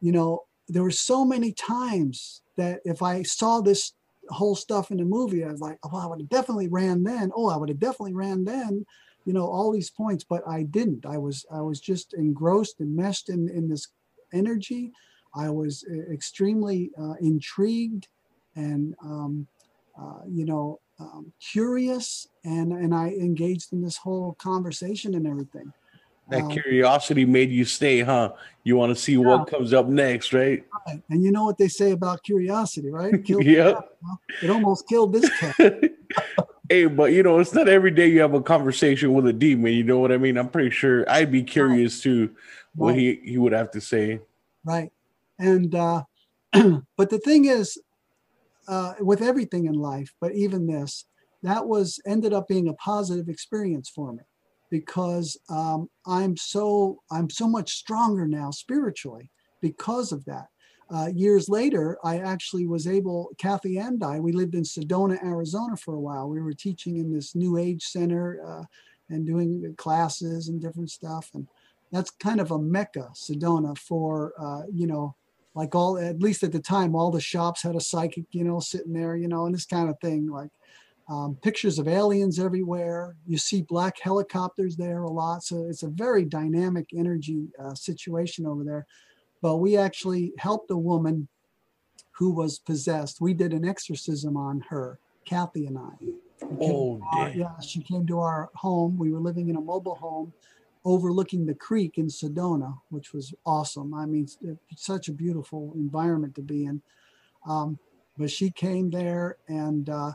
you 0.00 0.12
know, 0.12 0.44
there 0.66 0.82
were 0.82 0.90
so 0.90 1.26
many 1.26 1.52
times 1.52 2.40
that 2.56 2.80
if 2.84 3.02
I 3.02 3.22
saw 3.22 3.60
this 3.60 3.92
whole 4.30 4.56
stuff 4.56 4.90
in 4.90 4.96
the 4.96 5.04
movie, 5.04 5.44
I 5.44 5.50
was 5.50 5.60
like, 5.60 5.78
oh, 5.84 5.96
I 5.96 6.06
would 6.06 6.20
have 6.20 6.28
definitely 6.30 6.68
ran 6.68 7.02
then. 7.02 7.30
Oh, 7.36 7.50
I 7.50 7.56
would 7.58 7.68
have 7.68 7.78
definitely 7.78 8.14
ran 8.14 8.44
then. 8.44 8.86
You 9.26 9.34
know, 9.34 9.46
all 9.46 9.70
these 9.70 9.90
points, 9.90 10.24
but 10.24 10.42
I 10.48 10.62
didn't. 10.62 11.04
I 11.04 11.18
was 11.18 11.44
I 11.52 11.60
was 11.60 11.80
just 11.80 12.14
engrossed 12.14 12.80
and 12.80 12.96
meshed 12.96 13.28
in 13.28 13.50
in 13.50 13.68
this 13.68 13.88
energy. 14.32 14.92
I 15.34 15.50
was 15.50 15.84
uh, 15.90 16.10
extremely 16.10 16.90
uh, 16.98 17.14
intrigued 17.20 18.08
and 18.56 18.94
um, 19.04 19.46
uh, 20.00 20.22
you 20.26 20.46
know 20.46 20.80
um, 20.98 21.30
curious, 21.52 22.26
and 22.44 22.72
and 22.72 22.94
I 22.94 23.08
engaged 23.08 23.74
in 23.74 23.82
this 23.82 23.98
whole 23.98 24.34
conversation 24.40 25.14
and 25.14 25.26
everything. 25.26 25.70
That 26.30 26.44
Um, 26.44 26.50
curiosity 26.50 27.24
made 27.24 27.50
you 27.50 27.64
stay, 27.64 28.00
huh? 28.00 28.32
You 28.62 28.76
want 28.76 28.94
to 28.94 29.00
see 29.00 29.16
what 29.16 29.48
comes 29.48 29.72
up 29.72 29.86
next, 29.88 30.32
right? 30.32 30.64
Right. 30.86 31.02
And 31.10 31.24
you 31.24 31.32
know 31.32 31.44
what 31.44 31.58
they 31.58 31.68
say 31.68 31.90
about 31.90 32.22
curiosity, 32.22 32.90
right? 32.90 33.12
The 33.26 33.44
Yeah. 33.44 33.72
cat. 33.72 33.84
Well, 34.02 34.20
it 34.42 34.50
almost 34.50 34.88
killed 34.88 35.12
this 35.12 35.28
cat. 35.30 35.56
hey, 36.68 36.86
but 36.86 37.12
you 37.12 37.22
know, 37.22 37.38
it's 37.40 37.52
not 37.52 37.68
every 37.68 37.90
day 37.90 38.08
you 38.08 38.20
have 38.20 38.34
a 38.34 38.40
conversation 38.42 39.12
with 39.12 39.26
a 39.26 39.32
demon. 39.32 39.72
You 39.72 39.84
know 39.84 39.98
what 39.98 40.12
I 40.12 40.18
mean? 40.18 40.38
I'm 40.38 40.48
pretty 40.48 40.70
sure 40.70 41.08
I'd 41.10 41.32
be 41.32 41.42
curious 41.42 42.00
to 42.02 42.30
what 42.76 42.90
Right. 42.92 42.98
he 42.98 43.20
he 43.24 43.38
would 43.38 43.52
have 43.52 43.70
to 43.72 43.80
say. 43.80 44.20
right. 44.64 44.92
And 45.38 45.74
uh, 45.74 46.04
but 46.52 47.10
the 47.10 47.18
thing 47.18 47.46
is, 47.46 47.76
uh, 48.68 48.94
with 49.00 49.20
everything 49.20 49.66
in 49.66 49.74
life, 49.74 50.14
but 50.20 50.32
even 50.34 50.66
this, 50.66 51.06
that 51.42 51.66
was 51.66 51.98
ended 52.06 52.32
up 52.32 52.46
being 52.46 52.68
a 52.68 52.74
positive 52.74 53.28
experience 53.28 53.88
for 53.88 54.12
me 54.12 54.22
because 54.70 55.36
um, 55.48 55.88
I'm 56.06 56.36
so 56.36 57.00
I'm 57.10 57.28
so 57.28 57.48
much 57.48 57.72
stronger 57.72 58.26
now 58.26 58.50
spiritually 58.50 59.30
because 59.60 60.12
of 60.12 60.24
that. 60.26 60.46
Uh, 60.92 61.06
years 61.14 61.48
later, 61.48 61.98
I 62.02 62.18
actually 62.18 62.66
was 62.66 62.88
able, 62.88 63.30
Kathy 63.38 63.78
and 63.78 64.02
I, 64.02 64.18
we 64.18 64.32
lived 64.32 64.56
in 64.56 64.64
Sedona, 64.64 65.22
Arizona 65.24 65.76
for 65.76 65.94
a 65.94 66.00
while. 66.00 66.28
We 66.28 66.42
were 66.42 66.52
teaching 66.52 66.96
in 66.96 67.12
this 67.12 67.36
New 67.36 67.58
Age 67.58 67.84
center 67.84 68.40
uh, 68.44 68.64
and 69.08 69.24
doing 69.24 69.72
classes 69.78 70.48
and 70.48 70.60
different 70.60 70.90
stuff. 70.90 71.30
And 71.32 71.46
that's 71.92 72.10
kind 72.10 72.40
of 72.40 72.50
a 72.50 72.58
mecca, 72.58 73.08
Sedona, 73.14 73.78
for, 73.78 74.32
uh, 74.36 74.62
you 74.72 74.88
know, 74.88 75.14
like 75.54 75.76
all, 75.76 75.96
at 75.96 76.20
least 76.20 76.42
at 76.42 76.50
the 76.50 76.60
time, 76.60 76.96
all 76.96 77.12
the 77.12 77.20
shops 77.20 77.62
had 77.62 77.76
a 77.76 77.80
psychic, 77.80 78.24
you 78.32 78.42
know, 78.42 78.58
sitting 78.58 78.92
there, 78.92 79.14
you 79.14 79.28
know, 79.28 79.46
and 79.46 79.54
this 79.54 79.66
kind 79.66 79.88
of 79.88 79.98
thing. 80.00 80.28
Like 80.28 80.50
um, 81.10 81.36
pictures 81.42 81.78
of 81.78 81.88
aliens 81.88 82.38
everywhere. 82.38 83.16
You 83.26 83.36
see 83.36 83.62
black 83.62 84.00
helicopters 84.00 84.76
there 84.76 85.02
a 85.02 85.10
lot. 85.10 85.42
So 85.42 85.66
it's 85.68 85.82
a 85.82 85.88
very 85.88 86.24
dynamic 86.24 86.86
energy 86.96 87.48
uh, 87.62 87.74
situation 87.74 88.46
over 88.46 88.64
there 88.64 88.86
but 89.42 89.56
we 89.56 89.76
actually 89.76 90.32
helped 90.38 90.70
a 90.70 90.76
woman 90.76 91.28
who 92.12 92.30
was 92.30 92.58
possessed. 92.58 93.20
We 93.20 93.32
did 93.34 93.52
an 93.52 93.64
exorcism 93.64 94.36
on 94.36 94.60
her, 94.68 94.98
Kathy 95.24 95.66
and 95.66 95.78
I. 95.78 95.92
Oh, 96.60 97.00
our- 97.12 97.30
yeah, 97.30 97.58
she 97.60 97.82
came 97.82 98.06
to 98.08 98.18
our 98.18 98.50
home. 98.54 98.98
We 98.98 99.12
were 99.12 99.20
living 99.20 99.48
in 99.48 99.56
a 99.56 99.60
mobile 99.60 99.94
home 99.94 100.32
overlooking 100.84 101.44
the 101.46 101.54
creek 101.54 101.98
in 101.98 102.06
Sedona, 102.06 102.78
which 102.88 103.12
was 103.12 103.34
awesome. 103.44 103.92
I 103.94 104.06
mean, 104.06 104.26
such 104.76 105.08
a 105.08 105.12
beautiful 105.12 105.72
environment 105.74 106.34
to 106.36 106.42
be 106.42 106.64
in. 106.64 106.82
Um, 107.46 107.78
but 108.18 108.30
she 108.30 108.50
came 108.50 108.90
there, 108.90 109.36
and 109.48 109.88
uh, 109.88 110.12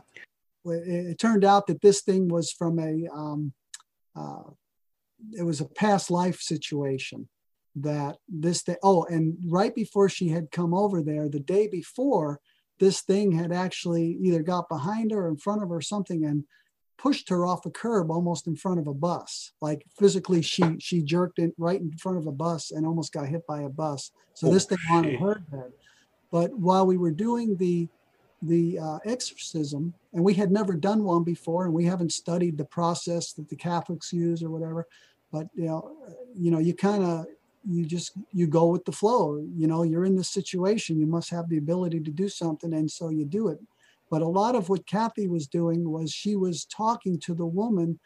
it, 0.68 0.88
it 0.88 1.18
turned 1.18 1.44
out 1.44 1.66
that 1.66 1.80
this 1.80 2.02
thing 2.02 2.28
was 2.28 2.52
from 2.52 2.78
a, 2.78 3.06
um, 3.14 3.52
uh, 4.14 4.42
it 5.32 5.42
was 5.42 5.60
a 5.60 5.66
past 5.66 6.10
life 6.10 6.40
situation 6.40 7.28
that 7.74 8.16
this 8.28 8.62
thing 8.62 8.76
oh 8.82 9.04
and 9.04 9.36
right 9.48 9.74
before 9.74 10.08
she 10.08 10.28
had 10.28 10.50
come 10.50 10.72
over 10.72 11.02
there 11.02 11.28
the 11.28 11.40
day 11.40 11.68
before 11.68 12.40
this 12.78 13.02
thing 13.02 13.32
had 13.32 13.52
actually 13.52 14.16
either 14.22 14.42
got 14.42 14.68
behind 14.68 15.10
her 15.10 15.26
or 15.26 15.28
in 15.28 15.36
front 15.36 15.62
of 15.62 15.68
her 15.68 15.76
or 15.76 15.80
something 15.82 16.24
and 16.24 16.44
pushed 16.98 17.28
her 17.28 17.44
off 17.44 17.66
a 17.66 17.70
curb 17.70 18.10
almost 18.10 18.46
in 18.46 18.56
front 18.56 18.78
of 18.78 18.86
a 18.86 18.94
bus. 18.94 19.52
Like 19.60 19.84
physically 19.98 20.40
she 20.40 20.62
she 20.78 21.02
jerked 21.02 21.38
in 21.38 21.52
right 21.58 21.80
in 21.80 21.92
front 21.98 22.16
of 22.16 22.26
a 22.26 22.32
bus 22.32 22.70
and 22.70 22.86
almost 22.86 23.12
got 23.12 23.28
hit 23.28 23.46
by 23.46 23.62
a 23.62 23.68
bus. 23.68 24.10
So 24.34 24.48
Oh, 24.48 24.52
this 24.52 24.64
thing 24.64 24.78
wanted 24.90 25.20
her 25.20 25.42
head 25.50 25.72
but 26.30 26.52
while 26.52 26.86
we 26.86 26.96
were 26.96 27.12
doing 27.12 27.56
the 27.56 27.88
the 28.42 28.78
uh, 28.78 28.98
exorcism 29.04 29.94
and 30.12 30.22
we 30.22 30.34
had 30.34 30.50
never 30.50 30.74
done 30.74 31.04
one 31.04 31.24
before 31.24 31.64
and 31.64 31.72
we 31.72 31.84
haven't 31.84 32.12
studied 32.12 32.56
the 32.58 32.64
process 32.64 33.32
that 33.32 33.48
the 33.48 33.56
catholics 33.56 34.12
use 34.12 34.42
or 34.42 34.50
whatever 34.50 34.86
but 35.32 35.46
you 35.54 35.64
know 35.64 35.96
you 36.34 36.50
know 36.50 36.58
you 36.58 36.74
kind 36.74 37.02
of 37.02 37.26
you 37.68 37.84
just 37.84 38.12
you 38.32 38.46
go 38.46 38.66
with 38.66 38.84
the 38.84 38.92
flow. 38.92 39.44
You 39.54 39.66
know 39.66 39.82
you're 39.82 40.04
in 40.04 40.16
this 40.16 40.28
situation 40.28 40.98
you 40.98 41.06
must 41.06 41.30
have 41.30 41.48
the 41.48 41.58
ability 41.58 42.00
to 42.00 42.10
do 42.10 42.28
something 42.28 42.72
and 42.72 42.90
so 42.90 43.08
you 43.08 43.24
do 43.24 43.48
it. 43.48 43.58
But 44.10 44.22
a 44.22 44.28
lot 44.28 44.54
of 44.54 44.68
what 44.68 44.86
kathy 44.86 45.26
was 45.26 45.48
doing 45.48 45.90
was 45.90 46.12
she 46.12 46.36
was 46.36 46.64
talking 46.64 47.18
to 47.20 47.34
the 47.34 47.46
woman 47.46 47.98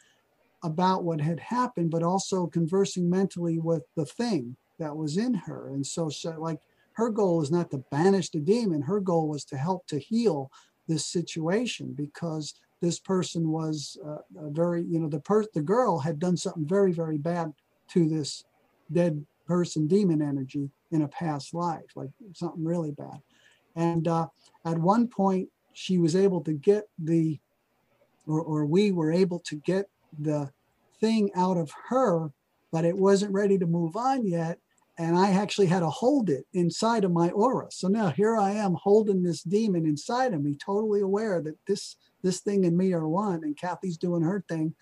about 0.62 1.04
what 1.04 1.20
had 1.20 1.40
happened 1.40 1.90
but 1.90 2.02
also 2.02 2.46
conversing 2.46 3.08
mentally 3.08 3.58
with 3.58 3.82
the 3.96 4.06
thing 4.06 4.56
that 4.78 4.96
was 4.96 5.18
in 5.18 5.34
her. 5.34 5.68
And 5.68 5.86
so, 5.86 6.08
so 6.08 6.30
like 6.38 6.58
her 6.94 7.10
goal 7.10 7.38
was 7.38 7.50
not 7.50 7.70
to 7.70 7.78
banish 7.90 8.30
the 8.30 8.40
demon. 8.40 8.82
Her 8.82 9.00
goal 9.00 9.28
was 9.28 9.44
to 9.46 9.56
help 9.56 9.86
to 9.86 9.98
heal 9.98 10.50
this 10.88 11.06
situation 11.06 11.94
because 11.96 12.54
this 12.80 12.98
person 12.98 13.50
was 13.50 13.96
uh, 14.04 14.18
a 14.38 14.50
very 14.50 14.82
you 14.82 14.98
know 14.98 15.08
the 15.08 15.20
per- 15.20 15.46
the 15.54 15.62
girl 15.62 15.98
had 15.98 16.18
done 16.18 16.36
something 16.36 16.66
very 16.66 16.92
very 16.92 17.18
bad 17.18 17.52
to 17.88 18.08
this 18.08 18.44
dead 18.90 19.24
person 19.46 19.86
demon 19.86 20.22
energy 20.22 20.70
in 20.90 21.02
a 21.02 21.08
past 21.08 21.54
life 21.54 21.90
like 21.94 22.10
something 22.34 22.64
really 22.64 22.90
bad. 22.90 23.20
And 23.76 24.08
uh, 24.08 24.26
at 24.64 24.78
one 24.78 25.06
point 25.06 25.48
she 25.72 25.98
was 25.98 26.16
able 26.16 26.40
to 26.42 26.52
get 26.52 26.88
the 26.98 27.38
or, 28.26 28.40
or 28.40 28.64
we 28.64 28.92
were 28.92 29.12
able 29.12 29.38
to 29.40 29.56
get 29.56 29.86
the 30.18 30.50
thing 31.00 31.30
out 31.34 31.56
of 31.56 31.72
her 31.88 32.30
but 32.72 32.84
it 32.84 32.96
wasn't 32.96 33.32
ready 33.32 33.58
to 33.58 33.66
move 33.66 33.96
on 33.96 34.26
yet 34.26 34.58
and 35.00 35.16
i 35.16 35.30
actually 35.30 35.66
had 35.66 35.80
to 35.80 35.88
hold 35.88 36.28
it 36.28 36.44
inside 36.52 37.04
of 37.04 37.10
my 37.10 37.30
aura. 37.30 37.68
So 37.70 37.88
now 37.88 38.08
here 38.10 38.36
i 38.36 38.52
am 38.52 38.74
holding 38.74 39.22
this 39.22 39.42
demon 39.42 39.86
inside 39.86 40.34
of 40.34 40.42
me 40.42 40.54
totally 40.54 41.00
aware 41.00 41.40
that 41.40 41.56
this 41.66 41.96
this 42.22 42.40
thing 42.40 42.66
and 42.66 42.76
me 42.76 42.92
are 42.92 43.08
one 43.08 43.42
and 43.42 43.58
kathy's 43.58 43.96
doing 43.96 44.22
her 44.22 44.44
thing. 44.48 44.74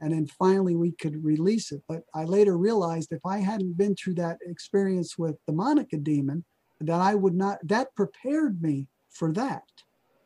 And 0.00 0.12
then 0.12 0.28
finally 0.28 0.76
we 0.76 0.92
could 0.92 1.24
release 1.24 1.72
it. 1.72 1.82
But 1.88 2.04
i 2.14 2.24
later 2.24 2.56
realized 2.56 3.12
if 3.12 3.24
i 3.26 3.38
hadn't 3.38 3.76
been 3.76 3.96
through 3.96 4.14
that 4.14 4.38
experience 4.46 5.18
with 5.18 5.36
the 5.46 5.52
monica 5.52 5.96
demon 5.96 6.44
that 6.80 7.00
i 7.00 7.16
would 7.16 7.34
not 7.34 7.58
that 7.66 7.94
prepared 7.96 8.62
me 8.62 8.86
for 9.10 9.32
that 9.32 9.64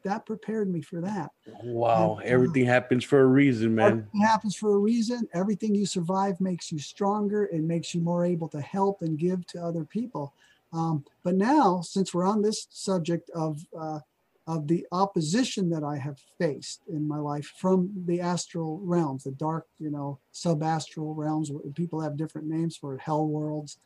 that 0.02 0.26
prepared 0.26 0.70
me 0.70 0.80
for 0.80 1.00
that 1.00 1.30
Wow, 1.62 2.18
Yeah. 2.20 2.26
everything 2.26 2.64
happens 2.66 3.04
for 3.04 3.20
a 3.20 3.26
reason, 3.26 3.74
man. 3.74 3.90
Everything 3.90 4.20
happens 4.20 4.54
for 4.56 4.74
a 4.74 4.78
reason. 4.78 5.28
Everything 5.32 5.74
you 5.74 5.86
survive 5.86 6.40
makes 6.40 6.70
you 6.70 6.78
stronger. 6.78 7.46
It 7.46 7.62
makes 7.62 7.94
you 7.94 8.00
more 8.00 8.24
able 8.24 8.48
to 8.50 8.60
help 8.60 9.02
and 9.02 9.18
give 9.18 9.46
to 9.48 9.62
other 9.62 9.84
people. 9.84 10.34
Um, 10.72 11.04
but 11.22 11.34
now, 11.34 11.80
since 11.80 12.14
we're 12.14 12.26
on 12.26 12.42
this 12.42 12.66
subject 12.70 13.30
of 13.30 13.64
uh, 13.78 14.00
of 14.46 14.66
the 14.66 14.86
opposition 14.90 15.70
that 15.70 15.84
I 15.84 15.96
have 15.96 16.18
faced 16.38 16.82
in 16.88 17.06
my 17.06 17.18
life 17.18 17.52
from 17.58 17.92
the 18.06 18.20
astral 18.20 18.80
realms, 18.82 19.22
the 19.24 19.30
dark, 19.32 19.66
you 19.78 19.90
know, 19.90 20.18
subastral 20.34 21.16
realms, 21.16 21.52
people 21.74 22.00
have 22.00 22.16
different 22.16 22.48
names 22.48 22.76
for 22.76 22.94
it, 22.94 23.00
hell 23.00 23.26
worlds. 23.26 23.78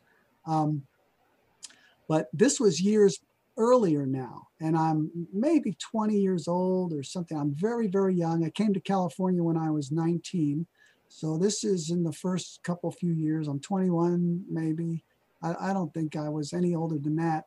Um, 0.45 0.83
but 2.07 2.29
this 2.33 2.59
was 2.59 2.81
years 2.81 3.19
earlier 3.57 4.05
now, 4.05 4.47
and 4.59 4.77
I'm 4.77 5.11
maybe 5.33 5.75
20 5.79 6.17
years 6.17 6.47
old 6.47 6.93
or 6.93 7.03
something. 7.03 7.37
I'm 7.37 7.53
very, 7.53 7.87
very 7.87 8.13
young. 8.13 8.45
I 8.45 8.49
came 8.49 8.73
to 8.73 8.79
California 8.79 9.43
when 9.43 9.57
I 9.57 9.71
was 9.71 9.91
19. 9.91 10.65
So 11.09 11.37
this 11.37 11.63
is 11.63 11.89
in 11.89 12.03
the 12.03 12.11
first 12.11 12.61
couple 12.63 12.91
few 12.91 13.13
years. 13.13 13.47
I'm 13.47 13.59
21, 13.59 14.43
maybe. 14.49 15.03
I, 15.41 15.55
I 15.59 15.73
don't 15.73 15.93
think 15.93 16.15
I 16.15 16.29
was 16.29 16.53
any 16.53 16.75
older 16.75 16.97
than 16.97 17.15
that. 17.17 17.45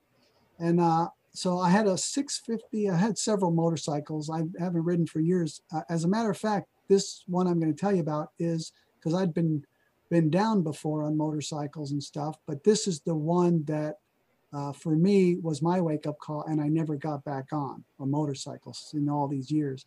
And 0.58 0.80
uh, 0.80 1.08
so 1.32 1.58
I 1.58 1.70
had 1.70 1.86
a 1.86 1.96
650. 1.96 2.90
I 2.90 2.96
had 2.96 3.18
several 3.18 3.50
motorcycles. 3.50 4.30
I 4.30 4.42
haven't 4.58 4.84
ridden 4.84 5.06
for 5.06 5.20
years. 5.20 5.62
Uh, 5.72 5.82
as 5.88 6.04
a 6.04 6.08
matter 6.08 6.30
of 6.30 6.38
fact, 6.38 6.68
this 6.88 7.22
one 7.26 7.46
I'm 7.46 7.60
going 7.60 7.72
to 7.72 7.80
tell 7.80 7.94
you 7.94 8.00
about 8.00 8.30
is 8.38 8.72
because 8.98 9.14
I'd 9.14 9.34
been 9.34 9.64
been 10.10 10.28
down 10.28 10.62
before 10.62 11.04
on 11.04 11.16
motorcycles 11.16 11.92
and 11.92 12.02
stuff, 12.02 12.36
but 12.44 12.64
this 12.64 12.88
is 12.88 13.00
the 13.00 13.14
one 13.14 13.62
that 13.66 13.98
uh, 14.52 14.72
for 14.72 14.96
me 14.96 15.36
was 15.36 15.62
my 15.62 15.80
wake 15.80 16.06
up 16.06 16.18
call, 16.18 16.44
and 16.44 16.60
I 16.60 16.68
never 16.68 16.96
got 16.96 17.24
back 17.24 17.52
on 17.52 17.84
a 18.00 18.06
motorcycles 18.06 18.90
in 18.94 19.08
all 19.08 19.28
these 19.28 19.50
years. 19.50 19.84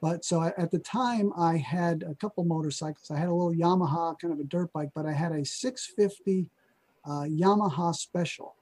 But 0.00 0.24
so 0.24 0.40
I, 0.40 0.52
at 0.56 0.70
the 0.70 0.78
time, 0.78 1.32
I 1.36 1.58
had 1.58 2.02
a 2.02 2.14
couple 2.14 2.44
motorcycles. 2.44 3.10
I 3.10 3.18
had 3.18 3.28
a 3.28 3.34
little 3.34 3.52
Yamaha, 3.54 4.18
kind 4.18 4.32
of 4.32 4.40
a 4.40 4.44
dirt 4.44 4.72
bike, 4.72 4.90
but 4.94 5.06
I 5.06 5.12
had 5.12 5.32
a 5.32 5.44
650 5.44 6.48
uh, 7.04 7.10
Yamaha 7.28 7.94
Special. 7.94 8.54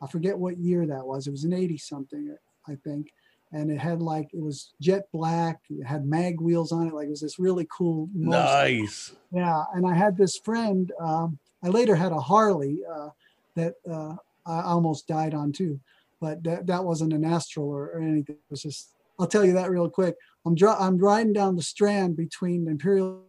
I 0.00 0.06
forget 0.06 0.38
what 0.38 0.58
year 0.58 0.86
that 0.86 1.04
was. 1.04 1.26
It 1.26 1.32
was 1.32 1.44
an 1.44 1.52
80 1.52 1.78
something, 1.78 2.36
I 2.66 2.76
think. 2.76 3.12
And 3.52 3.70
it 3.70 3.78
had 3.78 4.00
like, 4.00 4.28
it 4.32 4.40
was 4.40 4.74
jet 4.80 5.08
black, 5.12 5.60
it 5.70 5.84
had 5.84 6.06
mag 6.06 6.40
wheels 6.40 6.70
on 6.70 6.86
it. 6.86 6.94
Like 6.94 7.06
it 7.06 7.10
was 7.10 7.22
this 7.22 7.38
really 7.38 7.66
cool 7.76 8.08
motorcycle. 8.14 8.80
Nice. 8.80 9.12
Yeah, 9.32 9.64
and 9.74 9.86
I 9.86 9.94
had 9.94 10.16
this 10.16 10.38
friend. 10.38 10.92
Um, 11.00 11.38
I 11.64 11.68
later 11.68 11.96
had 11.96 12.12
a 12.12 12.20
Harley 12.20 12.80
uh, 12.94 13.08
that 13.56 13.74
uh, 13.90 14.16
I 14.48 14.62
almost 14.62 15.06
died 15.06 15.34
on 15.34 15.52
too, 15.52 15.78
but 16.20 16.42
that, 16.44 16.66
that 16.66 16.84
wasn't 16.84 17.12
an 17.12 17.24
astral 17.24 17.68
or, 17.68 17.90
or 17.92 18.00
anything. 18.00 18.36
It 18.36 18.50
was 18.50 18.62
just, 18.62 18.94
I'll 19.18 19.26
tell 19.26 19.44
you 19.44 19.52
that 19.52 19.70
real 19.70 19.88
quick. 19.90 20.16
I'm, 20.46 20.54
dri- 20.54 20.70
I'm 20.70 20.96
riding 20.98 21.32
down 21.34 21.54
the 21.56 21.62
strand 21.62 22.16
between 22.16 22.66
Imperial 22.66 23.22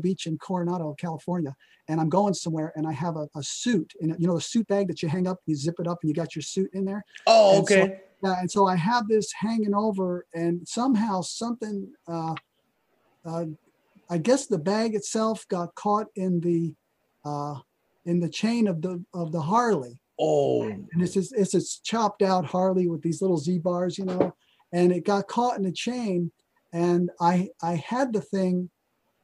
Beach 0.00 0.26
and 0.26 0.40
Coronado, 0.40 0.94
California, 0.98 1.54
and 1.88 2.00
I'm 2.00 2.08
going 2.08 2.34
somewhere 2.34 2.72
and 2.74 2.86
I 2.86 2.92
have 2.92 3.16
a, 3.16 3.28
a 3.36 3.42
suit 3.42 3.92
and 4.00 4.16
you 4.18 4.26
know 4.26 4.34
the 4.34 4.40
suit 4.40 4.66
bag 4.66 4.88
that 4.88 5.02
you 5.02 5.08
hang 5.08 5.28
up, 5.28 5.38
you 5.46 5.54
zip 5.54 5.76
it 5.78 5.86
up 5.86 5.98
and 6.02 6.08
you 6.08 6.14
got 6.14 6.34
your 6.34 6.42
suit 6.42 6.70
in 6.72 6.84
there. 6.84 7.04
Oh, 7.26 7.58
And 7.58 7.68
so- 7.68 7.74
okay. 7.82 8.00
Yeah, 8.22 8.40
and 8.40 8.50
so 8.50 8.66
I 8.66 8.74
have 8.76 9.06
this 9.06 9.30
hanging 9.32 9.74
over, 9.74 10.24
and 10.34 10.66
somehow 10.66 11.20
something, 11.20 11.92
uh, 12.08 12.34
uh, 13.26 13.44
I 14.08 14.16
guess 14.16 14.46
the 14.46 14.56
bag 14.58 14.94
itself 14.94 15.46
got 15.48 15.74
caught 15.74 16.06
in 16.16 16.40
the, 16.40 16.72
uh, 17.26 17.56
in 18.04 18.20
the 18.20 18.28
chain 18.28 18.66
of 18.66 18.82
the 18.82 19.02
of 19.14 19.32
the 19.32 19.40
Harley, 19.40 19.98
oh, 20.18 20.62
and 20.62 20.88
it's 20.96 21.14
just, 21.14 21.34
it's 21.34 21.52
this 21.52 21.78
chopped 21.78 22.22
out 22.22 22.44
Harley 22.44 22.88
with 22.88 23.02
these 23.02 23.22
little 23.22 23.38
Z 23.38 23.58
bars, 23.58 23.98
you 23.98 24.04
know, 24.04 24.34
and 24.72 24.92
it 24.92 25.04
got 25.04 25.28
caught 25.28 25.56
in 25.56 25.64
the 25.64 25.72
chain, 25.72 26.30
and 26.72 27.10
I 27.20 27.48
I 27.62 27.76
had 27.76 28.12
the 28.12 28.20
thing 28.20 28.70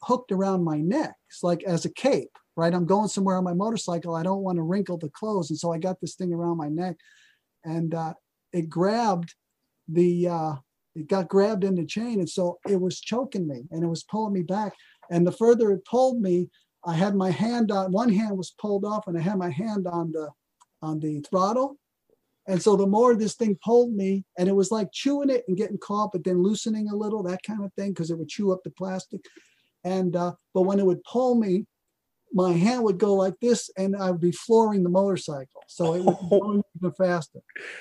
hooked 0.02 0.32
around 0.32 0.64
my 0.64 0.78
neck, 0.78 1.14
it's 1.28 1.42
like 1.42 1.62
as 1.64 1.84
a 1.84 1.92
cape, 1.92 2.30
right? 2.56 2.74
I'm 2.74 2.86
going 2.86 3.08
somewhere 3.08 3.36
on 3.36 3.44
my 3.44 3.54
motorcycle, 3.54 4.14
I 4.14 4.22
don't 4.22 4.42
want 4.42 4.56
to 4.56 4.62
wrinkle 4.62 4.96
the 4.98 5.10
clothes, 5.10 5.50
and 5.50 5.58
so 5.58 5.72
I 5.72 5.78
got 5.78 6.00
this 6.00 6.14
thing 6.14 6.32
around 6.32 6.56
my 6.56 6.68
neck, 6.68 6.96
and 7.64 7.94
uh, 7.94 8.14
it 8.52 8.68
grabbed 8.68 9.34
the 9.88 10.28
uh, 10.28 10.54
it 10.94 11.06
got 11.06 11.28
grabbed 11.28 11.64
in 11.64 11.74
the 11.74 11.84
chain, 11.84 12.18
and 12.18 12.28
so 12.28 12.58
it 12.68 12.80
was 12.80 13.00
choking 13.00 13.46
me, 13.46 13.64
and 13.70 13.84
it 13.84 13.88
was 13.88 14.04
pulling 14.04 14.32
me 14.32 14.42
back, 14.42 14.72
and 15.10 15.26
the 15.26 15.32
further 15.32 15.70
it 15.72 15.84
pulled 15.84 16.20
me, 16.20 16.48
I 16.84 16.94
had 16.94 17.14
my 17.14 17.30
hand 17.30 17.70
on 17.70 17.92
one 17.92 18.10
hand 18.10 18.36
was 18.36 18.54
pulled 18.58 18.84
off, 18.84 19.06
and 19.06 19.16
I 19.16 19.20
had 19.20 19.38
my 19.38 19.50
hand 19.50 19.86
on 19.86 20.12
the 20.12 20.30
on 20.82 21.00
the 21.00 21.20
throttle. 21.20 21.76
And 22.48 22.60
so 22.60 22.74
the 22.74 22.86
more 22.86 23.14
this 23.14 23.34
thing 23.34 23.58
pulled 23.62 23.92
me, 23.92 24.24
and 24.38 24.48
it 24.48 24.54
was 24.56 24.70
like 24.70 24.90
chewing 24.92 25.30
it 25.30 25.44
and 25.46 25.56
getting 25.56 25.78
caught, 25.78 26.12
but 26.12 26.24
then 26.24 26.42
loosening 26.42 26.88
a 26.88 26.96
little, 26.96 27.22
that 27.22 27.42
kind 27.42 27.62
of 27.62 27.72
thing, 27.74 27.90
because 27.90 28.10
it 28.10 28.18
would 28.18 28.28
chew 28.28 28.50
up 28.50 28.60
the 28.64 28.70
plastic. 28.70 29.20
And 29.84 30.16
uh, 30.16 30.32
but 30.54 30.62
when 30.62 30.78
it 30.78 30.86
would 30.86 31.04
pull 31.04 31.34
me, 31.34 31.66
my 32.32 32.52
hand 32.52 32.84
would 32.84 32.98
go 32.98 33.14
like 33.14 33.34
this, 33.40 33.70
and 33.76 33.96
I 33.96 34.10
would 34.10 34.20
be 34.20 34.32
flooring 34.32 34.82
the 34.82 34.88
motorcycle. 34.88 35.62
So 35.66 35.94
it 35.94 36.04
would 36.04 36.18
be 36.18 36.28
going 36.28 36.62
even 36.78 36.92
faster. 36.92 37.40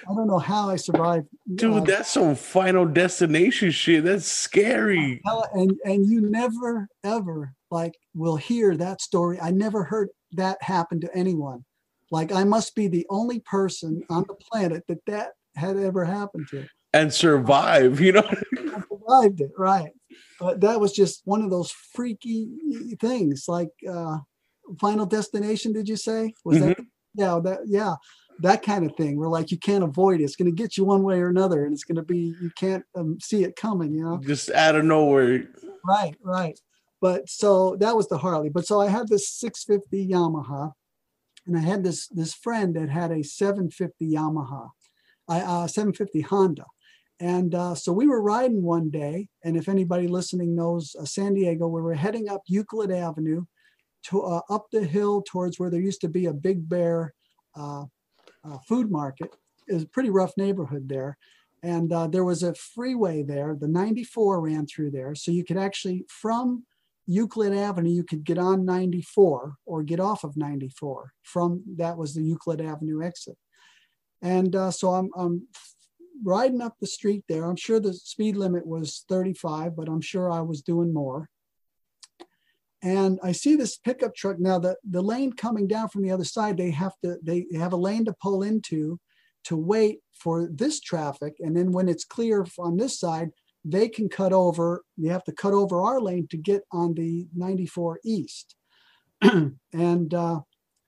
I 0.09 0.13
don't 0.13 0.27
know 0.27 0.39
how 0.39 0.69
I 0.69 0.75
survived. 0.75 1.27
dude, 1.55 1.73
uh, 1.73 1.79
that's 1.81 2.11
some 2.11 2.35
final 2.35 2.85
destination 2.85 3.71
shit. 3.71 4.03
That's 4.03 4.25
scary. 4.25 5.21
And 5.53 5.79
and 5.85 6.05
you 6.09 6.21
never 6.21 6.87
ever 7.03 7.53
like 7.71 7.93
will 8.13 8.37
hear 8.37 8.75
that 8.77 9.01
story. 9.01 9.39
I 9.39 9.51
never 9.51 9.83
heard 9.83 10.09
that 10.33 10.57
happen 10.61 11.01
to 11.01 11.15
anyone. 11.15 11.65
Like 12.11 12.31
I 12.31 12.43
must 12.43 12.75
be 12.75 12.87
the 12.87 13.05
only 13.09 13.39
person 13.41 14.03
on 14.09 14.25
the 14.27 14.35
planet 14.35 14.83
that 14.87 15.05
that 15.05 15.31
had 15.55 15.77
ever 15.77 16.05
happened 16.05 16.47
to. 16.51 16.67
And 16.93 17.13
survive, 17.13 17.99
you 17.99 18.13
know? 18.13 18.27
Survived 18.57 19.41
it, 19.41 19.51
right? 19.57 19.91
But 20.39 20.61
that 20.61 20.79
was 20.79 20.91
just 20.91 21.21
one 21.25 21.43
of 21.43 21.51
those 21.51 21.71
freaky 21.71 22.49
things. 22.99 23.45
Like 23.47 23.69
uh, 23.87 24.17
Final 24.79 25.05
Destination, 25.05 25.73
did 25.73 25.87
you 25.87 25.95
say? 25.95 26.33
Was 26.45 26.59
that? 26.59 26.77
Yeah, 27.15 27.39
that 27.43 27.59
yeah, 27.65 27.95
that 28.41 28.61
kind 28.61 28.85
of 28.85 28.95
thing. 28.95 29.17
Where 29.17 29.29
like 29.29 29.51
you 29.51 29.57
can't 29.57 29.83
avoid 29.83 30.21
it. 30.21 30.23
It's 30.23 30.35
going 30.35 30.53
to 30.53 30.63
get 30.63 30.77
you 30.77 30.85
one 30.85 31.03
way 31.03 31.19
or 31.19 31.29
another, 31.29 31.65
and 31.65 31.73
it's 31.73 31.83
going 31.83 31.95
to 31.97 32.03
be 32.03 32.35
you 32.41 32.51
can't 32.55 32.83
um, 32.95 33.19
see 33.19 33.43
it 33.43 33.55
coming. 33.55 33.93
You 33.93 34.03
know. 34.03 34.21
Just 34.25 34.51
out 34.51 34.75
of 34.75 34.85
nowhere. 34.85 35.47
Right, 35.85 36.15
right. 36.21 36.59
But 37.01 37.29
so 37.29 37.77
that 37.79 37.95
was 37.95 38.07
the 38.07 38.17
Harley. 38.17 38.49
But 38.49 38.65
so 38.65 38.81
I 38.81 38.89
had 38.89 39.07
this 39.07 39.29
650 39.29 40.07
Yamaha, 40.07 40.73
and 41.47 41.57
I 41.57 41.61
had 41.61 41.83
this 41.83 42.07
this 42.07 42.33
friend 42.33 42.75
that 42.75 42.89
had 42.89 43.11
a 43.11 43.23
750 43.23 44.11
Yamaha, 44.13 44.69
I 45.27 45.39
uh, 45.41 45.67
750 45.67 46.21
Honda, 46.21 46.65
and 47.19 47.55
uh, 47.55 47.75
so 47.75 47.91
we 47.91 48.07
were 48.07 48.21
riding 48.21 48.63
one 48.63 48.89
day. 48.89 49.27
And 49.43 49.57
if 49.57 49.67
anybody 49.69 50.07
listening 50.07 50.55
knows 50.55 50.95
uh, 50.99 51.05
San 51.05 51.33
Diego, 51.33 51.67
we 51.67 51.81
were 51.81 51.93
heading 51.93 52.29
up 52.29 52.41
Euclid 52.47 52.91
Avenue, 52.91 53.45
to 54.03 54.21
uh, 54.21 54.41
up 54.49 54.67
the 54.71 54.83
hill 54.83 55.21
towards 55.21 55.59
where 55.59 55.69
there 55.69 55.81
used 55.81 56.01
to 56.01 56.09
be 56.09 56.25
a 56.25 56.33
Big 56.33 56.67
Bear 56.67 57.13
uh, 57.55 57.85
uh, 58.43 58.57
food 58.67 58.91
market. 58.91 59.35
Was 59.69 59.83
a 59.83 59.87
pretty 59.87 60.09
rough 60.09 60.35
neighborhood 60.35 60.89
there 60.89 61.17
and 61.63 61.91
uh, 61.91 62.07
there 62.07 62.23
was 62.23 62.43
a 62.43 62.53
freeway 62.53 63.23
there. 63.23 63.55
The 63.55 63.67
94 63.67 64.41
ran 64.41 64.65
through 64.65 64.91
there, 64.91 65.15
so 65.15 65.31
you 65.31 65.43
could 65.43 65.57
actually 65.57 66.05
from 66.07 66.65
Euclid 67.05 67.53
Avenue 67.53 67.89
you 67.89 68.03
could 68.03 68.23
get 68.23 68.37
on 68.37 68.65
94 68.65 69.55
or 69.65 69.83
get 69.83 69.99
off 69.99 70.23
of 70.23 70.37
94. 70.37 71.13
From 71.23 71.63
that 71.77 71.97
was 71.97 72.13
the 72.13 72.23
Euclid 72.23 72.61
Avenue 72.61 73.03
exit, 73.03 73.37
and 74.21 74.55
uh, 74.55 74.71
so 74.71 74.93
I'm, 74.93 75.09
I'm 75.17 75.47
riding 76.23 76.61
up 76.61 76.75
the 76.79 76.87
street 76.87 77.23
there. 77.27 77.45
I'm 77.45 77.55
sure 77.55 77.79
the 77.79 77.93
speed 77.93 78.37
limit 78.37 78.65
was 78.65 79.05
35, 79.09 79.75
but 79.75 79.87
I'm 79.87 80.01
sure 80.01 80.31
I 80.31 80.41
was 80.41 80.61
doing 80.61 80.93
more. 80.93 81.29
And 82.81 83.19
I 83.21 83.33
see 83.33 83.55
this 83.55 83.77
pickup 83.77 84.15
truck 84.15 84.39
now. 84.39 84.57
The 84.59 84.77
the 84.89 85.01
lane 85.01 85.33
coming 85.33 85.67
down 85.67 85.89
from 85.89 86.01
the 86.01 86.11
other 86.11 86.23
side, 86.23 86.57
they 86.57 86.71
have 86.71 86.93
to 87.03 87.17
they 87.21 87.45
have 87.53 87.73
a 87.73 87.77
lane 87.77 88.05
to 88.05 88.15
pull 88.21 88.43
into 88.43 88.99
to 89.45 89.57
wait 89.57 89.99
for 90.13 90.49
this 90.51 90.79
traffic. 90.79 91.35
And 91.39 91.55
then 91.55 91.71
when 91.71 91.89
it's 91.89 92.05
clear 92.05 92.45
on 92.57 92.77
this 92.77 92.99
side, 92.99 93.31
they 93.65 93.89
can 93.89 94.07
cut 94.09 94.31
over. 94.31 94.83
They 94.97 95.09
have 95.09 95.23
to 95.25 95.33
cut 95.33 95.53
over 95.53 95.81
our 95.81 95.99
lane 95.99 96.27
to 96.31 96.37
get 96.37 96.61
on 96.71 96.93
the 96.93 97.27
94 97.35 97.99
East. 98.05 98.55
and 99.21 100.13
uh, 100.13 100.41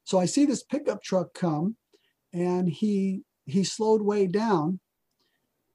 so 0.05 0.19
I 0.19 0.25
see 0.25 0.45
this 0.45 0.63
pickup 0.63 1.03
truck 1.03 1.33
come 1.33 1.75
and 2.33 2.69
he 2.69 3.23
he 3.45 3.63
slowed 3.63 4.01
way 4.01 4.27
down 4.27 4.79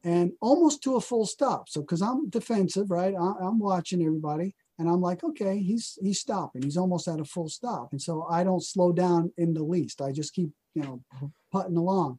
and 0.03 0.33
almost 0.41 0.83
to 0.85 0.97
a 0.97 1.01
full 1.01 1.27
stop. 1.27 1.69
So 1.69 1.83
because 1.83 2.01
I'm 2.01 2.31
defensive, 2.31 2.91
right? 2.91 3.15
I, 3.15 3.33
I'm 3.43 3.59
watching 3.59 4.03
everybody 4.03 4.55
and 4.79 4.89
I'm 4.89 5.01
like, 5.01 5.25
okay, 5.25 5.59
he's 5.59 5.99
he's 6.03 6.21
stopping. 6.21 6.63
He's 6.63 6.77
almost 6.77 7.09
at 7.09 7.21
a 7.21 7.25
full 7.25 7.49
stop. 7.49 7.89
And 7.93 8.01
so 8.01 8.27
I 8.31 8.45
don't 8.45 8.63
slow 8.63 8.93
down 8.93 9.33
in 9.39 9.55
the 9.55 9.63
least. 9.63 10.03
I 10.03 10.13
just 10.13 10.35
keep, 10.35 10.51
you 10.75 10.83
know, 10.83 11.03
putting 11.53 11.77
along. 11.77 12.19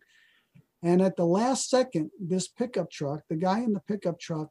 And 0.84 1.02
at 1.02 1.16
the 1.16 1.26
last 1.26 1.70
second, 1.70 2.12
this 2.20 2.48
pickup 2.48 2.92
truck, 2.92 3.22
the 3.30 3.36
guy 3.36 3.60
in 3.60 3.74
the 3.74 3.80
pickup 3.82 4.20
truck 4.20 4.50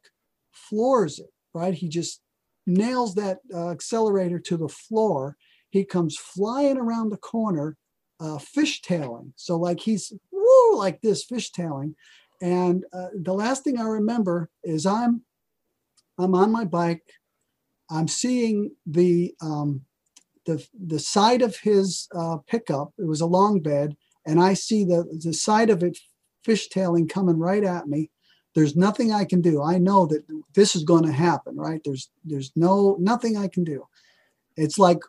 floors 0.51 1.19
it, 1.19 1.29
right? 1.53 1.73
He 1.73 1.89
just 1.89 2.21
nails 2.65 3.15
that 3.15 3.39
uh, 3.53 3.69
accelerator 3.71 4.39
to 4.39 4.57
the 4.57 4.69
floor. 4.69 5.37
He 5.69 5.83
comes 5.83 6.17
flying 6.17 6.77
around 6.77 7.09
the 7.09 7.17
corner, 7.17 7.77
uh, 8.19 8.37
fishtailing. 8.37 9.31
So, 9.35 9.57
like 9.57 9.81
he's 9.81 10.13
woo, 10.31 10.77
like 10.77 11.01
this, 11.01 11.25
fishtailing. 11.25 11.95
And 12.41 12.85
uh, 12.93 13.07
the 13.13 13.33
last 13.33 13.63
thing 13.63 13.79
I 13.79 13.83
remember 13.83 14.49
is 14.63 14.85
I'm 14.85 15.23
I'm 16.17 16.35
on 16.35 16.51
my 16.51 16.65
bike. 16.65 17.03
I'm 17.89 18.07
seeing 18.07 18.71
the 18.85 19.33
um, 19.41 19.81
the 20.45 20.65
the 20.73 20.99
side 20.99 21.41
of 21.41 21.57
his 21.57 22.07
uh, 22.15 22.37
pickup. 22.47 22.93
It 22.97 23.05
was 23.05 23.21
a 23.21 23.25
long 23.25 23.59
bed, 23.59 23.95
and 24.25 24.41
I 24.41 24.53
see 24.53 24.83
the 24.83 25.05
the 25.23 25.33
side 25.33 25.69
of 25.69 25.83
it 25.83 25.97
fishtailing 26.45 27.09
coming 27.09 27.37
right 27.37 27.63
at 27.63 27.87
me. 27.87 28.09
There's 28.55 28.75
nothing 28.75 29.11
I 29.11 29.25
can 29.25 29.41
do. 29.41 29.61
I 29.61 29.77
know 29.77 30.07
that 30.07 30.23
this 30.55 30.75
is 30.75 30.83
going 30.83 31.03
to 31.03 31.11
happen, 31.11 31.55
right? 31.55 31.81
There's 31.83 32.09
there's 32.25 32.51
no 32.55 32.97
nothing 32.99 33.37
I 33.37 33.47
can 33.47 33.63
do. 33.63 33.87
It's 34.55 34.79
like 34.79 34.99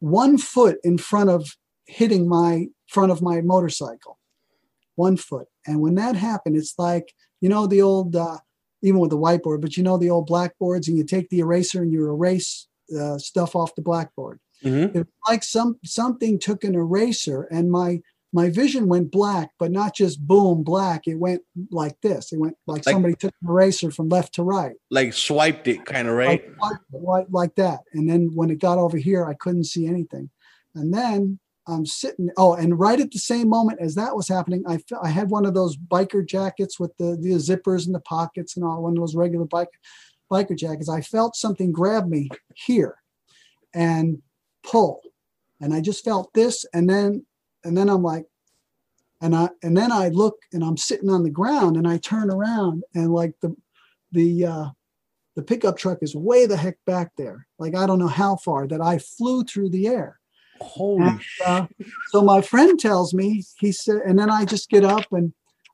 one 0.00 0.38
foot 0.38 0.78
in 0.84 0.98
front 0.98 1.30
of 1.30 1.56
hitting 1.86 2.28
my 2.28 2.68
front 2.86 3.12
of 3.12 3.20
my 3.20 3.40
motorcycle, 3.40 4.18
one 4.94 5.16
foot. 5.16 5.48
And 5.66 5.80
when 5.80 5.96
that 5.96 6.16
happened, 6.16 6.56
it's 6.56 6.78
like 6.78 7.14
you 7.40 7.48
know 7.48 7.66
the 7.66 7.82
old 7.82 8.16
uh, 8.16 8.38
even 8.82 9.00
with 9.00 9.10
the 9.10 9.18
whiteboard, 9.18 9.60
but 9.60 9.76
you 9.76 9.82
know 9.82 9.96
the 9.98 10.10
old 10.10 10.26
blackboards, 10.26 10.88
and 10.88 10.96
you 10.96 11.04
take 11.04 11.28
the 11.30 11.40
eraser 11.40 11.82
and 11.82 11.92
you 11.92 12.04
erase 12.08 12.66
uh, 12.98 13.18
stuff 13.18 13.54
off 13.56 13.74
the 13.74 13.82
blackboard. 13.82 14.40
Mhm. 14.64 14.94
It's 14.96 15.10
like 15.28 15.42
some 15.44 15.78
something 15.84 16.38
took 16.38 16.64
an 16.64 16.74
eraser 16.74 17.42
and 17.50 17.70
my 17.70 18.00
my 18.32 18.50
vision 18.50 18.88
went 18.88 19.10
black, 19.10 19.50
but 19.58 19.70
not 19.70 19.94
just 19.94 20.26
boom 20.26 20.62
black. 20.62 21.06
It 21.06 21.14
went 21.14 21.40
like 21.70 21.98
this. 22.02 22.30
It 22.32 22.38
went 22.38 22.56
like, 22.66 22.84
Like- 22.84 22.92
somebody 22.92 23.14
took 23.14 23.32
an 23.42 23.48
eraser 23.48 23.90
from 23.90 24.08
left 24.10 24.34
to 24.34 24.42
right, 24.42 24.76
Like 24.90 25.14
swiped 25.14 25.66
it, 25.66 25.86
kind 25.86 26.08
of 26.08 26.14
right. 26.14 26.44
like, 26.60 26.76
like, 26.92 27.26
like 27.30 27.54
that. 27.54 27.80
And 27.94 28.08
then 28.08 28.30
when 28.34 28.50
it 28.50 28.58
got 28.60 28.76
over 28.78 28.98
here, 28.98 29.24
I 29.24 29.32
couldn't 29.34 29.64
see 29.64 29.86
anything. 29.86 30.28
And 30.74 30.92
then 30.92 31.38
I'm 31.68 31.84
sitting. 31.84 32.30
Oh, 32.36 32.54
and 32.54 32.78
right 32.78 32.98
at 32.98 33.12
the 33.12 33.18
same 33.18 33.48
moment 33.48 33.80
as 33.80 33.94
that 33.94 34.16
was 34.16 34.28
happening, 34.28 34.64
I 34.66 34.78
I 35.02 35.10
had 35.10 35.30
one 35.30 35.44
of 35.44 35.54
those 35.54 35.76
biker 35.76 36.26
jackets 36.26 36.80
with 36.80 36.96
the 36.96 37.16
the 37.20 37.34
zippers 37.34 37.86
in 37.86 37.92
the 37.92 38.00
pockets 38.00 38.56
and 38.56 38.64
all. 38.64 38.82
One 38.82 38.92
of 38.92 38.98
those 38.98 39.14
regular 39.14 39.44
bike 39.44 39.68
biker 40.30 40.56
jackets. 40.56 40.88
I 40.88 41.02
felt 41.02 41.36
something 41.36 41.70
grab 41.70 42.08
me 42.08 42.30
here, 42.54 42.96
and 43.74 44.22
pull, 44.62 45.02
and 45.60 45.74
I 45.74 45.80
just 45.80 46.04
felt 46.04 46.32
this, 46.32 46.64
and 46.72 46.88
then 46.88 47.26
and 47.64 47.76
then 47.76 47.90
I'm 47.90 48.02
like, 48.02 48.24
and 49.20 49.36
I 49.36 49.50
and 49.62 49.76
then 49.76 49.92
I 49.92 50.08
look 50.08 50.36
and 50.52 50.64
I'm 50.64 50.76
sitting 50.76 51.10
on 51.10 51.22
the 51.22 51.30
ground, 51.30 51.76
and 51.76 51.86
I 51.86 51.98
turn 51.98 52.30
around 52.30 52.84
and 52.94 53.12
like 53.12 53.34
the 53.42 53.54
the 54.12 54.46
uh, 54.46 54.68
the 55.36 55.42
pickup 55.42 55.76
truck 55.76 55.98
is 56.00 56.16
way 56.16 56.46
the 56.46 56.56
heck 56.56 56.78
back 56.86 57.12
there. 57.16 57.46
Like 57.58 57.76
I 57.76 57.86
don't 57.86 57.98
know 57.98 58.08
how 58.08 58.36
far 58.36 58.66
that 58.68 58.80
I 58.80 58.98
flew 58.98 59.44
through 59.44 59.70
the 59.70 59.86
air. 59.88 60.17
Holy 60.60 61.06
And, 61.06 61.20
uh, 61.44 61.66
so 62.10 62.22
my 62.22 62.40
friend 62.40 62.78
tells 62.78 63.14
me 63.14 63.44
he 63.58 63.72
said, 63.72 63.96
and 64.06 64.18
then 64.18 64.30
I 64.30 64.44
just 64.44 64.70
get 64.70 64.84
up 64.84 65.04
and 65.12 65.32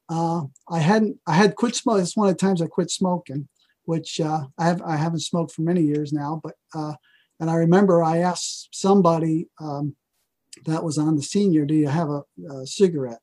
uh, 0.09 0.43
I 0.69 0.79
hadn't 0.79 1.19
I 1.27 1.35
had 1.35 1.57
quit 1.57 1.75
smoking. 1.75 2.03
It's 2.03 2.17
one 2.17 2.29
of 2.29 2.35
the 2.37 2.47
times 2.47 2.61
I 2.61 2.67
quit 2.67 2.91
smoking, 2.91 3.49
which 3.85 4.21
uh, 4.21 4.45
I 4.59 4.67
have 4.67 4.83
I 4.83 4.97
haven't 4.97 5.21
smoked 5.21 5.53
for 5.53 5.63
many 5.63 5.83
years 5.83 6.13
now. 6.13 6.41
But 6.43 6.55
uh, 6.75 6.95
and 7.41 7.51
I 7.51 7.55
remember 7.55 8.03
I 8.03 8.19
asked 8.19 8.69
somebody 8.73 9.49
um, 9.61 9.97
that 10.67 10.85
was 10.85 10.99
on 10.99 11.17
the 11.17 11.23
senior, 11.23 11.65
"Do 11.65 11.75
you 11.75 11.89
have 11.89 12.11
a, 12.11 12.23
a 12.51 12.67
cigarette?" 12.67 13.21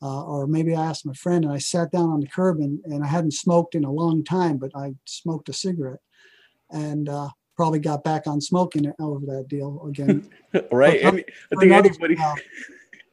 Uh, 0.00 0.24
or 0.24 0.46
maybe 0.46 0.74
I 0.74 0.84
asked 0.84 1.06
my 1.06 1.12
friend, 1.12 1.44
and 1.44 1.52
I 1.52 1.58
sat 1.58 1.92
down 1.92 2.10
on 2.10 2.20
the 2.20 2.26
curb 2.26 2.58
and, 2.58 2.80
and 2.84 3.04
I 3.04 3.06
hadn't 3.06 3.34
smoked 3.34 3.76
in 3.76 3.84
a 3.84 3.92
long 3.92 4.24
time, 4.24 4.56
but 4.56 4.72
I 4.74 4.94
smoked 5.04 5.48
a 5.48 5.52
cigarette, 5.52 6.00
and 6.70 7.08
uh, 7.08 7.30
probably 7.62 7.78
got 7.78 8.02
back 8.02 8.26
on 8.26 8.40
smoking 8.40 8.86
it 8.86 8.96
over 8.98 9.24
that 9.24 9.46
deal 9.46 9.80
again. 9.86 10.28
right? 10.72 11.04
uh, 11.04 11.12
I 11.12 11.60
think 11.60 11.70
anybody. 11.70 12.16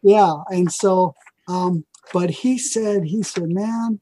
yeah 0.01 0.37
and 0.47 0.71
so 0.71 1.13
um 1.47 1.85
but 2.11 2.31
he 2.31 2.57
said 2.57 3.03
he 3.03 3.21
said 3.21 3.47
man 3.49 3.99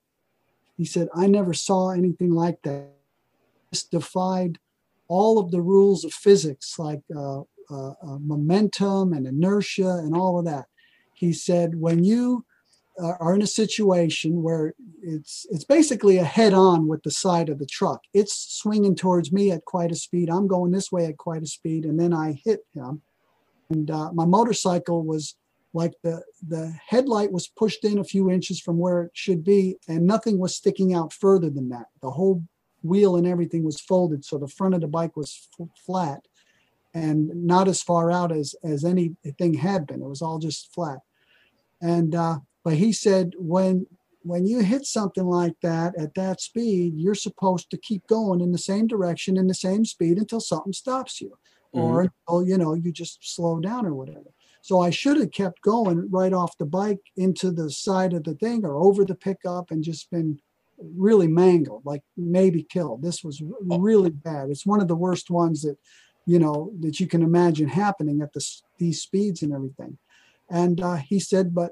he 0.77 0.85
said 0.85 1.09
i 1.13 1.27
never 1.27 1.53
saw 1.53 1.89
anything 1.89 2.31
like 2.31 2.61
that 2.61 2.85
just 3.73 3.91
defied 3.91 4.57
all 5.09 5.37
of 5.37 5.51
the 5.51 5.59
rules 5.59 6.05
of 6.05 6.13
physics 6.13 6.79
like 6.79 7.01
uh, 7.13 7.41
uh, 7.69 7.93
uh, 8.01 8.19
momentum 8.21 9.11
and 9.11 9.27
inertia 9.27 9.99
and 10.01 10.15
all 10.15 10.39
of 10.39 10.45
that 10.45 10.67
he 11.13 11.33
said 11.33 11.75
when 11.75 12.05
you 12.05 12.45
uh, 13.01 13.13
are 13.19 13.35
in 13.35 13.41
a 13.41 13.47
situation 13.47 14.41
where 14.41 14.73
it's 15.01 15.45
it's 15.49 15.63
basically 15.63 16.17
a 16.17 16.23
head 16.23 16.53
on 16.53 16.87
with 16.87 17.03
the 17.03 17.11
side 17.11 17.49
of 17.49 17.59
the 17.59 17.65
truck. 17.65 18.01
It's 18.13 18.35
swinging 18.59 18.95
towards 18.95 19.31
me 19.31 19.51
at 19.51 19.65
quite 19.65 19.91
a 19.91 19.95
speed. 19.95 20.29
I'm 20.29 20.47
going 20.47 20.71
this 20.71 20.91
way 20.91 21.05
at 21.05 21.17
quite 21.17 21.43
a 21.43 21.47
speed 21.47 21.85
and 21.85 21.99
then 21.99 22.13
i 22.13 22.39
hit 22.43 22.61
him. 22.73 23.01
And 23.69 23.91
uh, 23.91 24.11
my 24.13 24.25
motorcycle 24.25 25.03
was 25.03 25.35
like 25.73 25.93
the 26.03 26.23
the 26.47 26.73
headlight 26.87 27.31
was 27.31 27.47
pushed 27.47 27.83
in 27.83 27.99
a 27.99 28.03
few 28.03 28.31
inches 28.31 28.59
from 28.59 28.79
where 28.79 29.03
it 29.03 29.11
should 29.13 29.43
be 29.43 29.77
and 29.87 30.07
nothing 30.07 30.39
was 30.39 30.55
sticking 30.55 30.93
out 30.93 31.13
further 31.13 31.49
than 31.49 31.69
that. 31.69 31.87
The 32.01 32.11
whole 32.11 32.43
wheel 32.83 33.15
and 33.15 33.27
everything 33.27 33.63
was 33.63 33.81
folded 33.81 34.23
so 34.23 34.37
the 34.37 34.47
front 34.47 34.73
of 34.73 34.81
the 34.81 34.87
bike 34.87 35.15
was 35.17 35.49
f- 35.59 35.67
flat 35.85 36.21
and 36.93 37.29
not 37.45 37.67
as 37.67 37.81
far 37.81 38.11
out 38.11 38.31
as 38.31 38.55
as 38.63 38.83
anything 38.83 39.53
had 39.53 39.85
been. 39.85 40.01
It 40.01 40.07
was 40.07 40.21
all 40.21 40.39
just 40.39 40.73
flat. 40.73 40.99
And 41.79 42.15
uh 42.15 42.39
but 42.67 42.75
he 42.75 42.91
said 42.91 43.31
when 43.37 43.87
when 44.23 44.45
you 44.45 44.59
hit 44.59 44.85
something 44.85 45.25
like 45.25 45.55
that 45.61 45.97
at 45.97 46.13
that 46.15 46.41
speed 46.41 46.91
you're 46.97 47.15
supposed 47.15 47.69
to 47.69 47.77
keep 47.77 48.05
going 48.07 48.41
in 48.41 48.51
the 48.51 48.57
same 48.57 48.87
direction 48.87 49.37
in 49.37 49.47
the 49.47 49.53
same 49.53 49.85
speed 49.85 50.17
until 50.17 50.41
something 50.41 50.73
stops 50.73 51.21
you 51.21 51.31
or 51.71 52.01
until 52.01 52.45
you 52.45 52.57
know 52.57 52.73
you 52.73 52.91
just 52.91 53.19
slow 53.21 53.61
down 53.61 53.85
or 53.85 53.93
whatever. 53.93 54.29
So 54.61 54.81
i 54.81 54.89
should 54.89 55.15
have 55.15 55.31
kept 55.31 55.61
going 55.61 56.09
right 56.11 56.33
off 56.33 56.57
the 56.57 56.65
bike 56.65 57.03
into 57.15 57.51
the 57.51 57.71
side 57.71 58.11
of 58.11 58.25
the 58.25 58.33
thing 58.33 58.65
or 58.65 58.75
over 58.75 59.05
the 59.05 59.15
pickup 59.15 59.71
and 59.71 59.81
just 59.81 60.11
been 60.11 60.37
really 60.77 61.29
mangled 61.29 61.83
like 61.85 62.03
maybe 62.17 62.63
killed. 62.63 63.01
This 63.01 63.23
was 63.23 63.41
really 63.61 64.09
bad. 64.09 64.49
It's 64.49 64.65
one 64.65 64.81
of 64.81 64.89
the 64.89 65.01
worst 65.05 65.29
ones 65.29 65.61
that 65.61 65.77
you 66.25 66.37
know 66.37 66.73
that 66.81 66.99
you 66.99 67.07
can 67.07 67.21
imagine 67.21 67.69
happening 67.69 68.21
at 68.21 68.33
this, 68.33 68.61
these 68.77 69.01
speeds 69.01 69.41
and 69.41 69.53
everything. 69.53 69.97
And 70.49 70.81
uh, 70.81 70.97
he 70.97 71.21
said 71.21 71.55
but 71.55 71.71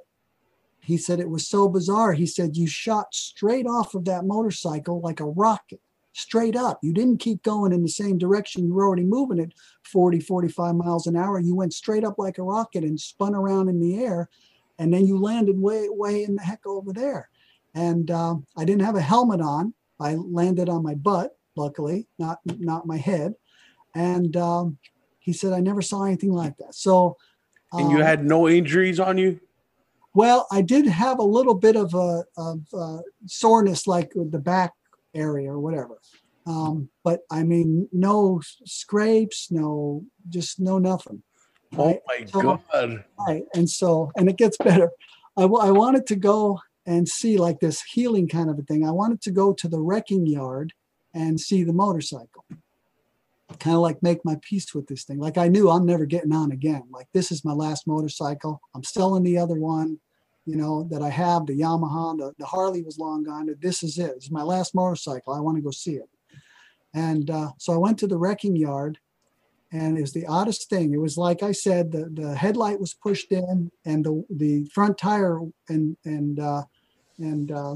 he 0.86 0.97
said 0.97 1.19
it 1.19 1.29
was 1.29 1.47
so 1.47 1.67
bizarre. 1.67 2.13
He 2.13 2.27
said 2.27 2.55
you 2.55 2.67
shot 2.67 3.13
straight 3.13 3.65
off 3.65 3.95
of 3.95 4.05
that 4.05 4.25
motorcycle 4.25 5.01
like 5.01 5.19
a 5.19 5.25
rocket 5.25 5.81
straight 6.13 6.55
up. 6.55 6.79
You 6.81 6.93
didn't 6.93 7.17
keep 7.17 7.43
going 7.43 7.73
in 7.73 7.81
the 7.81 7.89
same 7.89 8.17
direction 8.17 8.65
you 8.65 8.73
were 8.73 8.86
already 8.86 9.03
moving 9.03 9.39
at 9.39 9.51
40 9.83 10.19
45 10.19 10.75
miles 10.75 11.07
an 11.07 11.15
hour. 11.15 11.39
You 11.39 11.55
went 11.55 11.73
straight 11.73 12.03
up 12.03 12.19
like 12.19 12.38
a 12.38 12.43
rocket 12.43 12.83
and 12.83 12.99
spun 12.99 13.36
around 13.36 13.67
in 13.67 13.79
the 13.79 14.03
air 14.03 14.29
and 14.77 14.93
then 14.93 15.05
you 15.05 15.19
landed 15.19 15.59
way 15.59 15.88
way 15.89 16.23
in 16.23 16.36
the 16.36 16.43
heck 16.43 16.65
over 16.65 16.93
there. 16.93 17.29
And 17.73 18.09
um, 18.11 18.45
i 18.55 18.63
didn't 18.63 18.83
have 18.83 18.95
a 18.95 19.01
helmet 19.01 19.41
on. 19.41 19.73
I 19.99 20.15
landed 20.15 20.69
on 20.69 20.83
my 20.83 20.95
butt 20.95 21.38
luckily 21.55 22.07
not 22.19 22.39
not 22.59 22.86
my 22.86 22.97
head. 22.97 23.33
And 23.95 24.38
um, 24.38 24.77
he 25.19 25.33
said 25.33 25.51
i 25.51 25.59
never 25.59 25.81
saw 25.81 26.03
anything 26.03 26.31
like 26.31 26.57
that. 26.57 26.75
So 26.75 27.17
And 27.73 27.91
you 27.91 27.97
um, 27.97 28.03
had 28.03 28.23
no 28.23 28.47
injuries 28.47 28.99
on 28.99 29.17
you? 29.17 29.39
Well, 30.16 30.47
I 30.51 30.61
did 30.61 30.88
have 30.88 31.20
a 31.20 31.24
little 31.24 31.53
bit 31.53 31.76
of 31.76 31.93
a 31.93 32.24
of, 32.38 32.61
uh, 32.74 32.99
soreness, 33.28 33.86
like 33.86 34.11
the 34.16 34.39
back 34.39 34.74
area 35.13 35.51
or 35.51 35.59
whatever. 35.59 35.99
Um, 36.47 36.89
but 37.03 37.22
I 37.32 37.43
mean, 37.43 37.89
no 37.91 38.41
scrapes, 38.66 39.49
no, 39.51 40.03
just 40.30 40.59
no 40.59 40.78
nothing. 40.80 41.22
Right? 41.74 41.99
Oh 41.99 42.20
my 42.20 42.26
So- 42.26 42.61
god. 42.72 43.03
Right. 43.28 43.43
And 43.53 43.70
so, 43.70 44.11
and 44.18 44.30
it 44.30 44.38
gets 44.38 44.57
better. 44.70 44.89
I, 45.38 45.41
w- 45.41 45.61
I 45.61 45.72
wanted 45.72 46.05
to 46.07 46.16
go 46.16 46.59
and 46.86 47.07
see 47.09 47.38
like 47.38 47.59
this 47.59 47.82
healing 47.82 48.28
kind 48.28 48.49
of 48.49 48.57
a 48.59 48.61
thing. 48.61 48.86
I 48.88 48.91
wanted 48.91 49.22
to 49.24 49.32
go 49.32 49.53
to 49.53 49.68
the 49.68 49.80
wrecking 49.82 50.28
yard 50.28 50.74
and 51.13 51.39
see 51.39 51.63
the 51.63 51.74
motorcycle. 51.74 52.45
Kind 53.59 53.76
of 53.76 53.82
like 53.82 54.01
make 54.03 54.24
my 54.26 54.38
peace 54.41 54.74
with 54.74 54.88
this 54.88 55.03
thing. 55.03 55.20
Like 55.20 55.38
I 55.38 55.47
knew 55.47 55.70
I'm 55.70 55.86
never 55.86 56.05
getting 56.05 56.34
on 56.34 56.51
again. 56.51 56.84
Like 56.91 57.07
this 57.13 57.32
is 57.32 57.43
my 57.45 57.53
last 57.53 57.88
motorcycle. 57.88 58.61
I'm 58.74 58.84
selling 58.84 59.24
the 59.24 59.38
other 59.38 59.55
one, 59.55 59.99
you 60.45 60.55
know, 60.55 60.87
that 60.91 61.01
I 61.01 61.09
have, 61.09 61.45
the 61.45 61.59
Yamaha, 61.59 62.17
the, 62.17 62.33
the 62.37 62.45
Harley 62.45 62.83
was 62.83 62.99
long 62.99 63.23
gone. 63.23 63.49
This 63.61 63.83
is 63.83 63.97
it. 63.97 64.11
It's 64.15 64.31
my 64.31 64.43
last 64.43 64.75
motorcycle. 64.75 65.33
I 65.33 65.39
want 65.39 65.57
to 65.57 65.63
go 65.63 65.71
see 65.71 65.95
it. 65.95 66.09
And 66.93 67.29
uh, 67.29 67.49
so 67.57 67.73
I 67.73 67.77
went 67.77 67.99
to 67.99 68.07
the 68.07 68.17
wrecking 68.17 68.55
yard 68.55 68.99
and 69.71 69.97
it 69.97 70.01
was 70.01 70.13
the 70.13 70.25
oddest 70.27 70.69
thing. 70.69 70.93
It 70.93 71.01
was 71.01 71.17
like 71.17 71.43
I 71.43 71.51
said, 71.51 71.91
the, 71.91 72.09
the 72.11 72.35
headlight 72.35 72.79
was 72.79 72.93
pushed 72.93 73.31
in, 73.31 73.71
and 73.83 74.05
the 74.05 74.23
the 74.29 74.65
front 74.73 74.97
tire 74.97 75.39
and 75.67 75.97
and 76.05 76.39
uh, 76.39 76.63
and 77.17 77.51
uh, 77.51 77.75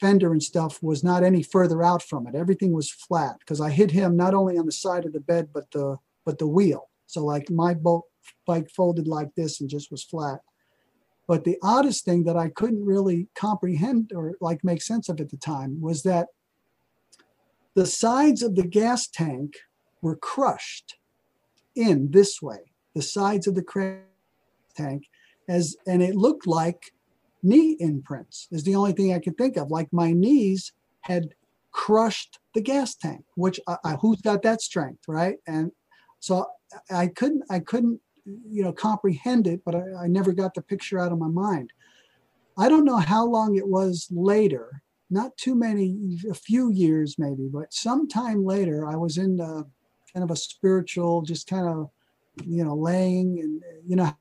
fender 0.00 0.32
and 0.32 0.42
stuff 0.42 0.82
was 0.82 1.04
not 1.04 1.22
any 1.22 1.42
further 1.42 1.82
out 1.82 2.02
from 2.02 2.26
it. 2.26 2.34
Everything 2.34 2.72
was 2.72 2.90
flat 2.90 3.38
because 3.38 3.60
I 3.60 3.70
hit 3.70 3.90
him 3.90 4.16
not 4.16 4.34
only 4.34 4.58
on 4.58 4.66
the 4.66 4.72
side 4.72 5.04
of 5.04 5.12
the 5.12 5.20
bed 5.20 5.50
but 5.52 5.70
the 5.70 5.98
but 6.24 6.38
the 6.38 6.48
wheel. 6.48 6.88
So 7.06 7.24
like 7.24 7.50
my 7.50 7.74
boat 7.74 8.04
bike 8.46 8.70
folded 8.70 9.06
like 9.06 9.34
this 9.34 9.60
and 9.60 9.70
just 9.70 9.90
was 9.90 10.02
flat. 10.02 10.40
But 11.28 11.44
the 11.44 11.58
oddest 11.62 12.04
thing 12.04 12.24
that 12.24 12.36
I 12.36 12.48
couldn't 12.48 12.84
really 12.84 13.28
comprehend 13.36 14.12
or 14.14 14.34
like 14.40 14.64
make 14.64 14.82
sense 14.82 15.08
of 15.08 15.20
at 15.20 15.28
the 15.28 15.36
time 15.36 15.80
was 15.80 16.02
that 16.02 16.28
the 17.74 17.86
sides 17.86 18.42
of 18.42 18.56
the 18.56 18.66
gas 18.66 19.06
tank 19.06 19.54
were 20.02 20.16
crushed 20.16 20.96
in 21.76 22.10
this 22.10 22.42
way 22.42 22.72
the 22.94 23.02
sides 23.02 23.46
of 23.46 23.54
the 23.54 24.02
tank 24.74 25.04
as 25.48 25.76
and 25.86 26.02
it 26.02 26.16
looked 26.16 26.46
like 26.46 26.92
knee 27.42 27.76
imprints 27.78 28.48
is 28.50 28.64
the 28.64 28.74
only 28.74 28.92
thing 28.92 29.14
i 29.14 29.20
could 29.20 29.38
think 29.38 29.56
of. 29.56 29.70
Like 29.70 29.92
my 29.92 30.12
knees 30.12 30.72
had 31.02 31.28
crushed 31.70 32.40
the 32.54 32.60
gas 32.60 32.96
tank 32.96 33.24
which 33.36 33.60
I, 33.68 33.76
I, 33.84 33.92
who's 34.00 34.20
got 34.20 34.42
that 34.42 34.60
strength 34.62 35.04
right? 35.06 35.36
And 35.46 35.70
so 36.18 36.46
i 36.90 37.06
couldn't 37.06 37.44
i 37.50 37.60
couldn't 37.60 38.00
you 38.48 38.62
know 38.62 38.72
comprehend 38.72 39.46
it 39.46 39.60
but 39.64 39.74
I, 39.74 40.04
I 40.04 40.06
never 40.06 40.32
got 40.32 40.54
the 40.54 40.62
picture 40.62 40.98
out 40.98 41.12
of 41.12 41.18
my 41.18 41.28
mind 41.28 41.72
i 42.56 42.68
don't 42.68 42.84
know 42.84 42.98
how 42.98 43.24
long 43.26 43.56
it 43.56 43.66
was 43.66 44.08
later 44.10 44.82
not 45.10 45.36
too 45.36 45.54
many 45.54 46.18
a 46.30 46.34
few 46.34 46.70
years 46.70 47.16
maybe 47.18 47.48
but 47.52 47.72
sometime 47.72 48.44
later 48.44 48.86
i 48.86 48.96
was 48.96 49.18
in 49.18 49.36
the 49.36 49.66
kind 50.12 50.24
of 50.24 50.30
a 50.30 50.36
spiritual, 50.36 51.22
just 51.22 51.48
kind 51.48 51.68
of, 51.68 51.90
you 52.44 52.64
know, 52.64 52.74
laying 52.74 53.38
and, 53.40 53.62
you 53.86 53.96
know, 53.96 54.12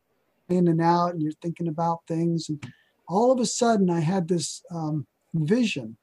in 0.49 0.68
and 0.68 0.82
out, 0.82 1.14
and 1.14 1.22
you're 1.22 1.32
thinking 1.41 1.68
about 1.68 2.01
things. 2.08 2.49
And 2.49 2.64
all 3.08 3.32
of 3.32 3.39
a 3.39 3.45
sudden, 3.45 3.89
I 3.89 3.99
had 3.99 4.28
this 4.28 4.64
um, 4.72 5.05
vision 5.34 5.97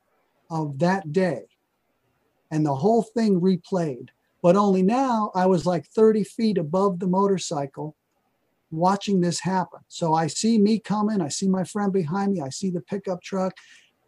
of 0.51 0.79
that 0.81 1.13
day 1.13 1.45
and 2.51 2.65
the 2.65 2.75
whole 2.75 3.03
thing 3.03 3.41
replayed. 3.41 4.09
But 4.45 4.57
only 4.57 4.83
now 4.83 5.33
I 5.35 5.47
was 5.47 5.65
like 5.65 5.87
30 5.87 6.23
feet 6.23 6.59
above 6.59 6.99
the 6.99 7.07
motorcycle 7.07 7.97
watching 8.71 9.23
this 9.23 9.41
happen. 9.41 9.81
So 9.89 10.13
I 10.13 10.27
see 10.27 10.59
me 10.59 10.79
coming, 10.79 11.23
I 11.23 11.29
see 11.29 11.49
my 11.49 11.65
friend 11.65 11.91
behind 11.91 12.35
me, 12.35 12.43
I 12.43 12.51
see 12.51 12.69
the 12.69 12.83
pickup 12.83 13.23
truck, 13.23 13.55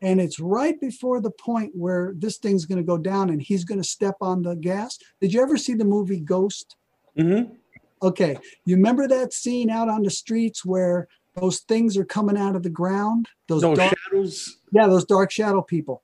and 0.02 0.20
it's 0.20 0.38
right 0.38 0.78
before 0.78 1.22
the 1.22 1.30
point 1.30 1.72
where 1.74 2.12
this 2.18 2.36
thing's 2.36 2.66
going 2.66 2.76
to 2.76 2.84
go 2.84 2.98
down 2.98 3.30
and 3.30 3.40
he's 3.40 3.64
going 3.64 3.80
to 3.80 3.88
step 3.88 4.16
on 4.20 4.42
the 4.42 4.54
gas. 4.54 4.98
Did 5.22 5.32
you 5.32 5.40
ever 5.40 5.56
see 5.56 5.72
the 5.72 5.86
movie 5.86 6.20
Ghost? 6.20 6.76
Mm-hmm. 7.18 7.54
Okay, 8.02 8.36
you 8.66 8.76
remember 8.76 9.08
that 9.08 9.32
scene 9.32 9.70
out 9.70 9.88
on 9.88 10.02
the 10.02 10.10
streets 10.10 10.66
where 10.66 11.08
those 11.40 11.60
things 11.60 11.96
are 11.96 12.04
coming 12.04 12.36
out 12.36 12.56
of 12.56 12.62
the 12.62 12.68
ground? 12.68 13.26
Those 13.48 13.62
Those 13.62 13.78
dark, 13.78 13.94
shadows. 14.10 14.58
yeah, 14.70 14.86
those 14.86 15.06
dark 15.06 15.30
shadow 15.30 15.62
people. 15.62 16.02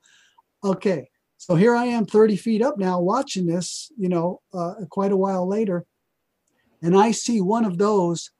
Okay, 0.65 1.11
so 1.43 1.57
here 1.57 1.75
I 1.75 1.87
am 1.87 2.07
30 2.07 2.37
feet 2.37 2.63
up 2.63 2.79
now 2.79 3.01
watching 3.01 3.47
this, 3.47 3.91
you 3.99 4.09
know, 4.09 4.41
uh, 4.55 4.75
quite 4.91 5.11
a 5.11 5.17
while 5.17 5.45
later, 5.45 5.85
and 6.81 6.97
I 6.97 7.11
see 7.11 7.41
one 7.41 7.65
of 7.65 7.79
those 7.79 8.31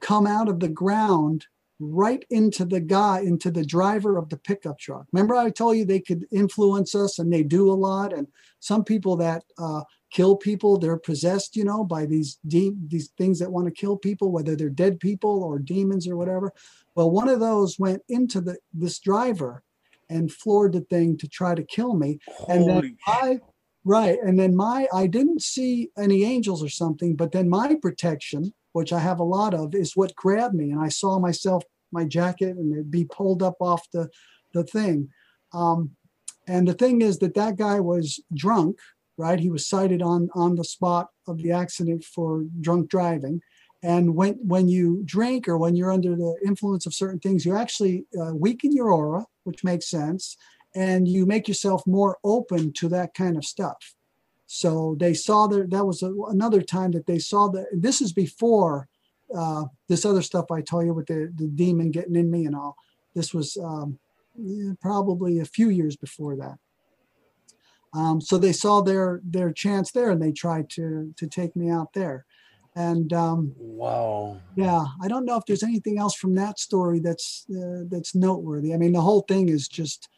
come 0.00 0.26
out 0.26 0.48
of 0.48 0.58
the 0.58 0.68
ground 0.68 1.46
right 1.78 2.24
into 2.30 2.64
the 2.64 2.80
guy, 2.80 3.20
into 3.20 3.52
the 3.52 3.64
driver 3.64 4.16
of 4.16 4.28
the 4.28 4.38
pickup 4.38 4.80
truck. 4.80 5.06
Remember, 5.12 5.36
I 5.36 5.50
told 5.50 5.76
you 5.76 5.84
they 5.84 6.00
could 6.00 6.26
influence 6.32 6.96
us 6.96 7.20
and 7.20 7.32
they 7.32 7.44
do 7.44 7.70
a 7.70 7.74
lot. 7.74 8.12
And 8.12 8.26
some 8.58 8.82
people 8.82 9.14
that 9.18 9.44
uh, 9.56 9.82
kill 10.10 10.36
people. 10.36 10.78
They're 10.78 10.98
possessed, 10.98 11.54
you 11.54 11.64
know, 11.64 11.84
by 11.84 12.06
these 12.06 12.38
de- 12.46 12.74
these 12.88 13.10
things 13.16 13.38
that 13.38 13.52
want 13.52 13.66
to 13.66 13.72
kill 13.72 13.96
people, 13.96 14.32
whether 14.32 14.56
they're 14.56 14.68
dead 14.68 14.98
people 14.98 15.44
or 15.44 15.60
demons 15.60 16.08
or 16.08 16.16
whatever. 16.16 16.52
Well, 16.96 17.10
one 17.10 17.28
of 17.28 17.38
those 17.38 17.78
went 17.78 18.02
into 18.08 18.40
the 18.40 18.58
this 18.72 18.98
driver 18.98 19.62
and 20.08 20.32
floored 20.32 20.72
the 20.72 20.80
thing 20.82 21.16
to 21.18 21.28
try 21.28 21.54
to 21.54 21.62
kill 21.62 21.94
me. 21.94 22.18
and 22.48 22.68
then 22.68 22.96
I 23.06 23.40
right, 23.84 24.18
and 24.22 24.38
then 24.38 24.56
my 24.56 24.86
I 24.92 25.06
didn't 25.06 25.42
see 25.42 25.90
any 25.98 26.24
angels 26.24 26.62
or 26.62 26.68
something, 26.68 27.16
but 27.16 27.32
then 27.32 27.48
my 27.48 27.76
protection, 27.80 28.52
which 28.72 28.92
I 28.92 28.98
have 28.98 29.20
a 29.20 29.24
lot 29.24 29.54
of, 29.54 29.74
is 29.74 29.96
what 29.96 30.14
grabbed 30.14 30.54
me, 30.54 30.70
and 30.70 30.80
I 30.80 30.88
saw 30.88 31.18
myself 31.18 31.64
my 31.92 32.04
jacket 32.04 32.56
and 32.56 32.72
it'd 32.72 32.90
be 32.90 33.04
pulled 33.04 33.42
up 33.42 33.56
off 33.60 33.90
the 33.92 34.08
the 34.52 34.64
thing. 34.64 35.08
Um, 35.52 35.92
and 36.46 36.66
the 36.66 36.74
thing 36.74 37.02
is 37.02 37.18
that 37.18 37.34
that 37.34 37.56
guy 37.56 37.80
was 37.80 38.20
drunk, 38.34 38.78
right? 39.16 39.38
He 39.38 39.50
was 39.50 39.66
cited 39.66 40.02
on 40.02 40.28
on 40.34 40.56
the 40.56 40.64
spot 40.64 41.08
of 41.26 41.38
the 41.38 41.52
accident 41.52 42.04
for 42.04 42.44
drunk 42.60 42.88
driving. 42.88 43.40
And 43.82 44.16
when 44.16 44.34
when 44.42 44.68
you 44.68 45.02
drink 45.04 45.48
or 45.48 45.56
when 45.56 45.76
you're 45.76 45.92
under 45.92 46.16
the 46.16 46.36
influence 46.44 46.86
of 46.86 46.94
certain 46.94 47.20
things, 47.20 47.44
you 47.44 47.56
actually 47.56 48.06
uh, 48.20 48.34
weaken 48.34 48.72
your 48.72 48.90
aura, 48.90 49.26
which 49.48 49.64
makes 49.64 49.88
sense, 49.88 50.36
and 50.74 51.08
you 51.08 51.26
make 51.26 51.48
yourself 51.48 51.86
more 51.86 52.18
open 52.22 52.72
to 52.74 52.88
that 52.90 53.14
kind 53.14 53.36
of 53.36 53.44
stuff. 53.44 53.94
So 54.46 54.96
they 54.98 55.14
saw 55.14 55.46
that 55.48 55.70
that 55.70 55.84
was 55.84 56.02
a, 56.02 56.12
another 56.28 56.62
time 56.62 56.92
that 56.92 57.06
they 57.06 57.18
saw 57.18 57.48
that 57.48 57.66
this 57.72 58.00
is 58.00 58.12
before 58.12 58.88
uh, 59.36 59.64
this 59.88 60.04
other 60.04 60.22
stuff 60.22 60.50
I 60.50 60.62
told 60.62 60.86
you 60.86 60.94
with 60.94 61.06
the, 61.06 61.32
the 61.34 61.46
demon 61.46 61.90
getting 61.90 62.16
in 62.16 62.30
me 62.30 62.46
and 62.46 62.56
all. 62.56 62.76
This 63.14 63.34
was 63.34 63.56
um, 63.58 63.98
probably 64.80 65.40
a 65.40 65.44
few 65.44 65.68
years 65.68 65.96
before 65.96 66.36
that. 66.36 66.58
Um, 67.94 68.20
so 68.20 68.38
they 68.38 68.52
saw 68.52 68.80
their 68.80 69.20
their 69.24 69.50
chance 69.52 69.90
there, 69.92 70.10
and 70.10 70.20
they 70.20 70.32
tried 70.32 70.70
to 70.70 71.12
to 71.16 71.26
take 71.26 71.56
me 71.56 71.70
out 71.70 71.92
there. 71.94 72.24
And 72.78 73.12
um, 73.12 73.54
Wow. 73.58 74.40
yeah, 74.56 74.84
I 75.02 75.08
don't 75.08 75.24
know 75.24 75.36
if 75.36 75.44
there's 75.46 75.62
anything 75.64 75.98
else 75.98 76.14
from 76.14 76.34
that 76.36 76.58
story 76.60 77.00
that's 77.00 77.44
uh, 77.50 77.82
that's 77.90 78.14
noteworthy. 78.14 78.72
I 78.72 78.76
mean, 78.76 78.92
the 78.92 79.00
whole 79.00 79.22
thing 79.22 79.48
is 79.48 79.66
just 79.68 80.08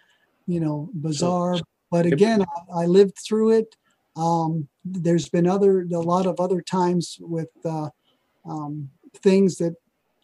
you 0.46 0.60
know 0.60 0.90
bizarre. 0.94 1.56
but 1.90 2.06
if- 2.06 2.12
again, 2.12 2.42
I, 2.42 2.82
I 2.82 2.86
lived 2.86 3.18
through 3.26 3.50
it. 3.52 3.76
Um, 4.16 4.68
there's 4.84 5.28
been 5.28 5.46
other 5.46 5.82
a 5.82 6.00
lot 6.00 6.26
of 6.26 6.38
other 6.38 6.60
times 6.60 7.16
with 7.20 7.48
uh, 7.64 7.88
um, 8.44 8.90
things 9.22 9.56
that 9.56 9.74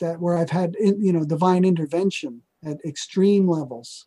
that 0.00 0.20
where 0.20 0.36
I've 0.36 0.50
had 0.50 0.76
in, 0.76 1.00
you 1.02 1.12
know 1.12 1.24
divine 1.24 1.64
intervention 1.64 2.42
at 2.64 2.76
extreme 2.84 3.48
levels. 3.48 4.06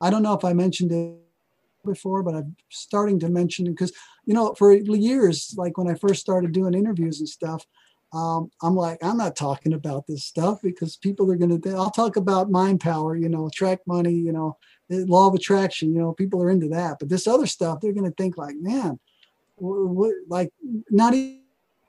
I 0.00 0.10
don't 0.10 0.22
know 0.22 0.34
if 0.34 0.44
I 0.44 0.52
mentioned 0.52 0.92
it 0.92 1.23
before, 1.84 2.22
but 2.22 2.34
I'm 2.34 2.56
starting 2.70 3.18
to 3.20 3.28
mention 3.28 3.66
because 3.66 3.92
you 4.24 4.34
know 4.34 4.54
for 4.54 4.72
years, 4.72 5.54
like 5.56 5.78
when 5.78 5.88
I 5.88 5.94
first 5.94 6.20
started 6.20 6.52
doing 6.52 6.74
interviews 6.74 7.20
and 7.20 7.28
stuff, 7.28 7.66
um, 8.12 8.50
I'm 8.62 8.74
like 8.74 8.98
I'm 9.02 9.16
not 9.16 9.36
talking 9.36 9.72
about 9.72 10.06
this 10.06 10.24
stuff 10.24 10.60
because 10.62 10.96
people 10.96 11.30
are 11.30 11.36
to. 11.60 11.70
I'll 11.76 11.90
talk 11.90 12.16
about 12.16 12.50
mind 12.50 12.80
power, 12.80 13.16
you 13.16 13.28
know, 13.28 13.46
attract 13.46 13.86
money, 13.86 14.14
you 14.14 14.32
know, 14.32 14.56
law 14.88 15.28
of 15.28 15.34
attraction. 15.34 15.94
You 15.94 16.00
know, 16.00 16.12
people 16.12 16.42
are 16.42 16.50
into 16.50 16.68
that, 16.68 16.98
but 16.98 17.08
this 17.08 17.26
other 17.26 17.46
stuff, 17.46 17.80
they're 17.80 17.92
to 18.10 18.16
think 18.16 18.36
like, 18.36 18.56
man, 18.56 18.98
wh- 19.60 19.88
wh- 19.96 20.30
like 20.30 20.52
not 20.90 21.14
even 21.14 21.40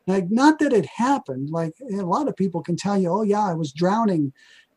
like 0.07 0.29
not 0.29 0.59
that 0.59 0.73
it 0.73 0.85
happened 0.85 1.49
like 1.49 1.73
a 1.91 2.03
lot 2.03 2.27
of 2.27 2.35
people 2.35 2.61
can 2.61 2.75
tell 2.75 2.97
you 2.97 3.09
oh 3.09 3.23
yeah 3.23 3.43
i 3.43 3.53
was 3.53 3.71
drowning 3.71 4.31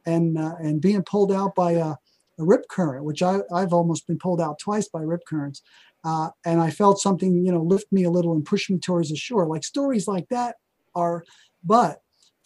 and 0.07 0.39
uh, 0.39 0.55
and 0.61 0.81
being 0.81 1.03
pulled 1.03 1.33
out 1.33 1.55
by 1.55 1.73
a, 1.73 1.95
a 2.39 2.45
rip 2.45 2.69
current 2.69 3.05
which 3.05 3.23
I, 3.23 3.41
i've 3.55 3.73
almost 3.73 4.07
been 4.07 4.19
pulled 4.19 4.41
out 4.41 4.59
twice 4.59 4.89
by 4.89 5.01
rip 5.03 5.25
currents 5.27 5.63
uh, 6.05 6.31
and 6.45 6.61
i 6.61 6.71
felt 6.71 7.01
something 7.01 7.45
you 7.45 7.53
know 7.53 7.63
lift 7.63 7.91
me 7.93 8.05
a 8.05 8.11
little 8.11 8.33
and 8.33 8.45
push 8.45 8.71
me 8.71 8.79
towards 8.79 9.11
the 9.11 9.17
shore. 9.17 9.47
Like 9.47 9.65
stories 9.65 10.07
like 10.07 10.29
that 10.29 10.57
are 10.95 11.25
but 11.65 12.01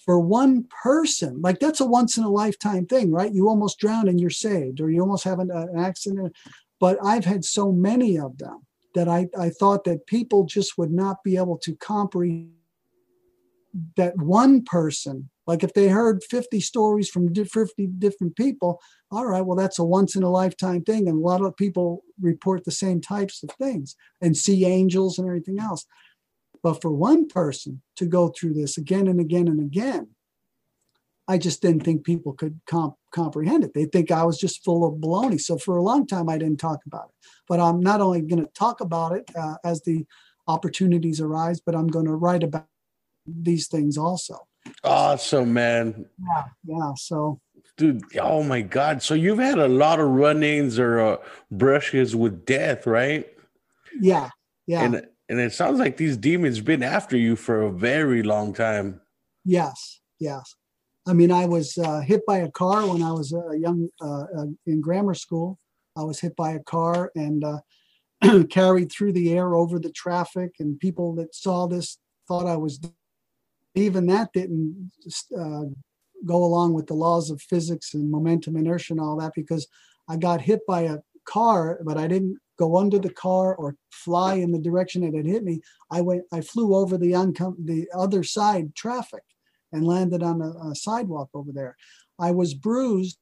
for 0.04 0.18
one 0.18 0.66
person 0.82 1.40
like 1.40 1.60
that's 1.60 1.80
a 1.80 1.86
once 1.86 2.16
in 2.16 2.24
a 2.24 2.30
lifetime 2.30 2.86
thing 2.86 3.12
right? 3.12 3.32
You 3.32 3.48
almost 3.48 3.78
drown 3.78 4.08
and 4.08 4.20
you're 4.20 4.30
saved 4.30 4.80
or 4.80 4.90
you 4.90 5.00
almost 5.00 5.24
have 5.24 5.38
an, 5.38 5.50
an 5.50 5.78
accident. 5.78 6.34
But 6.80 6.98
i've 7.04 7.24
had 7.24 7.44
so 7.44 7.70
many 7.70 8.18
of 8.18 8.38
them 8.38 8.66
that 8.94 9.08
I, 9.08 9.28
I 9.38 9.50
thought 9.50 9.84
that 9.84 10.06
people 10.06 10.44
just 10.44 10.76
would 10.76 10.92
not 10.92 11.22
be 11.24 11.36
able 11.36 11.58
to 11.58 11.74
comprehend 11.76 12.52
that 13.96 14.16
one 14.18 14.62
person 14.62 15.30
like 15.46 15.64
if 15.64 15.72
they 15.74 15.88
heard 15.88 16.22
50 16.22 16.60
stories 16.60 17.08
from 17.08 17.34
50 17.34 17.86
different 17.98 18.36
people 18.36 18.80
all 19.10 19.26
right 19.26 19.44
well 19.44 19.56
that's 19.56 19.78
a 19.78 19.84
once 19.84 20.16
in 20.16 20.22
a 20.22 20.30
lifetime 20.30 20.82
thing 20.82 21.08
and 21.08 21.18
a 21.18 21.26
lot 21.26 21.42
of 21.42 21.56
people 21.56 22.02
report 22.20 22.64
the 22.64 22.70
same 22.70 23.00
types 23.00 23.42
of 23.42 23.50
things 23.50 23.96
and 24.20 24.36
see 24.36 24.64
angels 24.64 25.18
and 25.18 25.26
everything 25.26 25.58
else. 25.58 25.86
But 26.62 26.80
for 26.80 26.92
one 26.92 27.26
person 27.28 27.82
to 27.96 28.06
go 28.06 28.28
through 28.28 28.54
this 28.54 28.78
again 28.78 29.08
and 29.08 29.20
again 29.20 29.48
and 29.48 29.60
again 29.60 30.08
i 31.28 31.38
just 31.38 31.62
didn't 31.62 31.84
think 31.84 32.04
people 32.04 32.32
could 32.32 32.60
comp- 32.66 32.96
comprehend 33.12 33.64
it. 33.64 33.74
They 33.74 33.84
think 33.84 34.10
i 34.10 34.24
was 34.24 34.38
just 34.38 34.64
full 34.64 34.86
of 34.86 35.00
baloney. 35.00 35.40
So 35.40 35.58
for 35.58 35.76
a 35.76 35.82
long 35.82 36.06
time 36.06 36.28
i 36.28 36.38
didn't 36.38 36.60
talk 36.60 36.80
about 36.86 37.10
it. 37.10 37.28
But 37.48 37.60
i'm 37.60 37.80
not 37.80 38.00
only 38.00 38.22
going 38.22 38.44
to 38.44 38.50
talk 38.52 38.80
about 38.80 39.12
it 39.12 39.30
uh, 39.36 39.56
as 39.64 39.82
the 39.82 40.04
opportunities 40.48 41.20
arise 41.20 41.60
but 41.60 41.74
i'm 41.74 41.86
going 41.86 42.06
to 42.06 42.14
write 42.14 42.42
about 42.42 42.66
these 43.26 43.68
things 43.68 43.96
also 43.96 44.46
Awesome, 44.84 45.52
man. 45.52 46.06
yeah 46.18 46.44
yeah 46.64 46.92
so 46.96 47.40
Dude, 47.78 48.02
oh 48.20 48.42
my 48.42 48.60
God. 48.60 49.02
So 49.02 49.14
you've 49.14 49.38
had 49.38 49.58
a 49.58 49.66
lot 49.66 49.98
of 49.98 50.06
run 50.08 50.42
ins 50.42 50.78
or 50.78 51.00
uh, 51.00 51.16
brushes 51.50 52.14
with 52.14 52.44
death, 52.44 52.86
right? 52.86 53.26
yeah 54.00 54.30
yeah 54.66 54.84
And 54.84 55.06
and 55.28 55.40
it 55.40 55.52
sounds 55.52 55.78
like 55.78 55.96
these 55.96 56.16
demons 56.16 56.60
been 56.60 56.82
after 56.82 57.16
you 57.16 57.36
for 57.36 57.62
a 57.62 57.70
very 57.72 58.22
long 58.22 58.52
time. 58.52 59.00
yes 59.44 60.00
yes 60.20 60.54
i 61.06 61.12
mean 61.12 61.30
i 61.32 61.44
was 61.46 61.76
uh, 61.78 62.00
hit 62.00 62.24
by 62.26 62.38
a 62.38 62.50
car 62.50 62.86
when 62.86 63.02
i 63.02 63.10
was 63.12 63.32
a 63.32 63.58
young 63.58 63.88
uh, 64.00 64.24
uh, 64.38 64.46
in 64.66 64.80
grammar 64.80 65.14
school 65.14 65.58
i 65.96 66.02
was 66.02 66.20
hit 66.20 66.34
by 66.36 66.52
a 66.52 66.60
car 66.60 67.10
and 67.16 67.44
uh, 67.44 68.44
carried 68.50 68.90
through 68.92 69.12
the 69.12 69.32
air 69.32 69.54
over 69.54 69.78
the 69.78 69.90
traffic 69.92 70.52
and 70.60 70.78
people 70.78 71.14
that 71.14 71.34
saw 71.34 71.66
this 71.66 71.98
thought 72.28 72.46
i 72.46 72.56
was 72.56 72.78
even 73.74 74.06
that 74.06 74.32
didn't 74.32 74.90
uh, 75.38 75.64
go 76.24 76.44
along 76.44 76.74
with 76.74 76.86
the 76.86 76.94
laws 76.94 77.30
of 77.30 77.40
physics 77.40 77.94
and 77.94 78.10
momentum 78.10 78.56
inertia 78.56 78.92
and 78.92 79.00
all 79.00 79.16
that 79.16 79.32
because 79.34 79.66
I 80.08 80.16
got 80.16 80.40
hit 80.40 80.60
by 80.66 80.82
a 80.82 80.98
car, 81.24 81.80
but 81.84 81.96
I 81.96 82.06
didn't 82.06 82.38
go 82.58 82.76
under 82.76 82.98
the 82.98 83.12
car 83.12 83.54
or 83.54 83.76
fly 83.90 84.34
in 84.34 84.52
the 84.52 84.58
direction 84.58 85.02
it 85.02 85.14
had 85.14 85.26
hit 85.26 85.44
me. 85.44 85.60
I 85.90 86.00
went, 86.00 86.24
I 86.32 86.40
flew 86.40 86.74
over 86.76 86.98
the 86.98 87.12
the 87.64 87.88
other 87.96 88.22
side 88.22 88.74
traffic 88.74 89.22
and 89.72 89.86
landed 89.86 90.22
on 90.22 90.42
a, 90.42 90.70
a 90.70 90.74
sidewalk 90.74 91.30
over 91.34 91.50
there. 91.52 91.76
I 92.18 92.30
was 92.32 92.54
bruised 92.54 93.18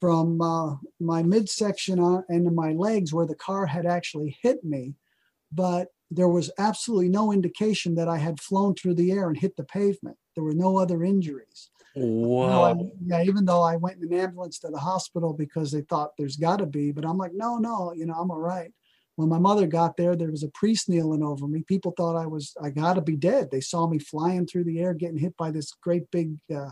from 0.00 0.40
uh, 0.40 0.76
my 0.98 1.22
midsection 1.22 2.00
on, 2.00 2.24
and 2.28 2.54
my 2.54 2.72
legs 2.72 3.12
where 3.12 3.26
the 3.26 3.34
car 3.34 3.66
had 3.66 3.84
actually 3.84 4.38
hit 4.42 4.64
me, 4.64 4.94
but 5.52 5.88
there 6.10 6.28
was 6.28 6.50
absolutely 6.58 7.08
no 7.08 7.32
indication 7.32 7.94
that 7.94 8.08
I 8.08 8.18
had 8.18 8.40
flown 8.40 8.74
through 8.74 8.94
the 8.94 9.12
air 9.12 9.28
and 9.28 9.36
hit 9.36 9.56
the 9.56 9.64
pavement. 9.64 10.16
There 10.34 10.44
were 10.44 10.54
no 10.54 10.78
other 10.78 11.04
injuries. 11.04 11.70
I, 11.96 12.00
Wow. 12.00 12.90
yeah, 13.04 13.22
even 13.22 13.44
though 13.44 13.62
I 13.62 13.76
went 13.76 13.98
in 13.98 14.12
an 14.12 14.18
ambulance 14.18 14.58
to 14.60 14.68
the 14.68 14.78
hospital 14.78 15.32
because 15.32 15.70
they 15.70 15.82
thought 15.82 16.16
there's 16.16 16.36
got 16.36 16.58
to 16.58 16.66
be, 16.66 16.92
but 16.92 17.04
I'm 17.04 17.18
like, 17.18 17.32
no, 17.34 17.56
no, 17.56 17.92
you 17.92 18.06
know, 18.06 18.14
I'm 18.14 18.30
all 18.30 18.40
right. 18.40 18.72
When 19.16 19.28
my 19.28 19.38
mother 19.38 19.66
got 19.66 19.96
there, 19.96 20.16
there 20.16 20.30
was 20.30 20.44
a 20.44 20.50
priest 20.54 20.88
kneeling 20.88 21.22
over 21.22 21.46
me. 21.46 21.62
People 21.66 21.92
thought 21.96 22.16
I 22.16 22.26
was, 22.26 22.54
I 22.62 22.70
got 22.70 22.94
to 22.94 23.02
be 23.02 23.16
dead. 23.16 23.50
They 23.50 23.60
saw 23.60 23.86
me 23.86 23.98
flying 23.98 24.46
through 24.46 24.64
the 24.64 24.80
air, 24.80 24.94
getting 24.94 25.18
hit 25.18 25.36
by 25.36 25.50
this 25.50 25.72
great 25.82 26.10
big, 26.10 26.36
uh, 26.54 26.70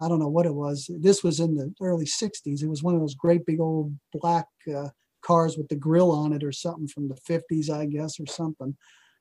I 0.00 0.08
don't 0.08 0.18
know 0.18 0.28
what 0.28 0.46
it 0.46 0.54
was. 0.54 0.90
This 0.98 1.22
was 1.22 1.40
in 1.40 1.54
the 1.54 1.72
early 1.80 2.06
60s. 2.06 2.62
It 2.62 2.68
was 2.68 2.82
one 2.82 2.94
of 2.94 3.00
those 3.00 3.14
great 3.14 3.46
big 3.46 3.60
old 3.60 3.96
black 4.12 4.46
uh, 4.74 4.88
cars 5.22 5.56
with 5.56 5.68
the 5.68 5.76
grill 5.76 6.10
on 6.10 6.32
it 6.32 6.42
or 6.42 6.52
something 6.52 6.88
from 6.88 7.08
the 7.08 7.16
50s, 7.28 7.70
I 7.70 7.86
guess, 7.86 8.18
or 8.18 8.26
something. 8.26 8.76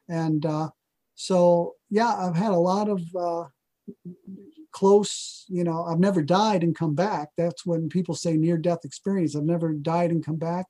And 0.08 0.46
uh, 0.46 0.70
so, 1.16 1.76
yeah, 1.90 2.16
I've 2.16 2.36
had 2.36 2.52
a 2.52 2.58
lot 2.58 2.90
of 2.90 3.02
uh, 3.16 3.44
close, 4.72 5.46
you 5.48 5.64
know, 5.64 5.84
I've 5.84 6.00
never 6.00 6.22
died 6.22 6.64
and 6.64 6.76
come 6.76 6.96
back. 6.96 7.30
That's 7.38 7.66
when 7.66 7.90
people 7.90 8.16
say 8.16 8.38
near 8.38 8.58
death 8.58 8.86
experience. 8.86 9.36
I've 9.36 9.44
never 9.44 9.74
died 9.74 10.12
and 10.12 10.26
come 10.26 10.38
back, 10.38 10.66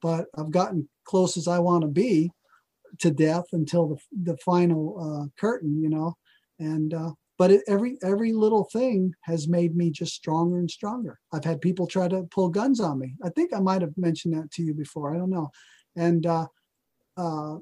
but 0.00 0.26
I've 0.36 0.50
gotten 0.50 0.88
close 1.04 1.36
as 1.36 1.48
I 1.48 1.58
want 1.58 1.82
to 1.82 1.88
be 1.88 2.30
to 2.98 3.10
death 3.10 3.46
until 3.52 3.88
the, 3.88 3.96
the 4.32 4.36
final 4.38 4.98
uh, 5.00 5.26
curtain, 5.40 5.80
you 5.82 5.88
know. 5.88 6.16
And, 6.58 6.92
uh, 6.92 7.12
but 7.42 7.50
it, 7.50 7.62
every 7.66 7.98
every 8.04 8.32
little 8.32 8.68
thing 8.72 9.12
has 9.22 9.48
made 9.48 9.74
me 9.74 9.90
just 9.90 10.14
stronger 10.14 10.60
and 10.60 10.70
stronger. 10.70 11.18
I've 11.32 11.44
had 11.44 11.60
people 11.60 11.88
try 11.88 12.06
to 12.06 12.22
pull 12.30 12.48
guns 12.48 12.78
on 12.78 13.00
me. 13.00 13.16
I 13.24 13.30
think 13.30 13.52
I 13.52 13.58
might 13.58 13.82
have 13.82 13.98
mentioned 13.98 14.34
that 14.34 14.52
to 14.52 14.62
you 14.62 14.72
before. 14.74 15.12
I 15.12 15.18
don't 15.18 15.28
know, 15.28 15.50
and 15.96 16.24
uh, 16.24 16.46
uh, 17.16 17.56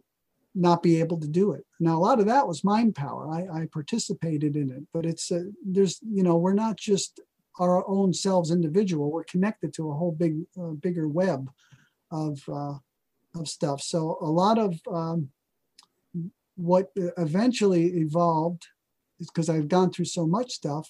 not 0.54 0.82
be 0.82 1.00
able 1.00 1.18
to 1.20 1.26
do 1.26 1.52
it. 1.52 1.64
Now 1.80 1.96
a 1.96 2.04
lot 2.08 2.20
of 2.20 2.26
that 2.26 2.46
was 2.46 2.62
mind 2.62 2.94
power. 2.94 3.30
I, 3.30 3.62
I 3.62 3.68
participated 3.72 4.54
in 4.54 4.68
it, 4.70 4.82
but 4.92 5.06
it's 5.06 5.32
uh, 5.32 5.44
there's 5.64 5.98
you 6.02 6.22
know 6.22 6.36
we're 6.36 6.52
not 6.52 6.76
just 6.76 7.18
our 7.58 7.82
own 7.88 8.12
selves 8.12 8.50
individual. 8.50 9.10
We're 9.10 9.24
connected 9.24 9.72
to 9.76 9.90
a 9.90 9.94
whole 9.94 10.12
big 10.12 10.42
uh, 10.60 10.72
bigger 10.72 11.08
web 11.08 11.50
of 12.10 12.38
uh, 12.52 12.74
of 13.34 13.48
stuff. 13.48 13.80
So 13.80 14.18
a 14.20 14.30
lot 14.30 14.58
of 14.58 14.78
um, 14.92 15.30
what 16.56 16.90
eventually 17.16 17.86
evolved 17.96 18.66
because 19.28 19.48
I've 19.48 19.68
gone 19.68 19.90
through 19.92 20.06
so 20.06 20.26
much 20.26 20.52
stuff. 20.52 20.88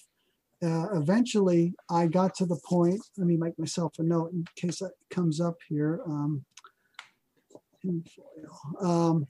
Uh, 0.63 0.87
eventually, 0.93 1.73
I 1.89 2.07
got 2.07 2.35
to 2.35 2.45
the 2.45 2.59
point. 2.65 3.01
Let 3.17 3.27
me 3.27 3.35
make 3.35 3.57
myself 3.57 3.93
a 3.99 4.03
note 4.03 4.31
in 4.31 4.45
case 4.55 4.81
it 4.81 4.91
comes 5.09 5.41
up 5.41 5.55
here. 5.67 6.01
Um, 6.05 6.45
um, 8.79 9.27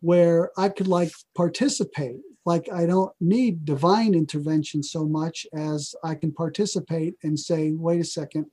where 0.00 0.50
I 0.58 0.68
could 0.68 0.88
like 0.88 1.10
participate. 1.34 2.20
Like 2.44 2.68
I 2.70 2.84
don't 2.84 3.12
need 3.20 3.64
divine 3.64 4.14
intervention 4.14 4.82
so 4.82 5.06
much 5.06 5.46
as 5.54 5.94
I 6.04 6.14
can 6.14 6.32
participate 6.32 7.14
and 7.22 7.38
say, 7.38 7.72
wait 7.72 8.00
a 8.00 8.04
second, 8.04 8.46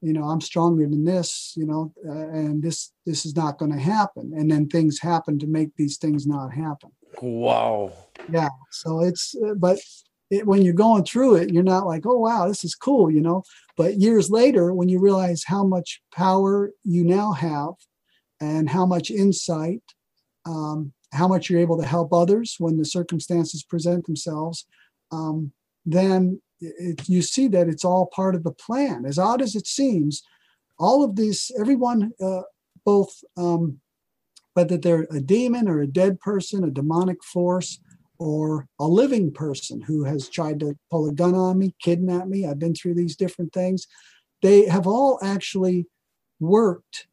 you 0.00 0.14
know, 0.14 0.24
I'm 0.24 0.40
stronger 0.40 0.86
than 0.86 1.04
this, 1.04 1.52
you 1.56 1.66
know, 1.66 1.92
uh, 2.08 2.28
and 2.28 2.62
this 2.62 2.92
this 3.04 3.26
is 3.26 3.36
not 3.36 3.58
going 3.58 3.72
to 3.72 3.78
happen. 3.78 4.32
And 4.34 4.50
then 4.50 4.66
things 4.66 5.00
happen 5.00 5.38
to 5.40 5.46
make 5.46 5.76
these 5.76 5.98
things 5.98 6.26
not 6.26 6.54
happen. 6.54 6.92
Wow. 7.20 7.92
Yeah. 8.30 8.48
So 8.70 9.00
it's, 9.00 9.34
uh, 9.34 9.54
but 9.54 9.78
it, 10.30 10.46
when 10.46 10.62
you're 10.62 10.74
going 10.74 11.04
through 11.04 11.36
it, 11.36 11.52
you're 11.52 11.62
not 11.62 11.86
like, 11.86 12.04
oh 12.06 12.18
wow, 12.18 12.48
this 12.48 12.64
is 12.64 12.74
cool, 12.74 13.10
you 13.10 13.20
know. 13.20 13.42
But 13.76 13.96
years 13.96 14.30
later, 14.30 14.74
when 14.74 14.88
you 14.88 14.98
realize 15.00 15.44
how 15.46 15.64
much 15.64 16.02
power 16.14 16.70
you 16.84 17.04
now 17.04 17.32
have, 17.32 17.74
and 18.40 18.70
how 18.70 18.86
much 18.86 19.10
insight 19.10 19.82
um, 20.46 20.92
how 21.12 21.28
much 21.28 21.48
you're 21.48 21.60
able 21.60 21.78
to 21.78 21.86
help 21.86 22.12
others 22.12 22.56
when 22.58 22.76
the 22.76 22.84
circumstances 22.84 23.62
present 23.62 24.06
themselves, 24.06 24.66
um, 25.10 25.52
then 25.86 26.40
it, 26.60 27.08
you 27.08 27.22
see 27.22 27.48
that 27.48 27.68
it's 27.68 27.84
all 27.84 28.06
part 28.06 28.34
of 28.34 28.44
the 28.44 28.52
plan. 28.52 29.04
As 29.06 29.18
odd 29.18 29.40
as 29.40 29.54
it 29.54 29.66
seems, 29.66 30.22
all 30.78 31.02
of 31.02 31.16
these, 31.16 31.50
everyone, 31.58 32.12
uh, 32.22 32.42
both 32.84 33.22
um, 33.36 33.80
whether 34.58 34.76
they're 34.76 35.06
a 35.12 35.20
demon 35.20 35.68
or 35.68 35.80
a 35.80 35.86
dead 35.86 36.18
person, 36.18 36.64
a 36.64 36.70
demonic 36.70 37.22
force, 37.22 37.78
or 38.18 38.66
a 38.80 38.88
living 38.88 39.32
person 39.32 39.80
who 39.80 40.02
has 40.02 40.28
tried 40.28 40.58
to 40.58 40.76
pull 40.90 41.08
a 41.08 41.12
gun 41.12 41.32
on 41.36 41.56
me, 41.56 41.72
kidnap 41.80 42.26
me, 42.26 42.44
I've 42.44 42.58
been 42.58 42.74
through 42.74 42.94
these 42.94 43.14
different 43.14 43.52
things. 43.52 43.86
They 44.42 44.66
have 44.66 44.84
all 44.84 45.20
actually 45.22 45.86
worked 46.40 47.06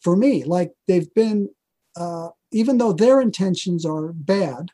for 0.00 0.14
me. 0.16 0.44
Like 0.44 0.72
they've 0.86 1.12
been 1.14 1.48
uh, 1.96 2.28
even 2.50 2.76
though 2.76 2.92
their 2.92 3.22
intentions 3.22 3.86
are 3.86 4.12
bad, 4.12 4.68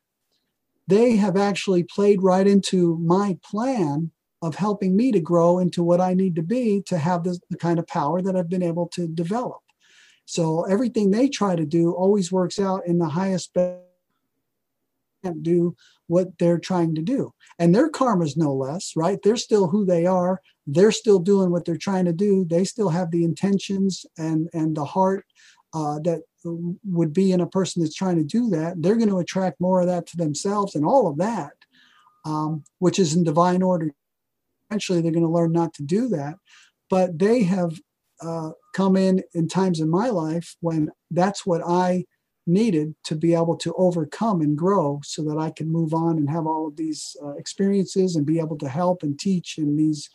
they 0.88 1.14
have 1.14 1.36
actually 1.36 1.84
played 1.84 2.20
right 2.20 2.48
into 2.48 2.98
my 2.98 3.38
plan 3.44 4.10
of 4.42 4.56
helping 4.56 4.96
me 4.96 5.12
to 5.12 5.20
grow 5.20 5.60
into 5.60 5.84
what 5.84 6.00
I 6.00 6.14
need 6.14 6.34
to 6.34 6.42
be 6.42 6.82
to 6.86 6.98
have 6.98 7.22
the, 7.22 7.38
the 7.48 7.56
kind 7.56 7.78
of 7.78 7.86
power 7.86 8.20
that 8.22 8.34
I've 8.34 8.50
been 8.50 8.64
able 8.64 8.88
to 8.88 9.06
develop. 9.06 9.60
So 10.28 10.64
everything 10.64 11.10
they 11.10 11.30
try 11.30 11.56
to 11.56 11.64
do 11.64 11.92
always 11.92 12.30
works 12.30 12.58
out 12.58 12.86
in 12.86 12.98
the 12.98 13.08
highest 13.08 13.54
best 13.54 13.80
do 15.40 15.74
what 16.06 16.38
they're 16.38 16.58
trying 16.58 16.94
to 16.94 17.02
do. 17.02 17.32
And 17.58 17.74
their 17.74 17.88
karma 17.88 18.24
is 18.24 18.36
no 18.36 18.54
less, 18.54 18.92
right? 18.94 19.18
They're 19.22 19.36
still 19.36 19.68
who 19.68 19.86
they 19.86 20.04
are. 20.04 20.42
They're 20.66 20.92
still 20.92 21.18
doing 21.18 21.50
what 21.50 21.64
they're 21.64 21.78
trying 21.78 22.04
to 22.04 22.12
do. 22.12 22.44
They 22.44 22.64
still 22.64 22.90
have 22.90 23.10
the 23.10 23.24
intentions 23.24 24.04
and 24.18 24.50
and 24.52 24.76
the 24.76 24.84
heart 24.84 25.24
uh, 25.72 25.98
that 26.00 26.22
would 26.44 27.14
be 27.14 27.32
in 27.32 27.40
a 27.40 27.46
person 27.46 27.82
that's 27.82 27.94
trying 27.94 28.16
to 28.16 28.22
do 28.22 28.50
that, 28.50 28.80
they're 28.82 28.96
going 28.96 29.08
to 29.08 29.18
attract 29.18 29.60
more 29.60 29.80
of 29.80 29.86
that 29.86 30.06
to 30.08 30.16
themselves 30.16 30.74
and 30.74 30.84
all 30.84 31.08
of 31.08 31.16
that, 31.18 31.52
um, 32.26 32.62
which 32.78 32.98
is 32.98 33.14
in 33.14 33.24
divine 33.24 33.62
order. 33.62 33.90
Eventually, 34.70 35.00
they're 35.00 35.12
going 35.12 35.24
to 35.24 35.30
learn 35.30 35.52
not 35.52 35.74
to 35.74 35.82
do 35.82 36.08
that. 36.08 36.36
But 36.90 37.18
they 37.18 37.42
have 37.44 37.80
uh, 38.20 38.50
come 38.74 38.96
in 38.96 39.22
in 39.34 39.48
times 39.48 39.80
in 39.80 39.88
my 39.88 40.08
life 40.08 40.56
when 40.60 40.90
that's 41.10 41.46
what 41.46 41.62
I 41.66 42.04
needed 42.46 42.94
to 43.04 43.14
be 43.14 43.34
able 43.34 43.56
to 43.56 43.74
overcome 43.74 44.40
and 44.40 44.56
grow 44.56 45.00
so 45.04 45.22
that 45.22 45.38
I 45.38 45.50
can 45.50 45.70
move 45.70 45.92
on 45.92 46.16
and 46.16 46.30
have 46.30 46.46
all 46.46 46.66
of 46.66 46.76
these 46.76 47.14
uh, 47.22 47.34
experiences 47.34 48.16
and 48.16 48.24
be 48.24 48.38
able 48.38 48.56
to 48.58 48.68
help 48.68 49.02
and 49.02 49.18
teach 49.18 49.58
in 49.58 49.76
these, 49.76 50.08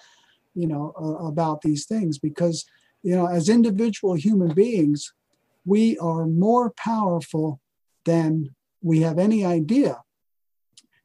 you 0.56 0.68
know, 0.68 0.94
uh, 1.00 1.28
about 1.28 1.62
these 1.62 1.86
things. 1.86 2.18
Because, 2.18 2.66
you 3.04 3.16
know, 3.16 3.28
as 3.28 3.50
individual 3.50 4.16
human 4.16 4.54
beings, 4.54 5.14
we 5.66 5.98
are 6.00 6.26
more 6.26 6.72
powerful 6.72 7.62
than 8.06 8.56
we 8.82 9.02
have 9.02 9.20
any 9.20 9.46
idea. 9.46 10.02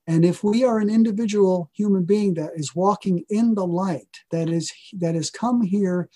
And 0.06 0.24
if 0.24 0.42
we 0.42 0.64
are 0.64 0.78
an 0.78 0.88
individual 0.88 1.70
human 1.74 2.04
being 2.04 2.34
that 2.34 2.52
is 2.54 2.74
walking 2.74 3.24
in 3.28 3.54
the 3.54 3.66
light, 3.66 4.20
that 4.30 4.48
is 4.48 4.72
that 4.94 5.14
has 5.14 5.30
come 5.30 5.60
here 5.60 6.08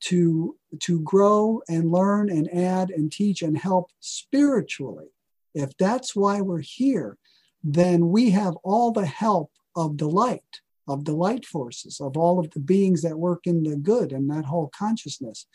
to 0.00 0.56
to 0.80 1.00
grow 1.00 1.62
and 1.68 1.90
learn 1.90 2.30
and 2.30 2.52
add 2.52 2.90
and 2.90 3.10
teach 3.10 3.42
and 3.42 3.56
help 3.56 3.90
spiritually, 4.00 5.06
if 5.54 5.76
that's 5.78 6.14
why 6.14 6.40
we're 6.40 6.60
here, 6.60 7.16
then 7.62 8.10
we 8.10 8.30
have 8.30 8.56
all 8.62 8.92
the 8.92 9.06
help 9.06 9.50
of 9.74 9.98
the 9.98 10.08
light, 10.08 10.60
of 10.88 11.04
the 11.04 11.14
light 11.14 11.44
forces, 11.44 12.00
of 12.00 12.16
all 12.16 12.38
of 12.38 12.50
the 12.50 12.60
beings 12.60 13.02
that 13.02 13.18
work 13.18 13.46
in 13.46 13.62
the 13.62 13.76
good 13.76 14.12
and 14.12 14.28
that 14.30 14.44
whole 14.44 14.70
consciousness. 14.76 15.46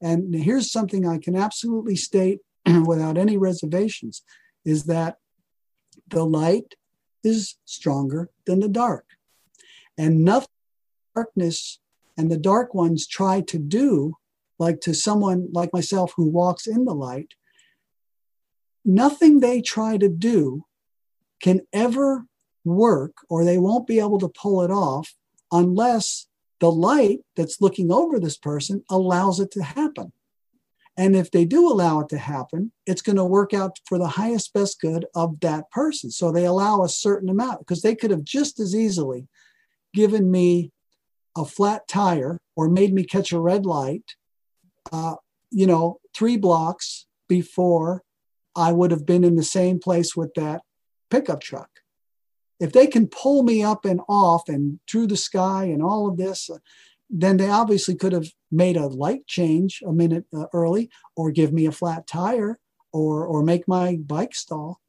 And 0.00 0.34
here's 0.34 0.70
something 0.70 1.06
I 1.06 1.18
can 1.18 1.36
absolutely 1.36 1.96
state 1.96 2.40
without 2.86 3.16
any 3.16 3.36
reservations 3.36 4.22
is 4.64 4.84
that 4.84 5.18
the 6.08 6.24
light 6.24 6.74
is 7.22 7.56
stronger 7.64 8.30
than 8.46 8.60
the 8.60 8.68
dark. 8.68 9.06
And 9.96 10.24
nothing 10.24 10.48
darkness 11.14 11.78
and 12.16 12.30
the 12.30 12.38
dark 12.38 12.74
ones 12.74 13.06
try 13.06 13.40
to 13.42 13.58
do, 13.58 14.16
like 14.58 14.80
to 14.82 14.94
someone 14.94 15.48
like 15.52 15.72
myself 15.72 16.12
who 16.16 16.28
walks 16.28 16.66
in 16.66 16.84
the 16.84 16.94
light, 16.94 17.34
nothing 18.84 19.40
they 19.40 19.60
try 19.60 19.96
to 19.96 20.08
do 20.08 20.64
can 21.40 21.60
ever 21.72 22.26
work 22.64 23.16
or 23.28 23.44
they 23.44 23.58
won't 23.58 23.86
be 23.86 23.98
able 23.98 24.18
to 24.18 24.28
pull 24.28 24.62
it 24.62 24.70
off 24.70 25.14
unless 25.52 26.26
the 26.60 26.70
light 26.70 27.20
that's 27.36 27.60
looking 27.60 27.92
over 27.92 28.18
this 28.18 28.38
person 28.38 28.82
allows 28.88 29.40
it 29.40 29.50
to 29.50 29.62
happen. 29.62 30.12
And 30.96 31.16
if 31.16 31.30
they 31.30 31.44
do 31.44 31.68
allow 31.68 32.00
it 32.00 32.08
to 32.10 32.18
happen, 32.18 32.72
it's 32.86 33.02
going 33.02 33.16
to 33.16 33.24
work 33.24 33.52
out 33.52 33.80
for 33.86 33.98
the 33.98 34.06
highest 34.06 34.52
best 34.54 34.80
good 34.80 35.06
of 35.14 35.40
that 35.40 35.70
person. 35.70 36.10
So 36.10 36.30
they 36.30 36.44
allow 36.44 36.82
a 36.82 36.88
certain 36.88 37.28
amount 37.28 37.58
because 37.58 37.82
they 37.82 37.96
could 37.96 38.12
have 38.12 38.22
just 38.22 38.60
as 38.60 38.74
easily 38.76 39.26
given 39.92 40.30
me 40.30 40.70
a 41.36 41.44
flat 41.44 41.88
tire 41.88 42.38
or 42.56 42.68
made 42.68 42.92
me 42.92 43.04
catch 43.04 43.32
a 43.32 43.40
red 43.40 43.66
light, 43.66 44.14
uh, 44.92 45.16
you 45.50 45.66
know, 45.66 46.00
three 46.14 46.36
blocks 46.36 47.06
before 47.28 48.02
I 48.56 48.72
would 48.72 48.90
have 48.90 49.06
been 49.06 49.24
in 49.24 49.36
the 49.36 49.42
same 49.42 49.78
place 49.78 50.14
with 50.14 50.34
that 50.34 50.62
pickup 51.10 51.40
truck. 51.40 51.70
If 52.60 52.72
they 52.72 52.86
can 52.86 53.08
pull 53.08 53.42
me 53.42 53.62
up 53.62 53.84
and 53.84 54.00
off 54.08 54.48
and 54.48 54.78
through 54.88 55.08
the 55.08 55.16
sky 55.16 55.64
and 55.64 55.82
all 55.82 56.08
of 56.08 56.16
this, 56.16 56.48
uh, 56.48 56.58
then 57.10 57.36
they 57.36 57.48
obviously 57.48 57.94
could 57.94 58.12
have 58.12 58.28
made 58.50 58.76
a 58.76 58.86
light 58.86 59.26
change 59.26 59.82
a 59.86 59.92
minute 59.92 60.24
uh, 60.34 60.46
early 60.52 60.88
or 61.16 61.30
give 61.30 61.52
me 61.52 61.66
a 61.66 61.72
flat 61.72 62.06
tire 62.06 62.58
or 62.92 63.26
or 63.26 63.42
make 63.42 63.66
my 63.66 63.96
bike 63.96 64.34
stall 64.34 64.80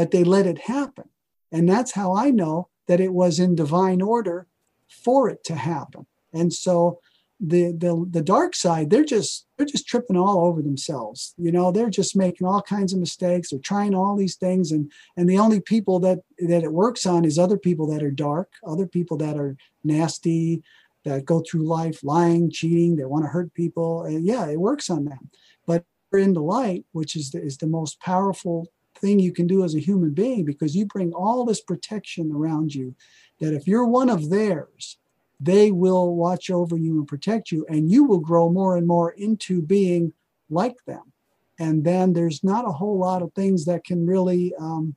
but 0.00 0.12
they 0.12 0.24
let 0.24 0.46
it 0.46 0.60
happen. 0.60 1.04
And 1.52 1.68
that's 1.68 1.92
how 1.92 2.14
i 2.14 2.30
know 2.30 2.68
that 2.86 3.00
it 3.00 3.12
was 3.12 3.38
in 3.38 3.54
divine 3.54 4.00
order 4.00 4.46
for 4.90 5.30
it 5.30 5.44
to 5.44 5.54
happen. 5.54 6.06
And 6.32 6.52
so 6.52 7.00
the 7.40 7.72
the 7.72 8.06
the 8.10 8.22
dark 8.22 8.54
side 8.54 8.90
they're 8.90 9.02
just 9.02 9.46
they're 9.56 9.66
just 9.66 9.88
tripping 9.88 10.16
all 10.16 10.46
over 10.46 10.60
themselves. 10.60 11.34
You 11.38 11.50
know 11.50 11.72
they're 11.72 11.88
just 11.88 12.14
making 12.14 12.46
all 12.46 12.60
kinds 12.60 12.92
of 12.92 13.00
mistakes. 13.00 13.50
They're 13.50 13.60
trying 13.60 13.94
all 13.94 14.14
these 14.14 14.36
things. 14.36 14.72
And 14.72 14.92
and 15.16 15.28
the 15.28 15.38
only 15.38 15.60
people 15.60 16.00
that 16.00 16.18
that 16.38 16.62
it 16.62 16.72
works 16.72 17.06
on 17.06 17.24
is 17.24 17.38
other 17.38 17.56
people 17.56 17.86
that 17.88 18.02
are 18.02 18.10
dark 18.10 18.52
other 18.66 18.86
people 18.86 19.16
that 19.18 19.38
are 19.38 19.56
nasty 19.82 20.62
that 21.04 21.24
go 21.24 21.40
through 21.40 21.62
life 21.62 22.04
lying 22.04 22.50
cheating 22.50 22.96
they 22.96 23.06
want 23.06 23.24
to 23.24 23.30
hurt 23.30 23.54
people. 23.54 24.04
And 24.04 24.26
yeah 24.26 24.46
it 24.46 24.60
works 24.60 24.90
on 24.90 25.06
them. 25.06 25.30
But 25.66 25.84
we're 26.12 26.18
in 26.18 26.34
the 26.34 26.42
light 26.42 26.84
which 26.92 27.16
is 27.16 27.30
the, 27.30 27.42
is 27.42 27.56
the 27.56 27.66
most 27.66 28.00
powerful 28.00 28.68
thing 28.96 29.18
you 29.18 29.32
can 29.32 29.46
do 29.46 29.64
as 29.64 29.74
a 29.74 29.80
human 29.80 30.10
being 30.10 30.44
because 30.44 30.76
you 30.76 30.84
bring 30.84 31.12
all 31.14 31.44
this 31.46 31.62
protection 31.62 32.32
around 32.32 32.74
you 32.74 32.94
that 33.40 33.54
if 33.54 33.66
you're 33.66 33.86
one 33.86 34.08
of 34.08 34.30
theirs 34.30 34.98
they 35.40 35.72
will 35.72 36.14
watch 36.14 36.50
over 36.50 36.76
you 36.76 36.98
and 36.98 37.08
protect 37.08 37.50
you, 37.50 37.64
and 37.68 37.90
you 37.90 38.04
will 38.04 38.20
grow 38.20 38.50
more 38.50 38.76
and 38.76 38.86
more 38.86 39.12
into 39.12 39.62
being 39.62 40.12
like 40.50 40.76
them. 40.86 41.12
And 41.58 41.82
then 41.82 42.12
there's 42.12 42.44
not 42.44 42.68
a 42.68 42.72
whole 42.72 42.98
lot 42.98 43.22
of 43.22 43.32
things 43.32 43.64
that 43.64 43.84
can 43.84 44.06
really, 44.06 44.54
um, 44.60 44.94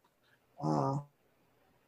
uh, 0.62 0.98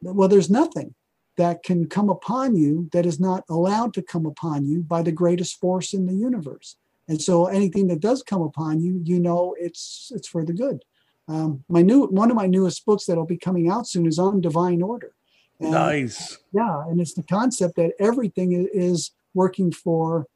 well, 0.00 0.28
there's 0.28 0.50
nothing 0.50 0.94
that 1.36 1.62
can 1.62 1.86
come 1.86 2.08
upon 2.08 2.56
you 2.56 2.88
that 2.92 3.04
is 3.04 3.20
not 3.20 3.44
allowed 3.50 3.92
to 3.94 4.02
come 4.02 4.24
upon 4.24 4.64
you 4.64 4.82
by 4.82 5.02
the 5.02 5.12
greatest 5.12 5.60
force 5.60 5.92
in 5.92 6.06
the 6.06 6.14
universe. 6.14 6.76
And 7.08 7.20
so 7.20 7.46
anything 7.46 7.88
that 7.88 8.00
does 8.00 8.22
come 8.22 8.40
upon 8.40 8.80
you, 8.80 9.00
you 9.04 9.20
know 9.20 9.54
it's 9.58 10.10
it's 10.14 10.28
for 10.28 10.44
the 10.44 10.54
good. 10.54 10.82
Um, 11.28 11.62
my 11.68 11.82
new 11.82 12.06
one 12.06 12.30
of 12.30 12.36
my 12.36 12.46
newest 12.46 12.86
books 12.86 13.04
that'll 13.04 13.26
be 13.26 13.36
coming 13.36 13.68
out 13.68 13.86
soon 13.86 14.06
is 14.06 14.18
on 14.18 14.40
divine 14.40 14.82
order 14.82 15.15
and, 15.60 15.70
nice. 15.70 16.38
Yeah, 16.52 16.84
and 16.88 17.00
it's 17.00 17.14
the 17.14 17.22
concept 17.22 17.76
that 17.76 17.92
everything 17.98 18.68
is 18.72 19.12
working 19.34 19.72
for 19.72 20.26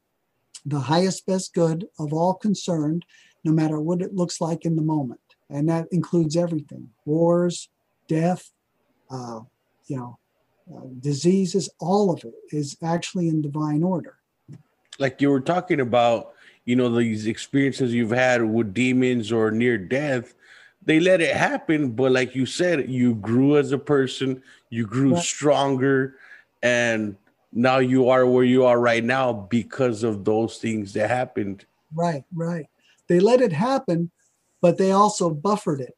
the 0.65 0.79
highest 0.79 1.25
best 1.25 1.53
good 1.53 1.87
of 1.99 2.13
all 2.13 2.33
concerned, 2.33 3.05
no 3.43 3.51
matter 3.51 3.79
what 3.79 4.01
it 4.01 4.13
looks 4.13 4.39
like 4.39 4.65
in 4.65 4.75
the 4.75 4.81
moment. 4.81 5.19
and 5.49 5.67
that 5.69 5.87
includes 5.91 6.35
everything: 6.35 6.89
wars, 7.05 7.69
death, 8.07 8.51
uh, 9.09 9.41
you 9.87 9.97
know, 9.97 10.17
uh, 10.73 10.87
diseases. 10.99 11.69
All 11.79 12.11
of 12.11 12.23
it 12.23 12.33
is 12.51 12.77
actually 12.81 13.27
in 13.27 13.41
divine 13.41 13.83
order. 13.83 14.15
Like 14.99 15.21
you 15.21 15.29
were 15.29 15.41
talking 15.41 15.79
about, 15.79 16.33
you 16.65 16.75
know, 16.75 16.89
these 16.95 17.27
experiences 17.27 17.93
you've 17.93 18.11
had 18.11 18.43
with 18.43 18.73
demons 18.73 19.31
or 19.31 19.51
near 19.51 19.77
death. 19.77 20.33
They 20.83 20.99
let 20.99 21.21
it 21.21 21.35
happen, 21.35 21.91
but 21.91 22.11
like 22.11 22.35
you 22.35 22.45
said, 22.45 22.89
you 22.89 23.15
grew 23.15 23.57
as 23.57 23.71
a 23.71 23.77
person. 23.77 24.41
You 24.69 24.85
grew 24.87 25.13
Right. 25.13 25.23
stronger, 25.23 26.15
and 26.63 27.15
now 27.51 27.77
you 27.77 28.09
are 28.09 28.25
where 28.25 28.43
you 28.43 28.65
are 28.65 28.79
right 28.79 29.03
now 29.03 29.33
because 29.33 30.03
of 30.03 30.25
those 30.25 30.57
things 30.57 30.93
that 30.93 31.09
happened. 31.09 31.65
Right, 31.93 32.23
right. 32.33 32.67
They 33.07 33.19
let 33.19 33.41
it 33.41 33.53
happen, 33.53 34.11
but 34.61 34.77
they 34.77 34.91
also 34.91 35.29
buffered 35.29 35.81
it. 35.81 35.95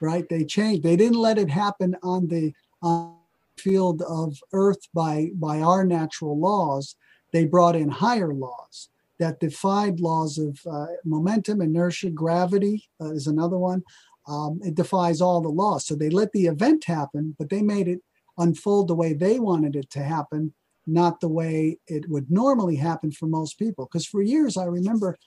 Right? 0.00 0.28
They 0.28 0.44
changed. 0.44 0.82
They 0.82 0.96
didn't 0.96 1.18
let 1.18 1.38
it 1.38 1.50
happen 1.50 1.96
on 2.02 2.28
the 2.28 2.54
on 2.80 3.16
field 3.58 4.02
of 4.02 4.38
Earth 4.52 4.88
by 4.94 5.30
by 5.34 5.60
our 5.60 5.84
natural 5.84 6.38
laws. 6.38 6.96
They 7.32 7.44
brought 7.44 7.76
in 7.76 7.88
higher 7.88 8.32
laws 8.32 8.88
that 9.18 9.38
defied 9.40 10.00
laws 10.00 10.38
of 10.38 10.58
uh, 10.68 10.86
momentum, 11.04 11.62
inertia, 11.62 12.10
gravity 12.10 12.88
uh, 13.00 13.12
is 13.12 13.28
another 13.28 13.58
one. 13.58 13.84
Um, 14.28 14.60
it 14.62 14.74
defies 14.74 15.20
all 15.20 15.40
the 15.40 15.48
laws. 15.48 15.86
So 15.86 15.94
they 15.94 16.10
let 16.10 16.32
the 16.32 16.46
event 16.46 16.84
happen, 16.84 17.34
but 17.38 17.50
they 17.50 17.62
made 17.62 17.88
it 17.88 18.00
unfold 18.38 18.88
the 18.88 18.94
way 18.94 19.12
they 19.12 19.38
wanted 19.38 19.76
it 19.76 19.90
to 19.90 20.02
happen, 20.02 20.54
not 20.86 21.20
the 21.20 21.28
way 21.28 21.78
it 21.86 22.08
would 22.08 22.30
normally 22.30 22.76
happen 22.76 23.10
for 23.10 23.26
most 23.26 23.58
people. 23.58 23.86
Because 23.86 24.06
for 24.06 24.22
years, 24.22 24.56
I 24.56 24.64
remember 24.64 25.18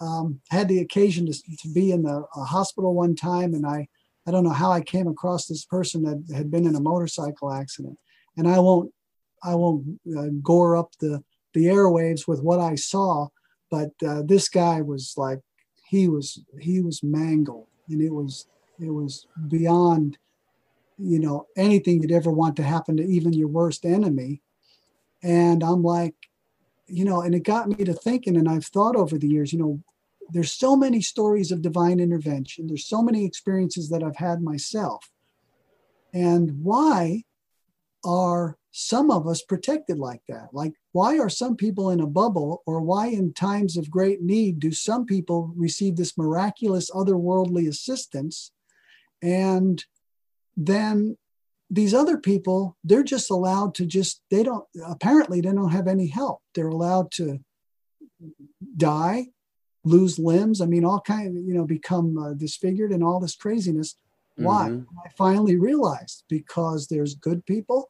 um, 0.00 0.40
had 0.50 0.68
the 0.68 0.80
occasion 0.80 1.26
to, 1.26 1.32
to 1.32 1.68
be 1.68 1.90
in 1.90 2.02
the 2.02 2.24
a 2.36 2.44
hospital 2.44 2.94
one 2.94 3.16
time, 3.16 3.54
and 3.54 3.66
I 3.66 3.88
I 4.26 4.30
don't 4.30 4.44
know 4.44 4.50
how 4.50 4.70
I 4.70 4.80
came 4.80 5.08
across 5.08 5.46
this 5.46 5.64
person 5.64 6.02
that 6.02 6.36
had 6.36 6.50
been 6.50 6.66
in 6.66 6.74
a 6.74 6.80
motorcycle 6.80 7.52
accident, 7.52 7.98
and 8.36 8.48
I 8.48 8.58
won't 8.58 8.92
I 9.42 9.54
won't 9.54 10.00
uh, 10.16 10.28
gore 10.42 10.76
up 10.76 10.92
the 11.00 11.22
the 11.54 11.66
airwaves 11.66 12.28
with 12.28 12.42
what 12.42 12.60
I 12.60 12.74
saw, 12.76 13.28
but 13.70 13.90
uh, 14.06 14.22
this 14.22 14.48
guy 14.48 14.80
was 14.82 15.14
like 15.16 15.40
he 15.88 16.08
was 16.08 16.42
he 16.60 16.80
was 16.80 17.02
mangled, 17.02 17.68
and 17.88 18.02
it 18.02 18.12
was 18.12 18.46
it 18.80 18.90
was 18.90 19.26
beyond 19.48 20.18
you 20.98 21.18
know 21.18 21.46
anything 21.56 22.00
you'd 22.00 22.12
ever 22.12 22.30
want 22.30 22.56
to 22.56 22.62
happen 22.62 22.96
to 22.96 23.04
even 23.04 23.32
your 23.32 23.48
worst 23.48 23.84
enemy, 23.84 24.42
and 25.22 25.62
I'm 25.62 25.82
like 25.82 26.14
you 26.88 27.04
know, 27.04 27.20
and 27.20 27.34
it 27.34 27.44
got 27.44 27.68
me 27.68 27.84
to 27.84 27.92
thinking, 27.92 28.36
and 28.36 28.48
I've 28.48 28.64
thought 28.64 28.96
over 28.96 29.18
the 29.18 29.28
years, 29.28 29.52
you 29.52 29.58
know, 29.58 29.80
there's 30.30 30.52
so 30.52 30.76
many 30.76 31.00
stories 31.00 31.52
of 31.52 31.62
divine 31.62 32.00
intervention. 32.00 32.66
There's 32.66 32.86
so 32.86 33.02
many 33.02 33.24
experiences 33.24 33.88
that 33.90 34.02
I've 34.02 34.16
had 34.16 34.42
myself. 34.42 35.10
And 36.12 36.62
why 36.62 37.24
are 38.04 38.56
some 38.72 39.10
of 39.10 39.26
us 39.26 39.42
protected 39.42 39.98
like 39.98 40.22
that? 40.28 40.48
Like, 40.52 40.74
why 40.98 41.12
are 41.22 41.28
some 41.42 41.54
people 41.64 41.86
in 41.94 42.00
a 42.00 42.06
bubble, 42.20 42.50
or 42.68 42.76
why 42.90 43.04
in 43.18 43.32
times 43.32 43.72
of 43.76 43.90
great 43.98 44.20
need 44.34 44.54
do 44.58 44.72
some 44.72 45.04
people 45.14 45.38
receive 45.66 45.94
this 45.96 46.16
miraculous 46.22 46.86
otherworldly 47.00 47.66
assistance? 47.68 48.36
And 49.22 49.76
then 50.72 51.16
these 51.70 51.94
other 51.94 52.16
people 52.30 52.58
they're 52.88 53.10
just 53.16 53.30
allowed 53.30 53.70
to 53.78 53.84
just 53.98 54.22
they 54.32 54.42
don't 54.48 54.66
apparently 54.94 55.38
they 55.40 55.52
don't 55.52 55.76
have 55.78 55.86
any 55.86 56.08
help 56.20 56.38
they're 56.54 56.76
allowed 56.78 57.08
to 57.18 57.26
die 58.76 59.20
lose 59.84 60.18
limbs 60.18 60.58
i 60.62 60.66
mean 60.66 60.84
all 60.88 61.00
kind 61.14 61.36
of 61.36 61.42
you 61.48 61.54
know 61.56 61.66
become 61.78 62.08
uh, 62.24 62.32
disfigured 62.44 62.90
and 62.94 63.04
all 63.04 63.20
this 63.20 63.36
craziness 63.44 63.88
why 64.46 64.64
Mhm. 64.68 64.86
i 65.04 65.08
finally 65.24 65.56
realized 65.68 66.18
because 66.36 66.80
there's 66.86 67.14
good 67.28 67.40
people 67.52 67.80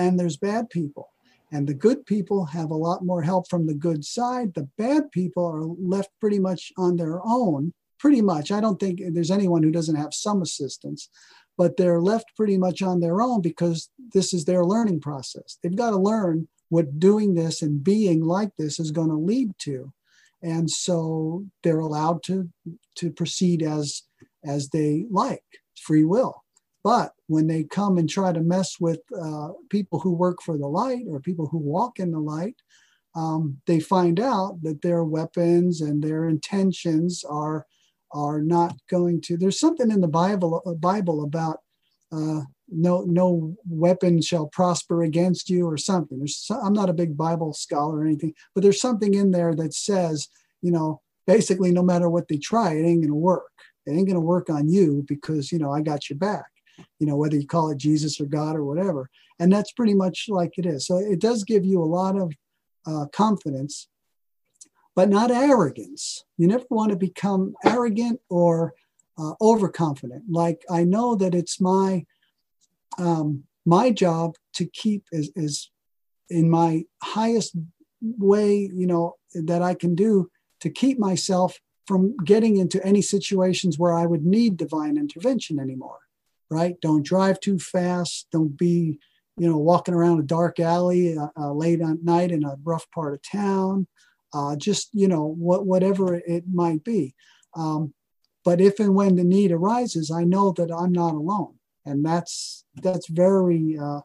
and 0.00 0.18
there's 0.18 0.38
bad 0.50 0.64
people 0.78 1.06
and 1.52 1.66
the 1.66 1.74
good 1.74 2.04
people 2.06 2.46
have 2.46 2.70
a 2.70 2.74
lot 2.74 3.04
more 3.04 3.22
help 3.22 3.48
from 3.48 3.66
the 3.66 3.74
good 3.74 4.04
side 4.04 4.54
the 4.54 4.68
bad 4.78 5.10
people 5.12 5.44
are 5.44 5.62
left 5.62 6.10
pretty 6.20 6.38
much 6.38 6.72
on 6.76 6.96
their 6.96 7.20
own 7.24 7.72
pretty 7.98 8.22
much 8.22 8.50
i 8.50 8.60
don't 8.60 8.80
think 8.80 9.00
there's 9.12 9.30
anyone 9.30 9.62
who 9.62 9.70
doesn't 9.70 9.96
have 9.96 10.12
some 10.12 10.42
assistance 10.42 11.08
but 11.58 11.76
they're 11.76 12.00
left 12.00 12.36
pretty 12.36 12.58
much 12.58 12.82
on 12.82 13.00
their 13.00 13.20
own 13.20 13.40
because 13.40 13.90
this 14.12 14.34
is 14.34 14.44
their 14.44 14.64
learning 14.64 15.00
process. 15.00 15.58
They've 15.62 15.74
got 15.74 15.90
to 15.90 15.96
learn 15.96 16.48
what 16.68 16.98
doing 16.98 17.34
this 17.34 17.62
and 17.62 17.82
being 17.82 18.24
like 18.24 18.50
this 18.58 18.78
is 18.78 18.90
going 18.90 19.08
to 19.08 19.16
lead 19.16 19.52
to. 19.60 19.92
And 20.42 20.70
so 20.70 21.46
they're 21.62 21.80
allowed 21.80 22.22
to, 22.24 22.50
to 22.96 23.10
proceed 23.10 23.62
as, 23.62 24.02
as 24.44 24.68
they 24.68 25.06
like, 25.10 25.44
free 25.80 26.04
will. 26.04 26.44
But 26.86 27.14
when 27.26 27.48
they 27.48 27.64
come 27.64 27.98
and 27.98 28.08
try 28.08 28.32
to 28.32 28.40
mess 28.40 28.76
with 28.78 29.00
uh, 29.20 29.48
people 29.70 29.98
who 29.98 30.12
work 30.12 30.40
for 30.40 30.56
the 30.56 30.68
light 30.68 31.02
or 31.10 31.18
people 31.18 31.48
who 31.48 31.58
walk 31.58 31.98
in 31.98 32.12
the 32.12 32.20
light, 32.20 32.54
um, 33.16 33.60
they 33.66 33.80
find 33.80 34.20
out 34.20 34.62
that 34.62 34.82
their 34.82 35.02
weapons 35.02 35.80
and 35.80 36.00
their 36.00 36.28
intentions 36.28 37.24
are 37.28 37.66
are 38.12 38.40
not 38.40 38.76
going 38.88 39.20
to 39.22 39.36
there's 39.36 39.58
something 39.58 39.90
in 39.90 40.00
the 40.00 40.06
bible 40.06 40.62
uh, 40.64 40.74
bible 40.74 41.24
about 41.24 41.58
uh, 42.12 42.42
no 42.68 43.00
no 43.00 43.56
weapon 43.68 44.22
shall 44.22 44.46
prosper 44.46 45.02
against 45.02 45.50
you 45.50 45.68
or 45.68 45.76
something. 45.76 46.18
There's 46.18 46.48
i'm 46.62 46.72
not 46.72 46.88
a 46.88 47.00
big 47.02 47.16
bible 47.16 47.52
scholar 47.52 47.98
or 47.98 48.06
anything 48.06 48.32
but 48.54 48.62
there's 48.62 48.80
something 48.80 49.12
in 49.12 49.32
there 49.32 49.56
that 49.56 49.74
says 49.74 50.28
you 50.62 50.70
know 50.70 51.00
basically 51.26 51.72
no 51.72 51.82
matter 51.82 52.08
what 52.08 52.28
they 52.28 52.38
try 52.38 52.74
it 52.74 52.86
ain't 52.86 53.04
to 53.04 53.12
work. 53.12 53.50
It 53.86 53.90
ain't 53.90 54.08
to 54.10 54.20
work 54.20 54.50
on 54.50 54.68
you 54.68 55.04
because 55.08 55.50
you 55.50 55.58
know 55.58 55.72
i 55.72 55.80
got 55.80 56.08
your 56.08 56.18
back 56.18 56.46
you 56.98 57.06
know 57.06 57.16
whether 57.16 57.36
you 57.36 57.46
call 57.46 57.70
it 57.70 57.78
jesus 57.78 58.20
or 58.20 58.26
god 58.26 58.56
or 58.56 58.64
whatever 58.64 59.08
and 59.38 59.52
that's 59.52 59.72
pretty 59.72 59.94
much 59.94 60.26
like 60.28 60.52
it 60.56 60.66
is 60.66 60.86
so 60.86 60.96
it 60.96 61.20
does 61.20 61.44
give 61.44 61.64
you 61.64 61.82
a 61.82 61.84
lot 61.84 62.16
of 62.16 62.32
uh, 62.86 63.06
confidence 63.12 63.88
but 64.96 65.10
not 65.10 65.30
arrogance. 65.30 66.24
You 66.38 66.48
never 66.48 66.64
want 66.70 66.90
to 66.90 66.96
become 66.96 67.54
arrogant 67.64 68.18
or 68.30 68.72
uh, 69.18 69.34
overconfident. 69.40 70.24
Like 70.28 70.64
I 70.70 70.84
know 70.84 71.14
that 71.16 71.34
it's 71.34 71.60
my 71.60 72.06
um, 72.98 73.44
my 73.66 73.90
job 73.90 74.36
to 74.54 74.64
keep 74.64 75.04
is, 75.12 75.30
is 75.36 75.70
in 76.30 76.48
my 76.48 76.84
highest 77.02 77.54
way, 78.00 78.70
you 78.74 78.86
know, 78.86 79.16
that 79.34 79.60
I 79.60 79.74
can 79.74 79.94
do 79.94 80.30
to 80.60 80.70
keep 80.70 80.98
myself 80.98 81.60
from 81.86 82.16
getting 82.24 82.56
into 82.56 82.84
any 82.84 83.02
situations 83.02 83.78
where 83.78 83.92
I 83.92 84.06
would 84.06 84.24
need 84.24 84.56
divine 84.56 84.96
intervention 84.96 85.60
anymore. 85.60 85.98
Right? 86.50 86.80
Don't 86.80 87.04
drive 87.04 87.40
too 87.40 87.58
fast. 87.58 88.28
Don't 88.30 88.56
be, 88.56 88.98
you 89.36 89.48
know, 89.48 89.58
walking 89.58 89.94
around 89.94 90.20
a 90.20 90.24
dark 90.24 90.60
alley 90.60 91.16
uh, 91.18 91.28
uh, 91.36 91.52
late 91.52 91.80
at 91.80 92.02
night 92.02 92.30
in 92.30 92.44
a 92.44 92.56
rough 92.64 92.88
part 92.92 93.14
of 93.14 93.22
town 93.22 93.86
uh, 94.36 94.56
just 94.56 94.90
you 94.92 95.08
know 95.08 95.24
what 95.24 95.66
whatever 95.66 96.14
it 96.14 96.44
might 96.52 96.84
be 96.84 97.14
um, 97.54 97.94
but 98.44 98.60
if 98.60 98.78
and 98.80 98.94
when 98.94 99.16
the 99.16 99.24
need 99.24 99.52
arises 99.52 100.10
i 100.10 100.24
know 100.24 100.52
that 100.52 100.70
i'm 100.70 100.92
not 100.92 101.14
alone 101.14 101.54
and 101.84 102.04
that's 102.04 102.64
that's 102.82 103.08
very 103.08 103.78
uh, 103.80 104.00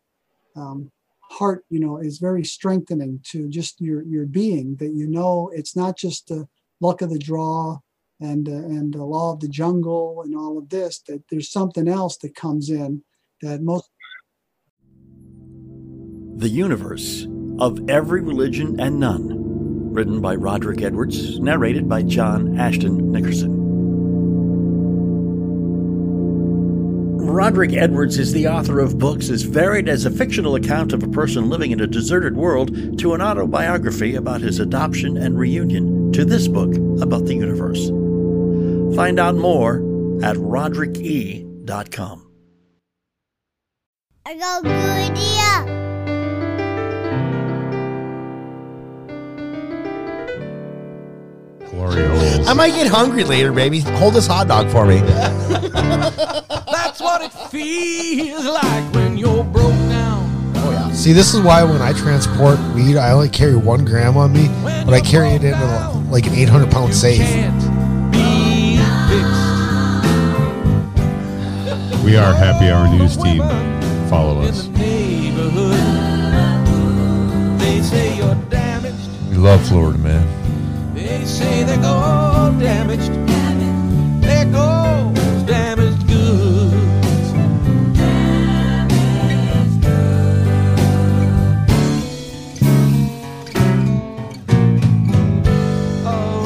um, 0.55 0.89
heart 1.23 1.65
you 1.69 1.79
know 1.79 1.97
is 1.97 2.17
very 2.17 2.43
strengthening 2.43 3.19
to 3.23 3.49
just 3.49 3.81
your 3.81 4.03
your 4.03 4.25
being 4.25 4.75
that 4.77 4.93
you 4.93 5.07
know 5.07 5.51
it's 5.53 5.75
not 5.75 5.97
just 5.97 6.27
the 6.27 6.47
luck 6.79 7.01
of 7.01 7.09
the 7.09 7.19
draw 7.19 7.77
and 8.22 8.47
uh, 8.47 8.51
and 8.51 8.93
the 8.93 9.03
law 9.03 9.34
of 9.34 9.39
the 9.39 9.47
jungle 9.47 10.22
and 10.24 10.36
all 10.36 10.57
of 10.57 10.69
this 10.69 10.99
that 11.07 11.24
there's 11.30 11.51
something 11.51 11.88
else 11.88 12.17
that 12.17 12.36
comes 12.36 12.69
in 12.69 13.03
that 13.41 13.61
most 13.61 13.89
The 16.38 16.49
Universe 16.49 17.28
of 17.59 17.89
Every 17.89 18.22
Religion 18.22 18.80
and 18.80 18.99
None. 18.99 19.39
Written 19.91 20.22
by 20.22 20.36
Roderick 20.36 20.82
Edwards, 20.82 21.39
narrated 21.39 21.89
by 21.89 22.01
John 22.03 22.57
Ashton 22.57 23.11
Nickerson. 23.11 23.61
Roderick 27.17 27.74
Edwards 27.74 28.17
is 28.17 28.34
the 28.34 28.47
author 28.47 28.80
of 28.80 28.99
books 28.99 29.30
as 29.30 29.43
varied 29.43 29.89
as 29.89 30.05
a 30.05 30.11
fictional 30.11 30.55
account 30.55 30.93
of 30.93 31.03
a 31.03 31.07
person 31.07 31.49
living 31.49 31.72
in 31.72 31.80
a 31.82 31.88
deserted 31.88 32.36
world 32.36 32.99
to 32.99 33.13
an 33.13 33.22
autobiography 33.22 34.15
about 34.15 34.41
his 34.41 34.59
adoption 34.59 35.17
and 35.17 35.38
reunion 35.38 36.11
to 36.13 36.24
this 36.24 36.47
book 36.47 36.76
about 37.01 37.26
the 37.26 37.36
universe. 37.36 37.89
Find 38.95 39.19
out 39.19 39.35
more 39.35 39.77
at 40.21 40.35
roderickE.com. 40.35 42.27
I 44.25 44.35
got 44.35 44.59
a 44.59 44.63
good 44.63 44.71
idea. 44.71 45.81
Glory 51.69 52.05
holes. 52.05 52.47
I 52.47 52.53
might 52.53 52.71
get 52.71 52.87
hungry 52.87 53.23
later, 53.23 53.51
baby. 53.51 53.79
Hold 53.79 54.13
this 54.13 54.27
hot 54.27 54.47
dog 54.47 54.69
for 54.69 54.85
me. 54.85 54.99
That's 56.71 56.99
what 56.99 57.21
it 57.21 57.31
feels 57.49 58.45
like 58.45 58.93
when 58.93 59.17
you're 59.17 59.43
broke 59.45 59.71
down. 59.89 60.53
Oh 60.57 60.71
yeah. 60.71 60.91
See, 60.91 61.13
this 61.13 61.33
is 61.33 61.39
why 61.39 61.63
when 61.63 61.81
I 61.81 61.93
transport 61.93 62.59
weed, 62.75 62.97
I 62.97 63.11
only 63.11 63.29
carry 63.29 63.55
one 63.55 63.85
gram 63.85 64.17
on 64.17 64.33
me, 64.33 64.49
but 64.63 64.93
I 64.93 64.99
carry 64.99 65.29
it 65.29 65.43
in 65.43 65.53
a, 65.53 65.91
like 66.11 66.27
an 66.27 66.33
800 66.33 66.69
pound 66.69 66.89
You 66.89 66.93
safe. 66.93 67.70
We 72.04 72.18
are 72.18 72.34
Happy 72.34 72.70
Hour 72.70 72.88
News 72.89 73.16
Team. 73.16 73.43
Follow 74.10 74.41
us. 74.41 74.68
neighborhood. 74.70 75.78
They 77.60 77.82
say 77.84 78.18
you're 78.18 78.34
damaged. 78.49 79.08
We 79.30 79.36
love 79.36 79.64
Florida, 79.68 79.99
man. 79.99 80.95
They 80.95 81.24
say 81.26 81.64
they 81.64 81.78
go 81.78 82.56
damaged. 82.60 83.12
There 84.24 84.45
goes 84.45 85.43
damaged 85.43 86.08
goods. 86.08 87.34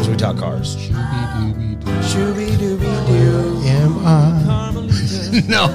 As 0.02 0.10
we 0.10 0.18
talk 0.18 0.38
cars. 0.38 0.85
no. 5.48 5.66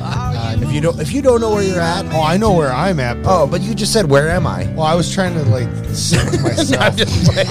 Uh, 0.00 0.56
if 0.60 0.72
you 0.72 0.80
don't, 0.80 1.00
if 1.00 1.12
you 1.12 1.22
don't 1.22 1.40
know 1.40 1.50
where 1.54 1.62
you're 1.62 1.80
at, 1.80 2.04
Oh, 2.12 2.22
I 2.22 2.36
know 2.36 2.52
where 2.52 2.72
I'm 2.72 3.00
at. 3.00 3.22
But, 3.22 3.42
oh, 3.42 3.46
but 3.46 3.60
you 3.62 3.74
just 3.74 3.92
said, 3.92 4.10
"Where 4.10 4.28
am 4.30 4.46
I?" 4.46 4.66
well, 4.74 4.82
I 4.86 4.94
was 4.94 5.12
trying 5.12 5.34
to 5.34 5.42
like 5.44 5.68
sync 5.94 6.42
myself. 6.42 6.82
I'm 6.82 6.96
just. 6.96 7.30
I 7.38 7.44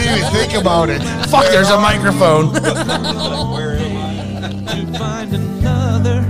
didn't 0.00 0.18
even 0.18 0.30
think 0.32 0.54
about 0.54 0.88
it. 0.88 1.02
Fuck, 1.28 1.46
there's 1.46 1.70
a 1.70 1.78
microphone. 1.78 2.54
to 2.54 2.60
find 4.98 5.34
another 5.34 6.22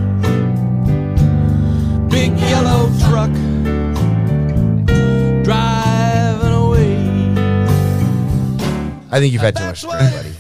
big 2.09 2.37
yellow 2.39 2.91
truck 3.01 3.33
driving 5.45 6.53
away. 6.53 6.97
I 9.11 9.21
think 9.21 9.33
you've 9.33 9.43
had 9.43 9.57
too 9.57 9.65
much 9.65 9.83
That's 9.83 10.11
drink, 10.11 10.15
buddy. 10.15 10.34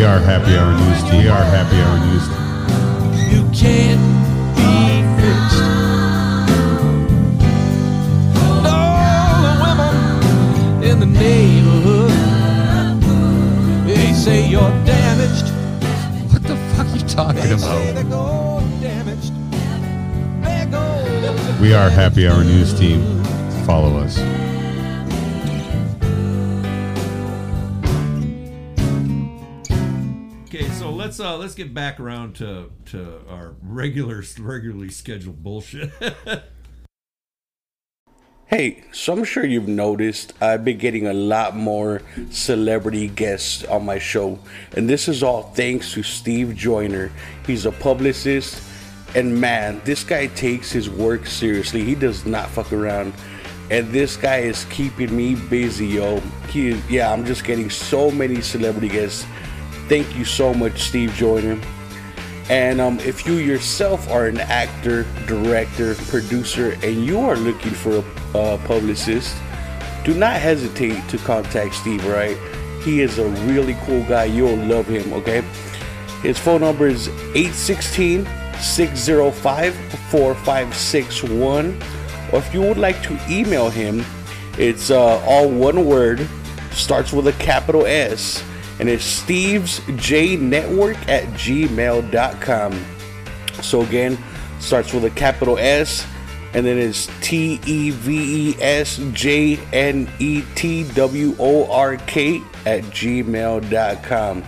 We 0.00 0.06
are 0.06 0.18
Happy 0.18 0.56
Hour 0.56 0.72
News 0.72 1.02
Team. 1.02 1.20
We 1.20 1.28
are 1.28 1.44
Happy 1.44 1.76
Hour 1.76 1.98
News 2.06 2.26
Team. 2.26 2.40
You 3.28 3.42
can't 3.52 4.00
be 4.56 5.04
fixed. 5.20 5.62
All 8.64 9.42
the 9.44 9.52
women 9.60 9.94
in 10.82 11.00
the 11.00 11.04
neighborhood, 11.04 12.12
they 13.86 14.14
say 14.14 14.48
you're 14.48 14.72
damaged. 14.86 15.52
What 16.32 16.44
the 16.44 16.56
fuck 16.72 16.86
are 16.86 16.96
you 16.96 17.06
talking 17.06 17.42
They 17.42 17.58
say 17.58 17.92
damaged. 18.80 19.32
We 21.60 21.74
are 21.74 21.90
Happy 21.90 22.26
Hour 22.26 22.42
News 22.42 22.72
Team. 22.72 23.22
Follow 23.66 23.98
us. 23.98 24.18
Let's 31.20 31.32
uh 31.32 31.36
let's 31.36 31.54
get 31.54 31.74
back 31.74 32.00
around 32.00 32.34
to 32.34 32.70
to 32.86 33.20
our 33.28 33.54
regular 33.62 34.22
regularly 34.38 34.90
scheduled 34.90 35.42
bullshit. 35.42 35.90
Hey, 38.46 38.82
so 38.90 39.12
I'm 39.12 39.22
sure 39.22 39.46
you've 39.46 39.68
noticed 39.68 40.32
I've 40.42 40.64
been 40.64 40.78
getting 40.78 41.06
a 41.06 41.12
lot 41.12 41.54
more 41.54 42.02
celebrity 42.30 43.06
guests 43.06 43.62
on 43.62 43.84
my 43.84 44.00
show, 44.00 44.40
and 44.72 44.90
this 44.90 45.06
is 45.06 45.22
all 45.22 45.44
thanks 45.54 45.92
to 45.92 46.02
Steve 46.02 46.56
Joyner. 46.56 47.12
He's 47.46 47.64
a 47.64 47.70
publicist, 47.70 48.60
and 49.14 49.40
man, 49.40 49.80
this 49.84 50.02
guy 50.02 50.26
takes 50.26 50.72
his 50.72 50.90
work 50.90 51.28
seriously. 51.28 51.84
He 51.84 51.94
does 51.94 52.26
not 52.26 52.50
fuck 52.50 52.72
around, 52.72 53.14
and 53.70 53.88
this 53.92 54.16
guy 54.16 54.38
is 54.38 54.64
keeping 54.64 55.16
me 55.16 55.36
busy, 55.36 55.86
yo. 55.86 56.18
He, 56.48 56.70
yeah, 56.88 57.12
I'm 57.12 57.24
just 57.24 57.44
getting 57.44 57.70
so 57.70 58.10
many 58.10 58.40
celebrity 58.40 58.88
guests. 58.88 59.26
Thank 59.90 60.16
you 60.16 60.24
so 60.24 60.54
much, 60.54 60.82
Steve 60.82 61.10
Joyner. 61.14 61.60
And 62.48 62.80
um, 62.80 63.00
if 63.00 63.26
you 63.26 63.38
yourself 63.38 64.08
are 64.08 64.28
an 64.28 64.38
actor, 64.38 65.02
director, 65.26 65.96
producer, 66.06 66.78
and 66.84 67.04
you 67.04 67.18
are 67.18 67.34
looking 67.34 67.72
for 67.72 68.04
a 68.34 68.38
uh, 68.38 68.56
publicist, 68.68 69.36
do 70.04 70.14
not 70.14 70.34
hesitate 70.34 71.08
to 71.08 71.18
contact 71.18 71.74
Steve, 71.74 72.06
right? 72.06 72.38
He 72.84 73.00
is 73.00 73.18
a 73.18 73.26
really 73.48 73.74
cool 73.82 74.04
guy. 74.04 74.26
You'll 74.26 74.64
love 74.64 74.86
him, 74.86 75.12
okay? 75.12 75.40
His 76.22 76.38
phone 76.38 76.60
number 76.60 76.86
is 76.86 77.08
816 77.34 78.28
605 78.60 79.74
4561. 79.74 81.82
Or 82.32 82.38
if 82.38 82.54
you 82.54 82.60
would 82.60 82.78
like 82.78 83.02
to 83.02 83.18
email 83.28 83.68
him, 83.68 84.04
it's 84.56 84.92
uh, 84.92 85.20
all 85.26 85.50
one 85.50 85.84
word, 85.84 86.24
starts 86.70 87.12
with 87.12 87.26
a 87.26 87.32
capital 87.42 87.86
S, 87.86 88.44
and 88.80 88.88
it's 88.88 89.04
Steve's 89.04 89.80
J 89.96 90.36
Network 90.36 90.96
at 91.06 91.24
gmail.com. 91.34 92.84
So 93.62 93.82
again, 93.82 94.18
starts 94.58 94.94
with 94.94 95.04
a 95.04 95.10
capital 95.10 95.58
S, 95.58 96.06
and 96.54 96.64
then 96.64 96.78
it's 96.78 97.06
T 97.20 97.60
E 97.66 97.90
V 97.90 98.50
E 98.52 98.56
S 98.58 98.96
J 99.12 99.58
N 99.74 100.10
E 100.18 100.42
T 100.54 100.84
W 100.94 101.36
O 101.38 101.70
R 101.70 101.98
K 101.98 102.38
at 102.64 102.82
gmail.com. 102.84 104.44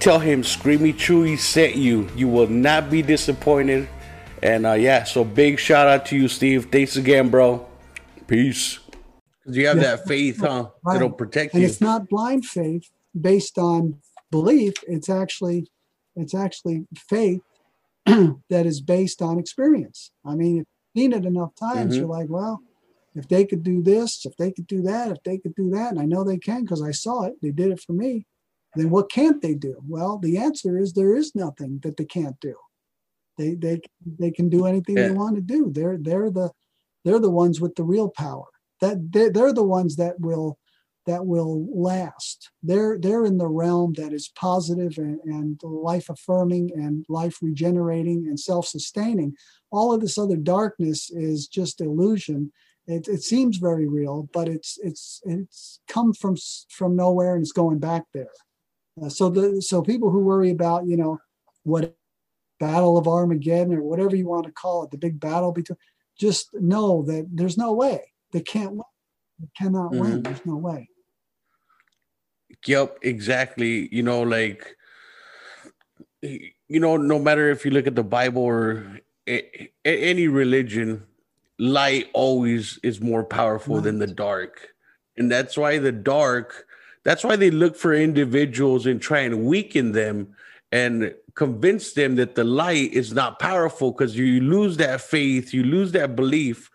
Tell 0.00 0.18
him 0.18 0.42
Screamy 0.42 0.94
Chuy 0.94 1.38
sent 1.38 1.76
you. 1.76 2.08
You 2.16 2.28
will 2.28 2.46
not 2.48 2.90
be 2.90 3.02
disappointed. 3.02 3.88
And 4.42 4.66
uh, 4.66 4.72
yeah, 4.72 5.04
so 5.04 5.22
big 5.22 5.58
shout 5.58 5.86
out 5.86 6.06
to 6.06 6.16
you, 6.16 6.28
Steve. 6.28 6.68
Thanks 6.72 6.96
again, 6.96 7.28
bro. 7.28 7.66
Peace. 8.26 8.78
Because 9.42 9.56
you 9.58 9.66
have 9.66 9.76
Yeah. 9.76 9.82
that 9.96 10.08
faith, 10.08 10.40
huh? 10.40 10.70
Right. 10.82 10.96
It'll 10.96 11.10
protect 11.10 11.52
and 11.54 11.62
you. 11.62 11.68
it's 11.68 11.80
not 11.80 12.08
blind 12.08 12.44
faith 12.46 12.90
based 13.20 13.58
on 13.58 13.96
belief 14.30 14.74
it's 14.88 15.08
actually 15.08 15.66
it's 16.16 16.34
actually 16.34 16.86
faith 17.08 17.40
that 18.06 18.66
is 18.66 18.80
based 18.80 19.22
on 19.22 19.38
experience. 19.38 20.10
I 20.24 20.34
mean 20.34 20.58
if 20.58 20.64
you've 20.94 21.02
seen 21.02 21.12
it 21.12 21.24
enough 21.26 21.54
times 21.54 21.94
Mhm. 21.94 22.00
you're 22.00 22.08
like 22.08 22.28
well 22.28 22.62
if 23.14 23.28
they 23.28 23.44
could 23.44 23.62
do 23.62 23.82
this 23.82 24.24
if 24.26 24.36
they 24.36 24.50
could 24.52 24.66
do 24.66 24.82
that 24.82 25.10
if 25.12 25.18
they 25.24 25.38
could 25.38 25.54
do 25.54 25.70
that 25.70 25.90
and 25.92 26.00
i 26.00 26.04
know 26.04 26.24
they 26.24 26.38
can 26.38 26.62
because 26.62 26.82
i 26.82 26.90
saw 26.90 27.22
it 27.24 27.34
they 27.42 27.50
did 27.52 27.70
it 27.70 27.80
for 27.80 27.92
me 27.92 28.26
then 28.76 28.90
what 28.90 29.08
can't 29.10 29.40
they 29.40 29.54
do? 29.54 29.76
Well 29.86 30.18
the 30.18 30.36
answer 30.36 30.76
is 30.76 30.92
there 30.92 31.14
is 31.16 31.34
nothing 31.34 31.78
that 31.84 31.96
they 31.96 32.04
can't 32.04 32.38
do. 32.40 32.56
They 33.38 33.54
they 33.54 33.80
they 34.18 34.30
can 34.32 34.48
do 34.48 34.66
anything 34.66 34.96
Yeah. 34.96 35.08
they 35.08 35.14
want 35.14 35.36
to 35.36 35.42
do. 35.42 35.70
They're 35.72 35.96
they're 35.96 36.30
the 36.30 36.50
they're 37.04 37.20
the 37.20 37.30
ones 37.30 37.60
with 37.60 37.74
the 37.76 37.84
real 37.84 38.08
power. 38.08 38.46
That 38.80 39.12
they're, 39.12 39.30
they're 39.30 39.52
the 39.52 39.62
ones 39.78 39.94
that 39.96 40.18
will 40.18 40.58
that 41.06 41.26
will 41.26 41.66
last. 41.74 42.50
They're 42.62 42.98
they're 42.98 43.24
in 43.24 43.38
the 43.38 43.48
realm 43.48 43.94
that 43.94 44.12
is 44.12 44.28
positive 44.28 44.98
and, 44.98 45.20
and 45.24 45.60
life 45.62 46.08
affirming 46.08 46.70
and 46.74 47.04
life 47.08 47.38
regenerating 47.42 48.26
and 48.26 48.38
self 48.38 48.66
sustaining. 48.66 49.34
All 49.70 49.92
of 49.92 50.00
this 50.00 50.18
other 50.18 50.36
darkness 50.36 51.10
is 51.10 51.46
just 51.46 51.80
illusion. 51.80 52.52
It, 52.86 53.08
it 53.08 53.22
seems 53.22 53.56
very 53.56 53.88
real, 53.88 54.28
but 54.32 54.48
it's 54.48 54.78
it's 54.82 55.20
it's 55.24 55.80
come 55.88 56.12
from 56.12 56.36
from 56.70 56.96
nowhere 56.96 57.34
and 57.34 57.42
it's 57.42 57.52
going 57.52 57.78
back 57.78 58.04
there. 58.12 58.32
Uh, 59.02 59.08
so 59.08 59.28
the 59.28 59.60
so 59.62 59.82
people 59.82 60.10
who 60.10 60.20
worry 60.20 60.50
about 60.50 60.86
you 60.86 60.96
know 60.96 61.18
what 61.64 61.96
battle 62.60 62.96
of 62.96 63.08
Armageddon 63.08 63.74
or 63.74 63.82
whatever 63.82 64.14
you 64.14 64.28
want 64.28 64.46
to 64.46 64.52
call 64.52 64.84
it, 64.84 64.90
the 64.90 64.98
big 64.98 65.18
battle 65.18 65.50
between, 65.50 65.76
just 66.18 66.48
know 66.54 67.02
that 67.02 67.26
there's 67.32 67.58
no 67.58 67.72
way 67.72 68.12
they 68.32 68.40
can't 68.40 68.72
win. 68.72 68.82
They 69.40 69.48
cannot 69.58 69.92
win. 69.92 70.22
Mhm. 70.22 70.24
There's 70.24 70.46
no 70.46 70.56
way. 70.56 70.88
Yep, 72.66 72.98
exactly. 73.02 73.88
You 73.94 74.02
know, 74.02 74.22
like 74.22 74.76
you 76.22 76.80
know, 76.80 76.96
no 76.96 77.18
matter 77.18 77.50
if 77.50 77.64
you 77.64 77.70
look 77.70 77.86
at 77.86 77.94
the 77.94 78.02
Bible 78.04 78.42
or 78.42 79.00
a- 79.28 79.70
a- 79.84 80.02
any 80.10 80.28
religion, 80.28 81.02
light 81.58 82.08
always 82.14 82.78
is 82.82 83.00
more 83.00 83.22
powerful 83.24 83.80
than 83.80 83.98
the 83.98 84.06
dark. 84.06 84.70
And 85.16 85.30
that's 85.30 85.56
why 85.56 85.78
the 85.78 85.92
dark, 85.92 86.66
that's 87.04 87.22
why 87.22 87.36
they 87.36 87.50
look 87.50 87.76
for 87.76 87.94
individuals 87.94 88.86
and 88.86 89.00
try 89.00 89.20
and 89.20 89.44
weaken 89.44 89.92
them 89.92 90.34
and 90.72 91.14
convince 91.34 91.92
them 91.92 92.16
that 92.16 92.34
the 92.34 92.44
light 92.44 92.92
is 92.92 93.12
not 93.12 93.38
powerful 93.38 93.92
because 93.92 94.16
you 94.16 94.40
lose 94.40 94.76
that 94.78 95.00
faith, 95.00 95.52
you 95.52 95.62
lose 95.62 95.92
that 95.92 96.16
belief, 96.16 96.70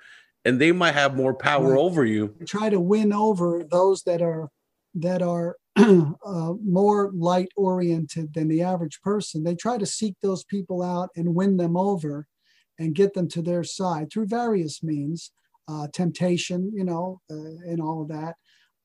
and 0.46 0.62
they 0.62 0.72
might 0.72 0.94
have 0.94 1.18
more 1.18 1.34
power 1.34 1.72
Right. 1.72 1.80
over 1.80 2.06
you. 2.06 2.36
try 2.46 2.70
to 2.70 2.80
win 2.80 3.12
over 3.12 3.64
those 3.70 4.04
that 4.04 4.22
are 4.22 4.50
that 4.96 5.22
are 5.22 5.56
uh, 6.26 6.54
more 6.64 7.12
light 7.14 7.50
oriented 7.56 8.34
than 8.34 8.48
the 8.48 8.62
average 8.62 9.02
person. 9.02 9.44
They 9.44 9.56
try 9.56 9.78
to 9.78 9.86
seek 9.86 10.16
those 10.22 10.44
people 10.44 10.84
out 10.84 11.10
and 11.16 11.36
win 11.36 11.58
them 11.58 11.78
over, 11.78 12.28
and 12.80 12.96
get 12.96 13.14
them 13.14 13.28
to 13.28 13.42
their 13.42 13.64
side 13.64 14.10
through 14.12 14.26
various 14.26 14.82
means, 14.82 15.32
uh, 15.68 15.88
temptation, 15.94 16.72
you 16.74 16.84
know, 16.84 17.22
uh, 17.30 17.60
and 17.68 17.82
all 17.82 18.02
of 18.02 18.08
that. 18.08 18.36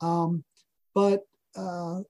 Um, 0.01 0.45
but 0.95 1.23
uh, 1.57 2.01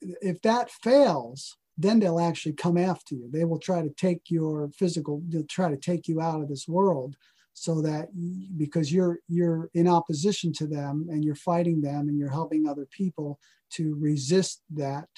if 0.00 0.40
that 0.42 0.70
fails, 0.70 1.56
then 1.78 1.98
they'll 1.98 2.20
actually 2.20 2.52
come 2.52 2.76
after 2.76 3.14
you. 3.14 3.28
They 3.32 3.44
will 3.44 3.58
try 3.58 3.82
to 3.82 3.90
take 3.90 4.22
your 4.28 4.70
physical. 4.76 5.22
They'll 5.28 5.44
try 5.44 5.70
to 5.70 5.76
take 5.76 6.06
you 6.06 6.20
out 6.20 6.42
of 6.42 6.48
this 6.48 6.68
world. 6.68 7.16
So 7.54 7.82
that 7.82 8.08
because 8.56 8.92
you're 8.92 9.18
you're 9.28 9.70
in 9.74 9.86
opposition 9.86 10.52
to 10.54 10.66
them 10.66 11.06
and 11.10 11.24
you're 11.24 11.34
fighting 11.34 11.80
them 11.80 12.08
and 12.08 12.18
you're 12.18 12.30
helping 12.30 12.66
other 12.66 12.86
people 12.90 13.38
to 13.70 13.96
resist 13.98 14.62
that 14.70 15.08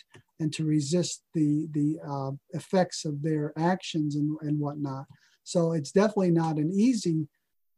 and 0.40 0.52
to 0.52 0.65
resist 0.65 1.23
the 1.35 1.69
the 1.73 1.98
uh, 2.06 2.32
effects 2.51 3.05
of 3.05 3.23
their 3.23 3.52
actions 3.56 4.16
and, 4.16 4.36
and 4.43 4.59
whatnot. 4.59 5.06
So 5.44 5.73
it's 5.73 5.93
definitely 5.93 6.31
not 6.31 6.56
an 6.56 6.73
easy 6.73 7.28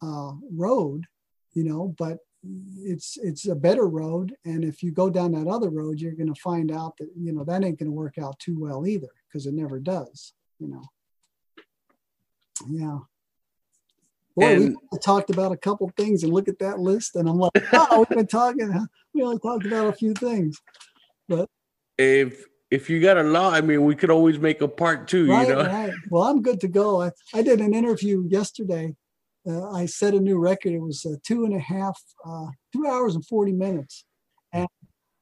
uh, 0.02 0.32
road, 0.52 1.04
you 1.52 1.64
know, 1.64 1.94
but 1.98 2.18
it's 2.78 3.18
it's 3.18 3.46
a 3.46 3.54
better 3.54 3.86
road. 3.88 4.34
And 4.44 4.64
if 4.64 4.82
you 4.82 4.92
go 4.92 5.10
down 5.10 5.32
that 5.32 5.48
other 5.48 5.70
road, 5.70 6.00
you're 6.00 6.12
going 6.12 6.32
to 6.32 6.40
find 6.40 6.70
out 6.70 6.96
that 6.98 7.08
you 7.16 7.32
know 7.32 7.44
that 7.44 7.64
ain't 7.64 7.78
going 7.78 7.90
to 7.90 7.96
work 7.96 8.18
out 8.18 8.38
too 8.38 8.58
well 8.58 8.86
either 8.86 9.08
because 9.28 9.46
it 9.46 9.54
never 9.54 9.78
does, 9.78 10.32
you 10.58 10.68
know. 10.68 10.82
Yeah. 12.68 12.98
Boy, 14.36 14.44
And- 14.44 14.76
we 14.92 14.98
talked 14.98 15.30
about 15.30 15.52
a 15.52 15.56
couple 15.56 15.90
things 15.96 16.22
and 16.22 16.32
look 16.32 16.48
at 16.48 16.58
that 16.58 16.78
list, 16.78 17.16
and 17.16 17.28
I'm 17.28 17.38
like, 17.38 17.52
oh, 17.72 18.00
we've 18.00 18.16
been 18.16 18.26
talking. 18.26 18.86
We 19.14 19.22
only 19.22 19.38
talked 19.38 19.64
about 19.64 19.88
a 19.88 19.92
few 19.92 20.12
things, 20.12 20.60
but 21.28 21.48
If 21.98 22.44
if 22.70 22.90
you 22.90 23.00
got 23.00 23.16
a 23.16 23.22
lot, 23.22 23.54
I 23.54 23.60
mean, 23.60 23.84
we 23.84 23.94
could 23.94 24.10
always 24.10 24.38
make 24.38 24.60
a 24.60 24.68
part 24.68 25.06
two. 25.08 25.28
right, 25.30 25.48
you 25.48 25.54
know, 25.54 25.62
right. 25.66 25.92
Well, 26.10 26.24
I'm 26.24 26.42
good 26.42 26.60
to 26.60 26.68
go. 26.68 27.02
I, 27.02 27.12
I 27.32 27.42
did 27.42 27.60
an 27.60 27.72
interview 27.72 28.26
yesterday. 28.28 28.94
Uh, 29.48 29.70
I 29.70 29.86
set 29.86 30.12
a 30.14 30.20
new 30.20 30.38
record. 30.38 30.72
It 30.72 30.80
was 30.80 31.06
uh, 31.06 31.14
two 31.22 31.44
and 31.44 31.54
a 31.54 31.60
half, 31.60 31.98
uh, 32.24 32.48
two 32.72 32.86
hours 32.86 33.14
and 33.14 33.24
40 33.24 33.52
minutes. 33.52 34.04
And, 34.52 34.66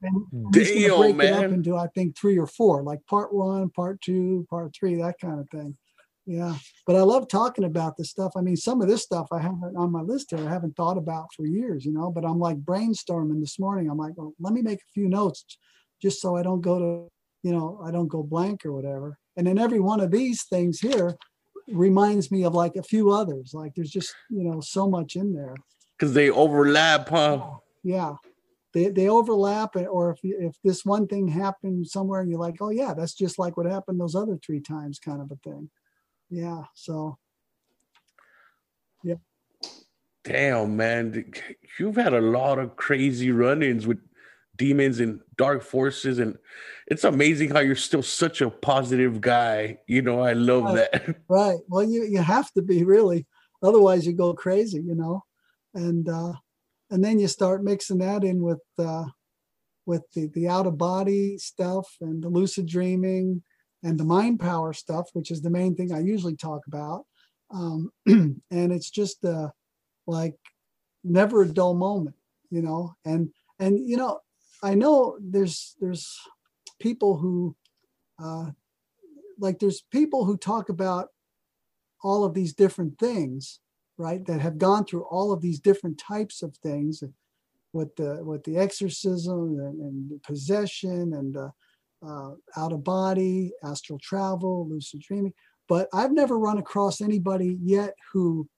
and 0.03 0.27
I'm 0.33 0.53
just 0.53 0.73
gonna 0.73 0.89
Damn, 0.89 1.17
break 1.17 1.29
it 1.29 1.33
up 1.35 1.53
into, 1.53 1.77
I 1.77 1.87
think, 1.95 2.17
three 2.19 2.39
or 2.39 2.47
four, 2.47 2.83
like 2.83 3.05
part 3.07 3.35
one, 3.35 3.69
part 3.69 4.01
two, 4.01 4.47
part 4.49 4.75
three, 4.75 4.95
that 4.97 5.21
kind 5.21 5.39
of 5.39 5.49
thing. 5.51 5.77
Yeah. 6.27 6.57
But 6.87 6.97
I 6.97 7.03
love 7.03 7.29
talking 7.29 7.65
about 7.65 7.97
this 7.97 8.11
stuff. 8.11 8.33
I 8.37 8.41
mean, 8.41 8.57
some 8.57 8.81
of 8.81 8.89
this 8.89 9.03
stuff 9.03 9.29
I 9.31 9.41
haven't 9.41 9.77
on 9.77 9.93
my 9.93 10.01
list 10.01 10.31
here, 10.31 10.47
I 10.47 10.51
haven't 10.51 10.75
thought 10.77 10.97
about 10.97 11.35
for 11.35 11.47
years, 11.47 11.85
you 11.85 11.93
know, 11.93 12.11
but 12.11 12.25
I'm 12.25 12.39
like 12.39 12.59
brainstorming 12.59 13.41
this 13.41 13.59
morning. 13.59 13.91
I'm 13.91 13.99
like, 13.99 14.15
well, 14.17 14.33
let 14.41 14.55
me 14.55 14.63
make 14.63 14.79
a 14.79 14.93
few 14.95 15.09
notes 15.09 15.45
just 16.01 16.21
so 16.21 16.37
I 16.37 16.43
don't 16.43 16.63
go 16.63 16.79
to, 16.79 17.09
you 17.43 17.53
know, 17.55 17.81
I 17.85 17.91
don't 17.91 18.09
go 18.09 18.23
blank 18.23 18.65
or 18.65 18.73
whatever. 18.73 19.19
And 19.37 19.47
then 19.47 19.59
every 19.59 19.81
one 19.81 20.01
of 20.01 20.11
these 20.11 20.45
things 20.45 20.81
here 20.81 21.17
reminds 21.69 22.31
me 22.31 22.45
of 22.45 22.55
like 22.55 22.77
a 22.77 22.83
few 22.83 23.11
others. 23.11 23.53
Like 23.53 23.75
there's 23.75 23.91
just, 23.91 24.15
you 24.31 24.45
know, 24.45 24.61
so 24.61 24.89
much 24.89 25.17
in 25.17 25.35
there. 25.35 25.55
because 25.99 26.15
they 26.15 26.31
overlap, 26.31 27.11
huh? 27.11 27.51
Yeah. 27.83 28.15
They, 28.73 28.89
they 28.89 29.09
overlap 29.09 29.77
eh, 29.77 29.85
or 29.85 30.11
if 30.11 30.25
you, 30.25 30.37
if 30.41 30.57
this 30.65 30.85
one 30.85 31.07
thing 31.07 31.29
happened 31.29 31.87
somewhere 31.87 32.21
and 32.21 32.31
you're 32.31 32.41
like, 32.41 32.57
oh 32.61 32.71
yeah, 32.71 32.95
that's 32.95 33.15
just 33.15 33.39
like 33.39 33.57
what 33.57 33.67
happened 33.67 34.01
those 34.01 34.17
other 34.17 34.39
three 34.45 34.61
times 34.61 34.99
kind 34.99 35.21
of 35.21 35.31
a 35.31 35.37
thing. 35.49 35.71
Yeah. 36.31 36.63
So 36.75 37.19
yeah. 39.03 39.17
Damn, 40.25 40.77
man, 40.77 41.33
you've 41.79 41.97
had 41.97 42.15
a 42.15 42.21
lot 42.21 42.59
of 42.59 42.77
crazy 42.77 43.31
run-ins 43.31 43.87
with 43.87 43.99
demons 44.57 45.01
and 45.01 45.21
dark 45.37 45.63
forces, 45.63 46.19
and 46.19 46.39
it's 46.87 47.05
amazing 47.05 47.51
how 47.51 47.61
you're 47.61 47.75
still 47.77 48.03
such 48.03 48.41
a 48.41 48.49
positive 48.49 49.21
guy. 49.21 49.79
You 49.87 50.01
know, 50.01 50.21
I 50.21 50.33
love 50.33 50.65
Right. 50.65 50.91
that. 50.93 51.17
Right. 51.29 51.59
Well, 51.69 51.85
you 51.85 52.05
you 52.05 52.23
have 52.23 52.51
to 52.53 52.63
be 52.63 52.85
really, 52.85 53.27
otherwise 53.63 54.07
you 54.07 54.13
go 54.15 54.33
crazy, 54.35 54.81
you 54.81 54.95
know, 54.95 55.25
and 55.75 56.09
uh, 56.09 56.33
and 56.91 57.05
then 57.05 57.19
you 57.19 57.29
start 57.29 57.63
mixing 57.65 57.99
that 57.99 58.25
in 58.25 58.43
with 58.43 58.63
uh, 58.79 59.05
with 59.85 60.03
the 60.15 60.29
the 60.29 60.49
out 60.49 60.67
of 60.67 60.79
body 60.79 61.37
stuff 61.39 61.87
and 62.01 62.23
the 62.23 62.29
lucid 62.29 62.67
dreaming 62.67 63.43
and 63.85 64.01
the 64.01 64.05
mind 64.05 64.41
power 64.41 64.73
stuff, 64.73 65.11
which 65.13 65.31
is 65.31 65.43
the 65.43 65.51
main 65.51 65.77
thing 65.77 65.93
I 65.93 66.01
usually 66.01 66.37
talk 66.37 66.67
about. 66.67 67.05
Um, 67.51 67.93
and 68.07 68.41
it's 68.51 68.91
just 68.91 69.25
uh, 69.25 69.51
like 70.07 70.35
never 71.05 71.43
a 71.43 71.49
dull 71.49 71.75
moment, 71.75 72.17
you 72.51 72.63
know. 72.63 72.97
And 73.05 73.31
and 73.61 73.79
you 73.89 73.97
know, 73.97 74.21
I 74.63 74.75
know 74.75 75.19
there's 75.21 75.77
there's 75.81 76.19
people 76.81 77.19
who 77.19 77.55
uh, 78.23 78.51
like 79.39 79.59
there's 79.59 79.83
people 79.93 80.25
who 80.25 80.37
talk 80.37 80.71
about 80.71 81.09
all 82.03 82.25
of 82.25 82.35
these 82.35 82.55
different 82.55 82.99
things 82.99 83.61
right 83.97 84.27
that 84.27 84.41
have 84.41 84.59
gone 84.59 84.85
through 84.85 85.05
all 85.05 85.33
of 85.33 85.41
these 85.41 85.61
different 85.61 85.99
types 85.99 86.43
of 86.43 86.57
things 86.57 87.03
with 87.73 87.95
the 87.97 88.25
with 88.25 88.43
the 88.45 88.57
exorcism 88.57 89.59
and, 89.61 89.81
and 89.81 90.23
possession 90.23 91.13
and 91.15 91.37
uh, 91.37 91.51
uh, 92.07 92.61
out 92.61 92.73
of 92.73 92.85
body 92.85 93.53
astral 93.65 93.99
travel 93.99 94.69
lucid 94.69 95.01
dreaming 95.01 95.33
but 95.69 95.89
i've 95.93 96.13
never 96.13 96.39
run 96.39 96.59
across 96.59 97.01
anybody 97.01 97.59
yet 97.63 97.95
who 98.13 98.49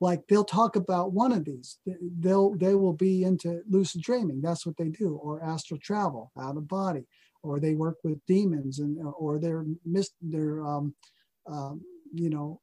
like 0.00 0.26
they'll 0.28 0.44
talk 0.44 0.76
about 0.76 1.12
one 1.12 1.32
of 1.32 1.44
these. 1.44 1.78
They'll 2.20 2.54
they 2.54 2.74
will 2.74 2.92
be 2.92 3.24
into 3.24 3.62
lucid 3.68 4.02
dreaming. 4.02 4.40
That's 4.42 4.66
what 4.66 4.76
they 4.76 4.88
do 4.88 5.18
or 5.22 5.42
astral 5.42 5.80
travel 5.80 6.32
out 6.38 6.56
of 6.56 6.68
body 6.68 7.06
or 7.42 7.60
they 7.60 7.74
work 7.74 7.96
with 8.04 8.24
demons 8.26 8.78
and 8.78 8.98
or 9.18 9.38
they're 9.38 9.64
mis- 9.84 10.14
they're 10.20 10.64
um, 10.66 10.94
um, 11.46 11.80
you 12.12 12.28
know 12.28 12.60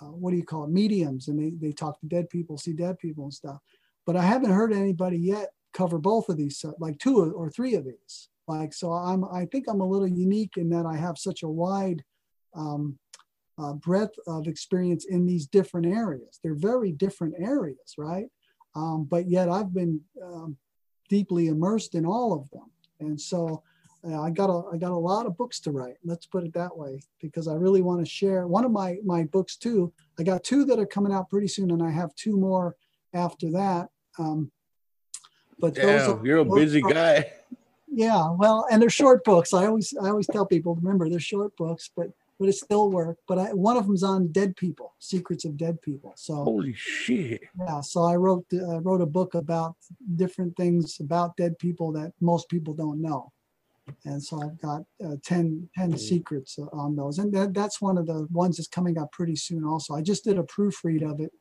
uh, 0.00 0.06
what 0.06 0.30
do 0.30 0.36
you 0.36 0.44
call 0.44 0.64
it 0.64 0.70
mediums 0.70 1.28
and 1.28 1.38
they, 1.38 1.66
they 1.66 1.72
talk 1.72 2.00
to 2.00 2.06
dead 2.06 2.30
people 2.30 2.56
see 2.56 2.72
dead 2.72 2.98
people 2.98 3.24
and 3.24 3.34
stuff. 3.34 3.58
But 4.06 4.16
i 4.16 4.22
haven't 4.22 4.52
heard 4.52 4.72
anybody 4.72 5.18
yet 5.18 5.50
cover 5.72 5.98
both 5.98 6.28
of 6.28 6.36
these 6.36 6.64
like 6.78 6.98
two 6.98 7.32
or 7.32 7.50
three 7.50 7.74
of 7.74 7.84
these 7.84 8.28
like 8.50 8.72
so 8.74 8.92
i'm 8.92 9.24
i 9.32 9.44
think 9.46 9.64
i'm 9.68 9.80
a 9.80 9.90
little 9.94 10.06
unique 10.26 10.54
in 10.56 10.68
that 10.68 10.86
i 10.86 10.96
have 10.96 11.16
such 11.16 11.42
a 11.42 11.48
wide 11.48 12.02
um, 12.54 12.98
uh, 13.62 13.72
breadth 13.74 14.16
of 14.26 14.46
experience 14.48 15.04
in 15.06 15.24
these 15.26 15.46
different 15.46 15.86
areas 15.86 16.32
they're 16.42 16.54
very 16.72 16.92
different 16.92 17.34
areas 17.38 17.94
right 17.96 18.26
um, 18.74 18.98
but 19.04 19.28
yet 19.28 19.48
i've 19.48 19.72
been 19.72 20.00
um, 20.22 20.56
deeply 21.08 21.46
immersed 21.46 21.94
in 21.94 22.04
all 22.04 22.32
of 22.32 22.50
them 22.50 22.68
and 23.00 23.20
so 23.20 23.62
uh, 24.02 24.18
I 24.22 24.30
got 24.30 24.48
a 24.48 24.58
I 24.72 24.78
got 24.78 24.92
a 24.92 24.96
lot 25.10 25.26
of 25.26 25.36
books 25.36 25.60
to 25.60 25.70
write. 25.72 25.96
Let's 26.02 26.24
put 26.24 26.42
it 26.44 26.54
that 26.54 26.74
way, 26.74 27.02
because 27.20 27.46
I 27.46 27.52
really 27.64 27.82
want 27.82 28.00
to 28.00 28.10
share 28.10 28.46
one 28.46 28.64
of 28.64 28.72
my 28.72 28.96
my 29.04 29.24
books 29.24 29.56
too. 29.56 29.92
I 30.18 30.22
got 30.22 30.42
two 30.42 30.64
that 30.64 30.78
are 30.78 30.86
coming 30.86 31.12
out 31.12 31.28
pretty 31.28 31.48
soon, 31.48 31.70
and 31.70 31.82
I 31.82 31.90
have 31.90 32.14
two 32.14 32.34
more 32.38 32.76
after 33.12 33.50
that. 33.50 33.88
Um, 34.18 34.50
but 35.58 35.74
those 35.74 35.84
Damn, 36.06 36.18
are- 36.18 36.26
you're 36.26 36.38
a 36.38 36.44
busy 36.46 36.82
are- 36.82 36.90
guy. 36.94 37.32
Yeah, 37.92 38.30
well, 38.30 38.66
and 38.70 38.80
they're 38.80 38.90
short 38.90 39.24
books. 39.24 39.52
I 39.52 39.66
always 39.66 39.94
I 40.00 40.08
always 40.08 40.26
tell 40.26 40.46
people 40.46 40.74
remember 40.76 41.08
they're 41.08 41.20
short 41.20 41.56
books, 41.56 41.90
but 41.96 42.08
but 42.38 42.48
it 42.48 42.54
still 42.54 42.90
work. 42.90 43.18
But 43.26 43.38
I, 43.38 43.52
one 43.52 43.76
of 43.76 43.86
them's 43.86 44.02
on 44.02 44.28
dead 44.28 44.56
people, 44.56 44.94
secrets 44.98 45.44
of 45.44 45.56
dead 45.56 45.82
people. 45.82 46.12
So 46.16 46.36
Holy 46.36 46.72
shit! 46.74 47.42
yeah, 47.58 47.80
so 47.80 48.04
I 48.04 48.14
wrote 48.16 48.46
uh, 48.52 48.80
wrote 48.80 49.00
a 49.00 49.06
book 49.06 49.34
about 49.34 49.76
different 50.16 50.56
things 50.56 51.00
about 51.00 51.36
dead 51.36 51.58
people 51.58 51.92
that 51.92 52.12
most 52.20 52.48
people 52.48 52.74
don't 52.74 53.02
know, 53.02 53.32
and 54.04 54.22
so 54.22 54.42
I've 54.42 54.60
got 54.60 54.82
uh, 55.04 55.16
10, 55.24 55.68
10 55.76 55.98
secrets 55.98 56.58
on 56.72 56.96
those, 56.96 57.18
and 57.18 57.32
that, 57.34 57.54
that's 57.54 57.80
one 57.80 57.98
of 57.98 58.06
the 58.06 58.26
ones 58.30 58.56
that's 58.56 58.68
coming 58.68 58.98
up 58.98 59.10
pretty 59.12 59.36
soon. 59.36 59.64
Also, 59.64 59.94
I 59.94 60.00
just 60.00 60.24
did 60.24 60.38
a 60.38 60.42
proofread 60.44 61.02
of 61.02 61.20
it 61.20 61.32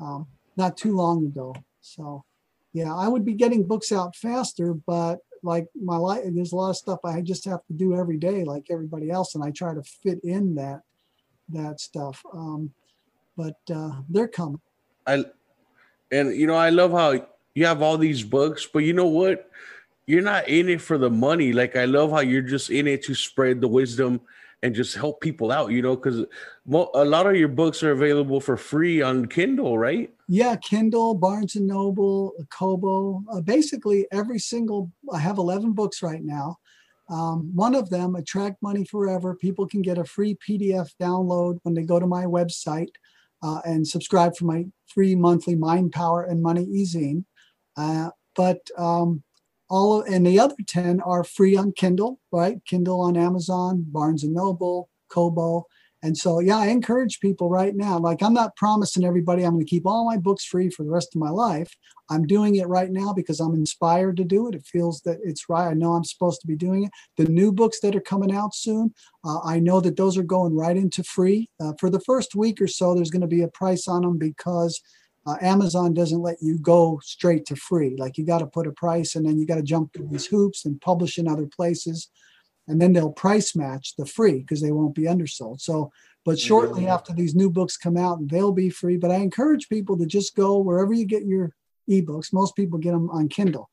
um, 0.00 0.26
not 0.56 0.76
too 0.76 0.94
long 0.94 1.26
ago. 1.26 1.54
So 1.80 2.24
yeah, 2.72 2.94
I 2.94 3.08
would 3.08 3.24
be 3.24 3.34
getting 3.34 3.66
books 3.66 3.92
out 3.92 4.16
faster, 4.16 4.74
but 4.74 5.18
like 5.42 5.68
my 5.74 5.96
life, 5.96 6.22
there's 6.26 6.52
a 6.52 6.56
lot 6.56 6.70
of 6.70 6.76
stuff 6.76 7.00
I 7.04 7.20
just 7.20 7.44
have 7.44 7.64
to 7.66 7.72
do 7.72 7.94
every 7.94 8.16
day, 8.16 8.44
like 8.44 8.66
everybody 8.70 9.10
else, 9.10 9.34
and 9.34 9.44
I 9.44 9.50
try 9.50 9.74
to 9.74 9.82
fit 9.82 10.22
in 10.24 10.54
that 10.56 10.82
that 11.50 11.80
stuff. 11.80 12.22
Um, 12.32 12.72
but 13.36 13.56
uh, 13.72 14.00
they're 14.08 14.28
coming. 14.28 14.60
I 15.06 15.24
and 16.10 16.34
you 16.34 16.46
know 16.46 16.56
I 16.56 16.70
love 16.70 16.92
how 16.92 17.26
you 17.54 17.66
have 17.66 17.82
all 17.82 17.98
these 17.98 18.22
books, 18.22 18.66
but 18.66 18.80
you 18.80 18.92
know 18.92 19.06
what? 19.06 19.50
You're 20.06 20.22
not 20.22 20.48
in 20.48 20.68
it 20.68 20.80
for 20.80 20.98
the 20.98 21.10
money. 21.10 21.52
Like 21.52 21.76
I 21.76 21.84
love 21.84 22.10
how 22.10 22.20
you're 22.20 22.42
just 22.42 22.70
in 22.70 22.86
it 22.86 23.04
to 23.04 23.14
spread 23.14 23.60
the 23.60 23.68
wisdom 23.68 24.20
and 24.62 24.74
just 24.74 24.94
help 24.94 25.20
people 25.20 25.50
out. 25.50 25.70
You 25.70 25.82
know, 25.82 25.96
because 25.96 26.20
a 26.20 27.04
lot 27.04 27.26
of 27.26 27.36
your 27.36 27.48
books 27.48 27.82
are 27.82 27.92
available 27.92 28.40
for 28.40 28.56
free 28.56 29.02
on 29.02 29.26
Kindle, 29.26 29.78
right? 29.78 30.12
Yeah, 30.28 30.56
Kindle, 30.56 31.14
Barnes 31.14 31.56
and 31.56 31.66
Noble, 31.66 32.32
Kobo, 32.50 33.22
uh, 33.32 33.40
basically 33.40 34.06
every 34.12 34.38
single. 34.38 34.90
I 35.12 35.18
have 35.18 35.38
eleven 35.38 35.72
books 35.72 36.02
right 36.02 36.22
now. 36.22 36.56
Um, 37.10 37.50
one 37.54 37.74
of 37.74 37.90
them, 37.90 38.14
Attract 38.14 38.62
Money 38.62 38.84
Forever. 38.84 39.34
People 39.34 39.66
can 39.66 39.82
get 39.82 39.98
a 39.98 40.04
free 40.04 40.38
PDF 40.46 40.90
download 41.00 41.58
when 41.64 41.74
they 41.74 41.82
go 41.82 41.98
to 41.98 42.06
my 42.06 42.24
website 42.24 42.90
uh, 43.42 43.60
and 43.64 43.86
subscribe 43.86 44.36
for 44.36 44.44
my 44.44 44.66
free 44.86 45.16
monthly 45.16 45.56
Mind 45.56 45.90
Power 45.92 46.22
and 46.24 46.40
Money 46.40 46.64
e-zine. 46.64 47.24
Uh, 47.76 48.10
but 48.36 48.60
um, 48.78 49.24
all 49.70 50.00
of, 50.00 50.06
and 50.12 50.26
the 50.26 50.38
other 50.38 50.56
10 50.66 51.00
are 51.00 51.24
free 51.24 51.56
on 51.56 51.72
Kindle, 51.72 52.18
right? 52.32 52.58
Kindle 52.66 53.00
on 53.00 53.16
Amazon, 53.16 53.84
Barnes 53.86 54.24
and 54.24 54.34
Noble, 54.34 54.90
Kobo. 55.08 55.66
And 56.02 56.16
so, 56.16 56.40
yeah, 56.40 56.56
I 56.56 56.68
encourage 56.68 57.20
people 57.20 57.50
right 57.50 57.76
now. 57.76 57.98
Like, 57.98 58.22
I'm 58.22 58.32
not 58.32 58.56
promising 58.56 59.04
everybody 59.04 59.44
I'm 59.44 59.52
going 59.52 59.66
to 59.66 59.70
keep 59.70 59.86
all 59.86 60.06
my 60.06 60.16
books 60.16 60.44
free 60.44 60.70
for 60.70 60.82
the 60.82 60.90
rest 60.90 61.14
of 61.14 61.20
my 61.20 61.28
life. 61.28 61.76
I'm 62.08 62.26
doing 62.26 62.56
it 62.56 62.66
right 62.68 62.90
now 62.90 63.12
because 63.12 63.38
I'm 63.38 63.54
inspired 63.54 64.16
to 64.16 64.24
do 64.24 64.48
it. 64.48 64.54
It 64.54 64.66
feels 64.66 65.02
that 65.02 65.18
it's 65.22 65.48
right. 65.48 65.68
I 65.68 65.74
know 65.74 65.92
I'm 65.92 66.04
supposed 66.04 66.40
to 66.40 66.46
be 66.46 66.56
doing 66.56 66.84
it. 66.84 66.90
The 67.18 67.30
new 67.30 67.52
books 67.52 67.80
that 67.80 67.94
are 67.94 68.00
coming 68.00 68.34
out 68.34 68.54
soon, 68.54 68.94
uh, 69.24 69.40
I 69.44 69.60
know 69.60 69.80
that 69.80 69.96
those 69.96 70.16
are 70.16 70.24
going 70.24 70.56
right 70.56 70.76
into 70.76 71.04
free. 71.04 71.50
Uh, 71.62 71.74
for 71.78 71.90
the 71.90 72.00
first 72.00 72.34
week 72.34 72.62
or 72.62 72.66
so, 72.66 72.94
there's 72.94 73.10
going 73.10 73.20
to 73.20 73.26
be 73.28 73.42
a 73.42 73.48
price 73.48 73.86
on 73.86 74.02
them 74.02 74.18
because 74.18 74.80
uh, 75.26 75.36
Amazon 75.42 75.92
doesn't 75.92 76.22
let 76.22 76.38
you 76.40 76.58
go 76.58 77.00
straight 77.02 77.44
to 77.46 77.56
free. 77.56 77.96
Like 77.96 78.16
you 78.16 78.24
got 78.24 78.38
to 78.38 78.46
put 78.46 78.66
a 78.66 78.72
price 78.72 79.14
and 79.14 79.26
then 79.26 79.38
you 79.38 79.46
got 79.46 79.56
to 79.56 79.62
jump 79.62 79.92
through 79.92 80.08
these 80.08 80.26
hoops 80.26 80.64
and 80.64 80.80
publish 80.80 81.18
in 81.18 81.28
other 81.28 81.46
places. 81.46 82.08
And 82.66 82.80
then 82.80 82.92
they'll 82.92 83.12
price 83.12 83.54
match 83.54 83.94
the 83.96 84.06
free 84.06 84.40
because 84.40 84.62
they 84.62 84.72
won't 84.72 84.94
be 84.94 85.08
undersold. 85.08 85.60
So, 85.60 85.92
but 86.24 86.38
shortly 86.38 86.86
after 86.86 87.12
these 87.12 87.34
new 87.34 87.50
books 87.50 87.76
come 87.76 87.96
out, 87.96 88.28
they'll 88.28 88.52
be 88.52 88.70
free. 88.70 88.96
But 88.96 89.10
I 89.10 89.16
encourage 89.16 89.68
people 89.68 89.98
to 89.98 90.06
just 90.06 90.36
go 90.36 90.58
wherever 90.58 90.92
you 90.92 91.04
get 91.04 91.26
your 91.26 91.52
ebooks. 91.90 92.32
Most 92.32 92.56
people 92.56 92.78
get 92.78 92.92
them 92.92 93.10
on 93.10 93.28
Kindle, 93.28 93.68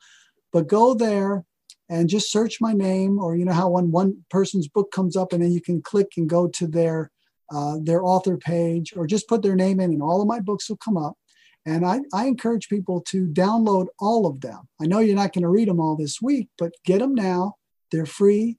but 0.52 0.68
go 0.68 0.94
there 0.94 1.46
and 1.90 2.10
just 2.10 2.32
search 2.32 2.60
my 2.60 2.74
name 2.74 3.20
or 3.20 3.36
you 3.36 3.46
know 3.46 3.54
how 3.54 3.70
when 3.70 3.92
one 3.92 4.26
person's 4.30 4.68
book 4.68 4.92
comes 4.92 5.16
up 5.16 5.32
and 5.32 5.42
then 5.42 5.52
you 5.52 5.62
can 5.62 5.82
click 5.82 6.14
and 6.18 6.30
go 6.30 6.48
to 6.48 6.68
their 6.68 7.12
uh, 7.50 7.78
their 7.82 8.04
author 8.04 8.36
page 8.38 8.94
or 8.98 9.08
just 9.08 9.28
put 9.30 9.42
their 9.42 9.56
name 9.56 9.80
in 9.80 9.94
and 9.94 10.02
all 10.02 10.22
of 10.22 10.28
my 10.28 10.40
books 10.40 10.70
will 10.70 10.78
come 10.78 10.98
up 10.98 11.18
and 11.68 11.86
I, 11.86 12.00
I 12.14 12.26
encourage 12.26 12.70
people 12.70 13.02
to 13.10 13.28
download 13.28 13.88
all 14.00 14.26
of 14.26 14.42
them 14.42 14.68
i 14.82 14.86
know 14.86 15.00
you're 15.00 15.16
not 15.16 15.34
going 15.34 15.44
to 15.44 15.50
read 15.50 15.68
them 15.68 15.80
all 15.80 15.96
this 15.96 16.22
week 16.22 16.50
but 16.58 16.72
get 16.86 17.00
them 17.00 17.14
now 17.14 17.56
they're 17.92 18.06
free 18.06 18.58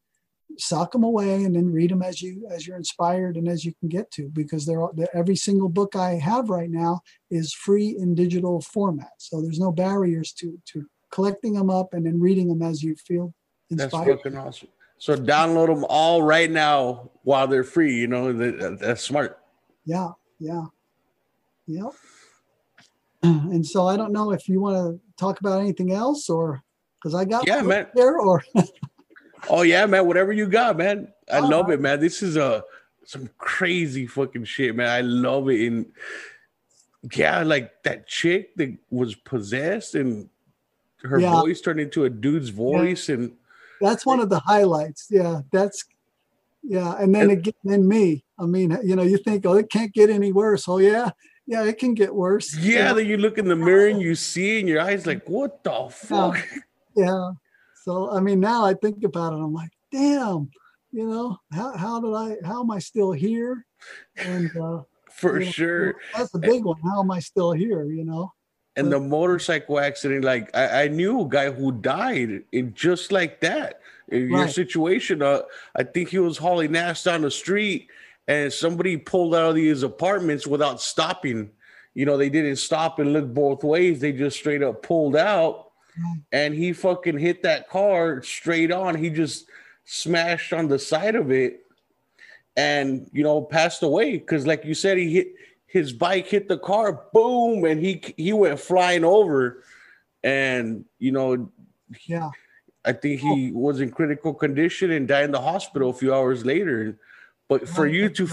sock 0.59 0.93
them 0.93 1.05
away 1.05 1.45
and 1.45 1.55
then 1.55 1.73
read 1.73 1.91
them 1.91 2.03
as 2.03 2.23
you 2.23 2.47
as 2.51 2.67
you're 2.67 2.77
inspired 2.77 3.37
and 3.37 3.49
as 3.49 3.65
you 3.65 3.73
can 3.81 3.89
get 3.89 4.11
to 4.11 4.29
because 4.33 4.67
they're, 4.67 4.89
they're 4.95 5.17
every 5.17 5.37
single 5.37 5.69
book 5.69 5.95
i 5.97 6.15
have 6.15 6.51
right 6.51 6.71
now 6.71 7.01
is 7.31 7.53
free 7.53 7.97
in 7.99 8.15
digital 8.15 8.61
format 8.61 9.13
so 9.19 9.41
there's 9.41 9.61
no 9.61 9.73
barriers 9.73 10.33
to 10.33 10.59
to 10.65 10.87
collecting 11.11 11.55
them 11.55 11.71
up 11.71 11.95
and 11.95 12.07
then 12.07 12.21
reading 12.21 12.49
them 12.49 12.63
as 12.63 12.83
you 12.83 12.95
feel 12.97 13.35
inspired. 13.71 14.07
That's 14.07 14.23
fucking 14.23 14.37
awesome. 14.37 14.69
So 14.99 15.17
download 15.17 15.69
them 15.69 15.85
all 15.89 16.23
right 16.23 16.51
now 16.51 17.11
while 17.23 17.47
they're 17.47 17.65
free. 17.65 17.95
You 17.95 18.09
know 18.09 18.33
that, 18.33 18.79
that's 18.81 19.03
smart. 19.03 19.39
Yeah, 19.85 20.11
yeah, 20.41 20.67
yep. 21.67 21.93
And 23.23 23.67
so 23.67 23.87
I 23.89 23.97
don't 23.97 24.13
know 24.13 24.31
if 24.33 24.49
you 24.49 24.61
want 24.61 24.77
to 24.77 25.01
talk 25.17 25.41
about 25.41 25.61
anything 25.61 25.93
else 25.93 26.29
or 26.31 26.63
because 27.01 27.15
I 27.15 27.25
got 27.25 27.47
Yeah, 27.47 27.63
man. 27.63 27.87
there 27.95 28.19
or 28.19 28.43
Oh 29.51 29.63
yeah, 29.63 29.87
man. 29.87 30.07
Whatever 30.07 30.33
you 30.33 30.47
got, 30.49 30.77
man. 30.77 31.09
I 31.33 31.39
All 31.39 31.49
love 31.51 31.71
it, 31.71 31.81
man. 31.81 32.01
This 32.01 32.23
is 32.23 32.37
a 32.37 32.65
some 33.05 33.29
crazy 33.39 34.07
fucking 34.07 34.45
shit, 34.45 34.75
man. 34.77 34.89
I 34.89 35.01
love 35.01 35.49
it. 35.49 35.67
And 35.67 35.87
yeah, 37.15 37.43
like 37.43 37.83
that 37.85 38.07
chick 38.07 38.55
that 38.57 38.77
was 38.91 39.15
possessed 39.15 39.95
and 39.95 40.29
her 41.03 41.21
Yeah. 41.21 41.41
voice 41.41 41.61
turned 41.61 41.81
into 41.81 42.05
a 42.05 42.11
dude's 42.11 42.49
voice, 42.49 43.09
and 43.09 43.37
that's 43.81 44.05
one 44.05 44.19
of 44.21 44.29
the 44.31 44.41
highlights. 44.41 45.07
Yeah, 45.11 45.43
that's 45.53 45.85
yeah. 46.63 46.97
And 46.99 47.15
then 47.15 47.31
again, 47.31 47.55
then 47.65 47.87
me. 47.87 48.25
I 48.39 48.47
mean, 48.47 48.77
you 48.83 48.97
know, 48.97 49.05
you 49.05 49.19
think, 49.19 49.47
oh, 49.47 49.55
it 49.55 49.71
can't 49.71 49.93
get 49.95 50.11
any 50.11 50.33
worse. 50.33 50.69
Oh 50.69 50.79
yeah, 50.79 51.11
yeah, 51.49 51.65
it 51.65 51.79
can 51.79 51.95
get 51.95 52.15
worse. 52.15 52.55
yeah, 52.55 52.93
then 52.93 53.07
you 53.07 53.17
look 53.17 53.39
in 53.39 53.49
the 53.49 53.57
mirror 53.57 53.89
and 53.89 54.03
you 54.03 54.15
see, 54.15 54.61
and 54.61 54.69
your 54.69 54.83
eyes 54.83 55.07
like, 55.07 55.27
what 55.27 55.65
the 55.65 55.89
fuck? 55.91 56.37
yeah. 56.95 57.31
So 57.85 58.11
I 58.13 58.21
mean, 58.21 58.39
now 58.39 58.67
I 58.67 58.75
think 58.75 59.03
about 59.03 59.33
it, 59.33 59.37
I'm 59.37 59.55
like, 59.55 59.71
damn, 59.91 60.51
you 60.93 61.09
know, 61.09 61.39
how 61.51 61.75
how 61.75 62.01
did 62.01 62.15
I? 62.15 62.37
How 62.47 62.63
am 62.63 62.71
I 62.71 62.79
still 62.79 63.13
here? 63.13 63.65
And 64.17 64.55
uh, 64.59 64.83
For 65.11 65.41
you 65.41 65.47
know, 65.47 65.53
sure. 65.53 65.95
that's 66.15 66.31
the 66.31 66.39
big 66.39 66.65
one. 66.65 66.79
How 66.85 67.01
am 67.01 67.11
I 67.11 67.21
still 67.21 67.53
here? 67.53 67.85
You 67.85 68.05
know. 68.05 68.33
And 68.77 68.93
the 68.93 69.01
motorcycle 69.01 69.81
accident, 69.81 70.25
like 70.25 70.55
I, 70.55 70.85
I 70.85 70.89
knew 70.89 71.23
a 71.23 71.29
guy 71.29 71.51
who 71.51 71.73
died 71.73 72.45
in 72.53 72.75
just 72.75 73.11
like 73.11 73.41
that. 73.41 73.81
In 74.09 74.31
your 74.31 74.49
situation, 74.49 75.21
uh, 75.21 75.43
I 75.75 75.83
think 75.83 76.11
he 76.11 76.19
was 76.19 76.39
hauling 76.39 76.77
ass 76.77 77.05
down 77.05 77.23
the 77.23 77.31
street, 77.31 77.89
and 78.29 78.53
somebody 78.53 78.97
pulled 78.99 79.35
out 79.35 79.51
of 79.51 79.55
these 79.55 79.83
apartments 79.83 80.47
without 80.47 80.81
stopping. 80.81 81.51
You 81.95 82.05
know, 82.05 82.17
they 82.17 82.29
didn't 82.29 82.57
stop 82.57 82.99
and 82.99 83.13
look 83.13 83.33
both 83.33 83.65
ways. 83.65 84.01
They 84.01 84.13
just 84.13 84.37
straight 84.37 84.63
up 84.63 84.83
pulled 84.83 85.17
out, 85.17 85.73
and 86.31 86.55
he 86.55 86.73
fucking 86.73 87.19
hit 87.19 87.43
that 87.43 87.69
car 87.69 88.23
straight 88.23 88.71
on. 88.71 88.95
He 88.95 89.11
just 89.11 89.49
smashed 89.85 90.53
on 90.53 90.69
the 90.69 90.79
side 90.79 91.17
of 91.17 91.33
it, 91.33 91.63
and 92.57 93.09
you 93.13 93.25
know, 93.25 93.41
passed 93.41 93.83
away. 93.83 94.13
Because, 94.13 94.47
like 94.47 94.65
you 94.65 94.75
said, 94.75 94.99
he 94.99 95.15
hit 95.15 95.35
his 95.67 95.93
bike 95.93 96.27
hit 96.27 96.49
the 96.49 96.59
car, 96.59 97.05
boom, 97.13 97.65
and 97.65 97.81
he 97.81 98.03
he 98.17 98.33
went 98.33 98.61
flying 98.61 99.05
over, 99.05 99.65
and 100.23 100.85
you 100.99 101.13
know, 101.13 101.51
Yeah. 102.07 102.31
I 102.85 102.93
think 102.93 103.21
he 103.21 103.53
oh. 103.55 103.59
was 103.59 103.81
in 103.81 103.91
critical 103.91 104.33
condition 104.33 104.93
and 104.93 105.09
died 105.09 105.25
in 105.25 105.31
the 105.31 105.41
hospital 105.41 105.91
a 105.91 105.93
few 105.93 106.15
hours 106.15 106.47
later. 106.47 106.97
But 107.49 107.69
for 107.69 107.87
you 107.87 108.09
to 108.11 108.29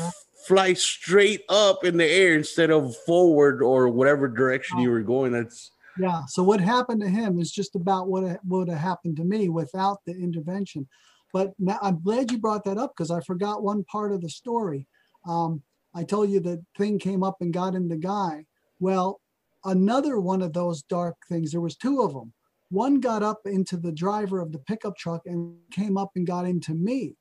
fly 0.46 0.74
straight 0.74 1.44
up 1.50 1.84
in 1.84 1.98
the 1.98 2.06
air 2.06 2.36
instead 2.36 2.70
of 2.70 2.96
forward 3.06 3.64
or 3.64 3.90
whatever 3.90 4.28
direction 4.28 4.80
you 4.80 4.92
were 4.92 5.02
going, 5.02 5.32
that's 5.32 5.72
Yeah. 5.98 6.24
So 6.28 6.44
what 6.44 6.60
happened 6.60 7.02
to 7.02 7.10
him 7.10 7.40
is 7.40 7.52
just 7.52 7.76
about 7.76 8.08
what 8.10 8.40
would 8.46 8.70
have 8.70 8.78
happened 8.78 9.18
to 9.18 9.24
me 9.24 9.50
without 9.50 10.00
the 10.06 10.12
intervention. 10.12 10.88
But 11.34 11.54
now 11.60 11.80
I'm 11.82 12.02
glad 12.02 12.32
you 12.32 12.38
brought 12.38 12.64
that 12.66 12.78
up 12.78 12.94
because 12.96 13.12
I 13.12 13.22
forgot 13.22 13.64
one 13.64 13.84
part 13.86 14.12
of 14.12 14.22
the 14.22 14.30
story. 14.30 14.88
Um, 15.28 15.64
I 15.94 16.04
told 16.04 16.30
you 16.30 16.40
the 16.40 16.64
thing 16.78 17.00
came 17.00 17.24
up 17.24 17.38
and 17.40 17.54
got 17.54 17.76
in 17.76 17.88
the 17.88 17.98
guy. 17.98 18.46
Well, 18.80 19.22
another 19.64 20.20
one 20.20 20.42
of 20.42 20.54
those 20.54 20.84
dark 20.84 21.16
things. 21.30 21.52
There 21.52 21.62
was 21.62 21.78
two 21.78 22.02
of 22.02 22.14
them. 22.14 22.34
One 22.70 23.00
got 23.00 23.24
up 23.24 23.42
into 23.46 23.78
the 23.78 23.92
driver 23.92 24.40
of 24.40 24.52
the 24.52 24.60
pickup 24.60 24.98
truck 24.98 25.22
and 25.26 25.56
came 25.72 25.98
up 25.98 26.12
and 26.16 26.28
got 26.28 26.46
into 26.46 26.74
me, 26.74 27.16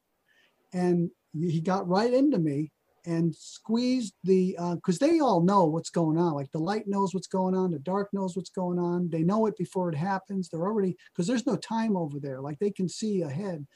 and 0.72 1.10
he 1.38 1.60
got 1.60 1.88
right 1.88 2.12
into 2.12 2.38
me 2.38 2.70
and 3.06 3.34
squeezed 3.34 4.14
the 4.24 4.56
because 4.76 4.98
they 4.98 5.20
all 5.20 5.42
know 5.42 5.64
what's 5.64 5.90
going 5.90 6.18
on. 6.18 6.34
Like 6.34 6.50
the 6.52 6.58
light 6.58 6.84
knows 6.86 7.14
what's 7.14 7.26
going 7.26 7.54
on 7.54 7.70
the 7.70 7.78
dark 7.78 8.08
knows 8.12 8.36
what's 8.36 8.50
going 8.50 8.78
on. 8.78 9.10
They 9.10 9.22
know 9.22 9.46
it 9.46 9.56
before 9.56 9.90
it 9.90 9.96
happens. 9.96 10.48
They're 10.48 10.62
already 10.62 10.96
because 11.12 11.26
there's 11.26 11.46
no 11.46 11.56
time 11.56 11.96
over 11.96 12.18
there. 12.18 12.40
Like 12.40 12.58
they 12.58 12.70
can 12.70 12.88
see 12.88 13.22
ahead. 13.22 13.66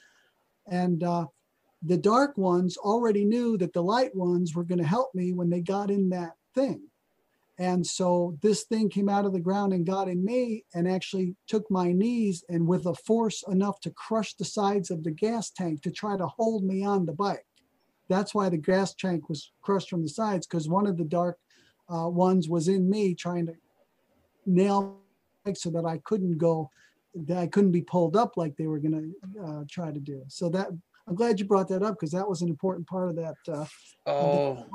And 0.70 1.02
uh, 1.02 1.26
the 1.82 1.96
dark 1.96 2.36
ones 2.36 2.76
already 2.76 3.24
knew 3.24 3.56
that 3.58 3.72
the 3.72 3.82
light 3.82 4.14
ones 4.14 4.54
were 4.54 4.64
going 4.64 4.80
to 4.80 4.86
help 4.86 5.14
me 5.14 5.32
when 5.32 5.50
they 5.50 5.60
got 5.60 5.90
in 5.90 6.10
that 6.10 6.32
thing. 6.54 6.88
And 7.60 7.84
so 7.84 8.38
this 8.40 8.64
thing 8.64 8.88
came 8.88 9.08
out 9.08 9.24
of 9.24 9.32
the 9.32 9.40
ground 9.40 9.72
and 9.72 9.84
got 9.84 10.08
in 10.08 10.24
me 10.24 10.64
and 10.74 10.88
actually 10.88 11.34
took 11.48 11.68
my 11.70 11.90
knees 11.90 12.44
and 12.48 12.68
with 12.68 12.86
a 12.86 12.94
force 12.94 13.42
enough 13.48 13.80
to 13.80 13.90
crush 13.90 14.34
the 14.34 14.44
sides 14.44 14.90
of 14.90 15.02
the 15.02 15.10
gas 15.10 15.50
tank 15.50 15.82
to 15.82 15.90
try 15.90 16.16
to 16.16 16.26
hold 16.26 16.62
me 16.62 16.84
on 16.84 17.04
the 17.04 17.12
bike 17.12 17.47
that's 18.08 18.34
why 18.34 18.48
the 18.48 18.56
gas 18.56 18.94
tank 18.94 19.28
was 19.28 19.52
crushed 19.62 19.90
from 19.90 20.02
the 20.02 20.08
sides 20.08 20.46
because 20.46 20.68
one 20.68 20.86
of 20.86 20.96
the 20.96 21.04
dark 21.04 21.38
uh, 21.92 22.08
ones 22.08 22.48
was 22.48 22.68
in 22.68 22.88
me 22.88 23.14
trying 23.14 23.46
to 23.46 23.54
nail 24.46 24.98
so 25.54 25.70
that 25.70 25.84
I 25.84 25.98
couldn't 26.04 26.38
go, 26.38 26.70
that 27.14 27.38
I 27.38 27.46
couldn't 27.46 27.72
be 27.72 27.82
pulled 27.82 28.16
up 28.16 28.36
like 28.36 28.56
they 28.56 28.66
were 28.66 28.78
going 28.78 29.14
to 29.34 29.42
uh, 29.42 29.64
try 29.70 29.90
to 29.90 30.00
do. 30.00 30.22
So 30.28 30.48
that 30.50 30.68
I'm 31.08 31.14
glad 31.14 31.40
you 31.40 31.46
brought 31.46 31.68
that 31.68 31.82
up 31.82 31.94
because 31.94 32.12
that 32.12 32.28
was 32.28 32.42
an 32.42 32.48
important 32.48 32.86
part 32.86 33.08
of 33.08 33.16
that. 33.16 33.34
Uh, 33.50 33.64
oh, 34.06 34.66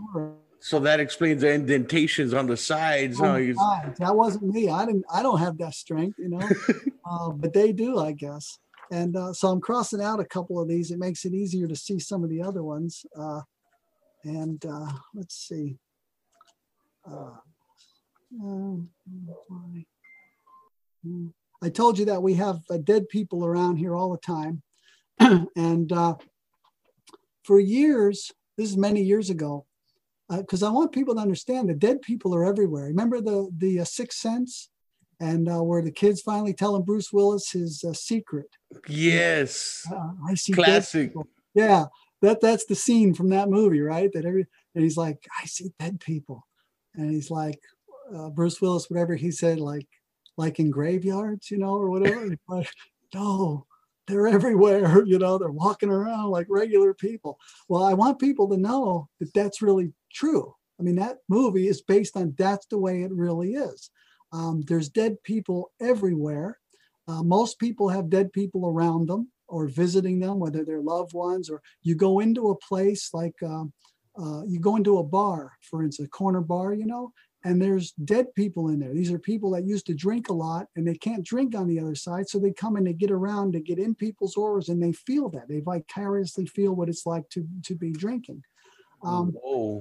so 0.59 0.79
that 0.79 0.99
explains 0.99 1.41
the 1.41 1.53
indentations 1.53 2.33
on 2.33 2.47
the 2.47 2.57
sides. 2.57 3.19
Oh 3.21 3.25
huh? 3.25 3.53
God, 3.53 3.95
that 3.99 4.15
wasn't 4.15 4.45
me. 4.45 4.69
I 4.69 4.85
didn't. 4.85 5.05
I 5.13 5.21
don't 5.21 5.39
have 5.39 5.57
that 5.59 5.75
strength, 5.75 6.17
you 6.17 6.29
know. 6.29 6.49
uh, 7.05 7.29
but 7.29 7.53
they 7.53 7.71
do, 7.71 7.99
I 7.99 8.13
guess. 8.13 8.57
And 8.91 9.15
uh, 9.15 9.33
so 9.33 9.49
I'm 9.49 9.61
crossing 9.61 10.01
out 10.01 10.19
a 10.19 10.25
couple 10.25 10.59
of 10.59 10.67
these. 10.67 10.91
It 10.91 10.99
makes 10.99 11.25
it 11.25 11.33
easier 11.33 11.67
to 11.67 11.75
see 11.75 11.99
some 11.99 12.23
of 12.23 12.29
the 12.29 12.41
other 12.41 12.63
ones. 12.63 13.05
Uh, 13.17 13.41
and 14.23 14.63
uh, 14.65 14.91
let's 15.13 15.35
see. 15.35 15.77
Uh. 17.09 17.31
I 21.61 21.69
told 21.69 21.99
you 21.99 22.05
that 22.05 22.21
we 22.21 22.33
have 22.35 22.59
uh, 22.69 22.77
dead 22.77 23.07
people 23.09 23.45
around 23.45 23.77
here 23.77 23.95
all 23.95 24.11
the 24.11 24.17
time, 24.17 24.61
and 25.55 25.91
uh, 25.91 26.15
for 27.43 27.59
years, 27.59 28.31
this 28.57 28.69
is 28.69 28.77
many 28.77 29.01
years 29.01 29.29
ago, 29.29 29.65
because 30.29 30.63
I 30.63 30.69
want 30.69 30.91
people 30.91 31.15
to 31.15 31.21
understand 31.21 31.69
that 31.69 31.79
dead 31.79 32.01
people 32.01 32.33
are 32.33 32.45
everywhere. 32.45 32.85
Remember 32.85 33.21
the 33.21 33.49
the 33.57 33.85
Sixth 33.85 34.19
Sense, 34.19 34.69
and 35.19 35.49
uh, 35.49 35.61
where 35.63 35.81
the 35.81 35.91
kids 35.91 36.21
finally 36.21 36.53
telling 36.53 36.83
Bruce 36.83 37.11
Willis 37.13 37.51
his 37.51 37.83
uh, 37.83 37.93
secret. 37.93 38.47
yes, 38.87 39.85
Uh, 39.91 40.11
I 40.27 40.33
see 40.35 40.53
dead 40.53 40.65
classic. 40.65 41.09
people. 41.09 41.27
Yeah, 41.53 41.85
that 42.21 42.41
that's 42.41 42.65
the 42.65 42.75
scene 42.75 43.13
from 43.13 43.29
that 43.29 43.49
movie, 43.49 43.81
right? 43.81 44.09
That 44.13 44.25
every 44.25 44.45
and 44.75 44.83
he's 44.83 44.97
like, 44.97 45.27
I 45.41 45.45
see 45.45 45.71
dead 45.79 45.99
people, 45.99 46.47
and 46.95 47.11
he's 47.11 47.29
like, 47.29 47.59
uh, 48.13 48.29
Bruce 48.29 48.61
Willis, 48.61 48.89
whatever 48.89 49.15
he 49.15 49.31
said, 49.31 49.59
like 49.59 49.87
like 50.37 50.59
in 50.59 50.71
graveyards, 50.71 51.51
you 51.51 51.57
know, 51.57 51.75
or 51.75 51.89
whatever. 51.89 52.35
Like, 52.47 52.69
no, 53.13 53.67
they're 54.07 54.27
everywhere, 54.27 55.03
you 55.05 55.19
know, 55.19 55.37
they're 55.37 55.51
walking 55.51 55.89
around 55.89 56.29
like 56.31 56.47
regular 56.49 56.93
people. 56.93 57.37
Well, 57.69 57.83
I 57.83 57.93
want 57.93 58.19
people 58.19 58.49
to 58.49 58.57
know 58.57 59.09
that 59.19 59.33
that's 59.33 59.61
really 59.61 59.93
true. 60.11 60.55
I 60.79 60.83
mean, 60.83 60.95
that 60.95 61.19
movie 61.29 61.67
is 61.67 61.81
based 61.81 62.17
on 62.17 62.33
that's 62.37 62.65
the 62.67 62.77
way 62.79 63.03
it 63.03 63.11
really 63.13 63.53
is. 63.53 63.91
Um, 64.33 64.63
there's 64.67 64.89
dead 64.89 65.21
people 65.23 65.71
everywhere. 65.79 66.59
Uh, 67.07 67.23
most 67.23 67.59
people 67.59 67.87
have 67.89 68.09
dead 68.09 68.33
people 68.33 68.67
around 68.67 69.07
them 69.07 69.31
or 69.47 69.67
visiting 69.67 70.19
them, 70.19 70.39
whether 70.39 70.65
they're 70.65 70.81
loved 70.81 71.13
ones 71.13 71.49
or 71.49 71.61
you 71.83 71.95
go 71.95 72.19
into 72.19 72.49
a 72.49 72.57
place 72.57 73.13
like 73.13 73.35
um, 73.43 73.71
uh, 74.19 74.43
you 74.45 74.59
go 74.59 74.75
into 74.75 74.97
a 74.97 75.03
bar, 75.03 75.53
for 75.61 75.83
instance, 75.83 76.07
a 76.07 76.09
corner 76.09 76.41
bar, 76.41 76.73
you 76.73 76.85
know, 76.85 77.11
and 77.43 77.61
there's 77.61 77.91
dead 77.91 78.33
people 78.35 78.69
in 78.69 78.79
there. 78.79 78.93
These 78.93 79.11
are 79.11 79.19
people 79.19 79.51
that 79.51 79.65
used 79.65 79.85
to 79.87 79.93
drink 79.93 80.29
a 80.29 80.33
lot 80.33 80.67
and 80.75 80.87
they 80.87 80.95
can't 80.95 81.25
drink 81.25 81.55
on 81.55 81.67
the 81.67 81.79
other 81.79 81.95
side. 81.95 82.29
So 82.29 82.39
they 82.39 82.53
come 82.53 82.75
and 82.75 82.87
they 82.87 82.93
get 82.93 83.11
around 83.11 83.53
to 83.53 83.59
get 83.59 83.79
in 83.79 83.95
people's 83.95 84.37
auras 84.37 84.69
and 84.69 84.81
they 84.81 84.93
feel 84.93 85.29
that. 85.29 85.47
They 85.49 85.59
vicariously 85.59 86.45
feel 86.45 86.73
what 86.73 86.89
it's 86.89 87.05
like 87.05 87.27
to, 87.29 87.45
to 87.63 87.75
be 87.75 87.91
drinking. 87.91 88.43
Um, 89.03 89.35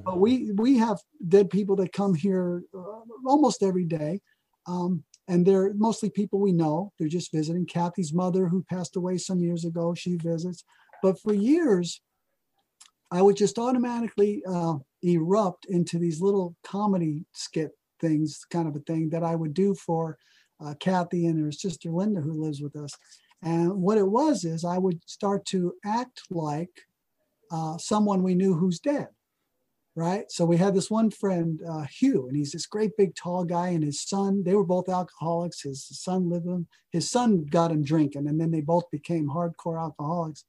but 0.05 0.19
we 0.19 0.51
we 0.53 0.79
have 0.79 0.99
dead 1.29 1.49
people 1.49 1.77
that 1.77 1.93
come 1.93 2.15
here 2.15 2.65
uh, 2.75 3.01
almost 3.25 3.63
every 3.63 3.85
day, 3.85 4.21
um, 4.67 5.05
and 5.29 5.47
they're 5.47 5.73
mostly 5.75 6.11
people 6.11 6.41
we 6.41 6.53
know. 6.53 6.93
They're 6.99 7.09
just 7.09 7.33
visiting. 7.33 7.67
Kathy's 7.67 8.13
mother, 8.13 8.49
who 8.49 8.65
passed 8.65 8.97
away 8.97 9.19
some 9.19 9.41
years 9.41 9.65
ago, 9.65 9.95
she 9.95 10.17
visits. 10.17 10.65
But 11.03 11.21
for 11.21 11.33
years, 11.33 12.01
I 13.11 13.23
would 13.23 13.37
just 13.37 13.59
automatically 13.59 14.43
uh, 14.49 14.75
erupt 15.03 15.67
into 15.67 15.99
these 15.99 16.21
little 16.21 16.57
comedy 16.65 17.25
skit 17.33 17.73
things, 18.01 18.45
kind 18.51 18.69
of 18.69 18.75
a 18.77 18.81
thing 18.81 19.11
that 19.11 19.23
I 19.23 19.35
would 19.35 19.55
do 19.55 19.75
for 19.75 20.19
uh, 20.65 20.75
Kathy 20.81 21.27
and 21.27 21.43
her 21.45 21.53
sister 21.53 21.91
Linda, 21.91 22.21
who 22.21 22.43
lives 22.43 22.61
with 22.61 22.77
us. 22.77 22.93
And 23.43 23.83
what 23.83 23.99
it 23.99 24.07
was 24.07 24.45
is 24.45 24.65
I 24.65 24.79
would 24.79 25.01
start 25.07 25.45
to 25.47 25.75
act 25.85 26.23
like 26.31 26.71
uh, 27.51 27.77
someone 27.79 28.23
we 28.23 28.35
knew 28.35 28.55
who's 28.55 28.79
dead 28.79 29.09
right? 29.95 30.31
So 30.31 30.45
we 30.45 30.57
had 30.57 30.75
this 30.75 30.91
one 30.91 31.11
friend, 31.11 31.61
uh, 31.69 31.85
Hugh, 31.85 32.27
and 32.27 32.37
he's 32.37 32.53
this 32.53 32.67
great 32.67 32.97
big 32.97 33.15
tall 33.15 33.45
guy, 33.45 33.69
and 33.69 33.85
his 33.85 34.01
son, 34.01 34.43
they 34.45 34.55
were 34.55 34.65
both 34.65 34.89
alcoholics. 34.89 35.63
His 35.63 35.87
son 36.01 36.31
lived 36.31 36.47
him. 36.47 36.67
His 36.91 37.11
son 37.11 37.45
got 37.45 37.71
him 37.71 37.85
drinking, 37.85 38.27
and 38.27 38.41
then 38.41 38.51
they 38.51 38.63
both 38.63 38.91
became 38.91 39.29
hardcore 39.29 39.81
alcoholics. 39.81 40.45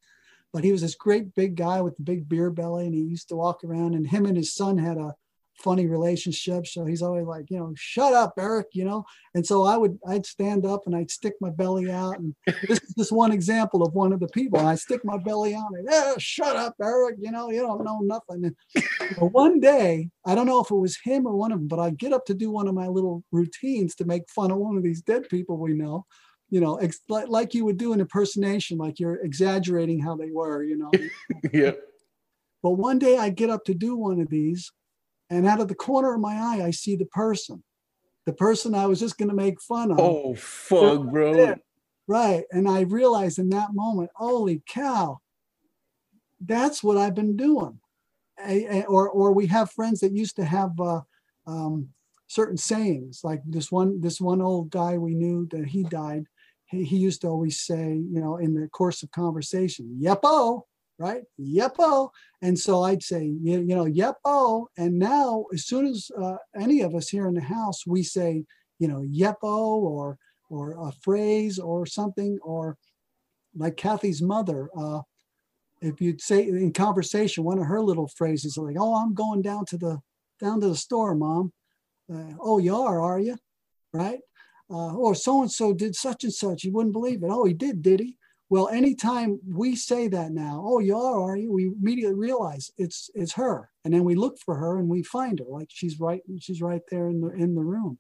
But 0.53 0.64
he 0.64 0.72
was 0.72 0.82
this 0.82 0.95
great 0.95 1.34
big 1.36 1.56
guy 1.56 1.82
with 1.82 1.98
the 1.98 2.03
big 2.03 2.30
beer 2.30 2.49
belly, 2.52 2.86
and 2.86 2.95
he 2.95 3.02
used 3.02 3.30
to 3.30 3.36
walk 3.36 3.64
around, 3.64 3.95
and 3.95 4.07
him 4.07 4.26
and 4.26 4.38
his 4.38 4.53
son 4.53 4.78
had 4.78 4.98
a 4.98 5.15
funny 5.64 5.88
relationship. 5.88 6.68
So 6.68 6.85
he's 6.85 7.02
always 7.02 7.26
like, 7.26 7.45
you 7.49 7.57
know, 7.57 7.73
shut 7.76 8.14
up, 8.14 8.34
Eric, 8.38 8.68
you 8.73 8.85
know. 8.85 9.06
And 9.34 9.45
so 9.45 9.64
I 9.64 9.77
would, 9.77 9.98
I'd 10.07 10.26
stand 10.26 10.65
up 10.65 10.85
and 10.85 10.95
I'd 10.95 11.10
stick 11.10 11.34
my 11.40 11.49
belly 11.49 11.90
out. 11.90 12.19
And 12.19 12.35
this 12.68 12.81
is 12.81 12.94
just 12.98 13.11
one 13.11 13.31
example 13.31 13.81
of 13.81 13.94
one 13.94 14.14
of 14.14 14.19
the 14.19 14.27
people. 14.27 14.60
I 14.60 14.76
stick 14.76 15.02
my 15.03 15.18
belly 15.18 15.56
out 15.56 15.72
and, 15.73 15.88
yeah, 15.90 16.14
shut 16.18 16.56
up, 16.56 16.76
Eric, 16.81 17.15
you 17.19 17.31
know, 17.31 17.49
you 17.49 17.61
don't 17.61 17.84
know 17.84 17.99
nothing. 17.99 18.45
And 18.45 18.56
but 19.18 19.31
one 19.31 19.60
day, 19.60 20.10
I 20.26 20.35
don't 20.35 20.48
know 20.48 20.60
if 20.60 20.69
it 20.69 20.76
was 20.76 20.98
him 21.03 21.26
or 21.26 21.35
one 21.35 21.52
of 21.52 21.60
them, 21.60 21.68
but 21.68 21.80
I 21.80 21.91
get 21.91 22.14
up 22.14 22.26
to 22.26 22.34
do 22.34 22.52
one 22.52 22.68
of 22.68 22.76
my 22.76 22.88
little 22.88 23.23
routines 23.31 23.95
to 23.95 24.06
make 24.06 24.30
fun 24.30 24.52
of 24.52 24.57
one 24.57 24.77
of 24.77 24.84
these 24.84 25.02
dead 25.02 25.30
people 25.30 25.57
we 25.57 25.73
know. 25.73 26.06
You 26.49 26.60
know, 26.60 26.76
ex- 26.76 27.02
like, 27.10 27.30
like 27.30 27.53
you 27.56 27.65
would 27.65 27.77
do 27.77 27.94
an 27.94 27.99
impersonation, 27.99 28.77
like 28.77 28.99
you're 28.99 29.23
exaggerating 29.23 29.99
how 29.99 30.15
they 30.15 30.30
were, 30.30 30.64
you 30.64 30.77
know. 30.77 30.91
yeah. 31.53 31.72
But 32.61 32.72
one 32.72 32.99
day 32.99 33.18
I 33.18 33.30
get 33.30 33.49
up 33.49 33.65
to 33.65 33.73
do 33.73 33.95
one 33.95 34.22
of 34.22 34.30
these, 34.30 34.72
and 35.30 35.48
out 35.48 35.60
of 35.62 35.68
the 35.68 35.76
corner 35.76 36.14
of 36.14 36.22
my 36.22 36.36
eye, 36.36 36.64
I 36.66 36.72
see 36.72 36.95
the 36.95 37.06
person, 37.06 37.64
the 38.26 38.34
person 38.34 38.76
I 38.76 38.86
was 38.86 39.00
just 39.00 39.18
going 39.18 39.30
to 39.30 39.36
make 39.36 39.62
fun 39.62 39.91
of. 39.91 40.00
Oh 40.00 40.36
fuck, 40.36 41.10
bro. 41.12 41.56
Right. 42.08 42.44
And 42.52 42.68
I 42.68 42.82
realized 42.82 43.40
in 43.40 43.50
that 43.50 43.74
moment, 43.74 44.12
holy 44.16 44.62
cow, 44.68 45.20
that's 46.40 46.84
what 46.84 46.98
I've 46.98 47.16
been 47.16 47.38
doing. 47.38 47.80
A- 48.45 48.82
a- 48.82 48.86
or, 48.86 49.10
or 49.10 49.32
we 49.32 49.48
have 49.48 49.72
friends 49.72 50.02
that 50.02 50.12
used 50.12 50.36
to 50.36 50.44
have 50.45 50.78
uh, 50.80 51.02
um, 51.48 51.90
certain 52.28 52.58
sayings, 52.58 53.22
like 53.24 53.41
this 53.45 53.72
one, 53.72 54.02
this 54.02 54.20
one 54.20 54.41
old 54.41 54.70
guy 54.70 54.98
we 54.98 55.14
knew 55.14 55.48
that 55.52 55.66
he 55.68 55.84
died. 55.84 56.26
He, 56.66 56.84
he 56.84 56.98
used 56.98 57.22
to 57.22 57.28
always 57.28 57.62
say, 57.62 57.94
you 57.94 58.20
know, 58.20 58.38
in 58.38 58.54
the 58.54 58.68
course 58.68 59.02
of 59.04 59.12
conversation, 59.12 59.98
yepo, 60.02 60.64
right? 60.99 61.24
Yepo. 61.40 62.10
And 62.41 62.57
so 62.57 62.84
I'd 62.84 63.03
say, 63.03 63.24
you, 63.26 63.60
you 63.60 63.76
know, 63.76 63.86
yepo. 63.86 64.68
And 64.78 64.99
now, 64.99 65.45
as 65.53 65.65
soon 65.65 65.88
as 65.88 66.10
uh, 66.22 66.38
any 66.60 66.82
of 66.82 66.95
us 66.95 67.10
here 67.10 67.28
in 67.28 67.34
the 67.34 67.41
house, 67.41 67.86
we 67.86 68.03
say, 68.03 68.44
you 68.80 68.88
know, 68.88 69.02
yepo 69.02 69.44
or 69.44 70.18
or 70.49 70.88
a 70.88 70.91
phrase 71.02 71.57
or 71.57 71.86
something, 71.86 72.38
or 72.44 72.78
like 73.56 73.76
Kathy's 73.76 74.22
mother, 74.22 74.70
uh, 74.78 75.02
if 75.82 75.99
you'd 75.99 76.22
say 76.22 76.44
in 76.48 76.72
conversation, 76.74 77.44
one 77.44 77.60
of 77.60 77.65
her 77.65 77.82
little 77.82 78.07
phrases 78.07 78.57
like, 78.57 78.76
"Oh, 78.80 78.95
I'm 78.95 79.14
going 79.14 79.41
down 79.41 79.65
to 79.68 79.78
the 79.78 79.99
down 80.40 80.61
to 80.61 80.68
the 80.68 80.76
store, 80.76 81.15
mom." 81.15 81.53
Uh, 82.14 82.34
oh, 82.40 82.57
you 82.57 82.76
are, 82.76 83.02
are 83.02 83.20
you? 83.20 83.38
Right? 83.94 84.20
Uh, 84.70 84.95
or 84.95 85.14
so 85.15 85.41
and 85.41 85.52
so 85.52 85.74
did 85.74 85.95
such 85.95 86.24
and 86.24 86.34
such. 86.34 86.64
You 86.64 86.72
wouldn't 86.72 86.94
believe 86.94 87.24
it. 87.24 87.30
Oh, 87.30 87.45
he 87.45 87.53
did, 87.53 87.82
did 87.82 87.99
he? 87.99 88.18
Well, 88.54 88.70
anytime 88.70 89.40
we 89.50 89.76
say 89.76 90.08
that 90.10 90.32
now, 90.32 90.64
oh, 90.64 90.78
you 90.78 90.96
are, 90.96 91.32
are 91.32 91.36
you? 91.36 91.52
We 91.52 91.72
immediately 91.82 92.14
realize 92.14 92.70
it's 92.78 93.10
it's 93.16 93.34
her, 93.34 93.72
and 93.84 93.92
then 93.92 94.04
we 94.04 94.14
look 94.14 94.38
for 94.38 94.54
her 94.54 94.78
and 94.78 94.88
we 94.88 95.02
find 95.02 95.40
her, 95.40 95.46
like 95.50 95.70
she's 95.72 96.00
right, 96.00 96.22
she's 96.40 96.62
right 96.62 96.84
there 96.92 97.08
in 97.08 97.20
the 97.20 97.30
in 97.30 97.56
the 97.56 97.64
room. 97.64 97.98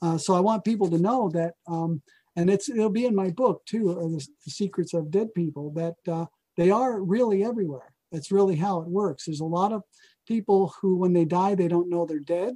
Uh, 0.00 0.16
so 0.16 0.32
I 0.32 0.40
want 0.40 0.64
people 0.64 0.88
to 0.88 0.96
know 0.96 1.28
that, 1.34 1.52
um, 1.66 2.00
and 2.34 2.48
it's 2.48 2.70
it'll 2.70 2.88
be 2.88 3.04
in 3.04 3.14
my 3.14 3.28
book 3.28 3.60
too, 3.66 3.90
uh, 3.90 4.08
the, 4.08 4.26
the 4.46 4.50
Secrets 4.50 4.94
of 4.94 5.10
Dead 5.10 5.34
People, 5.34 5.70
that 5.72 5.96
uh, 6.10 6.24
they 6.56 6.70
are 6.70 7.02
really 7.02 7.44
everywhere. 7.44 7.92
That's 8.10 8.32
really 8.32 8.56
how 8.56 8.80
it 8.80 8.88
works. 8.88 9.26
There's 9.26 9.40
a 9.40 9.44
lot 9.60 9.70
of 9.70 9.82
people 10.26 10.72
who, 10.80 10.96
when 10.96 11.12
they 11.12 11.26
die, 11.26 11.54
they 11.54 11.68
don't 11.68 11.90
know 11.90 12.06
they're 12.06 12.20
dead, 12.20 12.54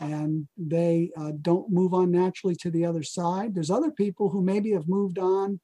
and 0.00 0.48
they 0.56 1.12
uh, 1.16 1.34
don't 1.40 1.70
move 1.70 1.94
on 1.94 2.10
naturally 2.10 2.56
to 2.56 2.70
the 2.72 2.84
other 2.84 3.04
side. 3.04 3.54
There's 3.54 3.70
other 3.70 3.92
people 3.92 4.28
who 4.30 4.42
maybe 4.42 4.72
have 4.72 4.88
moved 4.88 5.20
on 5.20 5.60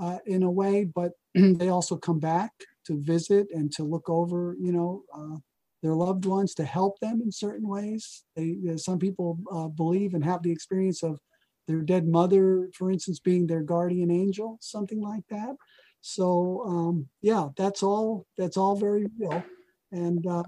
uh, 0.00 0.18
in 0.26 0.42
a 0.42 0.50
way, 0.50 0.84
but 0.84 1.12
they 1.34 1.68
also 1.68 1.96
come 1.96 2.18
back 2.18 2.52
to 2.86 3.00
visit 3.02 3.48
and 3.52 3.72
to 3.72 3.82
look 3.84 4.08
over, 4.08 4.56
you 4.60 4.72
know, 4.72 5.02
uh, 5.14 5.38
their 5.82 5.94
loved 5.94 6.24
ones 6.24 6.54
to 6.54 6.64
help 6.64 6.98
them 7.00 7.20
in 7.22 7.30
certain 7.30 7.68
ways. 7.68 8.24
They, 8.34 8.56
some 8.76 8.98
people 8.98 9.38
uh, 9.52 9.68
believe 9.68 10.14
and 10.14 10.24
have 10.24 10.42
the 10.42 10.50
experience 10.50 11.02
of 11.02 11.20
their 11.68 11.82
dead 11.82 12.08
mother, 12.08 12.68
for 12.74 12.90
instance, 12.90 13.20
being 13.20 13.46
their 13.46 13.62
guardian 13.62 14.10
angel, 14.10 14.58
something 14.60 15.00
like 15.00 15.22
that. 15.30 15.54
So 16.00 16.64
um, 16.66 17.08
yeah, 17.20 17.48
that's 17.56 17.82
all. 17.82 18.26
That's 18.36 18.56
all 18.56 18.76
very 18.76 19.06
real. 19.18 19.44
And 19.92 20.26
uh, 20.26 20.44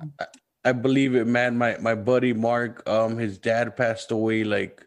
I 0.64 0.72
believe 0.72 1.14
it, 1.14 1.26
man. 1.26 1.58
My 1.58 1.76
my 1.78 1.94
buddy 1.94 2.32
Mark, 2.32 2.88
um, 2.88 3.18
his 3.18 3.38
dad 3.38 3.76
passed 3.76 4.10
away 4.10 4.44
like 4.44 4.86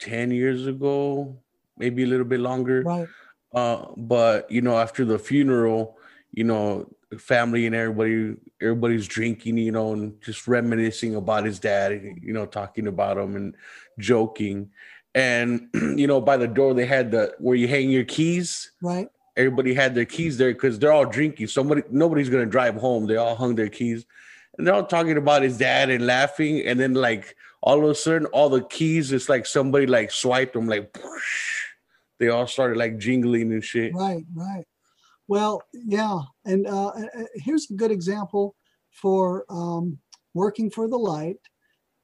ten 0.00 0.30
years 0.30 0.66
ago, 0.66 1.38
maybe 1.76 2.02
a 2.02 2.06
little 2.06 2.26
bit 2.26 2.40
longer. 2.40 2.82
Right. 2.82 3.08
Uh, 3.56 3.86
but 3.96 4.48
you 4.50 4.60
know, 4.60 4.76
after 4.76 5.04
the 5.04 5.18
funeral, 5.18 5.96
you 6.32 6.44
know, 6.44 6.86
family 7.18 7.64
and 7.64 7.74
everybody, 7.74 8.36
everybody's 8.60 9.08
drinking, 9.08 9.56
you 9.56 9.72
know, 9.72 9.94
and 9.94 10.20
just 10.20 10.46
reminiscing 10.46 11.16
about 11.16 11.46
his 11.46 11.58
dad, 11.58 11.92
you 12.20 12.34
know, 12.34 12.44
talking 12.44 12.86
about 12.86 13.16
him 13.16 13.34
and 13.34 13.54
joking. 13.98 14.70
And 15.14 15.68
you 15.74 16.06
know, 16.06 16.20
by 16.20 16.36
the 16.36 16.46
door 16.46 16.74
they 16.74 16.84
had 16.84 17.10
the 17.10 17.34
where 17.38 17.56
you 17.56 17.66
hang 17.66 17.88
your 17.90 18.04
keys. 18.04 18.70
right. 18.82 19.08
Everybody 19.38 19.74
had 19.74 19.94
their 19.94 20.06
keys 20.06 20.38
there 20.38 20.52
because 20.52 20.78
they're 20.78 20.92
all 20.92 21.04
drinking. 21.04 21.48
Somebody, 21.48 21.82
nobody's 21.90 22.30
gonna 22.30 22.46
drive 22.46 22.74
home. 22.76 23.06
They 23.06 23.16
all 23.16 23.36
hung 23.36 23.54
their 23.54 23.68
keys, 23.68 24.06
and 24.56 24.66
they're 24.66 24.74
all 24.74 24.86
talking 24.86 25.18
about 25.18 25.42
his 25.42 25.58
dad 25.58 25.90
and 25.90 26.06
laughing. 26.06 26.60
And 26.66 26.80
then, 26.80 26.94
like 26.94 27.36
all 27.60 27.84
of 27.84 27.90
a 27.90 27.94
sudden, 27.94 28.26
all 28.28 28.48
the 28.48 28.62
keys, 28.62 29.12
it's 29.12 29.28
like 29.28 29.44
somebody 29.44 29.86
like 29.86 30.10
swiped 30.10 30.54
them, 30.54 30.68
like 30.68 30.96
they 32.18 32.28
all 32.28 32.46
started 32.46 32.78
like 32.78 32.98
jingling 32.98 33.52
and 33.52 33.64
shit. 33.64 33.94
Right, 33.94 34.24
right. 34.34 34.64
Well, 35.28 35.62
yeah, 35.72 36.20
and 36.44 36.66
uh, 36.66 36.92
here's 37.34 37.68
a 37.70 37.74
good 37.74 37.90
example 37.90 38.54
for 38.90 39.44
um, 39.50 39.98
working 40.34 40.70
for 40.70 40.88
the 40.88 40.96
light, 40.96 41.38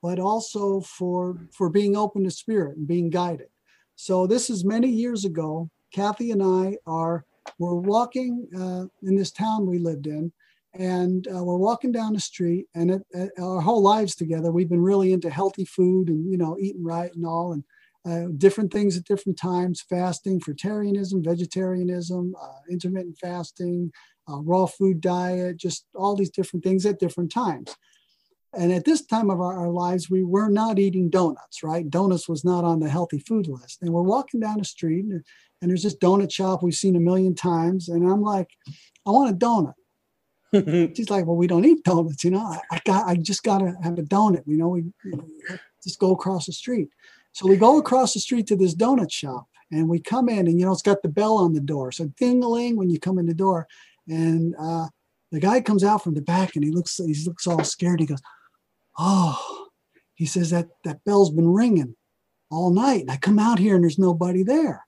but 0.03 0.19
also 0.19 0.81
for 0.81 1.47
for 1.53 1.71
being 1.71 1.97
open 1.97 2.25
to 2.25 2.31
spirit 2.31 2.77
and 2.77 2.87
being 2.87 3.11
guided. 3.11 3.49
So 3.95 4.27
this 4.27 4.51
is 4.51 4.65
many 4.65 4.89
years 4.89 5.25
ago. 5.25 5.71
Kathy 5.93 6.31
and 6.33 6.43
I 6.43 6.79
are 6.87 7.25
we're 7.59 7.75
walking 7.75 8.49
uh, 8.57 8.87
in 9.07 9.17
this 9.17 9.31
town 9.31 9.67
we 9.67 9.79
lived 9.79 10.07
in, 10.07 10.33
and 10.75 11.29
uh, 11.29 11.45
we're 11.45 11.57
walking 11.57 11.93
down 11.93 12.15
the 12.15 12.21
street. 12.21 12.67
And 12.75 12.91
it, 12.91 13.03
uh, 13.15 13.43
our 13.43 13.61
whole 13.61 13.83
lives 13.83 14.17
together, 14.17 14.51
we've 14.51 14.71
been 14.71 14.83
really 14.83 15.13
into 15.13 15.31
healthy 15.31 15.65
food 15.65 16.09
and 16.09 16.31
you 16.31 16.39
know 16.39 16.57
eating 16.59 16.85
right 16.85 17.15
and 17.15 17.25
all. 17.25 17.53
And 17.53 17.63
uh, 18.05 18.27
different 18.37 18.73
things 18.73 18.97
at 18.97 19.05
different 19.05 19.39
times 19.39 19.85
fasting, 19.89 20.41
fruitarianism, 20.41 21.25
vegetarianism, 21.25 22.35
uh, 22.41 22.59
intermittent 22.71 23.17
fasting, 23.19 23.93
uh, 24.29 24.41
raw 24.43 24.67
food 24.67 25.01
diet, 25.01 25.57
just 25.57 25.87
all 25.95 26.17
these 26.17 26.31
different 26.31 26.65
things 26.65 26.85
at 26.87 26.99
different 26.99 27.33
times. 27.33 27.77
And 28.55 28.71
at 28.71 28.85
this 28.85 29.07
time 29.07 29.31
of 29.31 29.41
our, 29.41 29.59
our, 29.59 29.71
lives, 29.71 30.11
we 30.11 30.23
were 30.23 30.51
not 30.51 30.79
eating 30.79 31.09
donuts, 31.09 31.63
right? 31.63 31.89
Donuts 31.89 32.29
was 32.29 32.45
not 32.45 32.65
on 32.65 32.81
the 32.81 32.89
healthy 32.89 33.19
food 33.19 33.49
list. 33.49 33.81
And 33.81 33.93
we're 33.93 34.03
walking 34.03 34.41
down 34.41 34.59
the 34.59 34.65
street, 34.65 35.07
and, 35.07 35.25
and 35.63 35.71
there's 35.71 35.85
this 35.85 35.97
donut 35.97 36.31
shop 36.31 36.63
we've 36.63 36.75
seen 36.75 36.95
a 36.95 37.01
million 37.01 37.35
times. 37.35 37.89
And 37.89 38.07
I'm 38.07 38.21
like, 38.21 38.51
I 39.07 39.11
want 39.11 39.31
a 39.31 39.35
donut. 39.35 39.75
She's 40.97 41.09
like, 41.09 41.25
well, 41.25 41.37
we 41.37 41.47
don't 41.47 41.65
eat 41.65 41.83
donuts, 41.83 42.25
you 42.25 42.31
know. 42.31 42.45
I, 42.45 42.61
I 42.71 42.81
got, 42.85 43.07
I 43.07 43.17
just 43.17 43.43
got 43.43 43.59
to 43.59 43.75
have 43.83 43.99
a 43.99 44.03
donut. 44.03 44.43
You 44.47 44.59
know, 44.59 44.69
we, 44.69 44.85
we 45.03 45.13
just 45.83 45.99
go 45.99 46.13
across 46.13 46.45
the 46.45 46.53
street. 46.53 46.91
So 47.33 47.49
we 47.49 47.57
go 47.57 47.79
across 47.79 48.15
the 48.15 48.21
street 48.21 48.47
to 48.49 48.57
this 48.57 48.75
donut 48.75 49.11
shop 49.11 49.47
and 49.71 49.89
we 49.89 50.01
come 50.01 50.29
in 50.29 50.47
and, 50.47 50.59
you 50.61 50.67
know, 50.67 50.73
it's 50.73 50.83
got 50.83 51.03
the 51.03 51.09
bell 51.09 51.39
on 51.39 51.55
the 51.55 51.61
door. 51.61 51.91
So 51.93 52.07
ding-a-ling 52.19 52.77
when 52.77 52.91
you 52.91 53.01
come 53.01 53.19
in 53.19 53.27
the 53.27 53.35
door 53.35 53.67
and 54.09 54.55
uh, 54.59 54.89
the 55.31 55.41
guy 55.41 55.61
comes 55.61 55.83
out 55.83 56.05
from 56.05 56.15
the 56.15 56.21
back 56.21 56.55
and 56.55 56.65
he 56.65 56.71
looks, 56.71 56.99
he 56.99 57.17
looks 57.25 57.47
all 57.47 57.65
scared. 57.65 58.01
He 58.01 58.07
goes, 58.07 58.21
oh, 58.99 59.69
he 60.15 60.27
says 60.27 60.51
that 60.51 60.69
that 60.85 61.03
bell's 61.05 61.31
been 61.31 61.49
ringing 61.49 61.97
all 62.51 62.71
night. 62.71 63.01
And 63.01 63.11
I 63.11 63.17
come 63.17 63.39
out 63.39 63.59
here 63.59 63.75
and 63.75 63.83
there's 63.83 63.99
nobody 63.99 64.43
there. 64.43 64.85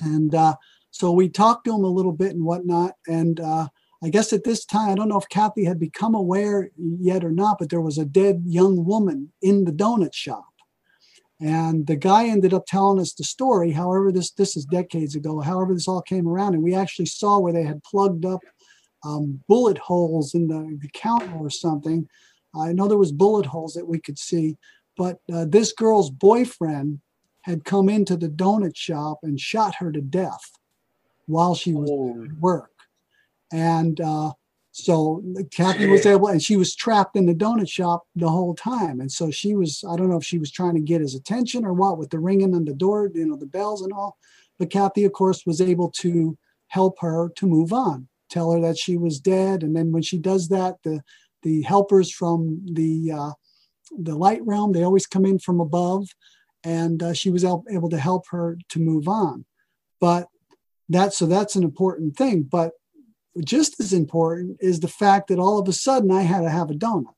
And 0.00 0.34
uh, 0.34 0.56
so 0.90 1.12
we 1.12 1.28
talked 1.28 1.66
to 1.66 1.74
him 1.74 1.84
a 1.84 1.88
little 1.88 2.12
bit 2.12 2.32
and 2.32 2.44
whatnot. 2.44 2.94
And 3.06 3.38
uh, 3.38 3.68
I 4.02 4.08
guess 4.08 4.32
at 4.32 4.42
this 4.42 4.64
time, 4.64 4.90
I 4.90 4.94
don't 4.96 5.08
know 5.08 5.20
if 5.20 5.28
Kathy 5.28 5.64
had 5.64 5.78
become 5.78 6.16
aware 6.16 6.70
yet 6.76 7.24
or 7.24 7.30
not, 7.30 7.58
but 7.60 7.70
there 7.70 7.80
was 7.80 7.96
a 7.96 8.04
dead 8.04 8.42
young 8.44 8.84
woman 8.84 9.32
in 9.40 9.64
the 9.64 9.72
donut 9.72 10.14
shop. 10.14 10.44
And 11.40 11.86
the 11.86 11.96
guy 11.96 12.28
ended 12.28 12.54
up 12.54 12.64
telling 12.66 13.00
us 13.00 13.12
the 13.12 13.24
story. 13.24 13.72
However, 13.72 14.12
this 14.12 14.30
this 14.30 14.56
is 14.56 14.64
decades 14.64 15.16
ago. 15.16 15.40
However, 15.40 15.74
this 15.74 15.88
all 15.88 16.02
came 16.02 16.28
around, 16.28 16.54
and 16.54 16.62
we 16.62 16.74
actually 16.74 17.06
saw 17.06 17.38
where 17.38 17.52
they 17.52 17.64
had 17.64 17.82
plugged 17.82 18.24
up 18.24 18.40
um, 19.04 19.42
bullet 19.48 19.78
holes 19.78 20.34
in 20.34 20.48
the, 20.48 20.78
the 20.80 20.88
counter 20.94 21.36
or 21.36 21.50
something. 21.50 22.08
I 22.58 22.72
know 22.72 22.88
there 22.88 22.98
was 22.98 23.12
bullet 23.12 23.46
holes 23.46 23.74
that 23.74 23.86
we 23.86 24.00
could 24.00 24.18
see, 24.18 24.56
but 24.96 25.18
uh, 25.32 25.44
this 25.48 25.72
girl's 25.72 26.10
boyfriend 26.10 27.00
had 27.42 27.64
come 27.64 27.88
into 27.88 28.16
the 28.16 28.28
donut 28.28 28.76
shop 28.76 29.18
and 29.22 29.38
shot 29.38 29.74
her 29.76 29.92
to 29.92 30.00
death 30.00 30.52
while 31.26 31.54
she 31.54 31.74
was 31.74 31.90
at 31.90 32.38
work. 32.38 32.70
And 33.52 34.00
uh, 34.00 34.32
so 34.76 35.22
Kathy 35.52 35.86
was 35.86 36.04
able, 36.04 36.26
and 36.26 36.42
she 36.42 36.56
was 36.56 36.74
trapped 36.74 37.14
in 37.14 37.26
the 37.26 37.34
donut 37.34 37.68
shop 37.68 38.08
the 38.16 38.28
whole 38.28 38.56
time. 38.56 38.98
And 38.98 39.10
so 39.10 39.30
she 39.30 39.54
was, 39.54 39.84
I 39.88 39.94
don't 39.94 40.10
know 40.10 40.16
if 40.16 40.24
she 40.24 40.40
was 40.40 40.50
trying 40.50 40.74
to 40.74 40.80
get 40.80 41.00
his 41.00 41.14
attention 41.14 41.64
or 41.64 41.72
what 41.72 41.96
with 41.96 42.10
the 42.10 42.18
ringing 42.18 42.56
on 42.56 42.64
the 42.64 42.74
door, 42.74 43.08
you 43.14 43.24
know, 43.24 43.36
the 43.36 43.46
bells 43.46 43.82
and 43.82 43.92
all. 43.92 44.18
But 44.58 44.70
Kathy, 44.70 45.04
of 45.04 45.12
course, 45.12 45.46
was 45.46 45.60
able 45.60 45.92
to 45.98 46.36
help 46.66 46.98
her 46.98 47.30
to 47.36 47.46
move 47.46 47.72
on, 47.72 48.08
tell 48.28 48.50
her 48.50 48.60
that 48.62 48.76
she 48.76 48.96
was 48.96 49.20
dead. 49.20 49.62
And 49.62 49.76
then 49.76 49.92
when 49.92 50.02
she 50.02 50.18
does 50.18 50.48
that, 50.48 50.78
the 50.82 51.02
the 51.42 51.62
helpers 51.62 52.10
from 52.10 52.66
the 52.72 53.12
uh, 53.12 53.32
the 53.96 54.16
light 54.16 54.44
realm, 54.44 54.72
they 54.72 54.82
always 54.82 55.06
come 55.06 55.24
in 55.24 55.38
from 55.38 55.60
above, 55.60 56.08
and 56.64 57.00
uh, 57.00 57.12
she 57.12 57.30
was 57.30 57.44
able 57.44 57.90
to 57.90 57.98
help 57.98 58.26
her 58.30 58.58
to 58.70 58.80
move 58.80 59.06
on. 59.06 59.44
But 60.00 60.26
that 60.88 61.14
so 61.14 61.26
that's 61.26 61.54
an 61.54 61.62
important 61.62 62.16
thing. 62.16 62.42
But 62.42 62.72
just 63.42 63.80
as 63.80 63.92
important 63.92 64.58
is 64.60 64.80
the 64.80 64.88
fact 64.88 65.28
that 65.28 65.38
all 65.38 65.58
of 65.58 65.68
a 65.68 65.72
sudden 65.72 66.10
I 66.10 66.22
had 66.22 66.42
to 66.42 66.50
have 66.50 66.70
a 66.70 66.74
donut, 66.74 67.14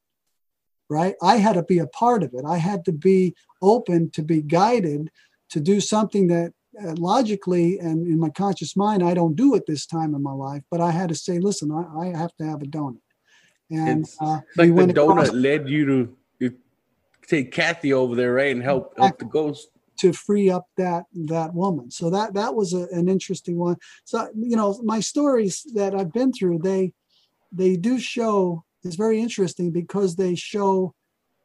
right? 0.89 1.15
I 1.23 1.37
had 1.37 1.55
to 1.55 1.63
be 1.63 1.79
a 1.79 1.87
part 1.87 2.23
of 2.23 2.33
it. 2.35 2.45
I 2.47 2.57
had 2.59 2.85
to 2.87 2.93
be 2.93 3.35
open 3.61 4.11
to 4.11 4.23
be 4.23 4.41
guided 4.43 5.11
to 5.51 5.61
do 5.61 5.81
something 5.81 6.29
that 6.29 6.53
uh, 6.83 6.95
logically 6.99 7.79
and 7.79 8.07
in 8.07 8.19
my 8.19 8.29
conscious 8.31 8.77
mind 8.77 9.03
I 9.03 9.15
don't 9.15 9.37
do 9.37 9.55
at 9.55 9.67
this 9.67 9.87
time 9.87 10.15
in 10.15 10.23
my 10.23 10.33
life. 10.33 10.63
But 10.71 10.81
I 10.81 10.91
had 10.91 11.09
to 11.11 11.15
say, 11.15 11.39
listen, 11.39 11.71
I, 11.71 12.01
I 12.01 12.17
have 12.17 12.35
to 12.37 12.45
have 12.45 12.63
a 12.63 12.67
donut. 12.67 13.01
And 13.71 14.05
It's 14.05 14.17
uh, 14.21 14.41
like 14.57 14.67
we 14.67 14.67
the 14.69 14.73
went 14.75 14.91
across- 14.93 15.31
donut 15.31 15.43
led 15.43 15.69
you 15.69 15.87
to, 15.87 16.17
to 16.51 16.57
take 17.27 17.51
Kathy 17.53 17.93
over 17.93 18.15
there, 18.15 18.33
right, 18.35 18.55
and 18.55 18.63
help 18.63 18.97
help 18.99 19.19
the 19.19 19.25
ghost. 19.25 19.69
To 19.99 20.13
free 20.13 20.51
up 20.51 20.67
that 20.77 21.05
that 21.13 21.55
woman. 21.55 21.91
So 21.91 22.11
that 22.11 22.35
that 22.35 22.55
was 22.55 22.73
a, 22.73 22.87
an 22.93 23.09
interesting 23.09 23.59
one. 23.59 23.77
So 24.05 24.29
you 24.37 24.57
know 24.57 24.81
my 24.83 25.01
stories 25.01 25.67
that 25.75 25.95
i've 25.95 26.13
been 26.13 26.33
through 26.33 26.59
they 26.59 26.93
they 27.53 27.77
do 27.77 27.99
show 27.99 28.65
is 28.85 28.97
very 28.97 29.21
interesting 29.21 29.71
because 29.71 30.17
they 30.17 30.35
show 30.35 30.95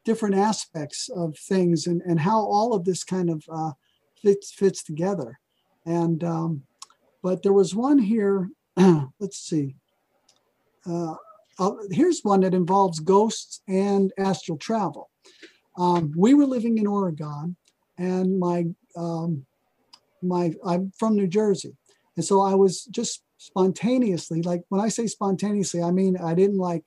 different 0.04 0.34
aspects 0.34 1.08
of 1.08 1.36
things 1.36 1.86
and 1.86 2.02
and 2.02 2.20
how 2.20 2.40
all 2.40 2.74
of 2.74 2.84
this 2.84 3.04
kind 3.04 3.30
of 3.30 3.44
uh, 3.50 3.72
fits 4.20 4.52
fits 4.52 4.82
together. 4.82 5.38
And 5.84 6.22
um, 6.24 6.62
but 7.22 7.42
there 7.42 7.52
was 7.52 7.74
one 7.74 7.98
here 7.98 8.50
let's 9.20 9.38
see. 9.38 9.76
Uh, 10.86 11.14
uh, 11.58 11.72
here's 11.90 12.20
one 12.22 12.40
that 12.40 12.54
involves 12.54 13.00
ghosts 13.00 13.60
and 13.68 14.12
astral 14.18 14.58
travel. 14.58 15.10
Um, 15.76 16.12
we 16.16 16.34
were 16.34 16.46
living 16.46 16.78
in 16.78 16.86
oregon 16.86 17.56
and 17.98 18.38
my 18.38 18.66
um, 18.96 19.46
my 20.22 20.54
I'm 20.64 20.92
from 20.98 21.16
New 21.16 21.26
Jersey, 21.26 21.76
and 22.16 22.24
so 22.24 22.40
I 22.40 22.54
was 22.54 22.84
just 22.84 23.22
spontaneously 23.38 24.40
like 24.42 24.62
when 24.68 24.80
I 24.80 24.88
say 24.88 25.06
spontaneously, 25.06 25.82
I 25.82 25.90
mean 25.90 26.16
I 26.16 26.34
didn't 26.34 26.58
like 26.58 26.84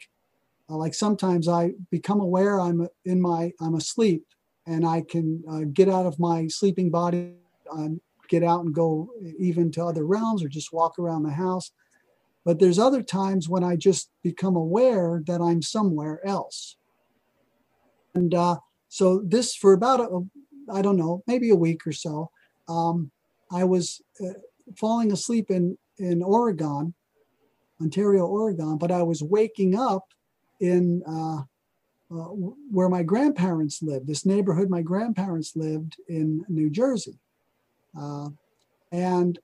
uh, 0.70 0.78
like 0.78 0.94
sometimes 0.94 1.48
I 1.48 1.72
become 1.92 2.22
aware 2.22 2.60
I'm 2.60 2.88
in 3.04 3.22
my 3.22 3.52
I'm 3.60 3.76
asleep 3.76 4.24
and 4.66 4.86
I 4.86 5.02
can 5.02 5.44
uh, 5.50 5.62
get 5.72 5.90
out 5.90 6.06
of 6.06 6.20
my 6.20 6.48
sleeping 6.48 6.90
body, 6.90 7.34
um, 7.72 8.02
get 8.30 8.44
out 8.44 8.64
and 8.64 8.74
go 8.74 9.10
even 9.38 9.72
to 9.74 9.84
other 9.84 10.06
realms 10.06 10.44
or 10.44 10.48
just 10.48 10.74
walk 10.74 10.98
around 10.98 11.24
the 11.24 11.32
house. 11.32 11.72
But 12.44 12.60
there's 12.60 12.80
other 12.80 13.04
times 13.04 13.50
when 13.50 13.64
I 13.64 13.76
just 13.76 14.10
become 14.24 14.56
aware 14.56 15.22
that 15.28 15.42
I'm 15.42 15.62
somewhere 15.62 16.26
else. 16.26 16.78
And 18.14 18.34
uh, 18.34 18.58
so 18.88 19.22
this 19.26 19.56
for 19.56 19.74
about 19.74 20.00
a, 20.00 20.22
I 20.72 20.82
don't 20.82 20.98
know, 20.98 21.24
maybe 21.28 21.50
a 21.50 21.56
week 21.56 21.86
or 21.86 21.92
so, 21.92 22.30
um, 22.68 23.12
I 23.52 23.64
was 23.64 24.02
uh, 24.22 24.34
falling 24.76 25.12
asleep 25.12 25.52
in 25.52 25.78
in 25.98 26.22
Oregon, 26.22 26.94
Ontario, 27.82 28.26
Oregon, 28.26 28.78
but 28.78 28.92
I 28.92 29.04
was 29.04 29.24
waking 29.24 29.76
up 29.76 30.14
in 30.60 31.04
uh, 31.08 31.44
uh, 32.12 32.30
where 32.72 32.90
my 32.90 33.04
grandparents 33.04 33.82
lived. 33.82 34.08
This 34.08 34.26
neighborhood 34.26 34.70
my 34.70 34.82
grandparents 34.82 35.56
lived 35.56 35.98
in 36.08 36.44
New 36.50 36.70
Jersey, 36.70 37.20
uh, 38.00 38.30
and 38.92 39.40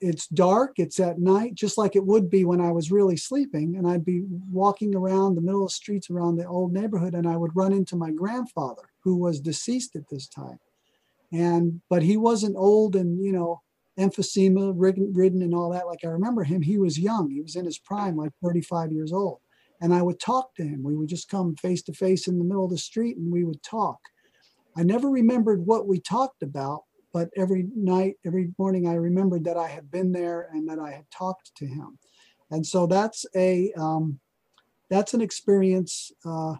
it's 0.00 0.26
dark. 0.26 0.74
It's 0.76 1.00
at 1.00 1.18
night, 1.18 1.54
just 1.54 1.78
like 1.78 1.96
it 1.96 2.04
would 2.04 2.30
be 2.30 2.44
when 2.44 2.60
I 2.60 2.70
was 2.70 2.92
really 2.92 3.16
sleeping. 3.16 3.76
And 3.76 3.88
I'd 3.88 4.04
be 4.04 4.24
walking 4.50 4.94
around 4.94 5.34
the 5.34 5.40
middle 5.40 5.64
of 5.64 5.70
the 5.70 5.74
streets 5.74 6.10
around 6.10 6.36
the 6.36 6.46
old 6.46 6.72
neighborhood, 6.72 7.14
and 7.14 7.26
I 7.26 7.36
would 7.36 7.56
run 7.56 7.72
into 7.72 7.96
my 7.96 8.10
grandfather, 8.10 8.89
who 9.04 9.16
was 9.16 9.40
deceased 9.40 9.96
at 9.96 10.08
this 10.10 10.28
time. 10.28 10.58
And 11.32 11.80
but 11.88 12.02
he 12.02 12.16
wasn't 12.16 12.56
old 12.56 12.96
and 12.96 13.24
you 13.24 13.32
know 13.32 13.60
emphysema 13.98 14.72
ridden, 14.76 15.42
and 15.42 15.54
all 15.54 15.70
that. 15.70 15.86
Like 15.86 16.00
I 16.04 16.08
remember 16.08 16.44
him, 16.44 16.62
he 16.62 16.78
was 16.78 16.98
young. 16.98 17.30
He 17.30 17.42
was 17.42 17.56
in 17.56 17.64
his 17.64 17.78
prime, 17.78 18.16
like 18.16 18.32
35 18.42 18.92
years 18.92 19.12
old. 19.12 19.40
And 19.82 19.94
I 19.94 20.02
would 20.02 20.20
talk 20.20 20.54
to 20.56 20.62
him. 20.62 20.82
We 20.82 20.96
would 20.96 21.08
just 21.08 21.28
come 21.28 21.56
face 21.56 21.82
to 21.84 21.92
face 21.92 22.28
in 22.28 22.38
the 22.38 22.44
middle 22.44 22.64
of 22.64 22.70
the 22.70 22.78
street 22.78 23.16
and 23.16 23.32
we 23.32 23.44
would 23.44 23.62
talk. 23.62 23.98
I 24.76 24.82
never 24.82 25.08
remembered 25.08 25.64
what 25.66 25.86
we 25.86 26.00
talked 26.00 26.42
about, 26.42 26.82
but 27.12 27.28
every 27.36 27.68
night, 27.74 28.16
every 28.24 28.52
morning, 28.58 28.86
I 28.86 28.94
remembered 28.94 29.44
that 29.44 29.56
I 29.56 29.68
had 29.68 29.90
been 29.90 30.12
there 30.12 30.48
and 30.52 30.68
that 30.68 30.78
I 30.78 30.92
had 30.92 31.06
talked 31.10 31.54
to 31.56 31.66
him. 31.66 31.98
And 32.50 32.66
so 32.66 32.86
that's 32.86 33.24
a 33.34 33.72
um, 33.76 34.20
that's 34.90 35.14
an 35.14 35.20
experience 35.20 36.12
uh, 36.26 36.54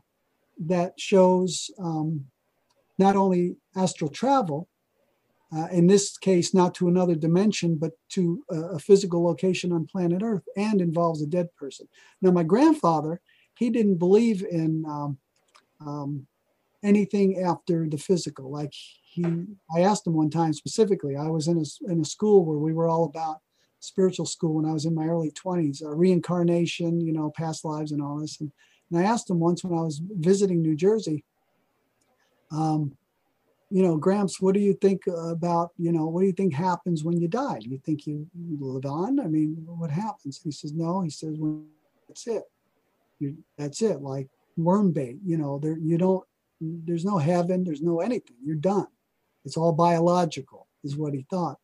that 0.67 0.93
shows 0.99 1.71
um, 1.79 2.27
not 2.99 3.17
only 3.17 3.57
astral 3.75 4.11
travel, 4.11 4.69
uh, 5.53 5.67
in 5.73 5.87
this 5.87 6.17
case, 6.19 6.55
not 6.55 6.75
to 6.75 6.87
another 6.87 7.15
dimension, 7.15 7.77
but 7.77 7.93
to 8.11 8.45
a, 8.51 8.61
a 8.77 8.79
physical 8.79 9.25
location 9.25 9.73
on 9.73 9.87
planet 9.87 10.23
Earth, 10.23 10.45
and 10.57 10.81
involves 10.81 11.23
a 11.23 11.27
dead 11.27 11.49
person. 11.57 11.89
Now, 12.21 12.31
my 12.31 12.45
grandfather, 12.45 13.21
he 13.59 13.71
didn't 13.71 13.99
believe 13.99 14.45
in 14.45 14.85
um, 14.87 15.19
um, 15.81 16.27
anything 16.83 17.43
after 17.43 17.89
the 17.89 17.99
physical. 17.99 18.51
Like 18.51 18.73
he, 19.03 19.25
I 19.75 19.81
asked 19.81 20.07
him 20.07 20.15
one 20.15 20.31
time 20.31 20.53
specifically. 20.53 21.17
I 21.17 21.29
was 21.29 21.49
in 21.49 21.59
a 21.59 21.93
in 21.93 22.01
a 22.01 22.05
school 22.05 22.45
where 22.45 22.59
we 22.59 22.73
were 22.73 22.89
all 22.89 23.05
about 23.05 23.39
spiritual 23.81 24.27
school 24.27 24.55
when 24.55 24.67
I 24.67 24.73
was 24.73 24.85
in 24.85 24.95
my 24.95 25.07
early 25.07 25.31
twenties, 25.31 25.83
uh, 25.83 25.91
reincarnation, 25.91 27.01
you 27.01 27.13
know, 27.13 27.33
past 27.35 27.65
lives, 27.65 27.93
and 27.93 28.03
all 28.03 28.19
this. 28.21 28.41
And, 28.41 28.53
and 28.91 29.01
I 29.01 29.05
asked 29.05 29.31
him 29.31 29.41
once 29.41 29.63
when 29.63 29.79
I 29.79 29.83
was 29.83 30.01
visiting 30.05 30.63
New 30.63 30.77
Jersey. 30.77 31.25
Um, 32.51 32.97
you 33.71 33.85
know, 33.85 33.97
Gramps, 33.97 34.41
what 34.41 34.55
do 34.55 34.61
you 34.61 34.75
think 34.75 35.03
about, 35.07 35.71
you 35.79 35.93
know, 35.93 36.07
what 36.07 36.23
do 36.23 36.27
you 36.27 36.33
think 36.33 36.53
happens 36.53 37.05
when 37.05 37.21
you 37.21 37.29
die? 37.29 37.61
Do 37.61 37.71
you 37.71 37.79
think 37.79 38.05
you 38.07 38.27
live 38.35 38.85
on? 38.85 39.21
I 39.21 39.27
mean, 39.27 39.65
what 39.67 39.91
happens? 39.91 40.41
He 40.43 40.51
says, 40.51 40.73
no. 40.73 41.03
He 41.03 41.11
says, 41.11 41.37
well, 41.39 41.63
that's 42.09 42.27
it. 42.27 42.43
You, 43.21 43.37
that's 43.57 43.81
it. 43.81 44.03
Like 44.03 44.29
worm 44.57 44.91
bait, 44.91 45.19
you 45.25 45.37
know, 45.37 45.61
there, 45.61 45.79
you 45.79 45.99
don't, 45.99 46.25
there's 46.61 47.05
no 47.05 47.19
heaven, 47.19 47.63
there's 47.63 47.83
no 47.83 48.01
anything. 48.01 48.37
You're 48.45 48.57
done. 48.57 48.89
It's 49.45 49.57
all 49.57 49.73
biological, 49.73 50.67
is 50.83 50.97
what 50.97 51.15
he 51.15 51.25
thought. 51.31 51.59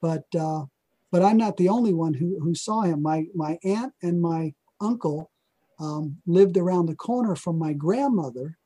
But, 0.00 0.24
uh, 0.38 0.64
but 1.12 1.22
I'm 1.22 1.36
not 1.36 1.58
the 1.58 1.68
only 1.68 1.92
one 1.92 2.14
who, 2.14 2.40
who 2.40 2.54
saw 2.54 2.82
him. 2.82 3.02
My, 3.02 3.26
my 3.34 3.58
aunt 3.64 3.92
and 4.02 4.22
my 4.22 4.54
uncle 4.80 5.29
um, 5.80 6.16
lived 6.26 6.56
around 6.56 6.86
the 6.86 6.94
corner 6.94 7.34
from 7.34 7.58
my 7.58 7.72
grandmother. 7.72 8.56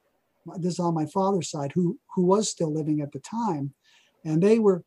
This 0.58 0.74
is 0.74 0.80
on 0.80 0.94
my 0.94 1.06
father's 1.06 1.50
side 1.50 1.72
who 1.72 1.98
who 2.14 2.24
was 2.24 2.50
still 2.50 2.72
living 2.72 3.00
at 3.00 3.12
the 3.12 3.20
time. 3.20 3.72
And 4.24 4.42
they 4.42 4.58
were 4.58 4.84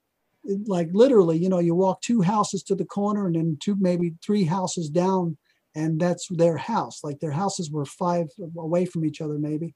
like 0.65 0.89
literally 0.93 1.37
you 1.37 1.49
know 1.49 1.59
you 1.59 1.75
walk 1.75 2.01
two 2.01 2.21
houses 2.21 2.63
to 2.63 2.75
the 2.75 2.85
corner 2.85 3.25
and 3.25 3.35
then 3.35 3.57
two 3.59 3.75
maybe 3.79 4.13
three 4.23 4.43
houses 4.43 4.89
down 4.89 5.37
and 5.75 5.99
that's 5.99 6.27
their 6.29 6.57
house. 6.57 7.03
Like 7.03 7.19
their 7.19 7.31
houses 7.31 7.71
were 7.71 7.85
five 7.85 8.27
away 8.57 8.85
from 8.85 9.05
each 9.05 9.21
other 9.21 9.37
maybe 9.39 9.73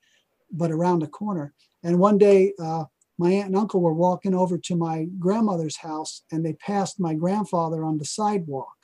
but 0.52 0.72
around 0.72 0.99
the 0.99 1.07
corner. 1.07 1.53
And 1.84 1.98
one 1.98 2.18
day 2.18 2.53
uh, 2.60 2.86
my 3.18 3.32
aunt 3.32 3.48
and 3.48 3.56
uncle 3.56 3.82
were 3.82 3.94
walking 3.94 4.36
over 4.36 4.57
to 4.57 4.76
my 4.76 5.07
grandmother's 5.19 5.78
house 5.78 6.23
and 6.32 6.45
they 6.45 6.53
passed 6.53 6.99
my 6.99 7.14
grandfather 7.14 7.84
on 7.84 7.98
the 7.98 8.06
sidewalk. 8.06 8.76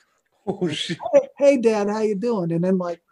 Oh 0.46 0.68
shit. 0.72 0.98
Hey, 1.12 1.28
hey 1.38 1.56
dad 1.58 1.88
how 1.88 2.00
you 2.00 2.14
doing? 2.14 2.50
And 2.52 2.64
then 2.64 2.78
like 2.78 3.02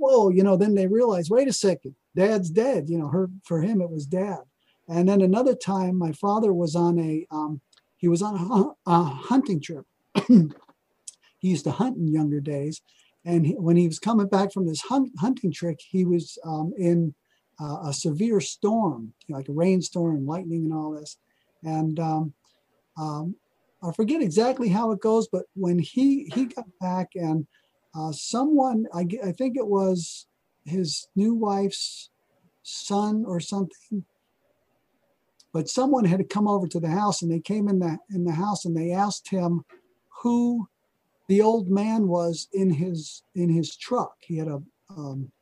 whoa, 0.00 0.30
you 0.30 0.42
know, 0.42 0.56
then 0.56 0.74
they 0.74 0.86
realize, 0.86 1.30
wait 1.30 1.48
a 1.48 1.52
second, 1.52 1.94
dad's 2.16 2.50
dead. 2.50 2.88
You 2.88 2.98
know, 2.98 3.08
her 3.08 3.28
for 3.44 3.60
him 3.60 3.80
it 3.80 3.90
was 3.90 4.06
dad. 4.06 4.40
And 4.88 5.08
then 5.08 5.20
another 5.20 5.54
time, 5.54 5.96
my 5.96 6.12
father 6.12 6.52
was 6.52 6.74
on 6.74 6.98
a 6.98 7.26
um, 7.30 7.60
he 7.98 8.08
was 8.08 8.22
on 8.22 8.76
a, 8.86 8.90
a 8.90 9.04
hunting 9.04 9.60
trip. 9.60 9.84
he 10.26 10.48
used 11.48 11.64
to 11.64 11.70
hunt 11.70 11.96
in 11.96 12.08
younger 12.08 12.40
days, 12.40 12.82
and 13.24 13.46
he, 13.46 13.52
when 13.52 13.76
he 13.76 13.86
was 13.86 13.98
coming 13.98 14.26
back 14.26 14.52
from 14.52 14.66
this 14.66 14.80
hunt, 14.80 15.12
hunting 15.18 15.52
trip, 15.52 15.78
he 15.78 16.04
was 16.04 16.38
um, 16.44 16.72
in 16.76 17.14
uh, 17.60 17.88
a 17.88 17.92
severe 17.92 18.40
storm, 18.40 19.12
like 19.28 19.48
a 19.48 19.52
rainstorm, 19.52 20.26
lightning, 20.26 20.64
and 20.64 20.74
all 20.74 20.92
this. 20.92 21.18
And 21.62 22.00
um, 22.00 22.32
um, 22.98 23.36
I 23.82 23.92
forget 23.92 24.22
exactly 24.22 24.68
how 24.68 24.90
it 24.92 25.00
goes, 25.00 25.28
but 25.28 25.44
when 25.54 25.78
he 25.78 26.30
he 26.34 26.46
got 26.46 26.66
back 26.80 27.10
and 27.14 27.46
uh, 27.94 28.12
someone, 28.12 28.86
I, 28.94 29.06
I 29.24 29.32
think 29.32 29.56
it 29.56 29.66
was 29.66 30.26
his 30.64 31.08
new 31.16 31.34
wife's 31.34 32.10
son 32.62 33.24
or 33.26 33.40
something, 33.40 34.04
but 35.52 35.68
someone 35.68 36.04
had 36.04 36.28
come 36.28 36.46
over 36.46 36.68
to 36.68 36.80
the 36.80 36.90
house 36.90 37.22
and 37.22 37.30
they 37.30 37.40
came 37.40 37.68
in 37.68 37.80
the 37.80 37.98
in 38.10 38.24
the 38.24 38.32
house 38.32 38.64
and 38.64 38.76
they 38.76 38.92
asked 38.92 39.30
him 39.30 39.64
who 40.22 40.68
the 41.28 41.40
old 41.40 41.68
man 41.68 42.06
was 42.06 42.48
in 42.52 42.70
his 42.70 43.22
in 43.34 43.48
his 43.48 43.76
truck. 43.76 44.16
He 44.20 44.36
had 44.36 44.48
a 44.48 44.62
um, 44.90 45.32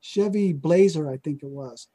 Chevy 0.00 0.52
Blazer, 0.52 1.10
I 1.10 1.18
think 1.18 1.42
it 1.42 1.48
was. 1.48 1.88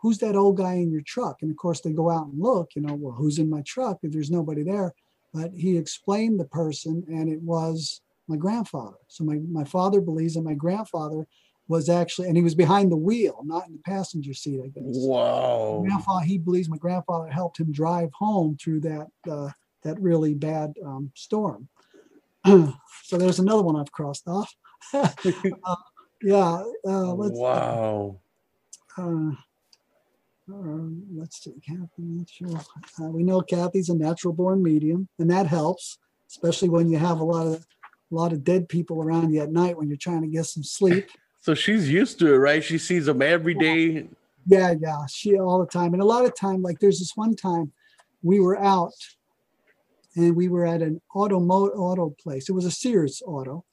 Who's 0.00 0.18
that 0.18 0.36
old 0.36 0.56
guy 0.56 0.74
in 0.74 0.90
your 0.90 1.02
truck? 1.02 1.38
And 1.42 1.50
of 1.50 1.56
course, 1.56 1.80
they 1.80 1.92
go 1.92 2.10
out 2.10 2.28
and 2.28 2.40
look. 2.40 2.70
You 2.74 2.82
know, 2.82 2.94
well, 2.94 3.14
who's 3.14 3.38
in 3.38 3.50
my 3.50 3.62
truck? 3.62 3.98
If 4.02 4.12
there's 4.12 4.30
nobody 4.30 4.62
there, 4.62 4.94
but 5.32 5.52
he 5.54 5.76
explained 5.76 6.38
the 6.38 6.44
person, 6.44 7.04
and 7.08 7.28
it 7.30 7.42
was 7.42 8.00
my 8.28 8.36
grandfather. 8.36 8.96
So 9.08 9.24
my 9.24 9.38
my 9.50 9.64
father 9.64 10.00
believes 10.00 10.34
that 10.34 10.42
my 10.42 10.54
grandfather 10.54 11.26
was 11.68 11.88
actually, 11.88 12.28
and 12.28 12.36
he 12.36 12.42
was 12.42 12.54
behind 12.54 12.90
the 12.90 12.96
wheel, 12.96 13.42
not 13.44 13.66
in 13.66 13.72
the 13.74 13.78
passenger 13.84 14.32
seat, 14.32 14.60
I 14.64 14.68
guess 14.68 14.84
Wow. 14.86 15.82
grandfather 15.86 16.24
he 16.24 16.38
believes 16.38 16.68
my 16.68 16.78
grandfather 16.78 17.28
helped 17.28 17.60
him 17.60 17.70
drive 17.72 18.10
home 18.14 18.56
through 18.62 18.80
that 18.80 19.06
uh, 19.30 19.50
that 19.82 20.00
really 20.00 20.34
bad 20.34 20.72
um, 20.84 21.10
storm 21.14 21.68
so 22.46 23.16
there's 23.18 23.38
another 23.38 23.62
one 23.62 23.76
i've 23.76 23.92
crossed 23.92 24.26
off 24.26 24.50
uh, 24.94 25.76
yeah 26.22 26.62
uh, 26.86 27.12
let's 27.14 27.38
Wow. 27.38 28.16
uh, 28.96 29.30
uh, 30.50 30.88
let's 31.14 31.44
see 31.44 31.54
kathy 31.66 31.88
Mitchell. 31.98 32.58
Uh, 33.00 33.10
we 33.10 33.22
know 33.22 33.40
kathy's 33.40 33.90
a 33.90 33.94
natural 33.94 34.32
born 34.32 34.62
medium 34.62 35.08
and 35.18 35.30
that 35.30 35.46
helps 35.46 35.98
especially 36.30 36.68
when 36.68 36.90
you 36.90 36.98
have 36.98 37.20
a 37.20 37.24
lot 37.24 37.46
of 37.46 37.66
a 38.10 38.14
lot 38.14 38.32
of 38.32 38.44
dead 38.44 38.68
people 38.68 39.02
around 39.02 39.32
you 39.32 39.40
at 39.42 39.50
night 39.50 39.76
when 39.76 39.88
you're 39.88 39.96
trying 39.96 40.22
to 40.22 40.28
get 40.28 40.46
some 40.46 40.62
sleep 40.62 41.08
So 41.40 41.54
she's 41.54 41.90
used 41.90 42.18
to 42.18 42.34
it, 42.34 42.36
right? 42.36 42.62
She 42.62 42.78
sees 42.78 43.06
them 43.06 43.22
every 43.22 43.54
day. 43.54 44.08
Yeah, 44.46 44.74
yeah, 44.80 45.06
she 45.08 45.38
all 45.38 45.60
the 45.60 45.66
time. 45.66 45.92
And 45.92 46.02
a 46.02 46.06
lot 46.06 46.24
of 46.24 46.34
time, 46.34 46.62
like 46.62 46.78
there's 46.78 46.98
this 46.98 47.12
one 47.14 47.36
time 47.36 47.72
we 48.22 48.40
were 48.40 48.58
out 48.58 48.92
and 50.16 50.34
we 50.34 50.48
were 50.48 50.66
at 50.66 50.82
an 50.82 51.00
auto 51.14 51.38
mo- 51.38 51.68
auto 51.68 52.14
place. 52.22 52.48
It 52.48 52.52
was 52.52 52.64
a 52.64 52.70
Sears 52.70 53.22
auto. 53.24 53.64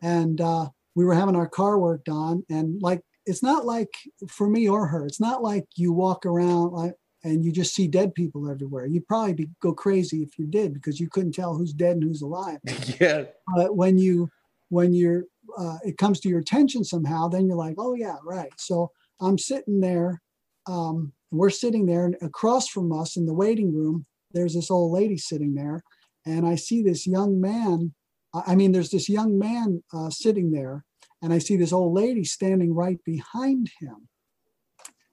And 0.00 0.40
uh, 0.40 0.68
we 0.94 1.04
were 1.04 1.14
having 1.14 1.34
our 1.34 1.48
car 1.48 1.78
worked 1.78 2.08
on. 2.08 2.44
And 2.48 2.80
like 2.80 3.02
it's 3.26 3.42
not 3.42 3.66
like 3.66 3.90
for 4.28 4.48
me 4.48 4.68
or 4.68 4.86
her, 4.86 5.04
it's 5.04 5.20
not 5.20 5.42
like 5.42 5.66
you 5.76 5.92
walk 5.92 6.24
around 6.24 6.72
like 6.72 6.94
and 7.24 7.44
you 7.44 7.52
just 7.52 7.74
see 7.74 7.88
dead 7.88 8.14
people 8.14 8.48
everywhere. 8.50 8.86
You'd 8.86 9.08
probably 9.08 9.34
be, 9.34 9.50
go 9.60 9.72
crazy 9.72 10.22
if 10.22 10.38
you 10.38 10.46
did 10.46 10.72
because 10.72 11.00
you 11.00 11.08
couldn't 11.08 11.32
tell 11.32 11.54
who's 11.56 11.72
dead 11.72 11.96
and 11.96 12.04
who's 12.04 12.22
alive 12.22 12.58
Yeah. 13.00 13.24
but 13.56 13.76
when 13.76 13.98
you 13.98 14.30
when 14.70 14.92
you're 14.92 15.24
uh, 15.56 15.78
it 15.82 15.96
comes 15.96 16.20
to 16.20 16.28
your 16.28 16.40
attention 16.40 16.84
somehow 16.84 17.28
then 17.28 17.46
you're 17.46 17.56
like 17.56 17.76
oh 17.78 17.94
yeah 17.94 18.16
right 18.24 18.52
so 18.58 18.90
i'm 19.20 19.38
sitting 19.38 19.80
there 19.80 20.20
um, 20.66 21.12
we're 21.30 21.50
sitting 21.50 21.86
there 21.86 22.04
and 22.04 22.16
across 22.20 22.68
from 22.68 22.92
us 22.92 23.16
in 23.16 23.24
the 23.26 23.32
waiting 23.34 23.74
room 23.74 24.04
there's 24.32 24.54
this 24.54 24.70
old 24.70 24.92
lady 24.92 25.16
sitting 25.16 25.54
there 25.54 25.82
and 26.26 26.46
i 26.46 26.54
see 26.54 26.82
this 26.82 27.06
young 27.06 27.40
man 27.40 27.94
i 28.34 28.52
I 28.52 28.54
mean 28.54 28.72
there's 28.72 28.90
this 28.90 29.08
young 29.08 29.38
man 29.38 29.82
uh, 29.92 30.10
sitting 30.10 30.50
there 30.52 30.84
and 31.22 31.32
i 31.32 31.38
see 31.38 31.56
this 31.56 31.72
old 31.72 31.94
lady 31.94 32.24
standing 32.24 32.74
right 32.74 33.02
behind 33.04 33.70
him 33.80 34.08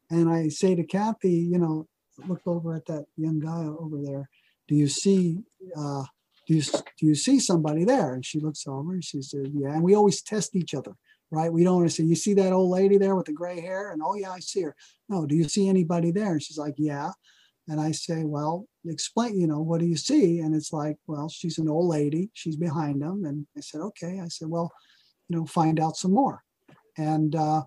and 0.09 0.29
i 0.29 0.49
say 0.49 0.75
to 0.75 0.83
kathy 0.83 1.31
you 1.53 1.57
know 1.57 1.87
look 2.27 2.41
over 2.45 2.75
at 2.75 2.85
that 2.85 3.05
young 3.17 3.39
guy 3.39 3.65
over 3.65 4.01
there 4.01 4.29
do 4.67 4.75
you 4.75 4.87
see 4.87 5.43
uh, 5.77 6.03
do 6.47 6.53
you 6.53 6.61
do 6.61 7.05
you 7.07 7.15
see 7.15 7.39
somebody 7.39 7.83
there? 7.85 8.13
And 8.13 8.25
she 8.25 8.39
looks 8.39 8.67
over 8.67 8.93
and 8.93 9.03
she 9.03 9.21
said, 9.21 9.51
yeah. 9.53 9.73
And 9.73 9.83
we 9.83 9.95
always 9.95 10.21
test 10.21 10.55
each 10.55 10.73
other, 10.73 10.93
right? 11.31 11.51
We 11.51 11.63
don't 11.63 11.77
want 11.77 11.89
to 11.89 11.95
say, 11.95 12.03
you 12.03 12.15
see 12.15 12.33
that 12.35 12.53
old 12.53 12.69
lady 12.69 12.97
there 12.97 13.15
with 13.15 13.25
the 13.25 13.33
gray 13.33 13.59
hair? 13.59 13.91
And 13.91 14.01
oh 14.03 14.15
yeah, 14.15 14.31
I 14.31 14.39
see 14.39 14.61
her. 14.61 14.75
No, 15.09 15.25
do 15.25 15.35
you 15.35 15.45
see 15.49 15.67
anybody 15.67 16.11
there? 16.11 16.33
And 16.33 16.43
she's 16.43 16.57
like, 16.57 16.75
yeah. 16.77 17.11
And 17.67 17.81
I 17.81 17.91
say, 17.91 18.23
well, 18.23 18.67
explain, 18.85 19.39
you 19.39 19.47
know, 19.47 19.59
what 19.59 19.79
do 19.79 19.87
you 19.87 19.97
see? 19.97 20.39
And 20.39 20.55
it's 20.55 20.71
like, 20.71 20.97
well, 21.07 21.29
she's 21.29 21.57
an 21.57 21.67
old 21.67 21.87
lady. 21.87 22.29
She's 22.33 22.57
behind 22.57 23.01
them. 23.01 23.25
And 23.25 23.47
I 23.57 23.61
said, 23.61 23.81
okay. 23.81 24.19
I 24.23 24.27
said, 24.27 24.49
well, 24.49 24.71
you 25.27 25.37
know, 25.37 25.45
find 25.47 25.79
out 25.79 25.97
some 25.97 26.13
more. 26.13 26.43
And 26.95 27.35
uh, 27.35 27.63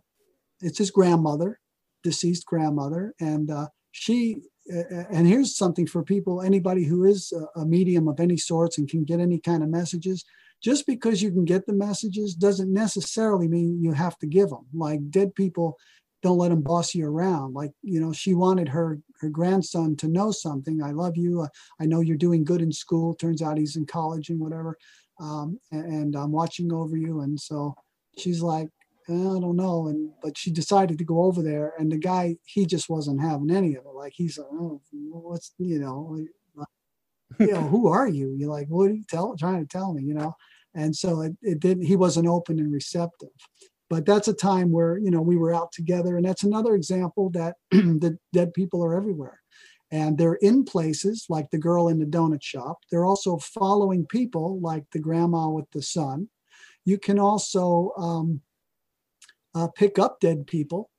it's 0.61 0.79
his 0.79 0.93
grandmother, 0.93 1.59
deceased 2.05 2.47
grandmother. 2.47 3.13
And 3.19 3.51
uh, 3.51 3.67
she, 3.99 4.37
and 4.69 5.27
here's 5.27 5.57
something 5.57 5.87
for 5.87 6.03
people, 6.03 6.43
anybody 6.43 6.85
who 6.85 7.05
is 7.05 7.33
a, 7.57 7.65
medium 7.65 8.07
of 8.09 8.21
any 8.21 8.37
sorts 8.37 8.79
and 8.79 8.89
can 8.89 9.05
get 9.05 9.21
any 9.21 9.41
kind 9.41 9.63
of 9.63 9.69
messages. 9.69 10.25
Just 10.63 10.87
because 10.87 11.23
you 11.23 11.31
can 11.31 11.45
get 11.45 11.67
the 11.67 11.73
messages 11.73 12.35
doesn't 12.35 12.73
necessarily 12.73 13.49
mean 13.49 13.83
you 13.83 13.93
have 13.93 14.19
to 14.19 14.27
give 14.27 14.51
them. 14.51 14.67
Like 14.75 15.11
dead 15.11 15.35
people, 15.35 15.77
don't 16.23 16.39
let 16.39 16.49
them 16.49 16.63
boss 16.63 16.95
you 16.95 17.07
around. 17.07 17.55
Like 17.55 17.71
you 17.83 18.01
know, 18.01 18.13
she 18.13 18.35
wanted 18.35 18.69
her 18.69 18.99
her 19.21 19.29
grandson 19.29 19.97
to 19.97 20.09
know 20.09 20.33
something. 20.33 20.83
I 20.83 20.91
love 20.91 21.17
you. 21.17 21.47
I 21.81 21.87
know 21.87 22.01
you're 22.01 22.17
doing 22.17 22.45
good 22.45 22.61
in 22.61 22.73
school. 22.73 23.15
Turns 23.15 23.41
out 23.41 23.59
he's 23.59 23.77
in 23.77 23.87
college 23.87 24.31
and 24.31 24.41
whatever. 24.41 24.77
Um, 25.21 25.59
and, 25.71 25.85
and 25.93 26.17
I'm 26.17 26.33
watching 26.33 26.73
over 26.73 26.97
you. 26.97 27.21
And 27.21 27.39
so 27.39 27.75
she's 28.17 28.43
like, 28.43 28.67
"Eh, 28.67 28.78
I 29.09 29.41
don't 29.41 29.57
know. 29.57 29.89
And 29.89 30.11
but 30.23 30.37
she 30.37 30.51
decided 30.51 30.99
to 30.99 31.05
go 31.05 31.25
over 31.25 31.43
there, 31.43 31.73
and 31.79 31.91
the 31.91 31.99
guy 31.99 32.37
he 32.45 32.67
just 32.67 32.89
wasn't 32.89 33.23
having 33.23 33.51
any 33.51 33.75
of 33.75 33.85
it. 33.87 33.95
Like 33.95 34.13
he's 34.15 34.39
like, 34.39 34.49
oh, 34.53 34.81
what's 34.93 35.53
you 35.59 35.79
know, 35.79 36.17
like, 36.57 36.69
you 37.39 37.53
know, 37.53 37.63
who 37.63 37.89
are 37.93 38.09
you? 38.09 38.35
You're 38.37 38.51
like, 38.51 38.69
what 38.69 38.91
are 38.91 38.95
you 38.95 39.05
tell, 39.09 39.37
trying 39.37 39.61
to 39.61 39.67
tell 39.67 39.93
me? 39.95 40.03
You 40.03 40.15
know, 40.15 40.35
and 40.75 40.95
so 40.95 41.23
it, 41.23 41.33
it 41.43 41.61
didn't. 41.61 41.85
He 41.85 41.97
wasn't 41.97 42.29
open 42.29 42.59
and 42.59 42.73
receptive. 42.73 43.31
But 43.91 44.05
that's 44.05 44.29
a 44.29 44.35
time 44.35 44.71
where 44.71 44.99
you 44.99 45.11
know 45.11 45.23
we 45.23 45.37
were 45.37 45.55
out 45.55 45.73
together, 45.73 46.17
and 46.17 46.25
that's 46.25 46.45
another 46.45 46.75
example 46.75 47.31
that 47.31 47.57
the 47.71 48.19
dead 48.33 48.53
people 48.53 48.85
are 48.85 48.95
everywhere, 48.95 49.41
and 49.91 50.19
they're 50.19 50.39
in 50.43 50.65
places 50.65 51.25
like 51.31 51.51
the 51.51 51.59
girl 51.59 51.89
in 51.89 51.99
the 51.99 52.05
donut 52.05 52.43
shop. 52.43 52.79
They're 52.91 53.07
also 53.07 53.39
following 53.39 54.07
people 54.07 54.61
like 54.61 54.85
the 54.93 54.99
grandma 54.99 55.49
with 55.49 55.71
the 55.73 55.83
son. 55.83 56.29
You 56.85 56.99
can 56.99 57.19
also 57.19 57.93
um, 57.97 58.43
uh, 59.55 59.69
pick 59.69 59.99
up 59.99 60.21
dead 60.21 60.47
people, 60.47 60.91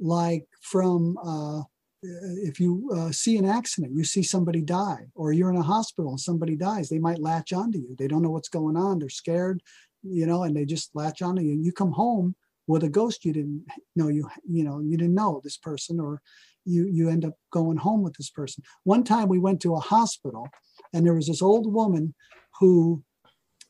like 0.00 0.46
from 0.60 1.16
uh, 1.24 1.62
if 2.02 2.60
you 2.60 2.90
uh, 2.94 3.10
see 3.10 3.36
an 3.36 3.44
accident, 3.44 3.92
you 3.94 4.04
see 4.04 4.22
somebody 4.22 4.62
die, 4.62 5.06
or 5.14 5.32
you're 5.32 5.50
in 5.50 5.56
a 5.56 5.62
hospital 5.62 6.10
and 6.10 6.20
somebody 6.20 6.56
dies, 6.56 6.88
they 6.88 6.98
might 6.98 7.18
latch 7.18 7.52
onto 7.52 7.78
you. 7.78 7.96
They 7.98 8.06
don't 8.06 8.22
know 8.22 8.30
what's 8.30 8.48
going 8.48 8.76
on. 8.76 8.98
They're 8.98 9.08
scared, 9.08 9.60
you 10.02 10.26
know, 10.26 10.44
and 10.44 10.56
they 10.56 10.64
just 10.64 10.90
latch 10.94 11.22
onto 11.22 11.42
you. 11.42 11.52
And 11.52 11.64
You 11.64 11.72
come 11.72 11.92
home 11.92 12.36
with 12.68 12.84
a 12.84 12.88
ghost 12.88 13.24
you 13.24 13.32
didn't 13.32 13.64
know 13.96 14.08
you 14.08 14.28
you 14.46 14.62
know 14.62 14.80
you 14.80 14.96
didn't 14.96 15.14
know 15.14 15.40
this 15.42 15.56
person, 15.56 15.98
or 15.98 16.20
you 16.64 16.86
you 16.86 17.08
end 17.08 17.24
up 17.24 17.34
going 17.50 17.78
home 17.78 18.02
with 18.02 18.14
this 18.14 18.30
person. 18.30 18.62
One 18.84 19.02
time 19.02 19.28
we 19.28 19.38
went 19.38 19.60
to 19.62 19.74
a 19.74 19.80
hospital, 19.80 20.46
and 20.92 21.04
there 21.04 21.14
was 21.14 21.26
this 21.26 21.42
old 21.42 21.72
woman 21.72 22.14
who 22.60 23.02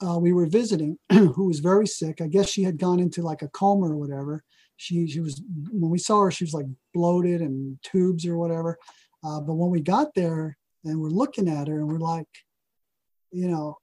uh, 0.07 0.19
we 0.19 0.33
were 0.33 0.47
visiting 0.47 0.99
who 1.13 1.47
was 1.47 1.61
very 1.61 1.87
sick. 1.87 2.21
I 2.21 2.27
guess 2.27 2.49
she 2.49 2.63
had 2.63 2.79
gone 2.79 3.01
into 3.01 3.23
like 3.23 3.43
a 3.43 3.49
coma 3.49 3.87
or 3.87 3.97
whatever. 3.97 4.43
She 4.77 5.09
she 5.09 5.21
was 5.21 5.43
when 5.71 5.91
we 5.91 5.99
saw 5.99 6.23
her, 6.23 6.31
she 6.31 6.45
was 6.45 6.55
like 6.55 6.67
bloated 6.95 7.41
and 7.41 7.79
tubes 7.83 8.27
or 8.27 8.39
whatever. 8.39 8.79
Uh, 9.25 9.41
but 9.41 9.55
when 9.55 9.71
we 9.71 9.81
got 9.81 10.15
there 10.15 10.57
and 10.85 11.01
we're 11.01 11.09
looking 11.09 11.49
at 11.49 11.67
her 11.67 11.79
and 11.79 11.89
we're 11.89 11.99
like, 11.99 12.29
you 13.33 13.49
know, 13.49 13.77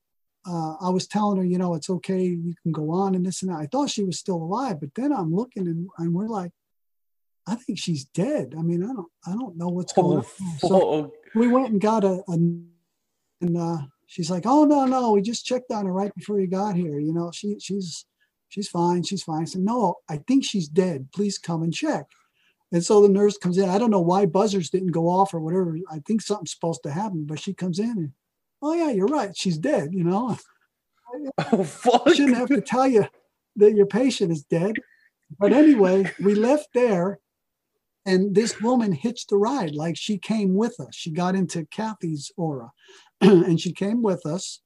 uh, 0.47 0.75
I 0.79 0.89
was 0.89 1.07
telling 1.07 1.37
her, 1.37 1.43
you 1.43 1.57
know, 1.57 1.75
it's 1.75 1.89
okay, 1.89 2.23
you 2.23 2.53
can 2.63 2.71
go 2.71 2.91
on 2.91 3.15
and 3.15 3.25
this 3.25 3.41
and 3.41 3.51
that. 3.51 3.59
I 3.59 3.65
thought 3.65 3.89
she 3.89 4.03
was 4.03 4.19
still 4.19 4.37
alive, 4.37 4.79
but 4.79 4.95
then 4.95 5.11
I'm 5.11 5.33
looking 5.33 5.67
and, 5.67 5.89
and 5.97 6.13
we're 6.13 6.29
like, 6.29 6.51
I 7.47 7.55
think 7.55 7.77
she's 7.77 8.05
dead. 8.05 8.55
I 8.57 8.61
mean, 8.61 8.83
I 8.83 8.87
don't 8.87 9.11
I 9.27 9.31
don't 9.33 9.57
know 9.57 9.67
what's 9.67 9.93
going 9.93 10.19
on. 10.19 10.25
So 10.59 11.13
we 11.35 11.47
went 11.47 11.69
and 11.69 11.81
got 11.81 12.03
a, 12.03 12.23
a 12.27 12.33
and 12.33 13.57
uh, 13.57 13.77
she's 14.07 14.29
like, 14.29 14.45
"Oh 14.45 14.65
no, 14.65 14.85
no, 14.85 15.11
we 15.11 15.21
just 15.21 15.45
checked 15.45 15.71
on 15.71 15.85
her 15.85 15.93
right 15.93 16.13
before 16.15 16.39
you 16.39 16.47
got 16.47 16.75
here. 16.75 16.99
You 16.99 17.13
know, 17.13 17.31
she 17.33 17.57
she's 17.59 18.05
she's 18.49 18.67
fine, 18.67 19.03
she's 19.03 19.23
fine." 19.23 19.43
I 19.43 19.45
said, 19.45 19.61
"No, 19.61 19.95
I 20.09 20.17
think 20.17 20.43
she's 20.43 20.67
dead. 20.67 21.09
Please 21.13 21.37
come 21.37 21.63
and 21.63 21.73
check." 21.73 22.05
And 22.71 22.83
so 22.83 23.01
the 23.01 23.09
nurse 23.09 23.37
comes 23.37 23.57
in. 23.57 23.69
I 23.69 23.77
don't 23.77 23.91
know 23.91 24.01
why 24.01 24.25
buzzers 24.25 24.69
didn't 24.69 24.91
go 24.91 25.07
off 25.07 25.33
or 25.33 25.39
whatever. 25.39 25.77
I 25.89 25.99
think 26.05 26.21
something's 26.21 26.51
supposed 26.51 26.83
to 26.83 26.91
happen, 26.91 27.25
but 27.25 27.39
she 27.39 27.53
comes 27.53 27.79
in 27.79 27.91
and, 27.91 28.11
"Oh 28.61 28.73
yeah, 28.73 28.91
you're 28.91 29.07
right. 29.07 29.35
She's 29.35 29.57
dead." 29.57 29.89
You 29.93 30.03
know, 30.03 30.37
oh, 31.51 31.63
fuck. 31.63 32.03
I 32.05 32.13
shouldn't 32.13 32.37
have 32.37 32.49
to 32.49 32.61
tell 32.61 32.87
you 32.87 33.07
that 33.57 33.73
your 33.73 33.85
patient 33.85 34.31
is 34.31 34.43
dead. 34.43 34.75
but 35.39 35.53
anyway, 35.53 36.11
we 36.19 36.35
left 36.35 36.67
there, 36.73 37.19
and 38.05 38.35
this 38.35 38.61
woman 38.61 38.91
hitched 38.91 39.31
a 39.31 39.37
ride. 39.37 39.75
Like 39.75 39.97
she 39.97 40.17
came 40.17 40.53
with 40.53 40.79
us. 40.79 40.95
She 40.95 41.11
got 41.11 41.35
into 41.35 41.65
Kathy's 41.65 42.31
aura, 42.37 42.71
and 43.21 43.59
she 43.59 43.73
came 43.73 44.01
with 44.01 44.25
us. 44.25 44.61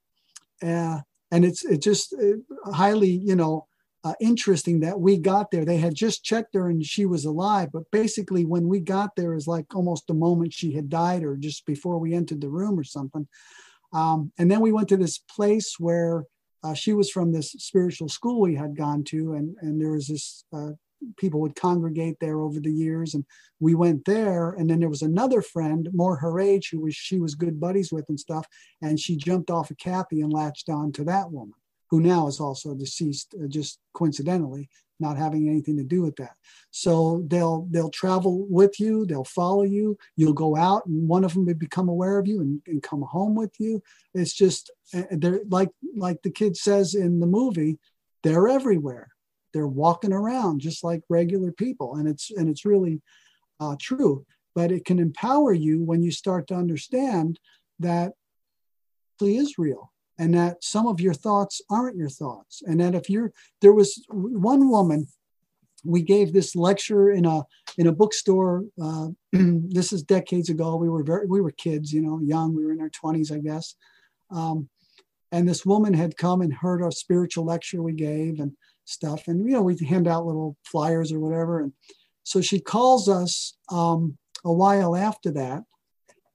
Uh, 0.61 0.99
and 1.31 1.45
it's 1.45 1.63
it 1.63 1.81
just 1.81 2.13
uh, 2.13 2.71
highly, 2.71 3.09
you 3.09 3.35
know, 3.35 3.67
uh, 4.03 4.13
interesting 4.19 4.79
that 4.81 4.99
we 4.99 5.17
got 5.17 5.51
there. 5.51 5.65
They 5.65 5.77
had 5.77 5.95
just 5.95 6.23
checked 6.23 6.55
her 6.55 6.69
and 6.69 6.85
she 6.85 7.05
was 7.05 7.25
alive, 7.25 7.69
but 7.71 7.89
basically 7.91 8.45
when 8.45 8.67
we 8.67 8.79
got 8.79 9.15
there 9.15 9.33
is 9.33 9.47
like 9.47 9.73
almost 9.75 10.07
the 10.07 10.13
moment 10.13 10.53
she 10.53 10.73
had 10.73 10.89
died, 10.89 11.23
or 11.23 11.35
just 11.35 11.65
before 11.65 11.97
we 11.99 12.13
entered 12.13 12.41
the 12.41 12.49
room 12.49 12.79
or 12.79 12.83
something. 12.83 13.27
Um, 13.93 14.31
and 14.37 14.49
then 14.49 14.61
we 14.61 14.71
went 14.71 14.89
to 14.89 14.97
this 14.97 15.17
place 15.17 15.75
where 15.79 16.25
uh, 16.63 16.73
she 16.73 16.93
was 16.93 17.09
from 17.09 17.31
this 17.31 17.51
spiritual 17.51 18.09
school 18.09 18.41
we 18.41 18.55
had 18.55 18.75
gone 18.75 19.03
to, 19.05 19.33
and 19.33 19.55
and 19.61 19.81
there 19.81 19.91
was 19.91 20.07
this 20.07 20.43
uh, 20.53 20.71
people 21.17 21.39
would 21.41 21.55
congregate 21.55 22.17
there 22.19 22.39
over 22.39 22.59
the 22.59 22.71
years, 22.71 23.13
and 23.13 23.25
we 23.59 23.75
went 23.75 24.05
there. 24.05 24.51
And 24.51 24.69
then 24.69 24.79
there 24.79 24.89
was 24.89 25.01
another 25.01 25.41
friend, 25.41 25.89
more 25.93 26.17
her 26.17 26.39
age, 26.39 26.69
who 26.71 26.81
was 26.81 26.95
she 26.95 27.19
was 27.19 27.35
good 27.35 27.59
buddies 27.59 27.91
with 27.91 28.05
and 28.09 28.19
stuff, 28.19 28.45
and 28.81 28.99
she 28.99 29.15
jumped 29.15 29.49
off 29.49 29.71
of 29.71 29.77
Kathy 29.77 30.21
and 30.21 30.33
latched 30.33 30.69
on 30.69 30.91
to 30.93 31.03
that 31.05 31.31
woman, 31.31 31.55
who 31.89 31.99
now 31.99 32.27
is 32.27 32.39
also 32.39 32.73
deceased, 32.73 33.35
uh, 33.41 33.47
just 33.47 33.79
coincidentally, 33.93 34.69
not 34.99 35.17
having 35.17 35.47
anything 35.47 35.77
to 35.77 35.83
do 35.83 36.01
with 36.01 36.15
that. 36.17 36.35
So 36.71 37.23
they'll 37.27 37.67
they'll 37.71 37.89
travel 37.89 38.45
with 38.49 38.79
you, 38.79 39.05
they'll 39.05 39.23
follow 39.23 39.63
you. 39.63 39.97
You'll 40.15 40.33
go 40.33 40.55
out, 40.55 40.85
and 40.85 41.07
one 41.07 41.23
of 41.23 41.33
them 41.33 41.45
may 41.45 41.53
become 41.53 41.89
aware 41.89 42.19
of 42.19 42.27
you 42.27 42.41
and, 42.41 42.61
and 42.67 42.83
come 42.83 43.01
home 43.01 43.35
with 43.35 43.53
you. 43.59 43.81
It's 44.13 44.33
just 44.33 44.71
uh, 44.93 45.03
they're 45.11 45.41
like 45.49 45.69
like 45.95 46.21
the 46.21 46.31
kid 46.31 46.57
says 46.57 46.95
in 46.95 47.19
the 47.19 47.27
movie, 47.27 47.79
they're 48.23 48.47
everywhere. 48.47 49.09
They're 49.53 49.67
walking 49.67 50.13
around 50.13 50.61
just 50.61 50.83
like 50.83 51.01
regular 51.09 51.51
people, 51.51 51.95
and 51.95 52.07
it's 52.07 52.31
and 52.31 52.49
it's 52.49 52.65
really 52.65 53.01
uh, 53.59 53.75
true. 53.79 54.25
But 54.55 54.71
it 54.71 54.85
can 54.85 54.99
empower 54.99 55.53
you 55.53 55.83
when 55.83 56.01
you 56.01 56.11
start 56.11 56.47
to 56.47 56.55
understand 56.55 57.39
that 57.79 58.13
it 59.21 59.25
is 59.25 59.57
real 59.57 59.91
and 60.17 60.33
that 60.33 60.63
some 60.63 60.87
of 60.87 60.99
your 60.99 61.13
thoughts 61.13 61.61
aren't 61.69 61.97
your 61.97 62.09
thoughts. 62.09 62.61
And 62.65 62.79
that 62.81 62.95
if 62.95 63.09
you're 63.09 63.31
there 63.61 63.73
was 63.73 64.03
one 64.09 64.69
woman 64.69 65.07
we 65.85 66.01
gave 66.01 66.33
this 66.33 66.55
lecture 66.57 67.09
in 67.09 67.25
a 67.25 67.43
in 67.77 67.87
a 67.87 67.91
bookstore 67.93 68.65
uh, 68.81 69.07
this 69.31 69.93
is 69.93 70.03
decades 70.03 70.49
ago. 70.49 70.75
We 70.75 70.89
were 70.89 71.03
very 71.03 71.25
we 71.25 71.41
were 71.41 71.51
kids 71.51 71.93
you 71.93 72.01
know 72.01 72.19
young 72.21 72.53
we 72.53 72.65
were 72.65 72.73
in 72.73 72.81
our 72.81 72.89
20s 72.89 73.31
i 73.31 73.39
guess. 73.39 73.75
Um, 74.29 74.69
and 75.31 75.47
this 75.47 75.65
woman 75.65 75.93
had 75.93 76.17
come 76.17 76.41
and 76.41 76.53
heard 76.53 76.81
our 76.81 76.91
spiritual 76.91 77.45
lecture 77.45 77.81
we 77.81 77.93
gave 77.93 78.39
and 78.39 78.51
stuff 78.89 79.27
and 79.27 79.45
you 79.45 79.53
know 79.53 79.61
we 79.61 79.77
hand 79.85 80.07
out 80.07 80.25
little 80.25 80.57
flyers 80.65 81.11
or 81.11 81.19
whatever 81.19 81.61
and 81.61 81.73
so 82.23 82.41
she 82.41 82.59
calls 82.59 83.07
us 83.09 83.55
um, 83.71 84.17
a 84.45 84.53
while 84.53 84.95
after 84.95 85.31
that 85.31 85.63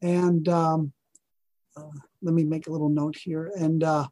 and 0.02 0.48
um, 0.48 0.92
uh, 1.76 1.82
let 2.22 2.34
me 2.34 2.44
make 2.44 2.66
a 2.66 2.70
little 2.70 2.88
note 2.88 3.16
here. 3.16 3.52
And 3.56 3.82
uh, 3.82 4.08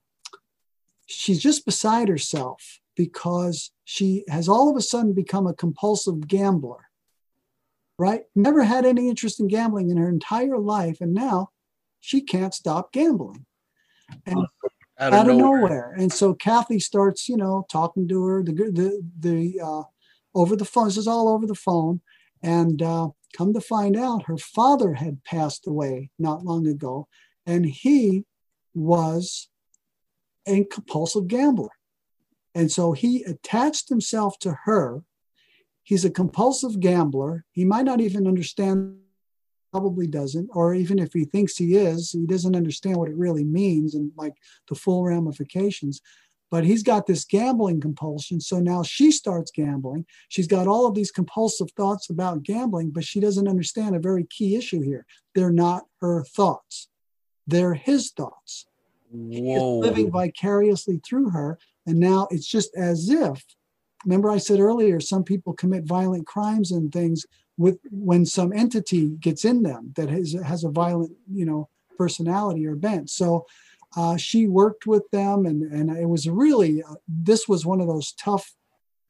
she's 1.07 1.41
just 1.41 1.65
beside 1.65 2.09
herself 2.09 2.81
because 2.97 3.73
she 3.85 4.25
has 4.29 4.49
all 4.49 4.71
of 4.71 4.77
a 4.77 4.83
sudden 4.83 5.13
become 5.13 5.47
a 5.47 5.55
compulsive 5.55 6.27
gambler, 6.27 6.89
right? 7.99 8.23
Never 8.35 8.65
had 8.65 8.85
any 8.85 9.09
interest 9.09 9.41
in 9.41 9.49
gambling 9.49 9.91
in 9.91 9.97
her 9.97 10.09
entire 10.09 10.59
life. 10.59 11.01
And 11.01 11.15
now 11.15 11.51
she 12.01 12.21
can't 12.21 12.55
stop 12.55 12.93
gambling. 12.93 13.47
And 14.27 14.47
out 14.99 15.13
of, 15.13 15.19
out 15.19 15.31
of 15.31 15.37
nowhere. 15.37 15.61
nowhere. 15.61 15.95
And 15.99 16.13
so 16.13 16.35
Kathy 16.35 16.79
starts, 16.79 17.29
you 17.29 17.37
know, 17.37 17.67
talking 17.71 18.09
to 18.09 18.25
her, 18.25 18.43
the, 18.43 18.53
the, 18.53 19.03
the, 19.19 19.61
uh, 19.61 19.83
over 20.35 20.57
the 20.57 20.65
phone. 20.65 20.87
This 20.87 20.97
is 20.97 21.09
all 21.09 21.29
over 21.29 21.47
the 21.47 21.55
phone. 21.55 22.01
And 22.43 22.83
uh, 22.83 23.09
come 23.37 23.53
to 23.55 23.61
find 23.61 23.97
out, 23.97 24.25
her 24.27 24.39
father 24.39 24.95
had 24.95 25.25
passed 25.25 25.67
away 25.67 26.11
not 26.19 26.45
long 26.45 26.67
ago 26.67 27.09
and 27.47 27.67
he 27.67 28.25
was 28.75 29.49
a 30.47 30.65
compulsive 30.65 31.29
gambler. 31.29 31.71
And 32.55 32.71
so 32.71 32.93
he 32.93 33.23
attached 33.23 33.89
himself 33.89 34.39
to 34.41 34.59
her. 34.65 35.03
He's 35.83 36.05
a 36.05 36.11
compulsive 36.11 36.81
gambler. 36.81 37.45
He 37.53 37.65
might 37.65 37.85
not 37.85 38.01
even 38.01 38.27
understand, 38.27 38.99
probably 39.73 40.07
doesn't, 40.07 40.51
or 40.53 40.75
even 40.75 40.99
if 40.99 41.13
he 41.13 41.25
thinks 41.25 41.57
he 41.57 41.77
is, 41.77 42.13
he 42.13 42.27
doesn't 42.27 42.57
understand 42.57 42.97
what 42.97 43.09
it 43.09 43.17
really 43.17 43.45
means 43.45 43.95
and 43.95 44.13
like 44.17 44.35
the 44.69 44.75
full 44.75 45.05
ramifications. 45.05 46.01
But 46.51 46.65
he's 46.65 46.83
got 46.83 47.07
this 47.07 47.25
gambling 47.25 47.81
compulsion. 47.81 48.39
So 48.39 48.61
now 48.61 48.83
she 48.83 49.11
starts 49.11 49.51
gambling. 49.51 50.05
She's 50.29 50.47
got 50.47 50.69
all 50.69 50.87
of 50.87 50.95
these 50.95 51.11
compulsive 51.11 51.71
thoughts 51.71 52.11
about 52.11 52.43
gambling, 52.43 52.91
but 52.91 53.05
she 53.05 53.21
doesn't 53.21 53.49
understand 53.49 53.97
a 53.97 54.01
very 54.01 54.25
key 54.25 54.55
issue 54.55 54.83
here. 54.83 55.07
They're 55.35 55.51
not 55.51 55.85
her 56.03 56.23
thoughts 56.25 56.89
they're 57.47 57.75
his 57.75 58.11
thoughts. 58.11 58.67
Whoa. 59.11 59.81
living 59.81 60.11
vicariously 60.11 60.99
through 61.05 61.31
her. 61.31 61.59
And 61.87 62.01
now 62.01 62.29
it's 62.31 62.47
just 62.47 62.75
as 62.75 63.11
if, 63.11 63.45
remember 64.07 64.31
I 64.31 64.39
said 64.39 64.59
earlier, 64.59 65.01
some 65.01 65.23
people 65.23 65.53
commit 65.53 65.85
violent 65.85 66.27
crimes 66.27 66.73
and 66.73 66.91
things 66.91 67.27
with 67.63 67.79
when 67.91 68.23
some 68.27 68.53
entity 68.53 69.05
gets 69.27 69.43
in 69.45 69.63
them 69.63 69.93
that 69.97 70.09
has, 70.17 70.29
has 70.51 70.65
a 70.65 70.71
violent, 70.83 71.13
you 71.41 71.47
know, 71.49 71.69
personality 71.97 72.67
or 72.67 72.77
bent. 72.87 73.09
So 73.11 73.47
uh, 73.97 74.17
she 74.17 74.41
worked 74.47 74.85
with 74.87 75.05
them 75.11 75.47
and, 75.47 75.61
and 75.77 75.87
it 76.05 76.09
was 76.15 76.29
really, 76.29 76.83
uh, 76.83 76.99
this 77.07 77.43
was 77.47 77.65
one 77.65 77.81
of 77.81 77.89
those 77.93 78.13
tough 78.13 78.47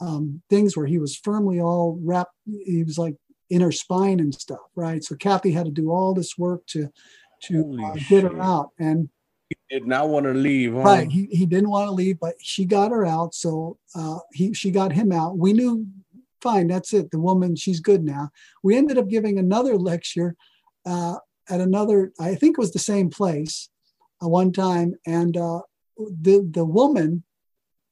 um, 0.00 0.42
things 0.50 0.76
where 0.76 0.86
he 0.86 0.98
was 0.98 1.16
firmly 1.16 1.60
all 1.60 1.98
wrapped. 2.02 2.34
He 2.44 2.82
was 2.84 2.98
like 2.98 3.16
inner 3.48 3.72
spine 3.72 4.18
and 4.20 4.34
stuff, 4.34 4.66
right? 4.74 5.02
So 5.04 5.14
Kathy 5.14 5.52
had 5.52 5.66
to 5.66 5.70
do 5.82 5.90
all 5.90 6.14
this 6.14 6.36
work 6.36 6.66
to 6.74 6.88
to 7.44 7.78
uh, 7.84 7.96
get 8.08 8.22
her 8.24 8.40
out. 8.40 8.70
And 8.78 9.08
he 9.48 9.56
did 9.78 9.86
not 9.86 10.08
want 10.08 10.26
to 10.26 10.34
leave. 10.34 10.72
Huh? 10.72 10.80
Right. 10.80 11.10
He, 11.10 11.26
he 11.30 11.46
didn't 11.46 11.70
want 11.70 11.86
to 11.88 11.92
leave, 11.92 12.18
but 12.18 12.34
she 12.40 12.64
got 12.64 12.90
her 12.90 13.04
out. 13.04 13.34
So 13.34 13.78
uh, 13.94 14.18
he 14.32 14.54
she 14.54 14.70
got 14.70 14.92
him 14.92 15.12
out. 15.12 15.38
We 15.38 15.52
knew, 15.52 15.86
fine, 16.42 16.66
that's 16.66 16.92
it. 16.92 17.10
The 17.10 17.18
woman, 17.18 17.56
she's 17.56 17.80
good 17.80 18.04
now. 18.04 18.30
We 18.62 18.76
ended 18.76 18.98
up 18.98 19.08
giving 19.08 19.38
another 19.38 19.76
lecture 19.76 20.36
uh, 20.84 21.16
at 21.48 21.60
another, 21.60 22.12
I 22.20 22.34
think 22.34 22.56
it 22.56 22.60
was 22.60 22.72
the 22.72 22.78
same 22.78 23.10
place 23.10 23.68
uh, 24.22 24.28
one 24.28 24.52
time. 24.52 24.94
And 25.06 25.36
uh, 25.36 25.60
the, 25.96 26.48
the 26.50 26.64
woman, 26.64 27.24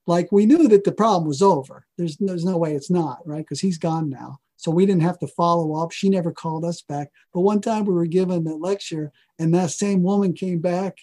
like 0.06 0.32
we 0.32 0.46
knew 0.46 0.68
that 0.68 0.84
the 0.84 0.92
problem 0.92 1.28
was 1.28 1.42
over. 1.42 1.86
There's, 1.96 2.16
there's 2.16 2.44
no 2.44 2.56
way 2.56 2.74
it's 2.74 2.90
not, 2.90 3.18
right? 3.26 3.44
Because 3.44 3.60
he's 3.60 3.78
gone 3.78 4.10
now. 4.10 4.40
So 4.56 4.70
we 4.70 4.84
didn't 4.84 5.02
have 5.02 5.18
to 5.20 5.26
follow 5.26 5.82
up. 5.82 5.90
She 5.90 6.10
never 6.10 6.32
called 6.32 6.64
us 6.66 6.82
back. 6.82 7.10
But 7.32 7.40
one 7.40 7.62
time 7.62 7.84
we 7.84 7.94
were 7.94 8.06
given 8.06 8.46
a 8.46 8.54
lecture, 8.54 9.10
and 9.38 9.54
that 9.54 9.70
same 9.70 10.02
woman 10.02 10.34
came 10.34 10.58
back, 10.58 10.98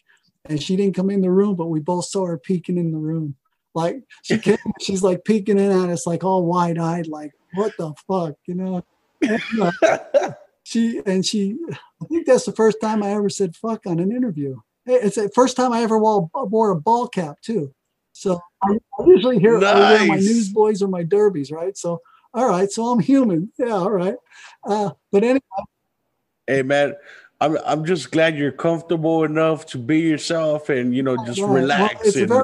and 0.46 0.62
she 0.62 0.76
didn't 0.76 0.96
come 0.96 1.10
in 1.10 1.22
the 1.22 1.32
room, 1.32 1.56
but 1.56 1.68
we 1.68 1.80
both 1.80 2.06
saw 2.06 2.28
her 2.28 2.38
peeking 2.38 2.78
in 2.78 2.92
the 2.92 3.00
room. 3.00 3.36
Like 3.78 4.02
she 4.24 4.40
came, 4.40 4.58
she's 4.82 5.04
like 5.04 5.24
peeking 5.24 5.60
in 5.60 5.72
at 5.72 5.92
us, 5.92 6.08
like 6.08 6.24
all 6.24 6.44
wide 6.44 6.80
eyed, 6.80 7.06
like 7.06 7.32
what 7.54 7.78
the 7.78 7.94
fuck, 8.08 8.34
you 8.48 8.56
know? 8.56 8.84
And, 9.22 9.40
uh, 9.62 10.32
she 10.64 11.00
and 11.06 11.24
she, 11.24 11.56
I 11.72 12.06
think 12.08 12.26
that's 12.26 12.46
the 12.46 12.54
first 12.54 12.82
time 12.82 13.04
I 13.04 13.12
ever 13.12 13.30
said 13.30 13.56
fuck 13.56 13.86
on 13.86 14.00
an 14.00 14.12
interview. 14.12 14.60
It's 14.88 15.18
the 15.18 15.30
first 15.30 15.56
time 15.56 15.74
I 15.74 15.84
ever 15.84 16.00
wore, 16.00 16.28
wore 16.34 16.72
a 16.72 16.76
ball 16.76 17.08
cap 17.08 17.40
too. 17.42 17.72
So 18.14 18.40
I, 18.64 18.78
usually 19.06 19.38
hear 19.38 19.60
nice. 19.60 20.08
my 20.08 20.16
newsboys 20.16 20.82
or 20.82 20.88
my 20.88 21.04
derbies, 21.04 21.52
right? 21.52 21.78
So 21.78 22.02
all 22.34 22.50
right, 22.50 22.72
so 22.72 22.88
I'm 22.88 23.00
human. 23.00 23.54
Yeah, 23.60 23.74
all 23.74 23.92
right. 23.92 24.16
Uh, 24.68 24.90
but 25.12 25.24
anyway. 25.24 25.40
Hey 26.48 26.64
man, 26.64 26.96
I'm 27.40 27.60
I'm 27.64 27.86
just 27.86 28.12
glad 28.12 28.36
you're 28.38 28.52
comfortable 28.52 29.24
enough 29.24 29.68
to 29.68 29.78
be 29.78 30.00
yourself 30.00 30.70
and 30.70 30.96
you 30.96 31.04
know 31.04 31.16
just 31.28 31.40
relax 31.42 32.16
well, 32.16 32.18
and 32.18 32.28
very 32.28 32.44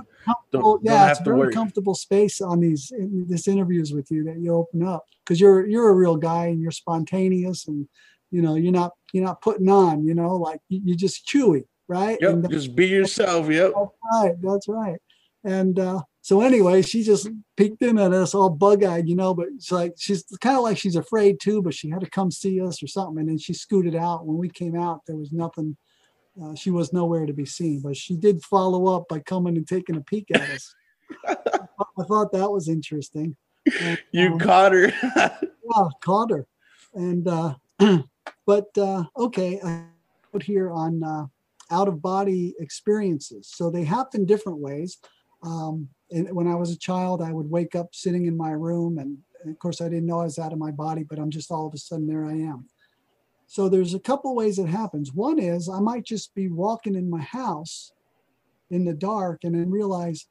don't, 0.52 0.84
yeah, 0.84 1.00
don't 1.00 1.10
it's 1.12 1.20
a 1.20 1.24
very 1.24 1.38
worry. 1.38 1.54
comfortable 1.54 1.96
space 1.96 2.42
on 2.42 2.60
these 2.60 2.92
in, 2.92 3.26
this 3.28 3.48
interviews 3.48 3.92
with 3.94 4.10
you 4.12 4.24
that 4.26 4.40
you 4.40 4.54
open 4.54 4.84
up 4.84 5.06
because 5.24 5.40
you're 5.40 5.66
you're 5.68 5.90
a 5.90 5.94
real 5.94 6.16
guy 6.16 6.48
and 6.48 6.62
you're 6.62 6.72
spontaneous 6.72 7.68
and 7.68 7.88
you 8.32 8.42
know 8.42 8.56
you're 8.56 8.72
not 8.72 8.92
you're 9.14 9.24
not 9.24 9.42
putting 9.42 9.70
on 9.70 10.06
you 10.06 10.14
know 10.14 10.36
like 10.36 10.60
you, 10.70 10.82
you're 10.86 10.98
just 10.98 11.28
Chuy 11.28 11.64
right 11.88 12.18
yep 12.22 12.34
and 12.34 12.50
just 12.50 12.76
be 12.76 12.88
yourself 12.88 13.50
yep 13.50 13.74
that's 13.76 13.92
right 14.12 14.36
that's 14.42 14.68
right 14.68 15.00
and 15.44 15.78
uh 15.80 16.02
so 16.24 16.40
anyway, 16.40 16.82
she 16.82 17.04
just 17.04 17.28
peeked 17.58 17.82
in 17.82 18.00
at 18.00 18.14
us 18.14 18.34
all 18.34 18.50
bug-eyed, 18.50 19.10
you 19.10 19.16
know, 19.16 19.34
but 19.34 19.48
it's 19.54 19.74
like 19.74 19.96
she's 19.98 20.24
kind 20.40 20.56
of 20.56 20.64
like 20.64 20.78
she's 20.78 20.96
afraid 20.96 21.38
too, 21.42 21.62
but 21.62 21.74
she 21.74 21.90
had 21.90 22.00
to 22.00 22.10
come 22.10 22.32
see 22.32 22.62
us 22.62 22.82
or 22.82 22.88
something. 22.88 23.20
And 23.20 23.28
then 23.28 23.38
she 23.38 23.54
scooted 23.54 23.94
out. 23.94 24.26
When 24.26 24.38
we 24.38 24.48
came 24.48 24.74
out, 24.74 25.02
there 25.06 25.18
was 25.18 25.34
nothing. 25.34 25.76
Uh, 26.42 26.56
she 26.56 26.72
was 26.72 26.94
nowhere 26.94 27.26
to 27.26 27.34
be 27.34 27.46
seen, 27.46 27.82
but 27.82 27.96
she 27.96 28.16
did 28.16 28.44
follow 28.44 28.96
up 28.96 29.08
by 29.08 29.20
coming 29.20 29.56
and 29.56 29.68
taking 29.68 29.96
a 29.96 30.02
peek 30.02 30.32
at 30.34 30.50
us. 30.50 30.76
I 31.28 32.04
thought 32.08 32.32
that 32.32 32.50
was 32.50 32.68
interesting. 32.68 33.36
And, 33.80 34.00
you 34.12 34.34
um, 34.34 34.40
caught 34.40 34.72
her. 34.72 34.92
yeah, 35.16 35.88
caught 36.02 36.32
her. 36.32 36.48
And 36.94 37.28
uh, 37.28 37.56
but 38.46 38.78
uh, 38.78 39.04
okay, 39.18 39.60
I 39.64 39.84
put 40.32 40.44
here 40.44 40.72
on 40.72 41.04
uh, 41.04 41.26
out 41.70 41.88
of 41.88 42.02
body 42.02 42.56
experiences. 42.60 43.52
So 43.54 43.70
they 43.70 43.84
happen 43.84 44.26
different 44.26 44.60
ways. 44.60 44.98
Um, 45.44 45.90
and 46.12 46.32
when 46.36 46.48
I 46.48 46.56
was 46.56 46.72
a 46.72 46.78
child, 46.78 47.22
I 47.22 47.32
would 47.32 47.50
wake 47.50 47.76
up 47.76 47.94
sitting 47.94 48.26
in 48.26 48.36
my 48.36 48.52
room 48.52 48.98
and 48.98 49.18
of 49.50 49.60
course, 49.60 49.82
I 49.82 49.90
didn't 49.90 50.06
know 50.06 50.22
I 50.22 50.26
was 50.26 50.40
out 50.40 50.54
of 50.54 50.60
my 50.60 50.72
body, 50.72 51.04
but 51.04 51.20
I'm 51.20 51.30
just 51.30 51.52
all 51.52 51.68
of 51.68 51.74
a 51.74 51.78
sudden 51.78 52.08
there 52.08 52.26
I 52.26 52.34
am. 52.34 52.68
So 53.54 53.70
there's 53.70 53.94
a 53.94 54.00
couple 54.00 54.34
ways 54.34 54.58
it 54.58 54.66
happens. 54.66 55.14
One 55.14 55.38
is 55.38 55.70
I 55.70 55.80
might 55.80 56.06
just 56.06 56.34
be 56.34 56.48
walking 56.48 56.96
in 56.96 57.08
my 57.08 57.22
house 57.22 57.92
in 58.72 58.84
the 58.84 58.96
dark 58.96 59.44
and 59.44 59.54
then 59.54 59.70
realize, 59.70 60.26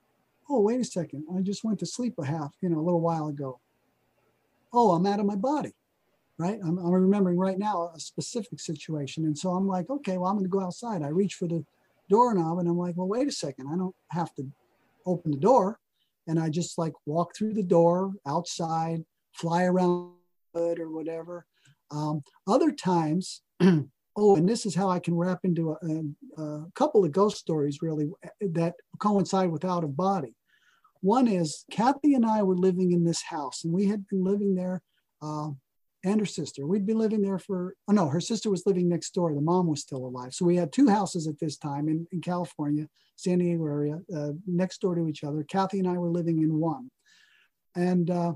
oh, 0.51 0.61
wait 0.61 0.81
a 0.81 0.85
second, 0.85 1.27
I 1.33 1.41
just 1.41 1.63
went 1.63 1.79
to 1.79 1.87
sleep 1.87 2.15
a 2.19 2.25
half, 2.25 2.53
you 2.61 2.69
know, 2.69 2.81
a 2.81 2.83
little 2.83 3.01
while 3.01 3.29
ago. 3.29 3.61
Oh, 4.73 4.91
I'm 4.91 5.07
out 5.07 5.21
of 5.21 5.27
my 5.27 5.37
body, 5.37 5.73
right? 6.37 6.59
I'm, 6.67 6.79
I'm 6.79 6.91
remembering 6.91 7.39
right 7.39 7.61
now 7.61 7.93
a 7.95 8.01
specific 8.01 8.59
situation. 8.59 9.25
And 9.25 9.39
so 9.39 9.51
I'm 9.51 9.69
like, 9.69 9.89
okay, 9.89 10.19
well, 10.19 10.29
I'm 10.29 10.39
going 10.39 10.51
to 10.51 10.51
go 10.51 10.65
outside. 10.65 11.05
I 11.05 11.09
reach 11.11 11.35
for 11.35 11.47
the 11.47 11.65
doorknob 12.11 12.59
and 12.59 12.69
I'm 12.69 12.77
like, 12.77 12.97
well, 12.97 13.07
wait 13.07 13.29
a 13.29 13.31
second, 13.31 13.69
I 13.73 13.77
don't 13.77 13.95
have 14.11 14.35
to 14.35 14.51
open 15.07 15.31
the 15.31 15.37
door. 15.37 15.79
And 16.27 16.41
I 16.41 16.49
just 16.49 16.77
like 16.77 16.95
walk 17.07 17.37
through 17.37 17.55
the 17.55 17.63
door 17.63 18.15
outside, 18.27 19.05
fly 19.33 19.63
around 19.63 20.11
or 20.57 20.91
whatever. 20.91 21.47
Um, 21.93 22.23
other 22.47 22.73
times, 22.73 23.43
oh, 23.61 24.37
and 24.37 24.49
this 24.49 24.67
is 24.67 24.75
how 24.75 24.89
I 24.89 24.99
can 24.99 25.15
wrap 25.15 25.41
into 25.45 25.73
a, 25.73 25.77
a, 25.87 26.43
a, 26.43 26.67
couple 26.75 27.05
of 27.05 27.13
ghost 27.13 27.37
stories 27.37 27.79
really 27.83 28.11
that 28.41 28.75
coincide 28.99 29.51
with 29.51 29.65
out 29.65 29.85
of 29.85 29.97
body. 29.97 30.35
One 31.01 31.29
is 31.29 31.65
Kathy 31.71 32.15
and 32.15 32.25
I 32.25 32.43
were 32.43 32.57
living 32.57 32.93
in 32.93 33.05
this 33.05 33.23
house, 33.23 33.65
and 33.65 33.73
we 33.73 33.87
had 33.87 34.07
been 34.09 34.25
living 34.25 34.55
there, 34.55 34.83
uh, 35.21 35.51
and 36.05 36.21
her 36.21 36.27
sister. 36.27 36.67
We'd 36.67 36.87
been 36.87 36.99
living 36.99 37.23
there 37.23 37.39
for, 37.39 37.75
oh 37.89 37.93
no, 37.93 38.09
her 38.09 38.21
sister 38.21 38.51
was 38.51 38.67
living 38.67 38.89
next 38.89 39.15
door. 39.15 39.35
The 39.35 39.41
mom 39.41 39.69
was 39.69 39.83
still 39.83 40.05
alive. 40.05 40.35
So 40.35 40.45
we 40.45 40.57
had 40.57 40.73
two 40.73 40.89
houses 40.89 41.29
at 41.29 41.39
this 41.39 41.57
time 41.57 41.89
in, 41.89 42.07
in 42.11 42.21
California, 42.21 42.89
San 43.17 43.39
Diego 43.39 43.67
area, 43.67 44.01
uh, 44.17 44.33
next 44.47 44.81
door 44.81 44.95
to 44.95 45.09
each 45.09 45.23
other. 45.23 45.45
Kathy 45.45 45.79
and 45.79 45.89
I 45.89 45.99
were 45.99 46.11
living 46.11 46.43
in 46.43 46.59
one. 46.59 46.91
And 47.77 48.11
uh, 48.11 48.33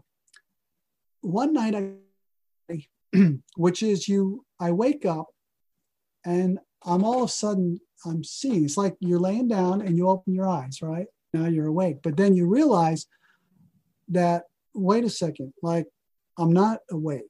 one 1.23 1.53
night 1.53 1.75
I 1.75 1.91
which 3.57 3.83
is 3.83 4.09
you 4.09 4.45
i 4.61 4.71
wake 4.71 5.07
up 5.07 5.27
and 6.25 6.59
i'm 6.85 7.05
all 7.05 7.23
of 7.23 7.29
a 7.29 7.33
sudden 7.33 7.79
i'm 8.05 8.23
seeing 8.23 8.65
it's 8.65 8.77
like 8.77 8.97
you're 9.01 9.21
laying 9.21 9.49
down 9.49 9.81
and 9.81 9.97
you 9.97 10.09
open 10.09 10.35
your 10.35 10.49
eyes 10.49 10.81
right? 10.83 11.07
Now 11.33 11.47
you're 11.47 11.67
awake. 11.67 11.99
But 12.03 12.17
then 12.17 12.35
you 12.35 12.47
realize 12.47 13.07
that 14.09 14.45
wait 14.75 15.05
a 15.05 15.11
second 15.11 15.53
like 15.63 15.87
i'm 16.39 16.53
not 16.53 16.81
awake. 16.91 17.25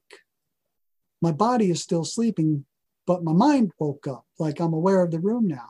My 1.21 1.31
body 1.31 1.71
is 1.71 1.81
still 1.81 2.05
sleeping 2.05 2.65
but 3.05 3.23
my 3.23 3.31
mind 3.31 3.71
woke 3.79 4.07
up. 4.07 4.25
Like 4.39 4.59
i'm 4.59 4.73
aware 4.73 5.01
of 5.01 5.11
the 5.11 5.19
room 5.19 5.47
now. 5.47 5.69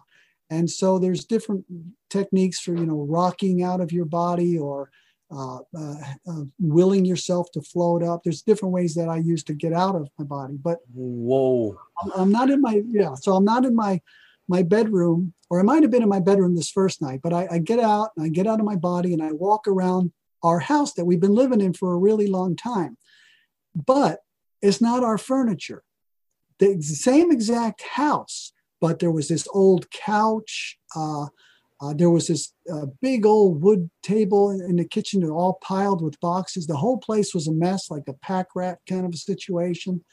And 0.49 0.69
so 0.69 0.97
there's 0.97 1.25
different 1.25 1.65
techniques 2.09 2.59
for 2.59 2.75
you 2.75 2.85
know 2.85 3.05
rocking 3.07 3.63
out 3.63 3.81
of 3.81 3.91
your 3.91 4.05
body 4.05 4.57
or 4.57 4.89
uh, 5.29 5.59
uh, 5.77 5.95
uh, 6.29 6.43
willing 6.59 7.03
yourself 7.03 7.51
to 7.51 7.61
float 7.61 8.03
up. 8.03 8.23
There's 8.23 8.41
different 8.41 8.73
ways 8.73 8.95
that 8.95 9.09
I 9.09 9.17
use 9.17 9.43
to 9.45 9.53
get 9.53 9.73
out 9.73 9.95
of 9.95 10.09
my 10.17 10.25
body, 10.25 10.57
but 10.61 10.79
whoa, 10.93 11.77
I'm, 12.01 12.11
I'm 12.15 12.31
not 12.31 12.49
in 12.49 12.61
my 12.61 12.81
yeah. 12.89 13.15
So 13.15 13.33
I'm 13.35 13.45
not 13.45 13.65
in 13.65 13.75
my 13.75 14.01
my 14.47 14.63
bedroom, 14.63 15.33
or 15.49 15.59
I 15.59 15.63
might 15.63 15.83
have 15.83 15.91
been 15.91 16.03
in 16.03 16.09
my 16.09 16.21
bedroom 16.21 16.55
this 16.55 16.69
first 16.69 17.01
night, 17.01 17.19
but 17.21 17.33
I, 17.33 17.47
I 17.51 17.57
get 17.59 17.79
out 17.79 18.11
and 18.15 18.25
I 18.25 18.29
get 18.29 18.47
out 18.47 18.59
of 18.59 18.65
my 18.65 18.77
body 18.77 19.13
and 19.13 19.21
I 19.21 19.33
walk 19.33 19.67
around 19.67 20.13
our 20.43 20.59
house 20.59 20.93
that 20.93 21.05
we've 21.05 21.19
been 21.19 21.35
living 21.35 21.61
in 21.61 21.73
for 21.73 21.93
a 21.93 21.97
really 21.97 22.27
long 22.27 22.55
time. 22.55 22.97
But 23.75 24.19
it's 24.61 24.81
not 24.81 25.03
our 25.03 25.17
furniture. 25.17 25.83
The 26.59 26.81
same 26.81 27.31
exact 27.31 27.81
house, 27.81 28.53
but 28.79 28.99
there 28.99 29.11
was 29.11 29.27
this 29.27 29.47
old 29.53 29.91
couch. 29.91 30.77
Uh, 30.95 31.27
uh, 31.79 31.93
there 31.93 32.09
was 32.09 32.27
this 32.27 32.53
uh, 32.71 32.87
big 33.01 33.25
old 33.25 33.61
wood 33.61 33.89
table 34.01 34.49
in, 34.49 34.77
the 34.77 34.85
kitchen, 34.85 35.23
all 35.29 35.59
piled 35.61 36.01
with 36.01 36.19
boxes. 36.19 36.65
The 36.65 36.77
whole 36.77 36.97
place 36.97 37.33
was 37.33 37.47
a 37.47 37.53
mess, 37.53 37.91
like 37.91 38.07
a 38.07 38.13
pack 38.13 38.47
rat 38.55 38.79
kind 38.89 39.05
of 39.05 39.13
a 39.13 39.17
situation. 39.17 40.03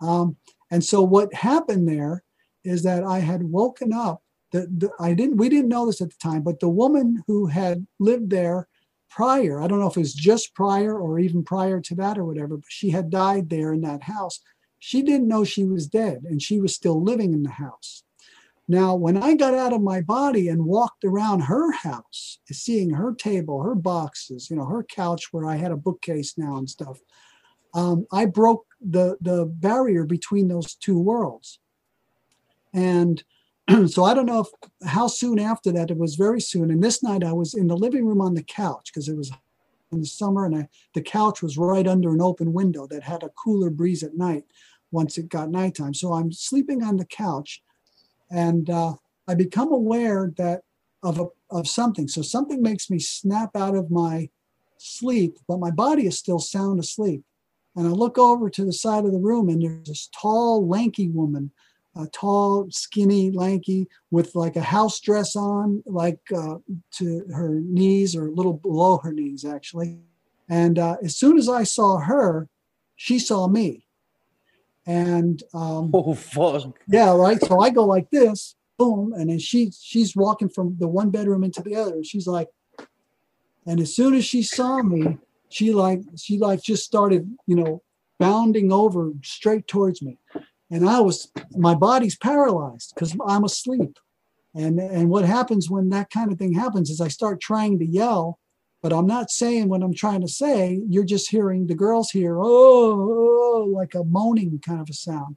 Um, 0.00 0.36
and 0.70 0.82
so 0.82 1.02
what 1.02 1.32
happened 1.32 1.88
there 1.88 2.24
is 2.64 2.82
that 2.82 3.04
I 3.04 3.20
had 3.20 3.44
woken 3.44 3.92
up. 3.92 4.22
The, 4.50 4.66
the, 4.76 4.90
I 4.98 5.14
didn't. 5.14 5.36
We 5.36 5.48
didn't 5.48 5.68
know 5.68 5.86
this 5.86 6.00
at 6.00 6.10
the 6.10 6.16
time, 6.20 6.42
but 6.42 6.60
the 6.60 6.68
woman 6.68 7.22
who 7.26 7.46
had 7.46 7.86
lived 8.00 8.30
there 8.30 8.68
prior, 9.08 9.60
I 9.60 9.66
don't 9.66 9.80
know 9.80 9.88
if 9.88 9.96
it 9.96 10.00
was 10.00 10.14
just 10.14 10.54
prior 10.54 10.98
or 10.98 11.18
even 11.18 11.44
prior 11.44 11.80
to 11.80 11.94
that 11.96 12.18
or 12.18 12.24
whatever, 12.24 12.56
but 12.56 12.64
she 12.68 12.90
had 12.90 13.10
died 13.10 13.48
there 13.48 13.72
in 13.72 13.80
that 13.82 14.02
house. 14.02 14.40
She 14.78 15.02
didn't 15.02 15.28
know 15.28 15.44
she 15.44 15.64
was 15.64 15.86
dead, 15.86 16.22
and 16.24 16.42
she 16.42 16.60
was 16.60 16.74
still 16.74 17.02
living 17.02 17.32
in 17.32 17.42
the 17.42 17.50
house. 17.50 18.02
Now, 18.68 18.96
when 18.96 19.16
I 19.16 19.34
got 19.34 19.54
out 19.54 19.72
of 19.72 19.80
my 19.80 20.00
body 20.00 20.48
and 20.48 20.64
walked 20.64 21.04
around 21.04 21.42
her 21.42 21.70
house, 21.70 22.40
seeing 22.50 22.90
her 22.90 23.14
table, 23.14 23.62
her 23.62 23.76
boxes, 23.76 24.50
you 24.50 24.56
know, 24.56 24.64
her 24.64 24.82
couch 24.82 25.28
where 25.30 25.46
I 25.46 25.56
had 25.56 25.70
a 25.70 25.76
bookcase 25.76 26.36
now 26.36 26.56
and 26.56 26.68
stuff, 26.68 26.98
um, 27.74 28.06
I 28.10 28.26
broke 28.26 28.66
the 28.80 29.16
the 29.20 29.46
barrier 29.46 30.04
between 30.04 30.48
those 30.48 30.74
two 30.74 30.98
worlds. 30.98 31.60
And 32.74 33.22
so 33.86 34.04
I 34.04 34.14
don't 34.14 34.26
know 34.26 34.40
if 34.40 34.88
how 34.88 35.06
soon 35.06 35.38
after 35.38 35.70
that 35.72 35.90
it 35.90 35.98
was 35.98 36.16
very 36.16 36.40
soon. 36.40 36.70
And 36.70 36.82
this 36.82 37.02
night 37.02 37.22
I 37.22 37.32
was 37.32 37.54
in 37.54 37.68
the 37.68 37.76
living 37.76 38.04
room 38.06 38.20
on 38.20 38.34
the 38.34 38.42
couch 38.42 38.90
because 38.92 39.08
it 39.08 39.16
was 39.16 39.30
in 39.92 40.00
the 40.00 40.06
summer 40.06 40.44
and 40.44 40.56
I, 40.56 40.68
the 40.94 41.02
couch 41.02 41.40
was 41.40 41.56
right 41.56 41.86
under 41.86 42.12
an 42.12 42.20
open 42.20 42.52
window 42.52 42.86
that 42.88 43.04
had 43.04 43.22
a 43.22 43.30
cooler 43.30 43.70
breeze 43.70 44.02
at 44.02 44.16
night 44.16 44.44
once 44.90 45.18
it 45.18 45.28
got 45.28 45.50
nighttime. 45.50 45.94
So 45.94 46.14
I'm 46.14 46.32
sleeping 46.32 46.82
on 46.82 46.96
the 46.96 47.04
couch 47.04 47.62
and 48.30 48.68
uh, 48.70 48.94
I 49.28 49.34
become 49.34 49.72
aware 49.72 50.32
that 50.36 50.62
of 51.02 51.20
a, 51.20 51.26
of 51.50 51.68
something. 51.68 52.08
So 52.08 52.22
something 52.22 52.62
makes 52.62 52.90
me 52.90 52.98
snap 52.98 53.54
out 53.54 53.74
of 53.74 53.90
my 53.90 54.30
sleep, 54.78 55.38
but 55.46 55.58
my 55.58 55.70
body 55.70 56.06
is 56.06 56.18
still 56.18 56.38
sound 56.38 56.80
asleep. 56.80 57.22
And 57.74 57.86
I 57.86 57.90
look 57.90 58.18
over 58.18 58.48
to 58.50 58.64
the 58.64 58.72
side 58.72 59.04
of 59.04 59.12
the 59.12 59.18
room, 59.18 59.48
and 59.48 59.62
there's 59.62 59.86
this 59.86 60.08
tall, 60.18 60.66
lanky 60.66 61.08
woman, 61.08 61.50
a 61.94 62.06
tall, 62.06 62.66
skinny, 62.70 63.30
lanky, 63.30 63.88
with 64.10 64.34
like 64.34 64.56
a 64.56 64.62
house 64.62 64.98
dress 65.00 65.36
on, 65.36 65.82
like 65.86 66.20
uh, 66.34 66.56
to 66.92 67.24
her 67.34 67.60
knees 67.62 68.16
or 68.16 68.28
a 68.28 68.32
little 68.32 68.54
below 68.54 68.98
her 68.98 69.12
knees, 69.12 69.44
actually. 69.44 69.98
And 70.48 70.78
uh, 70.78 70.96
as 71.02 71.16
soon 71.16 71.38
as 71.38 71.48
I 71.48 71.64
saw 71.64 71.98
her, 71.98 72.48
she 72.96 73.18
saw 73.18 73.46
me. 73.46 73.85
And 74.86 75.42
um, 75.52 75.90
oh 75.92 76.14
fuck, 76.14 76.78
yeah, 76.86 77.12
right. 77.14 77.40
So 77.40 77.60
I 77.60 77.70
go 77.70 77.84
like 77.84 78.08
this, 78.10 78.54
boom, 78.78 79.12
and 79.12 79.30
then 79.30 79.40
she 79.40 79.72
she's 79.76 80.14
walking 80.14 80.48
from 80.48 80.76
the 80.78 80.86
one 80.86 81.10
bedroom 81.10 81.42
into 81.42 81.60
the 81.60 81.74
other, 81.74 81.94
and 81.94 82.06
she's 82.06 82.28
like, 82.28 82.48
and 83.66 83.80
as 83.80 83.94
soon 83.94 84.14
as 84.14 84.24
she 84.24 84.42
saw 84.44 84.82
me, 84.82 85.18
she 85.48 85.72
like 85.72 86.02
she 86.16 86.38
like 86.38 86.62
just 86.62 86.84
started, 86.84 87.28
you 87.48 87.56
know, 87.56 87.82
bounding 88.20 88.70
over 88.70 89.10
straight 89.24 89.66
towards 89.66 90.02
me, 90.02 90.18
and 90.70 90.88
I 90.88 91.00
was 91.00 91.32
my 91.56 91.74
body's 91.74 92.16
paralyzed 92.16 92.92
because 92.94 93.16
I'm 93.26 93.42
asleep, 93.42 93.98
and 94.54 94.78
and 94.78 95.10
what 95.10 95.24
happens 95.24 95.68
when 95.68 95.90
that 95.90 96.10
kind 96.10 96.30
of 96.30 96.38
thing 96.38 96.52
happens 96.52 96.90
is 96.90 97.00
I 97.00 97.08
start 97.08 97.40
trying 97.40 97.80
to 97.80 97.84
yell, 97.84 98.38
but 98.86 98.96
I'm 98.96 99.08
not 99.08 99.32
saying 99.32 99.68
what 99.68 99.82
I'm 99.82 99.92
trying 99.92 100.20
to 100.20 100.28
say. 100.28 100.80
You're 100.88 101.02
just 101.02 101.28
hearing 101.28 101.66
the 101.66 101.74
girls 101.74 102.12
hear, 102.12 102.38
oh, 102.38 102.44
oh 102.46 103.68
like 103.68 103.96
a 103.96 104.04
moaning 104.04 104.60
kind 104.64 104.80
of 104.80 104.88
a 104.88 104.92
sound. 104.92 105.36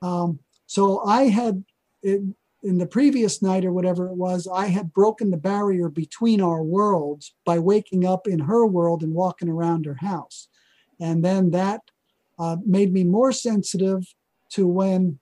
Um, 0.00 0.38
so 0.64 1.04
I 1.04 1.24
had, 1.24 1.62
it, 2.02 2.22
in 2.62 2.78
the 2.78 2.86
previous 2.86 3.42
night 3.42 3.66
or 3.66 3.72
whatever 3.74 4.06
it 4.06 4.14
was, 4.14 4.48
I 4.50 4.68
had 4.68 4.94
broken 4.94 5.30
the 5.30 5.36
barrier 5.36 5.90
between 5.90 6.40
our 6.40 6.62
worlds 6.62 7.34
by 7.44 7.58
waking 7.58 8.06
up 8.06 8.26
in 8.26 8.38
her 8.38 8.64
world 8.64 9.02
and 9.02 9.12
walking 9.12 9.50
around 9.50 9.84
her 9.84 9.98
house. 10.00 10.48
And 10.98 11.22
then 11.22 11.50
that 11.50 11.82
uh, 12.38 12.56
made 12.64 12.94
me 12.94 13.04
more 13.04 13.30
sensitive 13.30 14.04
to 14.52 14.66
when 14.66 15.18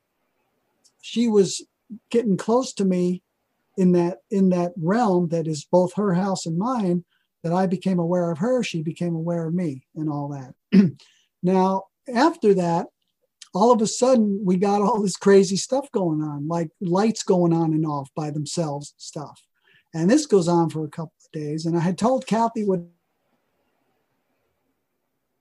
she 1.03 1.27
was 1.27 1.67
getting 2.09 2.37
close 2.37 2.73
to 2.75 2.85
me 2.85 3.25
in 3.77 3.91
that 3.93 4.19
in 4.31 4.51
that 4.51 4.75
realm 4.81 5.31
that 5.31 5.49
is 5.49 5.65
both 5.65 5.95
her 5.95 6.15
house 6.15 6.47
and 6.47 6.57
mine 6.57 7.05
that 7.49 7.57
I 7.57 7.67
became 7.67 7.99
aware 7.99 8.31
of 8.31 8.39
her, 8.39 8.63
she 8.63 8.83
became 8.83 9.15
aware 9.15 9.47
of 9.47 9.55
me 9.55 9.87
and 9.95 10.11
all 10.11 10.29
that. 10.29 10.93
now, 11.43 11.85
after 12.13 12.53
that, 12.55 12.87
all 13.55 13.73
of 13.73 13.81
a 13.81 13.87
sudden 13.87 14.41
we 14.45 14.57
got 14.57 14.83
all 14.83 15.01
this 15.01 15.17
crazy 15.17 15.57
stuff 15.57 15.91
going 15.93 16.23
on, 16.23 16.47
like 16.47 16.69
lights 16.81 17.23
going 17.23 17.55
on 17.55 17.73
and 17.73 17.87
off 17.87 18.11
by 18.15 18.31
themselves 18.31 18.93
stuff. 18.99 19.43
And 19.95 20.11
this 20.11 20.27
goes 20.27 20.47
on 20.47 20.69
for 20.69 20.85
a 20.85 20.91
couple 20.91 21.15
of 21.25 21.33
days. 21.33 21.65
And 21.65 21.77
I 21.77 21.81
had 21.81 21.97
told 21.97 22.27
Kathy 22.27 22.65
what 22.65 22.83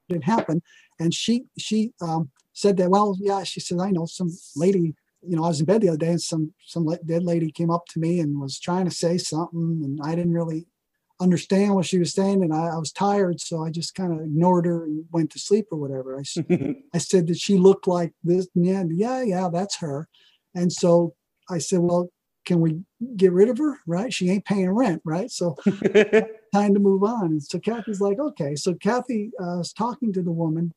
had 0.10 0.24
happened. 0.24 0.62
And 1.00 1.14
she 1.14 1.46
she 1.58 1.92
um, 2.02 2.32
said 2.54 2.78
that, 2.78 2.90
well, 2.90 3.18
yeah, 3.20 3.44
she 3.44 3.60
said, 3.60 3.80
I 3.80 3.92
know 3.92 4.06
some 4.06 4.32
lady, 4.56 4.96
you 5.22 5.36
know, 5.36 5.44
I 5.44 5.50
was 5.50 5.60
in 5.60 5.66
bed 5.66 5.82
the 5.82 5.90
other 5.90 5.98
day 5.98 6.12
and 6.12 6.22
some 6.22 6.54
some 6.66 6.88
dead 7.06 7.24
lady 7.24 7.52
came 7.52 7.70
up 7.70 7.86
to 7.90 8.00
me 8.00 8.22
and 8.22 8.40
was 8.40 8.58
trying 8.58 8.86
to 8.86 8.92
say 8.92 9.18
something. 9.18 9.82
And 9.84 10.00
I 10.02 10.16
didn't 10.16 10.34
really 10.34 10.68
understand 11.20 11.74
what 11.74 11.86
she 11.86 11.98
was 11.98 12.14
saying 12.14 12.44
and 12.44 12.54
I, 12.54 12.68
I 12.68 12.78
was 12.78 12.92
tired 12.92 13.40
so 13.42 13.64
i 13.64 13.72
just 13.72 13.96
kind 13.96 14.14
of 14.14 14.20
ignored 14.20 14.66
her 14.66 14.84
and 14.86 15.06
went 15.12 15.32
to 15.32 15.40
sleep 15.40 15.66
or 15.72 15.78
whatever 15.78 16.20
i, 16.20 16.76
I 16.94 16.98
said 17.00 17.28
that 17.28 17.38
she 17.38 17.58
looked 17.58 17.88
like 17.88 18.14
this 18.24 18.48
yeah 18.54 18.84
yeah 18.90 19.24
yeah 19.24 19.50
that's 19.52 19.78
her 19.80 20.08
and 20.54 20.72
so 20.72 21.16
i 21.50 21.58
said 21.58 21.80
well 21.80 22.12
can 22.48 22.62
we 22.62 22.80
get 23.18 23.34
rid 23.34 23.50
of 23.50 23.58
her? 23.58 23.78
Right? 23.86 24.12
She 24.12 24.30
ain't 24.30 24.46
paying 24.46 24.72
rent, 24.72 25.02
right? 25.04 25.30
So 25.30 25.58
time 26.54 26.74
to 26.74 26.80
move 26.80 27.04
on. 27.04 27.26
And 27.26 27.44
so 27.44 27.60
Kathy's 27.60 28.00
like, 28.00 28.20
okay. 28.20 28.56
So 28.56 28.74
Kathy 28.74 29.32
uh, 29.40 29.60
is 29.60 29.74
talking 29.74 30.14
to 30.14 30.22
the 30.22 30.32
woman, 30.32 30.74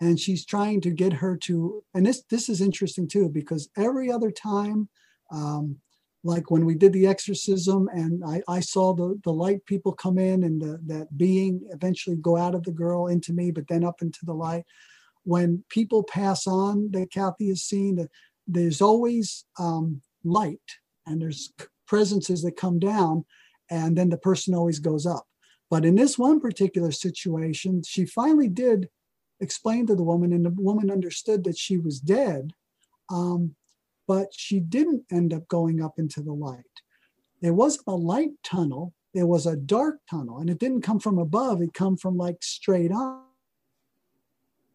and 0.00 0.18
she's 0.18 0.46
trying 0.46 0.80
to 0.82 0.90
get 0.90 1.14
her 1.14 1.36
to. 1.38 1.82
And 1.92 2.06
this 2.06 2.22
this 2.30 2.48
is 2.48 2.60
interesting 2.60 3.08
too 3.08 3.28
because 3.28 3.68
every 3.76 4.12
other 4.12 4.30
time, 4.30 4.88
um, 5.32 5.78
like 6.24 6.50
when 6.50 6.64
we 6.64 6.74
did 6.74 6.92
the 6.92 7.06
exorcism, 7.06 7.88
and 7.92 8.24
I, 8.24 8.42
I 8.48 8.60
saw 8.60 8.94
the 8.94 9.20
the 9.24 9.32
light 9.32 9.64
people 9.66 9.92
come 9.92 10.18
in 10.18 10.42
and 10.42 10.60
the, 10.60 10.80
that 10.86 11.16
being 11.16 11.60
eventually 11.70 12.16
go 12.16 12.36
out 12.36 12.54
of 12.54 12.64
the 12.64 12.72
girl 12.72 13.06
into 13.06 13.32
me, 13.32 13.50
but 13.50 13.68
then 13.68 13.84
up 13.84 14.02
into 14.02 14.24
the 14.24 14.34
light. 14.34 14.64
When 15.24 15.64
people 15.70 16.02
pass 16.02 16.46
on 16.46 16.90
that 16.92 17.10
Kathy 17.10 17.48
has 17.48 17.62
seen, 17.62 18.08
there's 18.46 18.82
always 18.82 19.44
um, 19.58 20.02
light 20.24 20.60
and 21.06 21.20
there's 21.20 21.52
presences 21.86 22.42
that 22.42 22.56
come 22.56 22.78
down 22.78 23.24
and 23.70 23.96
then 23.96 24.08
the 24.08 24.18
person 24.18 24.54
always 24.54 24.78
goes 24.78 25.06
up 25.06 25.26
but 25.70 25.84
in 25.84 25.94
this 25.94 26.18
one 26.18 26.40
particular 26.40 26.90
situation 26.90 27.82
she 27.86 28.06
finally 28.06 28.48
did 28.48 28.88
explain 29.40 29.86
to 29.86 29.94
the 29.94 30.02
woman 30.02 30.32
and 30.32 30.44
the 30.44 30.50
woman 30.50 30.90
understood 30.90 31.44
that 31.44 31.58
she 31.58 31.76
was 31.76 32.00
dead 32.00 32.52
um, 33.10 33.54
but 34.06 34.28
she 34.32 34.60
didn't 34.60 35.04
end 35.10 35.32
up 35.32 35.46
going 35.48 35.82
up 35.82 35.94
into 35.98 36.22
the 36.22 36.32
light 36.32 36.64
it 37.42 37.50
wasn't 37.50 37.84
a 37.86 37.94
light 37.94 38.30
tunnel 38.42 38.92
it 39.12 39.24
was 39.24 39.46
a 39.46 39.56
dark 39.56 39.98
tunnel 40.10 40.38
and 40.38 40.50
it 40.50 40.58
didn't 40.58 40.82
come 40.82 40.98
from 40.98 41.18
above 41.18 41.60
it 41.60 41.72
come 41.74 41.96
from 41.96 42.16
like 42.16 42.42
straight 42.42 42.92
on 42.92 43.22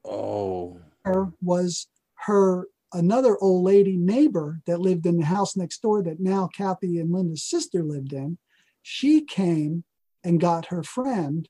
Oh. 0.06 0.80
her 1.04 1.32
was 1.42 1.88
her 2.26 2.68
another 2.94 3.38
old 3.42 3.64
lady 3.64 3.98
neighbor 3.98 4.62
that 4.66 4.80
lived 4.80 5.06
in 5.06 5.18
the 5.18 5.26
house 5.26 5.56
next 5.56 5.82
door 5.82 6.02
that 6.04 6.20
now 6.20 6.48
Kathy 6.48 7.00
and 7.00 7.12
Linda's 7.12 7.44
sister 7.44 7.84
lived 7.84 8.14
in. 8.14 8.38
She 8.82 9.22
came 9.22 9.84
and 10.24 10.40
got 10.40 10.68
her 10.68 10.84
friend, 10.84 11.48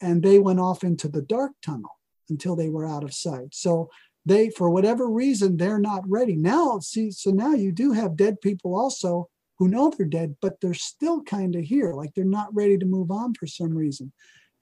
and 0.00 0.22
they 0.22 0.38
went 0.38 0.60
off 0.60 0.82
into 0.82 1.08
the 1.08 1.22
dark 1.22 1.52
tunnel 1.62 1.98
until 2.28 2.56
they 2.56 2.68
were 2.68 2.86
out 2.86 3.04
of 3.04 3.14
sight. 3.14 3.54
So 3.54 3.90
they, 4.26 4.50
for 4.50 4.70
whatever 4.70 5.08
reason, 5.08 5.56
they're 5.56 5.78
not 5.78 6.08
ready. 6.08 6.36
Now. 6.36 6.78
See, 6.80 7.10
so 7.10 7.30
now 7.30 7.54
you 7.54 7.72
do 7.72 7.92
have 7.92 8.16
dead 8.16 8.40
people 8.40 8.78
also 8.78 9.28
who 9.58 9.68
know 9.68 9.90
they're 9.90 10.06
dead, 10.06 10.36
but 10.40 10.60
they're 10.60 10.74
still 10.74 11.22
kind 11.22 11.54
of 11.54 11.64
here, 11.64 11.92
like 11.92 12.14
they're 12.14 12.24
not 12.24 12.54
ready 12.54 12.78
to 12.78 12.86
move 12.86 13.10
on 13.10 13.34
for 13.34 13.46
some 13.46 13.76
reason. 13.76 14.12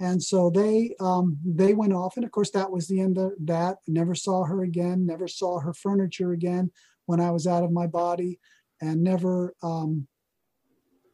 And 0.01 0.23
so 0.23 0.51
they 0.51 0.95
um, 1.01 1.39
they 1.45 1.75
went 1.75 1.93
off 1.93 2.17
and 2.17 2.25
of 2.25 2.31
course 2.31 2.51
that 2.53 2.71
was 2.71 2.87
the 2.87 3.01
end 3.01 3.19
of 3.19 3.33
that. 3.41 3.79
Never 3.89 4.15
saw 4.15 4.45
her 4.45 4.63
again 4.63 5.05
never 5.05 5.27
saw 5.27 5.59
her 5.59 5.75
furniture 5.75 6.33
again 6.33 6.71
when 7.07 7.21
i 7.21 7.33
was 7.33 7.49
out 7.49 7.65
of 7.65 7.73
my 7.73 7.87
body 7.89 8.39
and 8.81 9.03
never 9.03 9.55
um, 9.63 10.07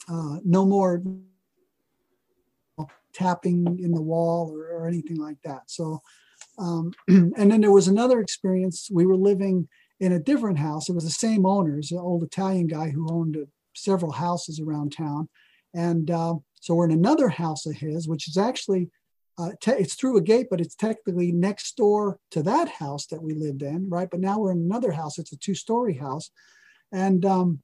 uh, 0.08 0.36
no 0.44 0.66
more 0.66 1.02
tapping 3.12 3.78
in 3.80 3.92
the 3.92 4.02
wall 4.02 4.50
or, 4.52 4.66
or 4.66 4.88
anything 4.88 5.16
like 5.16 5.38
that. 5.44 5.62
So 5.66 6.00
um, 6.58 6.92
and 7.08 7.50
then 7.50 7.60
there 7.60 7.72
was 7.72 7.88
another 7.88 8.20
experience 8.20 8.88
we 8.92 9.06
were 9.06 9.16
living 9.16 9.68
in 10.00 10.12
a 10.12 10.18
different 10.18 10.58
house 10.58 10.88
it 10.88 10.94
was 10.94 11.04
the 11.04 11.10
same 11.10 11.46
owners 11.46 11.92
an 11.92 11.98
old 11.98 12.22
italian 12.22 12.66
guy 12.66 12.90
who 12.90 13.06
owned 13.10 13.36
uh, 13.36 13.44
several 13.74 14.12
houses 14.12 14.60
around 14.60 14.92
town 14.92 15.28
and 15.74 16.10
uh, 16.10 16.34
so 16.64 16.74
we're 16.74 16.86
in 16.86 16.92
another 16.92 17.28
house 17.28 17.66
of 17.66 17.76
his, 17.76 18.08
which 18.08 18.26
is 18.26 18.38
actually 18.38 18.88
uh, 19.36 19.50
te- 19.60 19.72
it's 19.72 19.94
through 19.94 20.16
a 20.16 20.22
gate, 20.22 20.46
but 20.48 20.62
it's 20.62 20.76
technically 20.76 21.30
next 21.30 21.76
door 21.76 22.18
to 22.30 22.42
that 22.44 22.68
house 22.68 23.06
that 23.08 23.22
we 23.22 23.34
lived 23.34 23.62
in, 23.62 23.90
right? 23.90 24.08
But 24.08 24.20
now 24.20 24.38
we're 24.38 24.52
in 24.52 24.62
another 24.62 24.92
house. 24.92 25.18
It's 25.18 25.32
a 25.32 25.36
two-story 25.36 25.94
house, 25.94 26.30
and 26.90 27.26
um, 27.26 27.60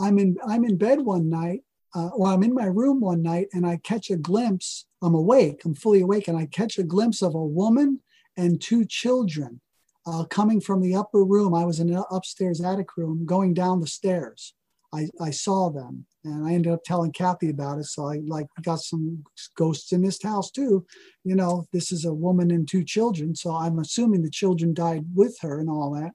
I'm 0.00 0.18
in 0.18 0.36
I'm 0.48 0.64
in 0.64 0.78
bed 0.78 1.00
one 1.00 1.30
night, 1.30 1.60
uh, 1.94 2.08
or 2.08 2.28
I'm 2.28 2.42
in 2.42 2.54
my 2.54 2.66
room 2.66 3.00
one 3.00 3.22
night, 3.22 3.48
and 3.52 3.66
I 3.66 3.78
catch 3.78 4.10
a 4.10 4.16
glimpse. 4.16 4.86
I'm 5.02 5.14
awake. 5.14 5.64
I'm 5.64 5.74
fully 5.74 6.00
awake, 6.00 6.28
and 6.28 6.36
I 6.36 6.46
catch 6.46 6.78
a 6.78 6.82
glimpse 6.82 7.22
of 7.22 7.34
a 7.34 7.44
woman 7.44 8.00
and 8.36 8.60
two 8.60 8.84
children 8.84 9.60
uh, 10.06 10.24
coming 10.24 10.60
from 10.60 10.80
the 10.80 10.94
upper 10.94 11.24
room. 11.24 11.54
I 11.54 11.64
was 11.64 11.80
in 11.80 11.92
an 11.92 12.04
upstairs 12.10 12.60
attic 12.60 12.96
room, 12.96 13.26
going 13.26 13.54
down 13.54 13.80
the 13.80 13.86
stairs. 13.86 14.54
I, 14.94 15.08
I 15.20 15.30
saw 15.30 15.70
them 15.70 16.06
and 16.24 16.46
I 16.46 16.54
ended 16.54 16.72
up 16.72 16.82
telling 16.82 17.12
Kathy 17.12 17.50
about 17.50 17.78
it. 17.78 17.84
So 17.84 18.08
I 18.08 18.20
like 18.26 18.46
got 18.62 18.80
some 18.80 19.24
ghosts 19.54 19.92
in 19.92 20.02
this 20.02 20.22
house 20.22 20.50
too. 20.50 20.86
You 21.24 21.34
know, 21.34 21.66
this 21.72 21.92
is 21.92 22.04
a 22.04 22.14
woman 22.14 22.50
and 22.50 22.66
two 22.66 22.84
children, 22.84 23.34
so 23.34 23.54
I'm 23.54 23.78
assuming 23.78 24.22
the 24.22 24.30
children 24.30 24.72
died 24.72 25.04
with 25.14 25.36
her 25.40 25.60
and 25.60 25.68
all 25.68 25.92
that. 25.92 26.12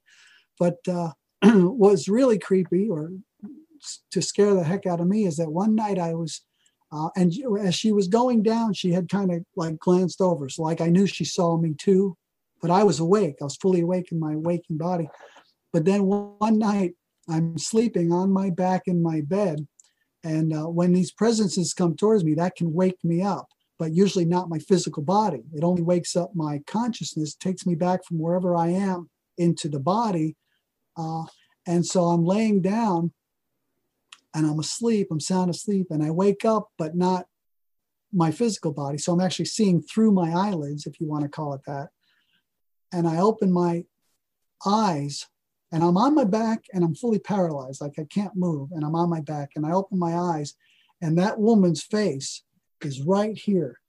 But 0.59 0.77
uh, 0.87 1.11
was 1.43 2.09
really 2.09 2.39
creepy 2.39 2.89
or 2.89 3.11
to 4.11 4.21
scare 4.21 4.53
the 4.53 4.63
heck 4.63 4.85
out 4.85 4.99
of 4.99 5.07
me 5.07 5.25
is 5.25 5.37
that 5.37 5.51
one 5.51 5.75
night 5.75 5.99
I 5.99 6.13
was, 6.13 6.41
uh, 6.91 7.09
and 7.15 7.33
as 7.61 7.75
she 7.75 7.91
was 7.91 8.07
going 8.07 8.43
down, 8.43 8.73
she 8.73 8.91
had 8.91 9.09
kind 9.09 9.31
of 9.31 9.43
like 9.55 9.79
glanced 9.79 10.21
over, 10.21 10.49
so 10.49 10.63
like 10.63 10.81
I 10.81 10.89
knew 10.89 11.07
she 11.07 11.25
saw 11.25 11.57
me 11.57 11.73
too, 11.73 12.17
but 12.61 12.71
I 12.71 12.83
was 12.83 12.99
awake. 12.99 13.35
I 13.41 13.45
was 13.45 13.57
fully 13.57 13.81
awake 13.81 14.11
in 14.11 14.19
my 14.19 14.35
waking 14.35 14.77
body. 14.77 15.09
But 15.73 15.85
then 15.85 16.05
one 16.05 16.59
night 16.59 16.93
I'm 17.27 17.57
sleeping 17.57 18.11
on 18.11 18.31
my 18.31 18.49
back 18.49 18.83
in 18.85 19.01
my 19.01 19.21
bed. 19.21 19.67
And 20.23 20.53
uh, 20.53 20.67
when 20.67 20.93
these 20.93 21.11
presences 21.11 21.73
come 21.73 21.95
towards 21.95 22.23
me, 22.23 22.33
that 22.35 22.55
can 22.55 22.73
wake 22.73 23.03
me 23.03 23.21
up, 23.21 23.47
but 23.77 23.93
usually 23.93 24.23
not 24.25 24.49
my 24.49 24.59
physical 24.59 25.03
body. 25.03 25.43
It 25.53 25.63
only 25.63 25.81
wakes 25.81 26.15
up 26.15 26.31
my 26.35 26.61
consciousness, 26.65 27.35
takes 27.35 27.65
me 27.65 27.75
back 27.75 28.05
from 28.05 28.19
wherever 28.19 28.55
I 28.55 28.67
am 28.67 29.09
into 29.37 29.67
the 29.67 29.79
body. 29.79 30.35
Uh, 30.95 31.25
and 31.65 31.85
so 31.85 32.05
I'm 32.05 32.23
laying 32.23 32.61
down 32.61 33.11
and 34.33 34.45
I'm 34.45 34.59
asleep, 34.59 35.07
I'm 35.11 35.19
sound 35.19 35.49
asleep, 35.49 35.87
and 35.89 36.03
I 36.03 36.11
wake 36.11 36.45
up, 36.45 36.69
but 36.77 36.95
not 36.95 37.27
my 38.11 38.31
physical 38.31 38.71
body. 38.71 38.97
So 38.97 39.13
I'm 39.13 39.21
actually 39.21 39.45
seeing 39.45 39.81
through 39.81 40.11
my 40.11 40.31
eyelids, 40.31 40.85
if 40.85 40.99
you 40.99 41.07
want 41.07 41.23
to 41.23 41.29
call 41.29 41.53
it 41.53 41.61
that. 41.65 41.89
And 42.91 43.07
I 43.07 43.17
open 43.17 43.51
my 43.51 43.85
eyes 44.65 45.27
and 45.71 45.83
I'm 45.83 45.97
on 45.97 46.13
my 46.13 46.23
back 46.23 46.65
and 46.73 46.83
I'm 46.83 46.93
fully 46.93 47.19
paralyzed, 47.19 47.81
like 47.81 47.97
I 47.97 48.03
can't 48.03 48.35
move, 48.35 48.69
and 48.71 48.85
I'm 48.85 48.95
on 48.95 49.09
my 49.09 49.21
back 49.21 49.51
and 49.55 49.65
I 49.65 49.71
open 49.71 49.97
my 49.97 50.15
eyes, 50.15 50.55
and 51.01 51.17
that 51.17 51.39
woman's 51.39 51.83
face 51.83 52.43
is 52.81 53.01
right 53.01 53.37
here. 53.37 53.79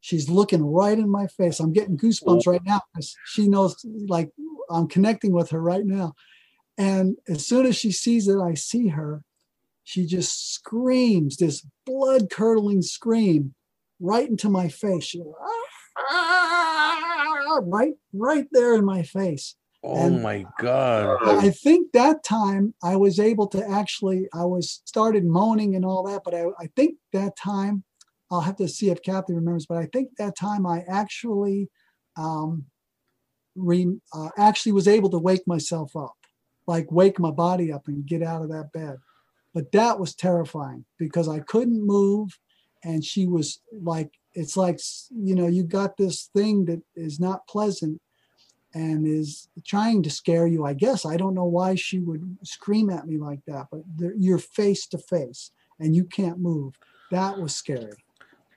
She's 0.00 0.28
looking 0.28 0.64
right 0.64 0.98
in 0.98 1.08
my 1.08 1.26
face. 1.26 1.60
I'm 1.60 1.72
getting 1.72 1.96
goosebumps 1.96 2.46
right 2.46 2.60
now 2.64 2.82
because 2.92 3.16
she 3.24 3.48
knows, 3.48 3.84
like, 4.06 4.30
I'm 4.70 4.86
connecting 4.86 5.32
with 5.32 5.50
her 5.50 5.60
right 5.60 5.84
now. 5.84 6.14
And 6.76 7.16
as 7.26 7.46
soon 7.46 7.66
as 7.66 7.76
she 7.76 7.90
sees 7.90 8.28
it, 8.28 8.38
I 8.38 8.54
see 8.54 8.88
her, 8.88 9.24
she 9.84 10.06
just 10.06 10.54
screams 10.54 11.36
this 11.36 11.64
blood 11.86 12.30
curdling 12.30 12.82
scream 12.82 13.54
right 14.00 14.28
into 14.28 14.48
my 14.48 14.68
face. 14.68 15.04
She, 15.04 15.22
"Ah!" 15.98 17.60
right, 17.62 17.94
right 18.12 18.46
there 18.52 18.74
in 18.74 18.84
my 18.84 19.02
face. 19.02 19.54
Oh 19.82 20.08
And 20.08 20.22
my 20.22 20.46
God. 20.58 21.18
I 21.22 21.50
think 21.50 21.92
that 21.92 22.24
time 22.24 22.74
I 22.82 22.96
was 22.96 23.20
able 23.20 23.46
to 23.48 23.68
actually, 23.68 24.26
I 24.34 24.44
was 24.44 24.80
started 24.84 25.24
moaning 25.24 25.76
and 25.76 25.84
all 25.84 26.02
that, 26.04 26.22
but 26.24 26.34
I, 26.34 26.46
I 26.58 26.68
think 26.74 26.96
that 27.12 27.36
time, 27.36 27.84
I'll 28.30 28.40
have 28.40 28.56
to 28.56 28.68
see 28.68 28.90
if 28.90 29.02
Kathy 29.02 29.34
remembers, 29.34 29.66
but 29.66 29.78
I 29.78 29.86
think 29.92 30.10
that 30.18 30.36
time 30.36 30.66
I 30.66 30.84
actually, 30.88 31.68
um, 32.16 32.64
re, 33.54 33.86
uh, 34.12 34.30
actually 34.38 34.72
was 34.72 34.88
able 34.88 35.10
to 35.10 35.18
wake 35.18 35.46
myself 35.46 35.94
up, 35.94 36.14
like 36.66 36.90
wake 36.90 37.18
my 37.20 37.30
body 37.30 37.70
up 37.70 37.86
and 37.86 38.06
get 38.06 38.22
out 38.22 38.42
of 38.42 38.48
that 38.50 38.72
bed. 38.72 38.96
But 39.54 39.70
that 39.72 40.00
was 40.00 40.14
terrifying 40.14 40.84
because 40.98 41.28
I 41.28 41.38
couldn't 41.38 41.86
move, 41.86 42.36
and 42.82 43.04
she 43.04 43.26
was 43.26 43.60
like, 43.72 44.10
it's 44.34 44.56
like, 44.56 44.80
you 45.10 45.36
know, 45.36 45.46
you 45.46 45.62
got 45.62 45.96
this 45.96 46.28
thing 46.34 46.64
that 46.64 46.82
is 46.96 47.20
not 47.20 47.46
pleasant 47.46 48.00
and 48.74 49.06
is 49.06 49.48
trying 49.64 50.02
to 50.02 50.10
scare 50.10 50.48
you. 50.48 50.64
I 50.64 50.74
guess 50.74 51.06
I 51.06 51.16
don't 51.16 51.34
know 51.34 51.44
why 51.44 51.76
she 51.76 52.00
would 52.00 52.36
scream 52.42 52.90
at 52.90 53.06
me 53.06 53.16
like 53.16 53.40
that, 53.46 53.68
but 53.70 53.82
you're 54.18 54.38
face 54.38 54.86
to 54.88 54.98
face 54.98 55.52
and 55.78 55.94
you 55.94 56.04
can't 56.04 56.40
move. 56.40 56.74
That 57.12 57.38
was 57.38 57.54
scary. 57.54 57.92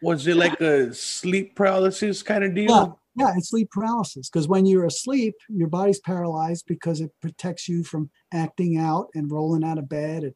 Was 0.01 0.25
it 0.25 0.35
like 0.35 0.59
a 0.61 0.93
sleep 0.93 1.55
paralysis 1.55 2.23
kind 2.23 2.43
of 2.43 2.55
deal? 2.55 2.97
Yeah, 3.15 3.25
yeah, 3.27 3.33
it's 3.37 3.49
sleep 3.49 3.69
paralysis 3.71 4.29
because 4.29 4.47
when 4.47 4.65
you're 4.65 4.85
asleep, 4.85 5.35
your 5.47 5.67
body's 5.67 5.99
paralyzed 5.99 6.65
because 6.67 7.01
it 7.01 7.11
protects 7.21 7.67
you 7.69 7.83
from 7.83 8.09
acting 8.33 8.77
out 8.77 9.09
and 9.13 9.31
rolling 9.31 9.63
out 9.63 9.77
of 9.77 9.89
bed 9.89 10.23
and 10.23 10.33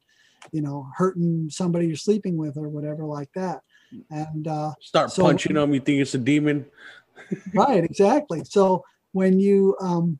you 0.50 0.62
know 0.62 0.88
hurting 0.96 1.48
somebody 1.50 1.86
you're 1.86 1.96
sleeping 1.96 2.36
with 2.36 2.56
or 2.56 2.68
whatever 2.68 3.04
like 3.04 3.30
that. 3.34 3.60
And 4.10 4.48
uh, 4.48 4.72
Start 4.80 5.12
so- 5.12 5.22
punching 5.22 5.54
them. 5.54 5.74
You 5.74 5.80
think 5.80 6.00
it's 6.00 6.14
a 6.14 6.18
demon? 6.18 6.66
right 7.54 7.84
exactly 7.84 8.42
so 8.44 8.84
when 9.12 9.38
you 9.38 9.76
um 9.80 10.18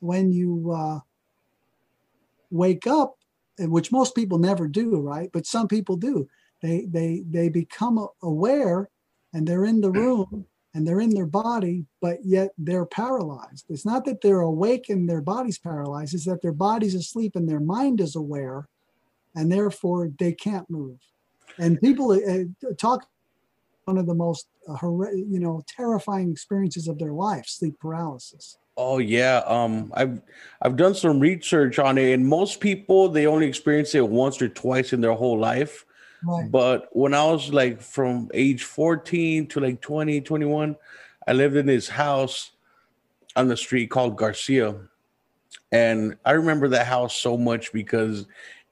when 0.00 0.32
you 0.32 0.72
uh 0.72 0.98
wake 2.50 2.86
up 2.86 3.14
which 3.60 3.92
most 3.92 4.14
people 4.14 4.36
never 4.36 4.66
do 4.66 5.00
right 5.00 5.30
but 5.32 5.46
some 5.46 5.68
people 5.68 5.96
do 5.96 6.28
they 6.60 6.86
they 6.90 7.22
they 7.30 7.48
become 7.48 8.04
aware 8.22 8.88
and 9.32 9.46
they're 9.46 9.64
in 9.64 9.80
the 9.80 9.90
room 9.90 10.46
and 10.74 10.86
they're 10.86 11.00
in 11.00 11.10
their 11.10 11.26
body, 11.26 11.86
but 12.00 12.18
yet 12.24 12.50
they're 12.58 12.86
paralyzed. 12.86 13.66
It's 13.68 13.86
not 13.86 14.04
that 14.04 14.20
they're 14.20 14.40
awake 14.40 14.88
and 14.88 15.08
their 15.08 15.20
body's 15.20 15.58
paralyzed, 15.58 16.14
it's 16.14 16.26
that 16.26 16.42
their 16.42 16.52
body's 16.52 16.94
asleep 16.94 17.36
and 17.36 17.48
their 17.48 17.60
mind 17.60 18.00
is 18.00 18.16
aware, 18.16 18.68
and 19.34 19.50
therefore 19.50 20.10
they 20.18 20.32
can't 20.32 20.68
move. 20.70 20.98
And 21.58 21.80
people 21.80 22.12
uh, 22.12 22.72
talk 22.78 23.06
one 23.84 23.98
of 23.98 24.06
the 24.06 24.14
most 24.14 24.48
uh, 24.68 24.76
you 24.82 25.40
know 25.40 25.62
terrifying 25.66 26.30
experiences 26.30 26.88
of 26.88 26.98
their 26.98 27.12
life, 27.12 27.46
sleep 27.46 27.78
paralysis. 27.80 28.58
Oh 28.76 28.98
yeah, 28.98 29.42
um, 29.46 29.92
I've 29.94 30.20
I've 30.62 30.76
done 30.76 30.94
some 30.94 31.18
research 31.18 31.78
on 31.78 31.98
it, 31.98 32.12
and 32.12 32.26
most 32.26 32.60
people 32.60 33.08
they 33.08 33.26
only 33.26 33.46
experience 33.46 33.94
it 33.94 34.08
once 34.08 34.40
or 34.40 34.48
twice 34.48 34.92
in 34.92 35.00
their 35.00 35.14
whole 35.14 35.38
life. 35.38 35.84
Right. 36.24 36.50
But 36.50 36.88
when 36.92 37.14
I 37.14 37.24
was 37.24 37.52
like 37.52 37.80
from 37.80 38.28
age 38.34 38.64
14 38.64 39.46
to 39.48 39.60
like 39.60 39.80
20, 39.80 40.20
21, 40.20 40.76
I 41.26 41.32
lived 41.32 41.56
in 41.56 41.66
this 41.66 41.88
house 41.88 42.52
on 43.36 43.48
the 43.48 43.56
street 43.56 43.88
called 43.88 44.16
Garcia. 44.16 44.74
And 45.70 46.16
I 46.24 46.32
remember 46.32 46.68
that 46.68 46.86
house 46.86 47.14
so 47.14 47.36
much 47.36 47.72
because 47.72 48.26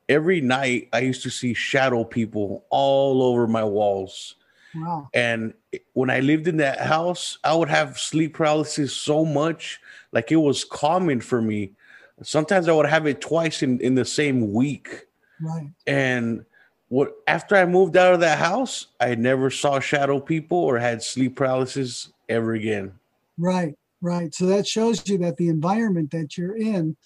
every 0.08 0.40
night 0.40 0.88
I 0.92 1.00
used 1.00 1.22
to 1.22 1.30
see 1.30 1.54
shadow 1.54 2.04
people 2.04 2.64
all 2.70 3.22
over 3.22 3.46
my 3.46 3.64
walls. 3.64 4.36
Wow. 4.74 5.08
And 5.14 5.54
when 5.94 6.10
I 6.10 6.20
lived 6.20 6.48
in 6.48 6.58
that 6.58 6.80
house, 6.80 7.38
I 7.44 7.54
would 7.54 7.68
have 7.68 7.98
sleep 7.98 8.34
paralysis 8.34 8.92
so 8.92 9.24
much, 9.24 9.80
like 10.12 10.30
it 10.30 10.36
was 10.36 10.64
common 10.64 11.20
for 11.20 11.40
me. 11.40 11.72
Sometimes 12.22 12.68
I 12.68 12.72
would 12.72 12.86
have 12.86 13.06
it 13.06 13.20
twice 13.20 13.62
in, 13.62 13.80
in 13.80 13.94
the 13.94 14.04
same 14.04 14.52
week. 14.52 15.06
Right. 15.40 15.70
And 15.86 16.44
what 16.88 17.16
after 17.26 17.56
I 17.56 17.64
moved 17.66 17.96
out 17.96 18.14
of 18.14 18.20
that 18.20 18.38
house, 18.38 18.88
I 19.00 19.14
never 19.14 19.50
saw 19.50 19.80
shadow 19.80 20.20
people 20.20 20.58
or 20.58 20.78
had 20.78 21.02
sleep 21.02 21.36
paralysis 21.36 22.12
ever 22.28 22.54
again. 22.54 22.92
Right, 23.38 23.74
right. 24.00 24.34
So 24.34 24.46
that 24.46 24.66
shows 24.66 25.06
you 25.08 25.18
that 25.18 25.36
the 25.36 25.48
environment 25.48 26.10
that 26.12 26.38
you're 26.38 26.56
in 26.56 26.96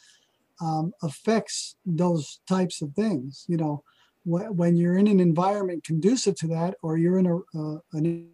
um, 0.60 0.92
affects 1.02 1.76
those 1.84 2.40
types 2.48 2.82
of 2.82 2.92
things. 2.94 3.44
You 3.48 3.56
know, 3.56 3.84
wh- 4.24 4.50
when 4.56 4.76
you're 4.76 4.96
in 4.98 5.06
an 5.06 5.20
environment 5.20 5.84
conducive 5.84 6.36
to 6.36 6.46
that, 6.48 6.74
or 6.82 6.96
you're 6.98 7.18
in 7.18 7.26
a 7.26 7.36
uh, 7.58 7.78
an 7.92 8.28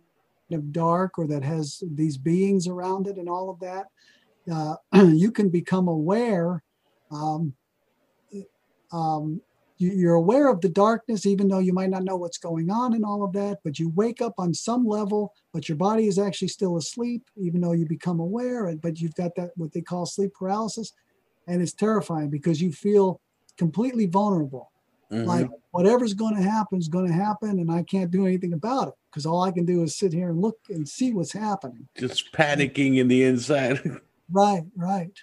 of 0.53 0.73
dark, 0.73 1.19
or 1.19 1.27
that 1.27 1.43
has 1.43 1.82
these 1.94 2.16
beings 2.16 2.69
around 2.69 3.07
it, 3.09 3.16
and 3.16 3.28
all 3.28 3.51
of 3.51 3.59
that, 3.61 3.86
uh, 4.53 4.77
you 5.07 5.31
can 5.32 5.48
become 5.48 5.89
aware. 5.89 6.62
Um, 7.11 7.55
um, 8.93 9.40
you- 9.78 9.93
you're 9.93 10.15
aware 10.15 10.48
of 10.48 10.61
the 10.61 10.69
darkness, 10.69 11.27
even 11.27 11.48
though 11.48 11.59
you 11.59 11.73
might 11.73 11.90
not 11.90 12.05
know 12.05 12.16
what's 12.16 12.39
going 12.39 12.70
on 12.70 12.94
and 12.94 13.05
all 13.05 13.23
of 13.23 13.32
that. 13.32 13.59
But 13.62 13.78
you 13.78 13.90
wake 13.90 14.23
up 14.23 14.35
on 14.39 14.55
some 14.55 14.86
level, 14.86 15.32
but 15.53 15.69
your 15.69 15.77
body 15.77 16.07
is 16.07 16.19
actually 16.19 16.48
still 16.48 16.77
asleep, 16.77 17.24
even 17.36 17.61
though 17.61 17.73
you 17.73 17.86
become 17.86 18.20
aware. 18.20 18.74
But 18.77 19.01
you've 19.01 19.15
got 19.15 19.35
that 19.35 19.51
what 19.57 19.73
they 19.73 19.82
call 19.82 20.07
sleep 20.07 20.32
paralysis, 20.35 20.93
and 21.47 21.62
it's 21.62 21.73
terrifying 21.73 22.31
because 22.31 22.60
you 22.60 22.73
feel 22.73 23.20
completely 23.56 24.06
vulnerable. 24.06 24.70
Mhm. 25.10 25.27
Like 25.27 25.51
whatever's 25.70 26.14
going 26.14 26.35
to 26.36 26.43
happen 26.43 26.78
is 26.78 26.89
going 26.89 27.06
to 27.06 27.12
happen, 27.12 27.60
and 27.60 27.70
I 27.70 27.82
can't 27.85 28.10
do 28.10 28.27
anything 28.27 28.52
about 28.52 28.89
it 28.89 28.94
because 29.10 29.24
all 29.24 29.43
I 29.43 29.52
can 29.52 29.64
do 29.64 29.82
is 29.82 29.97
sit 29.97 30.12
here 30.12 30.31
and 30.31 30.40
look 30.40 30.59
and 30.68 30.89
see 30.89 31.12
what's 31.12 31.32
happening. 31.32 31.89
Just 31.97 32.32
panicking 32.32 32.97
in 32.98 33.09
the 33.09 33.24
inside. 33.24 33.81
Right, 34.32 34.64
right. 34.74 35.16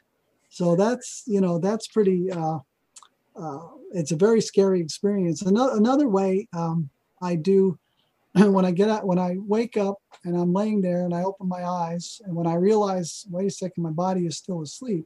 So 0.47 0.77
that's 0.77 1.23
you 1.27 1.41
know 1.41 1.59
that's 1.59 1.87
pretty. 1.89 2.31
Uh, 2.31 2.59
uh, 3.35 3.67
it's 3.91 4.13
a 4.13 4.15
very 4.15 4.39
scary 4.39 4.79
experience. 4.79 5.41
Another 5.41 5.75
another 5.75 6.07
way 6.07 6.47
um, 6.53 6.89
I 7.21 7.35
do 7.35 7.77
when 8.33 8.63
I 8.63 8.71
get 8.71 8.89
out 8.89 9.05
when 9.05 9.19
I 9.19 9.35
wake 9.39 9.75
up 9.75 9.97
and 10.23 10.37
I'm 10.37 10.53
laying 10.53 10.79
there 10.79 11.03
and 11.03 11.13
I 11.13 11.23
open 11.23 11.49
my 11.49 11.65
eyes 11.65 12.21
and 12.23 12.33
when 12.33 12.47
I 12.47 12.55
realize 12.55 13.25
wait 13.29 13.47
a 13.47 13.51
second 13.51 13.83
my 13.83 13.91
body 13.91 14.25
is 14.25 14.37
still 14.37 14.61
asleep. 14.61 15.05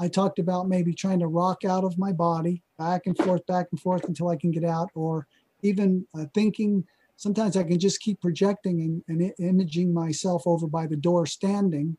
I 0.00 0.08
talked 0.08 0.38
about 0.38 0.68
maybe 0.68 0.94
trying 0.94 1.20
to 1.20 1.26
rock 1.26 1.64
out 1.64 1.84
of 1.84 1.98
my 1.98 2.12
body 2.12 2.62
back 2.78 3.06
and 3.06 3.16
forth, 3.16 3.44
back 3.46 3.66
and 3.70 3.80
forth 3.80 4.04
until 4.04 4.28
I 4.28 4.36
can 4.36 4.50
get 4.50 4.64
out, 4.64 4.90
or 4.94 5.26
even 5.62 6.06
uh, 6.16 6.26
thinking. 6.34 6.84
Sometimes 7.16 7.56
I 7.56 7.64
can 7.64 7.80
just 7.80 8.00
keep 8.00 8.20
projecting 8.20 8.80
and, 8.80 9.02
and 9.08 9.32
imaging 9.40 9.92
myself 9.92 10.44
over 10.46 10.68
by 10.68 10.86
the 10.86 10.96
door 10.96 11.26
standing 11.26 11.96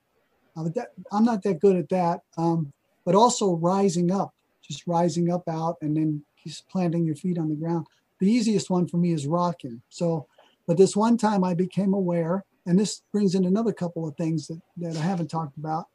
uh, 0.60 0.64
but 0.64 0.76
that, 0.76 0.88
I'm 1.12 1.24
not 1.24 1.44
that 1.44 1.60
good 1.60 1.76
at 1.76 1.90
that. 1.90 2.22
Um, 2.38 2.74
but 3.06 3.16
also 3.16 3.56
rising 3.56 4.12
up, 4.12 4.34
just 4.62 4.86
rising 4.86 5.32
up 5.32 5.48
out 5.48 5.78
and 5.82 5.96
then 5.96 6.24
just 6.46 6.68
planting 6.70 7.06
your 7.06 7.16
feet 7.16 7.38
on 7.38 7.50
the 7.50 7.56
ground. 7.56 7.88
The 8.20 8.32
easiest 8.32 8.70
one 8.70 8.88
for 8.88 8.98
me 8.98 9.14
is 9.14 9.26
rocking. 9.26 9.82
So, 9.90 10.28
but 10.68 10.78
this 10.78 10.96
one 10.96 11.18
time 11.18 11.44
I 11.44 11.54
became 11.54 11.94
aware, 11.94 12.44
and 12.66 12.78
this 12.78 13.02
brings 13.12 13.36
in 13.36 13.46
another 13.46 13.72
couple 13.72 14.08
of 14.08 14.16
things 14.16 14.48
that, 14.48 14.62
that 14.78 14.98
I 14.98 15.02
haven't 15.02 15.30
talked 15.30 15.58
about. 15.58 15.88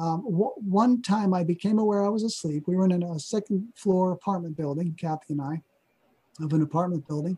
Um, 0.00 0.22
w- 0.24 0.54
one 0.56 1.02
time 1.02 1.34
I 1.34 1.44
became 1.44 1.78
aware 1.78 2.04
I 2.04 2.08
was 2.08 2.22
asleep. 2.22 2.64
We 2.66 2.74
were 2.74 2.86
in 2.86 3.02
a 3.02 3.18
second 3.20 3.68
floor 3.76 4.12
apartment 4.12 4.56
building, 4.56 4.96
Kathy 4.98 5.34
and 5.34 5.42
I, 5.42 5.62
of 6.42 6.54
an 6.54 6.62
apartment 6.62 7.06
building. 7.06 7.36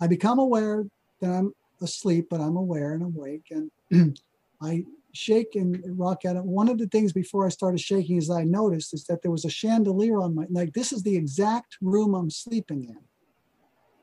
I 0.00 0.06
become 0.06 0.38
aware 0.38 0.86
that 1.20 1.30
I'm 1.30 1.52
asleep, 1.82 2.28
but 2.30 2.40
I'm 2.40 2.56
aware 2.56 2.94
and 2.94 3.02
awake. 3.02 3.52
And 3.90 4.18
I 4.62 4.84
shake 5.12 5.54
and 5.54 5.82
rock 5.98 6.24
at 6.24 6.36
it. 6.36 6.44
One 6.44 6.70
of 6.70 6.78
the 6.78 6.86
things 6.86 7.12
before 7.12 7.44
I 7.44 7.50
started 7.50 7.80
shaking 7.80 8.16
is 8.16 8.30
I 8.30 8.44
noticed 8.44 8.94
is 8.94 9.04
that 9.04 9.20
there 9.20 9.30
was 9.30 9.44
a 9.44 9.50
chandelier 9.50 10.20
on 10.20 10.34
my 10.34 10.46
like 10.50 10.72
this 10.72 10.92
is 10.92 11.02
the 11.02 11.16
exact 11.16 11.76
room 11.82 12.14
I'm 12.14 12.30
sleeping 12.30 12.84
in 12.84 12.98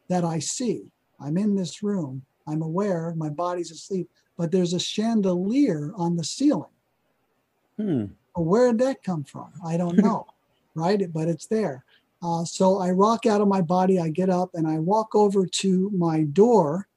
that 0.10 0.24
I 0.24 0.40
see. 0.40 0.92
I'm 1.20 1.38
in 1.38 1.56
this 1.56 1.82
room. 1.82 2.24
I'm 2.48 2.62
aware 2.62 3.14
my 3.16 3.30
body's 3.30 3.72
asleep, 3.72 4.10
but 4.38 4.52
there's 4.52 4.74
a 4.74 4.80
chandelier 4.80 5.92
on 5.96 6.18
the 6.18 6.24
ceiling. 6.24 6.70
Hmm. 7.84 8.06
Well, 8.36 8.46
Where 8.46 8.72
did 8.72 8.80
that 8.82 9.04
come 9.04 9.24
from? 9.24 9.52
I 9.66 9.76
don't 9.78 9.98
know, 9.98 10.28
right? 10.76 11.02
But 11.12 11.28
it's 11.28 11.48
there. 11.48 11.84
Uh, 12.22 12.46
so 12.46 12.80
I 12.80 12.92
rock 12.92 13.26
out 13.26 13.42
of 13.42 13.50
my 13.50 13.62
body. 13.62 14.00
I 14.00 14.10
get 14.10 14.30
up 14.30 14.52
and 14.54 14.66
I 14.66 14.80
walk 14.80 15.14
over 15.14 15.46
to 15.46 15.92
my 15.94 16.24
door, 16.24 16.88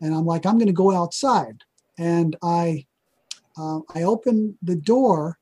and 0.00 0.14
I'm 0.14 0.24
like, 0.24 0.46
I'm 0.46 0.58
going 0.58 0.68
to 0.68 0.72
go 0.72 0.92
outside. 0.92 1.64
And 1.98 2.36
I, 2.42 2.86
uh, 3.58 3.80
I 3.92 4.02
open 4.02 4.56
the 4.62 4.76
door, 4.76 5.38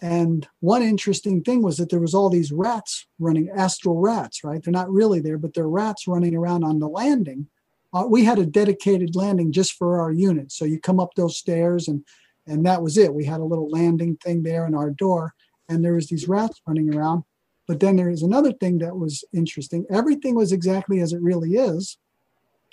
and 0.00 0.48
one 0.60 0.82
interesting 0.82 1.42
thing 1.42 1.62
was 1.62 1.76
that 1.76 1.90
there 1.90 2.00
was 2.00 2.14
all 2.14 2.30
these 2.30 2.52
rats 2.52 3.06
running, 3.18 3.50
astral 3.50 3.98
rats, 3.98 4.42
right? 4.42 4.62
They're 4.62 4.72
not 4.72 4.90
really 4.90 5.20
there, 5.20 5.38
but 5.38 5.52
they're 5.52 5.68
rats 5.68 6.06
running 6.08 6.34
around 6.34 6.64
on 6.64 6.78
the 6.78 6.88
landing. 6.88 7.48
Uh, 7.92 8.04
we 8.06 8.24
had 8.24 8.38
a 8.38 8.46
dedicated 8.46 9.16
landing 9.16 9.52
just 9.52 9.72
for 9.72 10.00
our 10.00 10.12
unit. 10.12 10.52
So 10.52 10.64
you 10.64 10.80
come 10.80 11.00
up 11.00 11.14
those 11.14 11.36
stairs 11.36 11.88
and 11.88 12.04
and 12.46 12.64
that 12.66 12.82
was 12.82 12.96
it. 12.96 13.14
We 13.14 13.24
had 13.24 13.40
a 13.40 13.44
little 13.44 13.68
landing 13.68 14.16
thing 14.16 14.42
there 14.42 14.66
in 14.66 14.74
our 14.74 14.90
door, 14.90 15.34
and 15.68 15.84
there 15.84 15.94
was 15.94 16.08
these 16.08 16.28
rats 16.28 16.60
running 16.66 16.94
around. 16.94 17.24
But 17.66 17.80
then 17.80 17.96
there 17.96 18.10
is 18.10 18.22
another 18.22 18.52
thing 18.52 18.78
that 18.78 18.96
was 18.96 19.24
interesting. 19.32 19.86
Everything 19.90 20.34
was 20.34 20.52
exactly 20.52 21.00
as 21.00 21.12
it 21.12 21.20
really 21.20 21.54
is, 21.54 21.98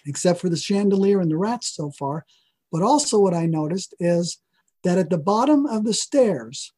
except 0.06 0.40
for 0.40 0.50
the 0.50 0.58
chandelier 0.58 1.20
and 1.20 1.32
the 1.32 1.38
rats 1.38 1.74
so 1.74 1.92
far. 1.92 2.26
But 2.72 2.84
also, 2.84 3.20
what 3.20 3.34
I 3.34 3.46
noticed 3.46 3.96
is 4.00 4.40
that 4.84 4.98
at 4.98 5.10
the 5.10 5.18
bottom 5.18 5.66
of 5.66 5.86
the 5.86 5.94
stairs, 5.94 6.74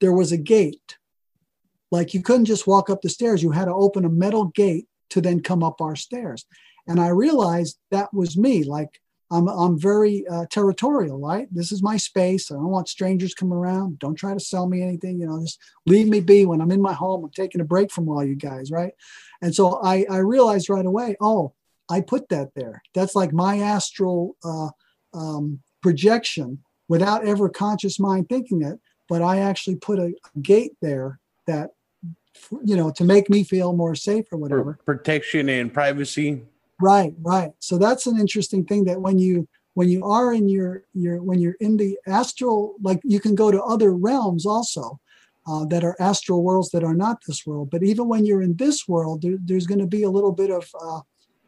there 0.00 0.12
was 0.12 0.32
a 0.32 0.38
gate. 0.38 0.96
Like 1.90 2.14
you 2.14 2.22
couldn't 2.22 2.46
just 2.46 2.66
walk 2.66 2.88
up 2.88 3.02
the 3.02 3.10
stairs, 3.10 3.42
you 3.42 3.50
had 3.50 3.66
to 3.66 3.74
open 3.74 4.04
a 4.04 4.08
metal 4.08 4.46
gate 4.46 4.88
to 5.10 5.20
then 5.20 5.42
come 5.42 5.62
up 5.62 5.80
our 5.80 5.96
stairs. 5.96 6.46
And 6.88 6.98
I 6.98 7.08
realized 7.08 7.78
that 7.90 8.12
was 8.14 8.36
me. 8.36 8.64
Like 8.64 9.00
I'm, 9.32 9.48
I'm 9.48 9.78
very 9.80 10.26
uh, 10.28 10.44
territorial, 10.50 11.18
right? 11.18 11.48
This 11.50 11.72
is 11.72 11.82
my 11.82 11.96
space. 11.96 12.50
I 12.50 12.54
don't 12.54 12.68
want 12.68 12.88
strangers 12.88 13.32
coming 13.32 13.56
around. 13.56 13.98
Don't 13.98 14.14
try 14.14 14.34
to 14.34 14.40
sell 14.40 14.68
me 14.68 14.82
anything. 14.82 15.18
You 15.18 15.26
know, 15.26 15.40
just 15.40 15.58
leave 15.86 16.06
me 16.06 16.20
be 16.20 16.44
when 16.44 16.60
I'm 16.60 16.70
in 16.70 16.82
my 16.82 16.92
home. 16.92 17.24
I'm 17.24 17.30
taking 17.30 17.62
a 17.62 17.64
break 17.64 17.90
from 17.90 18.08
all 18.10 18.22
you 18.22 18.36
guys, 18.36 18.70
right? 18.70 18.92
And 19.40 19.54
so 19.54 19.80
I, 19.82 20.04
I 20.10 20.18
realized 20.18 20.68
right 20.68 20.84
away, 20.84 21.16
oh, 21.20 21.54
I 21.90 22.02
put 22.02 22.28
that 22.28 22.50
there. 22.54 22.82
That's 22.94 23.16
like 23.16 23.32
my 23.32 23.60
astral 23.60 24.36
uh, 24.44 24.68
um, 25.14 25.60
projection 25.82 26.58
without 26.88 27.26
ever 27.26 27.48
conscious 27.48 27.98
mind 27.98 28.28
thinking 28.28 28.62
it. 28.62 28.78
But 29.08 29.22
I 29.22 29.38
actually 29.38 29.76
put 29.76 29.98
a 29.98 30.12
gate 30.40 30.72
there 30.82 31.18
that, 31.46 31.70
you 32.64 32.76
know, 32.76 32.90
to 32.92 33.04
make 33.04 33.30
me 33.30 33.44
feel 33.44 33.72
more 33.72 33.94
safe 33.94 34.26
or 34.30 34.38
whatever. 34.38 34.78
For 34.84 34.96
protection 34.96 35.48
and 35.48 35.72
privacy. 35.72 36.42
Right, 36.82 37.14
right. 37.22 37.52
So 37.60 37.78
that's 37.78 38.08
an 38.08 38.18
interesting 38.18 38.64
thing 38.64 38.86
that 38.86 39.00
when 39.00 39.16
you 39.20 39.48
when 39.74 39.88
you 39.88 40.04
are 40.04 40.34
in 40.34 40.48
your 40.48 40.82
your 40.94 41.22
when 41.22 41.38
you're 41.38 41.56
in 41.60 41.76
the 41.76 41.96
astral, 42.08 42.74
like 42.82 42.98
you 43.04 43.20
can 43.20 43.36
go 43.36 43.52
to 43.52 43.62
other 43.62 43.94
realms 43.94 44.44
also 44.44 44.98
uh, 45.46 45.64
that 45.66 45.84
are 45.84 45.94
astral 46.00 46.42
worlds 46.42 46.70
that 46.70 46.82
are 46.82 46.96
not 46.96 47.18
this 47.24 47.46
world. 47.46 47.70
But 47.70 47.84
even 47.84 48.08
when 48.08 48.26
you're 48.26 48.42
in 48.42 48.56
this 48.56 48.88
world, 48.88 49.22
there, 49.22 49.38
there's 49.44 49.68
going 49.68 49.78
to 49.78 49.86
be 49.86 50.02
a 50.02 50.10
little 50.10 50.32
bit 50.32 50.50
of 50.50 50.68
uh, 50.84 51.02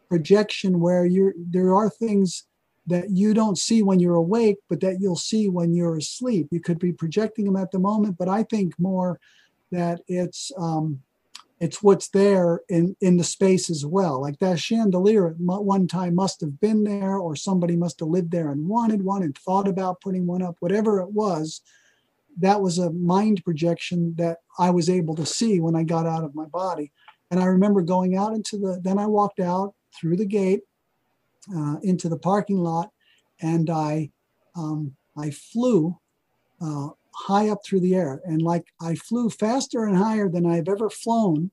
projection 0.08 0.78
where 0.78 1.04
you're 1.04 1.34
there 1.36 1.74
are 1.74 1.90
things 1.90 2.44
that 2.86 3.10
you 3.10 3.34
don't 3.34 3.58
see 3.58 3.82
when 3.82 3.98
you're 3.98 4.14
awake, 4.14 4.58
but 4.68 4.80
that 4.82 5.00
you'll 5.00 5.16
see 5.16 5.48
when 5.48 5.74
you're 5.74 5.96
asleep. 5.96 6.46
You 6.52 6.60
could 6.60 6.78
be 6.78 6.92
projecting 6.92 7.46
them 7.46 7.56
at 7.56 7.72
the 7.72 7.80
moment, 7.80 8.18
but 8.18 8.28
I 8.28 8.44
think 8.44 8.78
more 8.78 9.18
that 9.72 10.00
it's 10.06 10.52
um, 10.56 11.00
it's 11.60 11.82
what's 11.82 12.08
there 12.08 12.60
in 12.68 12.96
in 13.00 13.16
the 13.16 13.24
space 13.24 13.70
as 13.70 13.86
well. 13.86 14.20
Like 14.20 14.38
that 14.40 14.58
chandelier 14.58 15.28
at 15.28 15.36
one 15.38 15.86
time 15.86 16.14
must 16.14 16.40
have 16.40 16.60
been 16.60 16.84
there, 16.84 17.16
or 17.16 17.36
somebody 17.36 17.76
must 17.76 18.00
have 18.00 18.08
lived 18.08 18.32
there 18.32 18.50
and 18.50 18.68
wanted 18.68 19.02
one 19.02 19.22
and 19.22 19.36
thought 19.36 19.68
about 19.68 20.00
putting 20.00 20.26
one 20.26 20.42
up. 20.42 20.56
Whatever 20.60 21.00
it 21.00 21.10
was, 21.10 21.60
that 22.38 22.60
was 22.60 22.78
a 22.78 22.90
mind 22.90 23.44
projection 23.44 24.14
that 24.16 24.38
I 24.58 24.70
was 24.70 24.90
able 24.90 25.14
to 25.16 25.26
see 25.26 25.60
when 25.60 25.76
I 25.76 25.84
got 25.84 26.06
out 26.06 26.24
of 26.24 26.34
my 26.34 26.46
body. 26.46 26.92
And 27.30 27.40
I 27.40 27.46
remember 27.46 27.82
going 27.82 28.16
out 28.16 28.34
into 28.34 28.58
the. 28.58 28.80
Then 28.82 28.98
I 28.98 29.06
walked 29.06 29.40
out 29.40 29.74
through 29.94 30.16
the 30.16 30.26
gate 30.26 30.62
uh, 31.54 31.76
into 31.82 32.08
the 32.08 32.18
parking 32.18 32.58
lot, 32.58 32.90
and 33.40 33.70
I 33.70 34.10
um, 34.56 34.96
I 35.16 35.30
flew 35.30 35.98
uh, 36.60 36.90
high 37.14 37.48
up 37.48 37.60
through 37.64 37.80
the 37.80 37.94
air, 37.94 38.20
and 38.24 38.42
like 38.42 38.66
I 38.80 38.94
flew 38.94 39.30
faster 39.30 39.84
and 39.84 39.96
higher 39.96 40.28
than 40.28 40.46
I've 40.46 40.68
ever 40.68 40.90
flown 40.90 41.50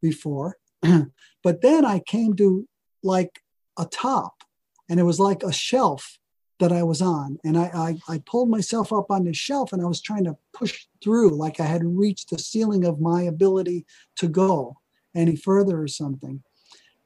before. 0.00 0.56
but 1.42 1.60
then 1.62 1.84
I 1.84 2.00
came 2.00 2.34
to 2.36 2.68
like 3.02 3.42
a 3.78 3.84
top, 3.86 4.44
and 4.88 5.00
it 5.00 5.04
was 5.04 5.20
like 5.20 5.42
a 5.42 5.52
shelf 5.52 6.18
that 6.60 6.72
I 6.72 6.82
was 6.82 7.00
on, 7.00 7.38
and 7.44 7.56
I, 7.56 7.98
I 8.08 8.14
I 8.14 8.22
pulled 8.26 8.50
myself 8.50 8.92
up 8.92 9.10
on 9.10 9.24
this 9.24 9.36
shelf, 9.36 9.72
and 9.72 9.82
I 9.82 9.86
was 9.86 10.00
trying 10.00 10.24
to 10.24 10.36
push 10.52 10.86
through, 11.02 11.30
like 11.30 11.60
I 11.60 11.66
had 11.66 11.84
reached 11.84 12.30
the 12.30 12.38
ceiling 12.38 12.84
of 12.84 13.00
my 13.00 13.22
ability 13.22 13.86
to 14.16 14.28
go 14.28 14.78
any 15.14 15.36
further 15.36 15.80
or 15.80 15.88
something. 15.88 16.42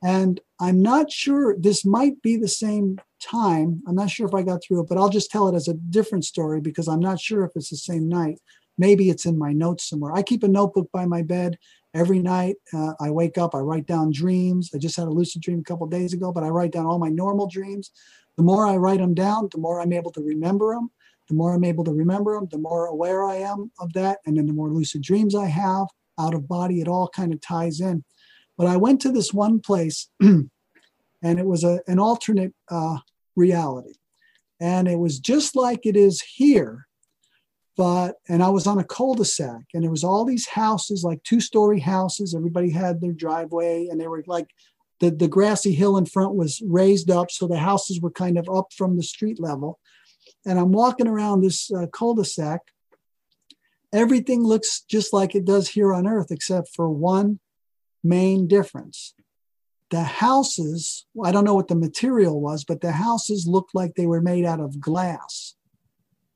And 0.02 0.40
I'm 0.60 0.82
not 0.82 1.12
sure, 1.12 1.56
this 1.56 1.84
might 1.84 2.20
be 2.22 2.36
the 2.36 2.48
same 2.48 2.98
time. 3.22 3.82
I'm 3.86 3.94
not 3.94 4.10
sure 4.10 4.26
if 4.26 4.34
I 4.34 4.42
got 4.42 4.62
through 4.62 4.80
it, 4.80 4.88
but 4.88 4.98
I'll 4.98 5.08
just 5.08 5.30
tell 5.30 5.48
it 5.48 5.54
as 5.54 5.68
a 5.68 5.74
different 5.74 6.24
story 6.24 6.60
because 6.60 6.88
I'm 6.88 7.00
not 7.00 7.20
sure 7.20 7.44
if 7.44 7.52
it's 7.54 7.70
the 7.70 7.76
same 7.76 8.08
night. 8.08 8.38
Maybe 8.78 9.10
it's 9.10 9.26
in 9.26 9.38
my 9.38 9.52
notes 9.52 9.88
somewhere. 9.88 10.12
I 10.12 10.22
keep 10.22 10.42
a 10.42 10.48
notebook 10.48 10.90
by 10.92 11.04
my 11.04 11.22
bed 11.22 11.58
every 11.94 12.18
night. 12.20 12.56
Uh, 12.72 12.94
I 13.00 13.10
wake 13.10 13.38
up, 13.38 13.54
I 13.54 13.58
write 13.58 13.86
down 13.86 14.12
dreams. 14.12 14.70
I 14.74 14.78
just 14.78 14.96
had 14.96 15.08
a 15.08 15.10
lucid 15.10 15.42
dream 15.42 15.60
a 15.60 15.64
couple 15.64 15.86
days 15.86 16.12
ago, 16.12 16.32
but 16.32 16.42
I 16.42 16.48
write 16.48 16.72
down 16.72 16.86
all 16.86 16.98
my 16.98 17.10
normal 17.10 17.46
dreams. 17.46 17.90
The 18.36 18.42
more 18.42 18.66
I 18.66 18.76
write 18.76 19.00
them 19.00 19.14
down, 19.14 19.48
the 19.52 19.58
more 19.58 19.80
I'm 19.80 19.92
able 19.92 20.10
to 20.12 20.22
remember 20.22 20.74
them. 20.74 20.90
The 21.28 21.34
more 21.34 21.54
I'm 21.54 21.64
able 21.64 21.84
to 21.84 21.92
remember 21.92 22.34
them, 22.34 22.48
the 22.50 22.58
more 22.58 22.86
aware 22.86 23.24
I 23.24 23.36
am 23.36 23.70
of 23.78 23.92
that. 23.92 24.18
And 24.26 24.36
then 24.36 24.46
the 24.46 24.52
more 24.52 24.70
lucid 24.70 25.02
dreams 25.02 25.34
I 25.34 25.46
have 25.46 25.86
out 26.18 26.34
of 26.34 26.48
body, 26.48 26.80
it 26.80 26.88
all 26.88 27.08
kind 27.08 27.32
of 27.32 27.40
ties 27.40 27.80
in. 27.80 28.04
But 28.56 28.66
I 28.66 28.76
went 28.76 29.00
to 29.02 29.12
this 29.12 29.32
one 29.32 29.60
place, 29.60 30.08
and 30.20 30.50
it 31.22 31.46
was 31.46 31.64
a, 31.64 31.80
an 31.86 31.98
alternate 31.98 32.52
uh, 32.70 32.98
reality. 33.36 33.94
And 34.60 34.86
it 34.86 34.98
was 34.98 35.18
just 35.18 35.56
like 35.56 35.86
it 35.86 35.96
is 35.96 36.20
here, 36.20 36.86
but, 37.76 38.16
and 38.28 38.42
I 38.42 38.50
was 38.50 38.66
on 38.66 38.78
a 38.78 38.84
cul 38.84 39.14
de 39.14 39.24
sac, 39.24 39.62
and 39.74 39.82
there 39.82 39.90
was 39.90 40.04
all 40.04 40.24
these 40.24 40.46
houses, 40.46 41.02
like 41.02 41.22
two 41.24 41.40
story 41.40 41.80
houses. 41.80 42.34
Everybody 42.34 42.70
had 42.70 43.00
their 43.00 43.12
driveway, 43.12 43.88
and 43.88 44.00
they 44.00 44.06
were 44.06 44.22
like, 44.26 44.48
the, 45.00 45.10
the 45.10 45.26
grassy 45.26 45.74
hill 45.74 45.96
in 45.96 46.06
front 46.06 46.36
was 46.36 46.62
raised 46.64 47.10
up, 47.10 47.30
so 47.30 47.48
the 47.48 47.59
houses 47.59 48.00
were 48.00 48.10
kind 48.10 48.38
of 48.38 48.48
up 48.48 48.72
from 48.72 48.96
the 48.96 49.02
street 49.02 49.40
level. 49.40 49.80
And 50.46 50.59
I'm 50.59 50.70
walking 50.70 51.09
around 51.09 51.40
this 51.40 51.72
uh, 51.72 51.86
cul 51.86 52.14
de 52.14 52.24
sac. 52.24 52.60
Everything 53.92 54.44
looks 54.44 54.82
just 54.82 55.12
like 55.12 55.34
it 55.34 55.44
does 55.44 55.68
here 55.68 55.92
on 55.92 56.06
Earth, 56.06 56.30
except 56.30 56.68
for 56.74 56.88
one 56.88 57.40
main 58.04 58.46
difference. 58.46 59.14
The 59.93 60.05
houses, 60.05 61.06
I 61.23 61.31
don't 61.32 61.44
know 61.44 61.55
what 61.55 61.69
the 61.69 61.74
material 61.89 62.40
was, 62.40 62.64
but 62.64 62.81
the 62.81 62.93
houses 62.93 63.47
looked 63.47 63.74
like 63.74 63.94
they 63.94 64.06
were 64.06 64.23
made 64.23 64.47
out 64.47 64.59
of 64.66 64.81
glass. 64.81 65.55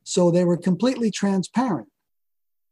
So 0.05 0.31
they 0.31 0.45
were 0.45 0.59
completely 0.59 1.11
transparent. 1.11 1.89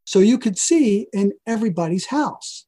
So 0.05 0.19
you 0.19 0.37
could 0.39 0.59
see 0.59 1.09
in 1.13 1.33
everybody's 1.47 2.07
house 2.19 2.67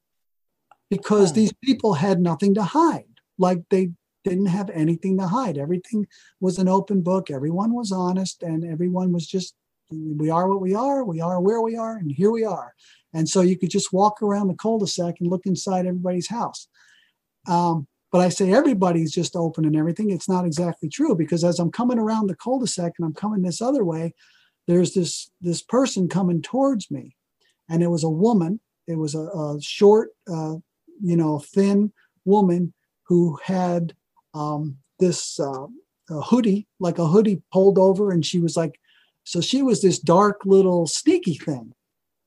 because 0.89 1.33
these 1.33 1.53
people 1.63 1.93
had 1.93 2.19
nothing 2.19 2.55
to 2.55 2.63
hide. 2.63 3.13
Like 3.37 3.61
they 3.69 3.91
didn't 4.23 4.47
have 4.47 4.71
anything 4.71 5.19
to 5.19 5.27
hide. 5.27 5.59
Everything 5.59 6.07
was 6.39 6.57
an 6.57 6.67
open 6.67 7.03
book. 7.03 7.29
Everyone 7.29 7.71
was 7.73 7.91
honest 7.91 8.41
and 8.41 8.65
everyone 8.65 9.13
was 9.13 9.27
just, 9.27 9.53
we 9.91 10.31
are 10.31 10.49
what 10.49 10.59
we 10.59 10.73
are, 10.73 11.03
we 11.03 11.21
are 11.21 11.39
where 11.39 11.61
we 11.61 11.77
are, 11.77 11.97
and 11.97 12.11
here 12.11 12.31
we 12.31 12.43
are. 12.43 12.73
And 13.13 13.29
so 13.29 13.41
you 13.41 13.57
could 13.59 13.69
just 13.69 13.93
walk 13.93 14.23
around 14.23 14.47
the 14.47 14.55
cul-de-sac 14.55 15.15
and 15.19 15.29
look 15.29 15.45
inside 15.45 15.85
everybody's 15.85 16.29
house. 16.29 16.67
Um, 17.47 17.87
but 18.11 18.21
I 18.21 18.29
say 18.29 18.53
everybody's 18.53 19.11
just 19.11 19.35
open 19.35 19.65
and 19.65 19.75
everything. 19.75 20.11
It's 20.11 20.29
not 20.29 20.45
exactly 20.45 20.89
true 20.89 21.15
because 21.15 21.43
as 21.43 21.59
I'm 21.59 21.71
coming 21.71 21.99
around 21.99 22.27
the 22.27 22.35
cul-de-sac 22.35 22.93
and 22.97 23.05
I'm 23.05 23.13
coming 23.13 23.41
this 23.41 23.61
other 23.61 23.83
way, 23.83 24.13
there's 24.67 24.93
this 24.93 25.29
this 25.41 25.61
person 25.61 26.09
coming 26.09 26.41
towards 26.41 26.91
me, 26.91 27.15
and 27.69 27.81
it 27.81 27.87
was 27.87 28.03
a 28.03 28.09
woman. 28.09 28.59
It 28.87 28.97
was 28.97 29.15
a, 29.15 29.19
a 29.19 29.57
short, 29.61 30.09
uh, 30.29 30.55
you 31.01 31.17
know, 31.17 31.39
thin 31.39 31.91
woman 32.25 32.73
who 33.03 33.37
had 33.43 33.93
um, 34.33 34.77
this 34.99 35.39
uh, 35.39 35.67
hoodie, 36.09 36.67
like 36.79 36.99
a 36.99 37.07
hoodie 37.07 37.41
pulled 37.51 37.77
over, 37.77 38.11
and 38.11 38.25
she 38.25 38.39
was 38.39 38.57
like, 38.57 38.79
so 39.23 39.41
she 39.41 39.61
was 39.61 39.81
this 39.81 39.99
dark 39.99 40.41
little 40.45 40.87
sneaky 40.87 41.35
thing 41.35 41.73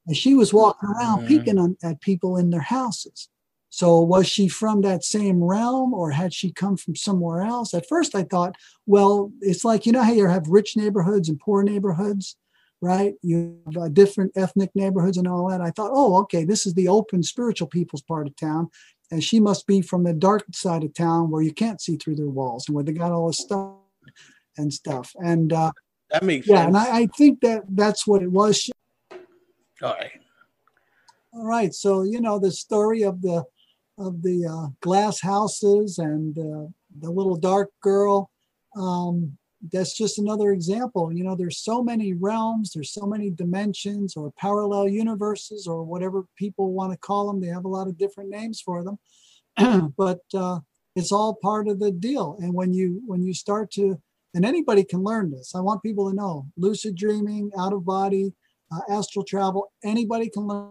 and 0.06 0.16
she 0.16 0.34
was 0.34 0.52
walking 0.52 0.88
around 0.88 1.26
peeking 1.26 1.58
on, 1.58 1.76
at 1.82 2.00
people 2.00 2.36
in 2.36 2.50
their 2.50 2.60
houses. 2.60 3.28
So 3.70 4.00
was 4.00 4.26
she 4.28 4.48
from 4.48 4.82
that 4.82 5.04
same 5.04 5.42
realm 5.42 5.94
or 5.94 6.10
had 6.10 6.34
she 6.34 6.52
come 6.52 6.76
from 6.76 6.96
somewhere 6.96 7.40
else? 7.40 7.72
At 7.72 7.88
first 7.88 8.16
I 8.16 8.24
thought, 8.24 8.56
well, 8.84 9.32
it's 9.40 9.64
like, 9.64 9.86
you 9.86 9.92
know 9.92 10.02
how 10.02 10.12
you 10.12 10.26
have 10.26 10.48
rich 10.48 10.76
neighborhoods 10.76 11.28
and 11.28 11.38
poor 11.38 11.62
neighborhoods, 11.62 12.36
right? 12.80 13.14
You 13.22 13.60
have 13.66 13.76
uh, 13.76 13.88
different 13.88 14.32
ethnic 14.36 14.70
neighborhoods 14.74 15.16
and 15.16 15.28
all 15.28 15.48
that. 15.48 15.60
I 15.60 15.70
thought, 15.70 15.92
oh, 15.94 16.18
okay, 16.22 16.44
this 16.44 16.66
is 16.66 16.74
the 16.74 16.88
open 16.88 17.22
spiritual 17.22 17.68
people's 17.68 18.02
part 18.02 18.26
of 18.26 18.34
town. 18.34 18.70
And 19.12 19.22
she 19.22 19.38
must 19.38 19.68
be 19.68 19.82
from 19.82 20.02
the 20.02 20.14
dark 20.14 20.44
side 20.52 20.82
of 20.82 20.92
town 20.92 21.30
where 21.30 21.42
you 21.42 21.52
can't 21.52 21.80
see 21.80 21.96
through 21.96 22.16
their 22.16 22.28
walls 22.28 22.66
and 22.66 22.74
where 22.74 22.84
they 22.84 22.92
got 22.92 23.12
all 23.12 23.28
this 23.28 23.38
stuff 23.38 23.74
and 24.56 24.74
stuff. 24.74 25.12
And 25.24 25.52
uh, 25.52 25.70
that 26.10 26.24
makes 26.24 26.48
yeah, 26.48 26.64
sense. 26.64 26.68
and 26.68 26.76
I, 26.76 26.98
I 26.98 27.06
think 27.06 27.40
that 27.42 27.62
that's 27.68 28.04
what 28.04 28.22
it 28.22 28.30
was. 28.30 28.56
She, 28.56 28.72
All 29.80 29.94
right. 29.94 30.10
All 31.32 31.46
right. 31.46 31.72
So 31.72 32.02
you 32.02 32.20
know 32.20 32.40
the 32.40 32.50
story 32.50 33.02
of 33.02 33.22
the 33.22 33.44
of 34.00 34.22
the 34.22 34.46
uh, 34.46 34.68
glass 34.80 35.20
houses 35.20 35.98
and 35.98 36.36
uh, 36.38 36.68
the 36.98 37.10
little 37.10 37.36
dark 37.36 37.70
girl. 37.82 38.30
Um, 38.76 39.36
that's 39.72 39.96
just 39.96 40.18
another 40.18 40.52
example. 40.52 41.12
You 41.12 41.22
know, 41.22 41.36
there's 41.36 41.58
so 41.58 41.82
many 41.82 42.14
realms, 42.14 42.72
there's 42.72 42.92
so 42.92 43.06
many 43.06 43.30
dimensions 43.30 44.16
or 44.16 44.32
parallel 44.38 44.88
universes 44.88 45.66
or 45.66 45.84
whatever 45.84 46.24
people 46.36 46.72
want 46.72 46.92
to 46.92 46.98
call 46.98 47.26
them. 47.26 47.40
They 47.40 47.48
have 47.48 47.66
a 47.66 47.68
lot 47.68 47.86
of 47.86 47.98
different 47.98 48.30
names 48.30 48.60
for 48.60 48.82
them, 48.82 49.92
but 49.98 50.20
uh, 50.32 50.60
it's 50.96 51.12
all 51.12 51.38
part 51.42 51.68
of 51.68 51.78
the 51.78 51.90
deal. 51.90 52.38
And 52.40 52.54
when 52.54 52.72
you 52.72 53.02
when 53.06 53.22
you 53.22 53.34
start 53.34 53.70
to 53.72 54.00
and 54.34 54.44
anybody 54.44 54.84
can 54.84 55.02
learn 55.02 55.30
this. 55.30 55.54
I 55.54 55.60
want 55.60 55.82
people 55.82 56.08
to 56.08 56.14
know 56.14 56.46
lucid 56.56 56.96
dreaming, 56.96 57.50
out 57.58 57.72
of 57.72 57.84
body, 57.84 58.32
uh, 58.72 58.80
astral 58.88 59.24
travel. 59.24 59.72
Anybody 59.82 60.30
can 60.30 60.46
learn 60.46 60.70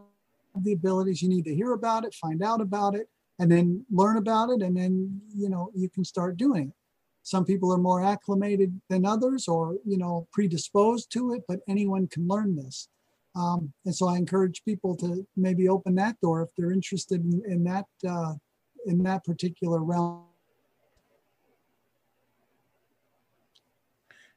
the 0.56 0.74
abilities. 0.74 1.22
You 1.22 1.30
need 1.30 1.46
to 1.46 1.56
hear 1.56 1.74
about 1.74 2.06
it, 2.06 2.14
find 2.14 2.42
out 2.42 2.62
about 2.62 2.96
it, 2.96 3.08
and 3.40 3.52
then 3.52 3.86
learn 3.92 4.18
about 4.18 4.50
it, 4.50 4.62
and 4.62 4.76
then 4.76 5.22
you 5.36 5.50
know 5.50 5.72
you 5.76 5.90
can 5.90 6.04
start 6.04 6.38
doing 6.38 6.70
it. 6.70 6.76
Some 7.24 7.46
people 7.46 7.72
are 7.74 7.78
more 7.78 8.04
acclimated 8.04 8.80
than 8.90 9.06
others, 9.06 9.48
or 9.48 9.78
you 9.86 9.98
know 9.98 10.28
predisposed 10.32 11.12
to 11.14 11.34
it, 11.34 11.44
but 11.48 11.60
anyone 11.68 12.08
can 12.08 12.28
learn 12.28 12.56
this. 12.56 12.90
Um, 13.36 13.72
and 13.86 13.96
so 13.96 14.08
I 14.10 14.18
encourage 14.18 14.64
people 14.66 14.96
to 14.98 15.26
maybe 15.38 15.70
open 15.70 15.96
that 15.96 16.20
door 16.22 16.42
if 16.42 16.50
they're 16.58 16.72
interested 16.72 17.22
in, 17.22 17.42
in 17.48 17.64
that 17.66 17.86
uh, 18.08 18.34
in 18.86 19.04
that 19.04 19.24
particular 19.24 19.84
realm. 19.84 20.24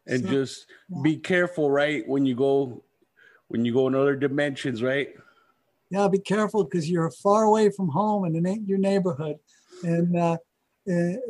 and 0.07 0.23
So, 0.23 0.31
just 0.31 0.67
yeah. 0.89 0.99
be 1.03 1.17
careful, 1.17 1.71
right? 1.71 2.07
When 2.07 2.27
you 2.27 2.35
go, 2.35 2.83
when 3.49 3.65
you 3.65 3.73
go 3.73 3.87
in 3.89 3.95
other 3.95 4.17
dimensions, 4.17 4.83
right? 4.83 5.11
Yeah, 5.93 6.09
be 6.09 6.19
careful 6.19 6.65
because 6.65 6.91
you're 6.91 7.11
far 7.11 7.43
away 7.43 7.71
from 7.71 7.89
home 7.91 8.25
and 8.25 8.35
it 8.35 8.49
ain't 8.49 8.67
your 8.67 8.79
neighborhood, 8.79 9.37
and 9.83 10.17
uh, 10.17 10.39
uh, 10.89 11.21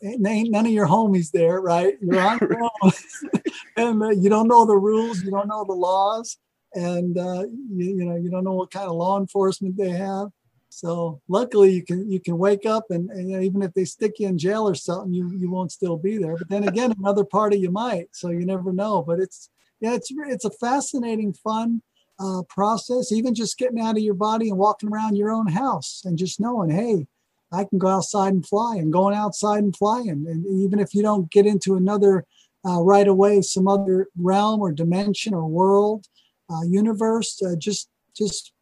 it 0.00 0.26
ain't 0.26 0.50
none 0.50 0.66
of 0.66 0.72
your 0.72 0.88
homies 0.88 1.30
there, 1.30 1.60
right? 1.60 1.94
You're 2.00 2.18
on 2.18 2.38
your 2.40 2.64
own, 2.82 2.92
and 3.76 4.02
uh, 4.02 4.10
you 4.10 4.28
don't 4.28 4.48
know 4.48 4.66
the 4.66 4.76
rules, 4.76 5.22
you 5.22 5.30
don't 5.30 5.46
know 5.46 5.64
the 5.64 5.72
laws, 5.72 6.36
and 6.74 7.16
uh, 7.16 7.44
you, 7.44 7.94
you 7.94 8.04
know 8.04 8.16
you 8.16 8.28
don't 8.28 8.42
know 8.42 8.54
what 8.54 8.72
kind 8.72 8.88
of 8.88 8.96
law 8.96 9.20
enforcement 9.20 9.76
they 9.76 9.90
have. 9.90 10.30
So 10.68 11.20
luckily, 11.28 11.70
you 11.70 11.84
can 11.84 12.10
you 12.10 12.18
can 12.18 12.38
wake 12.38 12.66
up 12.66 12.86
and, 12.90 13.08
and 13.10 13.30
you 13.30 13.36
know, 13.36 13.42
even 13.42 13.62
if 13.62 13.72
they 13.72 13.84
stick 13.84 14.14
you 14.18 14.26
in 14.26 14.36
jail 14.36 14.68
or 14.68 14.74
something, 14.74 15.14
you 15.14 15.30
you 15.38 15.48
won't 15.48 15.70
still 15.70 15.96
be 15.96 16.18
there. 16.18 16.36
But 16.36 16.48
then 16.48 16.66
again, 16.66 16.92
another 16.98 17.24
party 17.24 17.56
you 17.56 17.70
might, 17.70 18.08
so 18.10 18.30
you 18.30 18.44
never 18.44 18.72
know. 18.72 19.04
But 19.06 19.20
it's 19.20 19.48
yeah, 19.78 19.94
it's 19.94 20.08
it's 20.10 20.44
a 20.44 20.50
fascinating, 20.50 21.34
fun 21.34 21.82
uh, 22.18 22.42
process. 22.48 23.12
Even 23.12 23.34
just 23.34 23.58
getting 23.58 23.80
out 23.80 23.96
of 23.96 24.02
your 24.02 24.14
body 24.14 24.48
and 24.48 24.58
walking 24.58 24.90
around 24.90 25.16
your 25.16 25.30
own 25.30 25.48
house 25.48 26.02
and 26.04 26.18
just 26.18 26.40
knowing, 26.40 26.70
hey, 26.70 27.06
I 27.52 27.64
can 27.64 27.78
go 27.78 27.88
outside 27.88 28.32
and 28.32 28.46
fly, 28.46 28.76
and 28.76 28.92
going 28.92 29.14
outside 29.14 29.62
and 29.62 29.76
flying. 29.76 30.08
And 30.08 30.46
even 30.46 30.78
if 30.78 30.94
you 30.94 31.02
don't 31.02 31.30
get 31.30 31.46
into 31.46 31.76
another 31.76 32.24
uh, 32.66 32.82
right 32.82 33.06
away, 33.06 33.42
some 33.42 33.68
other 33.68 34.08
realm 34.18 34.60
or 34.60 34.72
dimension 34.72 35.32
or 35.32 35.46
world, 35.46 36.06
uh, 36.50 36.62
universe, 36.66 37.40
uh, 37.42 37.54
just 37.56 37.88
just 38.16 38.52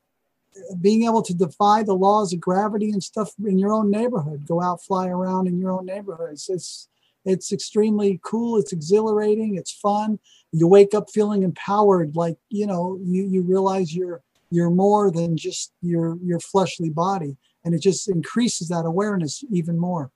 being 0.81 1.05
able 1.05 1.22
to 1.22 1.35
defy 1.35 1.82
the 1.82 1.94
laws 1.94 2.32
of 2.32 2.40
gravity 2.40 2.90
and 2.90 3.02
stuff 3.02 3.32
in 3.44 3.59
your 3.59 3.72
own 3.72 3.90
neighborhood, 3.90 4.47
go 4.47 4.62
out, 4.62 4.82
fly 4.82 5.09
around 5.09 5.48
in 5.48 5.59
your 5.59 5.70
own 5.70 5.86
neighborhood. 5.86 6.31
It's 6.32 6.48
it's, 6.48 6.89
it's 7.24 7.52
extremely 7.52 8.20
cool. 8.22 8.59
It's 8.59 8.72
exhilarating. 8.72 9.56
It's 9.56 9.72
fun. 9.72 10.18
You 10.56 10.68
wake 10.68 10.94
up 10.94 11.10
feeling 11.10 11.43
empowered, 11.43 12.14
like 12.14 12.36
you 12.48 12.66
know, 12.66 12.97
you 13.02 13.26
you 13.26 13.43
realize 13.43 13.94
you're 13.94 14.22
you're 14.51 14.70
more 14.70 15.10
than 15.10 15.36
just 15.36 15.72
your 15.82 16.16
your 16.22 16.39
fleshly 16.39 16.90
body, 16.90 17.36
and 17.64 17.74
it 17.74 17.82
just 17.82 18.09
increases 18.09 18.68
that 18.68 18.86
awareness 18.86 19.43
even 19.51 19.76
more. 19.76 20.12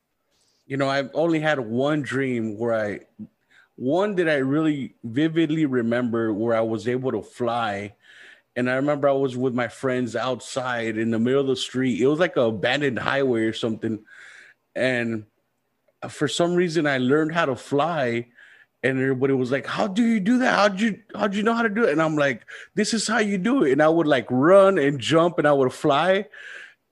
You 0.67 0.77
know, 0.77 0.89
I've 0.89 1.11
only 1.15 1.41
had 1.41 1.59
one 1.59 2.03
dream 2.03 2.57
where 2.57 2.75
I, 2.75 3.01
one 3.75 4.15
that 4.17 4.29
I 4.29 4.37
really 4.37 4.95
vividly 5.03 5.67
remember 5.67 6.33
where 6.33 6.55
I 6.55 6.61
was 6.61 6.87
able 6.87 7.11
to 7.13 7.23
fly. 7.23 7.95
And 8.55 8.71
I 8.71 8.75
remember 8.75 9.09
I 9.09 9.13
was 9.13 9.37
with 9.37 9.55
my 9.55 9.69
friends 9.69 10.15
outside 10.15 10.99
in 10.99 11.11
the 11.11 11.19
middle 11.19 11.41
of 11.41 11.47
the 11.47 11.57
street. 11.57 12.01
It 12.01 12.07
was 12.07 12.19
like 12.19 12.37
a 12.37 12.43
abandoned 12.43 12.99
highway 12.99 13.43
or 13.43 13.53
something. 13.53 14.05
And 14.77 15.25
for 16.09 16.29
some 16.29 16.55
reason, 16.55 16.87
I 16.87 16.99
learned 16.99 17.33
how 17.33 17.47
to 17.47 17.57
fly. 17.57 18.29
And 18.83 19.01
everybody 19.01 19.33
was 19.33 19.51
like, 19.51 19.67
How 19.67 19.87
do 19.87 20.05
you 20.05 20.21
do 20.21 20.39
that? 20.39 20.55
How'd 20.55 20.81
you 20.81 21.01
how'd 21.15 21.35
you 21.35 21.43
know 21.43 21.55
how 21.55 21.63
to 21.63 21.69
do 21.69 21.85
it? 21.85 21.93
And 21.93 22.03
I'm 22.03 22.17
like, 22.17 22.47
This 22.75 22.95
is 22.95 23.09
how 23.09 23.19
you 23.19 23.39
do 23.39 23.65
it. 23.65 23.73
And 23.73 23.83
I 23.83 23.89
would 23.89 24.07
like 24.07 24.27
run 24.31 24.79
and 24.79 25.01
jump 25.01 25.39
and 25.39 25.49
I 25.49 25.53
would 25.53 25.73
fly 25.73 26.27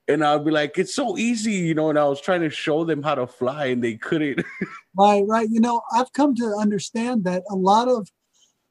and 0.07 0.23
i'd 0.23 0.45
be 0.45 0.51
like, 0.51 0.77
it's 0.77 0.95
so 0.95 1.17
easy, 1.17 1.53
you 1.53 1.73
know. 1.73 1.89
And 1.89 1.99
I 1.99 2.05
was 2.05 2.21
trying 2.21 2.41
to 2.41 2.49
show 2.49 2.85
them 2.85 3.03
how 3.03 3.15
to 3.15 3.27
fly, 3.27 3.67
and 3.67 3.83
they 3.83 3.95
couldn't. 3.95 4.43
right, 4.97 5.23
right. 5.27 5.49
You 5.49 5.59
know, 5.59 5.81
I've 5.91 6.13
come 6.13 6.35
to 6.35 6.55
understand 6.59 7.23
that 7.25 7.43
a 7.49 7.55
lot 7.55 7.87
of, 7.87 8.07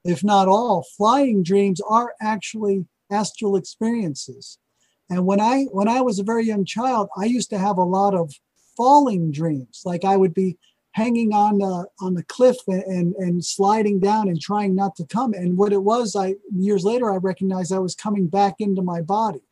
if 0.05 0.25
not 0.25 0.49
all, 0.49 0.85
flying 0.97 1.43
dreams 1.43 1.81
are 1.87 2.15
actually 2.21 2.87
astral 3.11 3.57
experiences. 3.57 4.59
And 5.11 5.27
when 5.27 5.41
I 5.41 5.65
when 5.65 5.89
I 5.89 6.01
was 6.01 6.19
a 6.19 6.25
very 6.25 6.47
young 6.47 6.65
child, 6.65 7.09
I 7.17 7.27
used 7.27 7.51
to 7.51 7.59
have 7.59 7.77
a 7.77 7.85
lot 7.85 8.15
of 8.15 8.33
falling 8.77 9.31
dreams. 9.31 9.83
Like 9.85 10.05
I 10.05 10.17
would 10.17 10.35
be 10.35 10.59
hanging 10.97 11.35
on 11.35 11.59
the 11.59 11.87
on 12.01 12.15
the 12.15 12.23
cliff 12.23 12.57
and, 12.67 12.83
and, 12.85 13.15
and 13.17 13.45
sliding 13.45 14.01
down 14.01 14.29
and 14.29 14.41
trying 14.41 14.75
not 14.75 14.97
to 14.97 15.05
come. 15.05 15.35
And 15.35 15.59
what 15.59 15.75
it 15.75 15.83
was, 15.83 16.17
I 16.17 16.37
years 16.57 16.85
later 16.85 17.13
I 17.13 17.17
recognized 17.17 17.71
I 17.71 17.81
was 17.81 17.95
coming 17.95 18.29
back 18.29 18.55
into 18.61 18.81
my 18.81 19.03
body. 19.03 19.43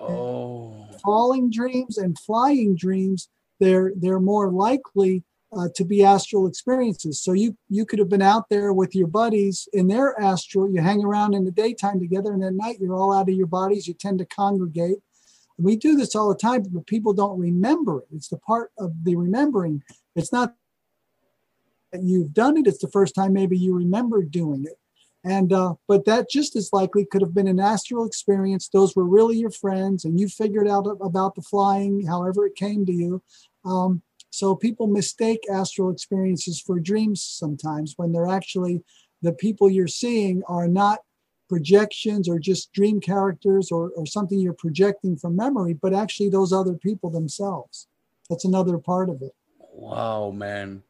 Oh. 0.00 0.88
Falling 1.04 1.50
dreams 1.50 1.98
and 1.98 2.18
flying 2.18 2.74
dreams, 2.74 3.28
they're 3.60 3.92
they're 3.96 4.18
more 4.18 4.50
likely 4.50 5.24
uh, 5.54 5.68
to 5.74 5.84
be 5.84 6.02
astral 6.02 6.46
experiences. 6.46 7.20
So 7.20 7.34
you 7.34 7.54
you 7.68 7.84
could 7.84 7.98
have 7.98 8.08
been 8.08 8.22
out 8.22 8.48
there 8.48 8.72
with 8.72 8.94
your 8.94 9.08
buddies 9.08 9.68
in 9.74 9.88
their 9.88 10.18
astral. 10.18 10.70
You 10.70 10.80
hang 10.80 11.04
around 11.04 11.34
in 11.34 11.44
the 11.44 11.50
daytime 11.50 12.00
together, 12.00 12.32
and 12.32 12.42
at 12.42 12.54
night 12.54 12.78
you're 12.80 12.94
all 12.94 13.12
out 13.12 13.28
of 13.28 13.34
your 13.34 13.46
bodies. 13.46 13.86
You 13.86 13.92
tend 13.92 14.20
to 14.20 14.24
congregate. 14.24 15.00
We 15.58 15.76
do 15.76 15.96
this 15.96 16.16
all 16.16 16.30
the 16.30 16.34
time, 16.34 16.62
but 16.62 16.86
people 16.86 17.12
don't 17.12 17.38
remember 17.38 18.00
it. 18.00 18.06
It's 18.10 18.28
the 18.28 18.38
part 18.38 18.72
of 18.78 19.04
the 19.04 19.16
remembering. 19.16 19.82
It's 20.16 20.32
not 20.32 20.54
you've 22.00 22.32
done 22.32 22.56
it. 22.56 22.66
It's 22.66 22.78
the 22.78 22.88
first 22.88 23.14
time 23.14 23.32
maybe 23.32 23.58
you 23.58 23.74
remember 23.74 24.22
doing 24.22 24.64
it. 24.64 24.78
And 25.24 25.52
uh, 25.52 25.74
but 25.86 26.04
that 26.06 26.28
just 26.28 26.56
as 26.56 26.72
likely 26.72 27.04
could 27.04 27.22
have 27.22 27.34
been 27.34 27.46
an 27.46 27.60
astral 27.60 28.04
experience. 28.04 28.68
Those 28.68 28.96
were 28.96 29.04
really 29.04 29.36
your 29.36 29.50
friends, 29.50 30.04
and 30.04 30.18
you 30.18 30.28
figured 30.28 30.66
out 30.66 30.86
about 31.00 31.36
the 31.36 31.42
flying, 31.42 32.06
however 32.06 32.46
it 32.46 32.56
came 32.56 32.84
to 32.86 32.92
you. 32.92 33.22
Um, 33.64 34.02
so 34.30 34.56
people 34.56 34.86
mistake 34.88 35.42
astral 35.52 35.90
experiences 35.90 36.60
for 36.60 36.80
dreams 36.80 37.22
sometimes 37.22 37.94
when 37.96 38.12
they're 38.12 38.26
actually 38.26 38.82
the 39.20 39.32
people 39.32 39.70
you're 39.70 39.86
seeing 39.86 40.42
are 40.48 40.66
not 40.66 41.00
projections 41.48 42.28
or 42.28 42.38
just 42.38 42.72
dream 42.72 42.98
characters 42.98 43.70
or, 43.70 43.90
or 43.94 44.06
something 44.06 44.40
you're 44.40 44.54
projecting 44.54 45.16
from 45.16 45.36
memory, 45.36 45.74
but 45.74 45.92
actually 45.92 46.30
those 46.30 46.50
other 46.50 46.74
people 46.74 47.10
themselves. 47.10 47.88
That's 48.30 48.46
another 48.46 48.78
part 48.78 49.10
of 49.10 49.20
it. 49.20 49.34
Wow, 49.74 50.30
man. 50.30 50.82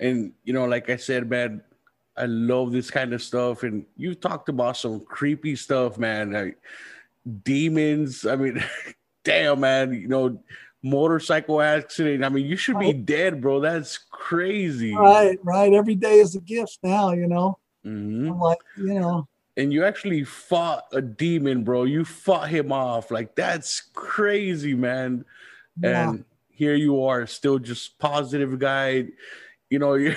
And 0.00 0.32
you 0.44 0.52
know, 0.52 0.64
like 0.66 0.90
I 0.90 0.96
said, 0.96 1.28
man, 1.28 1.62
I 2.16 2.26
love 2.26 2.72
this 2.72 2.90
kind 2.90 3.12
of 3.12 3.22
stuff. 3.22 3.62
And 3.62 3.86
you 3.96 4.14
talked 4.14 4.48
about 4.48 4.76
some 4.76 5.00
creepy 5.00 5.56
stuff, 5.56 5.98
man. 5.98 6.32
Like 6.32 6.58
demons. 7.42 8.26
I 8.26 8.36
mean, 8.36 8.62
damn, 9.24 9.60
man. 9.60 9.92
You 9.92 10.08
know, 10.08 10.38
motorcycle 10.82 11.60
accident. 11.60 12.24
I 12.24 12.28
mean, 12.28 12.46
you 12.46 12.56
should 12.56 12.78
be 12.78 12.92
dead, 12.92 13.40
bro. 13.40 13.58
That's 13.60 13.98
crazy. 13.98 14.94
Right, 14.94 15.38
right. 15.42 15.72
Every 15.72 15.94
day 15.94 16.20
is 16.20 16.36
a 16.36 16.40
gift 16.40 16.78
now, 16.82 17.12
you 17.12 17.26
know. 17.26 17.58
Mm-hmm. 17.84 18.32
I'm 18.32 18.38
like, 18.38 18.58
you 18.76 19.00
know. 19.00 19.26
And 19.56 19.72
you 19.72 19.84
actually 19.84 20.24
fought 20.24 20.84
a 20.92 21.00
demon, 21.00 21.62
bro. 21.64 21.84
You 21.84 22.04
fought 22.04 22.48
him 22.48 22.72
off. 22.72 23.10
Like 23.10 23.34
that's 23.34 23.80
crazy, 23.94 24.74
man. 24.74 25.24
Yeah. 25.80 26.10
And 26.10 26.24
here 26.48 26.74
you 26.74 27.04
are, 27.04 27.26
still 27.26 27.58
just 27.58 27.98
positive 27.98 28.58
guy. 28.58 29.06
You 29.74 29.80
know, 29.80 29.94
it, 29.94 30.14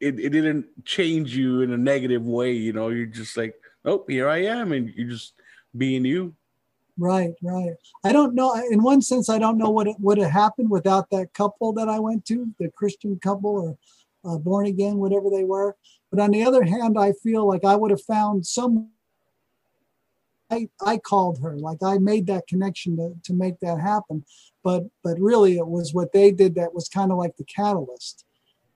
it 0.00 0.30
didn't 0.30 0.66
change 0.84 1.36
you 1.36 1.60
in 1.60 1.72
a 1.72 1.78
negative 1.78 2.24
way. 2.24 2.50
You 2.50 2.72
know, 2.72 2.88
you're 2.88 3.06
just 3.06 3.36
like, 3.36 3.54
oh, 3.84 4.04
here 4.08 4.28
I 4.28 4.38
am, 4.38 4.72
and 4.72 4.92
you're 4.96 5.10
just 5.10 5.34
being 5.76 6.04
you. 6.04 6.34
Right, 6.98 7.34
right. 7.40 7.74
I 8.02 8.12
don't 8.12 8.34
know. 8.34 8.52
In 8.68 8.82
one 8.82 9.00
sense, 9.00 9.28
I 9.28 9.38
don't 9.38 9.58
know 9.58 9.70
what 9.70 9.86
it 9.86 9.94
would 10.00 10.18
have 10.18 10.32
happened 10.32 10.70
without 10.70 11.08
that 11.10 11.32
couple 11.34 11.72
that 11.74 11.88
I 11.88 12.00
went 12.00 12.24
to, 12.26 12.48
the 12.58 12.68
Christian 12.70 13.16
couple 13.20 13.50
or 13.50 13.78
uh, 14.28 14.38
born 14.38 14.66
again, 14.66 14.96
whatever 14.96 15.30
they 15.30 15.44
were. 15.44 15.76
But 16.10 16.18
on 16.18 16.32
the 16.32 16.42
other 16.42 16.64
hand, 16.64 16.98
I 16.98 17.12
feel 17.12 17.46
like 17.46 17.64
I 17.64 17.76
would 17.76 17.92
have 17.92 18.02
found 18.02 18.44
some. 18.44 18.88
I, 20.50 20.68
I 20.84 20.98
called 20.98 21.40
her, 21.42 21.56
like 21.56 21.78
I 21.80 21.98
made 21.98 22.26
that 22.26 22.48
connection 22.48 22.96
to, 22.96 23.14
to 23.22 23.32
make 23.32 23.60
that 23.60 23.78
happen. 23.78 24.24
But 24.64 24.82
but 25.04 25.16
really, 25.20 25.58
it 25.58 25.68
was 25.68 25.94
what 25.94 26.12
they 26.12 26.32
did 26.32 26.56
that 26.56 26.74
was 26.74 26.88
kind 26.88 27.12
of 27.12 27.18
like 27.18 27.36
the 27.36 27.44
catalyst. 27.44 28.24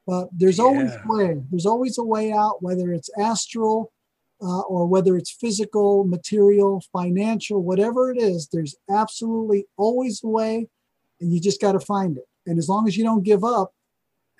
But 0.06 0.28
there's 0.32 0.60
always 0.60 0.90
Yeah. 0.92 1.00
a 1.04 1.12
way. 1.16 1.42
There's 1.50 1.66
always 1.66 1.98
a 1.98 2.04
way 2.04 2.32
out, 2.32 2.62
whether 2.62 2.92
it's 2.92 3.10
astral 3.18 3.90
uh, 4.42 4.60
or 4.62 4.86
whether 4.86 5.16
it's 5.16 5.30
physical, 5.30 6.04
material, 6.04 6.82
financial, 6.92 7.62
whatever 7.62 8.10
it 8.10 8.20
is. 8.20 8.48
There's 8.52 8.74
absolutely 8.90 9.66
always 9.78 10.22
a 10.22 10.28
way, 10.28 10.68
and 11.20 11.32
you 11.32 11.40
just 11.40 11.60
got 11.60 11.72
to 11.72 11.80
find 11.80 12.18
it. 12.18 12.24
And 12.46 12.58
as 12.58 12.68
long 12.68 12.86
as 12.86 12.96
you 12.96 13.04
don't 13.04 13.22
give 13.22 13.44
up, 13.44 13.72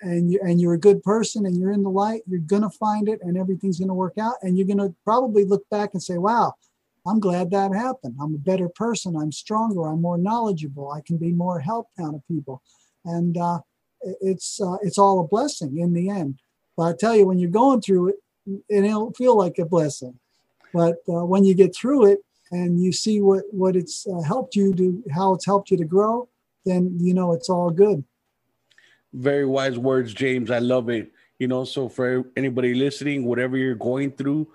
and 0.01 0.29
you 0.29 0.39
and 0.43 0.59
you're 0.59 0.73
a 0.73 0.79
good 0.79 1.01
person 1.03 1.45
and 1.45 1.57
you're 1.57 1.71
in 1.71 1.81
the 1.81 1.89
light, 1.89 2.21
you're 2.27 2.41
gonna 2.41 2.69
find 2.69 3.07
it, 3.07 3.19
and 3.21 3.37
everything's 3.37 3.79
gonna 3.79 3.93
work 3.95 4.17
out. 4.17 4.35
And 4.41 4.57
you're 4.57 4.67
gonna 4.67 4.93
probably 5.05 5.45
look 5.45 5.67
back 5.69 5.91
and 5.93 6.03
say, 6.03 6.17
"Wow, 6.17 6.53
I'm 7.07 7.19
glad 7.19 7.49
that 7.51 7.73
happened. 7.73 8.15
I'm 8.19 8.35
a 8.35 8.37
better 8.37 8.67
person. 8.69 9.15
I'm 9.15 9.31
stronger. 9.31 9.87
I'm 9.87 10.01
more 10.01 10.17
knowledgeable. 10.17 10.91
I 10.91 11.01
can 11.01 11.17
be 11.17 11.31
more 11.31 11.59
help 11.59 11.87
now 11.97 12.11
to 12.11 12.21
people." 12.27 12.61
And 13.05 13.37
uh, 13.37 13.61
it's 14.21 14.61
uh, 14.61 14.77
it's 14.81 14.97
all 14.97 15.19
a 15.19 15.27
blessing 15.27 15.77
in 15.77 15.93
the 15.93 16.09
end. 16.09 16.39
But 16.77 16.83
I 16.83 16.93
tell 16.97 17.15
you, 17.15 17.25
when 17.25 17.39
you're 17.39 17.49
going 17.49 17.81
through 17.81 18.09
it, 18.09 18.15
it 18.69 18.81
don't 18.81 19.15
feel 19.15 19.37
like 19.37 19.57
a 19.57 19.65
blessing. 19.65 20.19
But 20.73 20.97
uh, 21.07 21.25
when 21.25 21.45
you 21.45 21.53
get 21.53 21.75
through 21.75 22.05
it 22.11 22.19
and 22.51 22.81
you 22.81 22.91
see 22.91 23.21
what 23.21 23.43
what 23.51 23.75
it's 23.75 24.05
uh, 24.07 24.21
helped 24.21 24.55
you 24.55 24.73
to, 24.73 25.03
how 25.13 25.33
it's 25.33 25.45
helped 25.45 25.71
you 25.71 25.77
to 25.77 25.85
grow, 25.85 26.27
then 26.65 26.97
you 26.99 27.13
know 27.13 27.33
it's 27.33 27.49
all 27.49 27.69
good. 27.69 28.03
Very 29.13 29.45
wise 29.45 29.77
words, 29.77 30.13
James. 30.13 30.51
I 30.51 30.59
love 30.59 30.89
it. 30.89 31.11
You 31.39 31.47
know, 31.47 31.63
so 31.65 31.89
for 31.89 32.25
anybody 32.35 32.73
listening, 32.73 33.25
whatever 33.25 33.57
you're 33.57 33.75
going 33.75 34.11
through, 34.11 34.47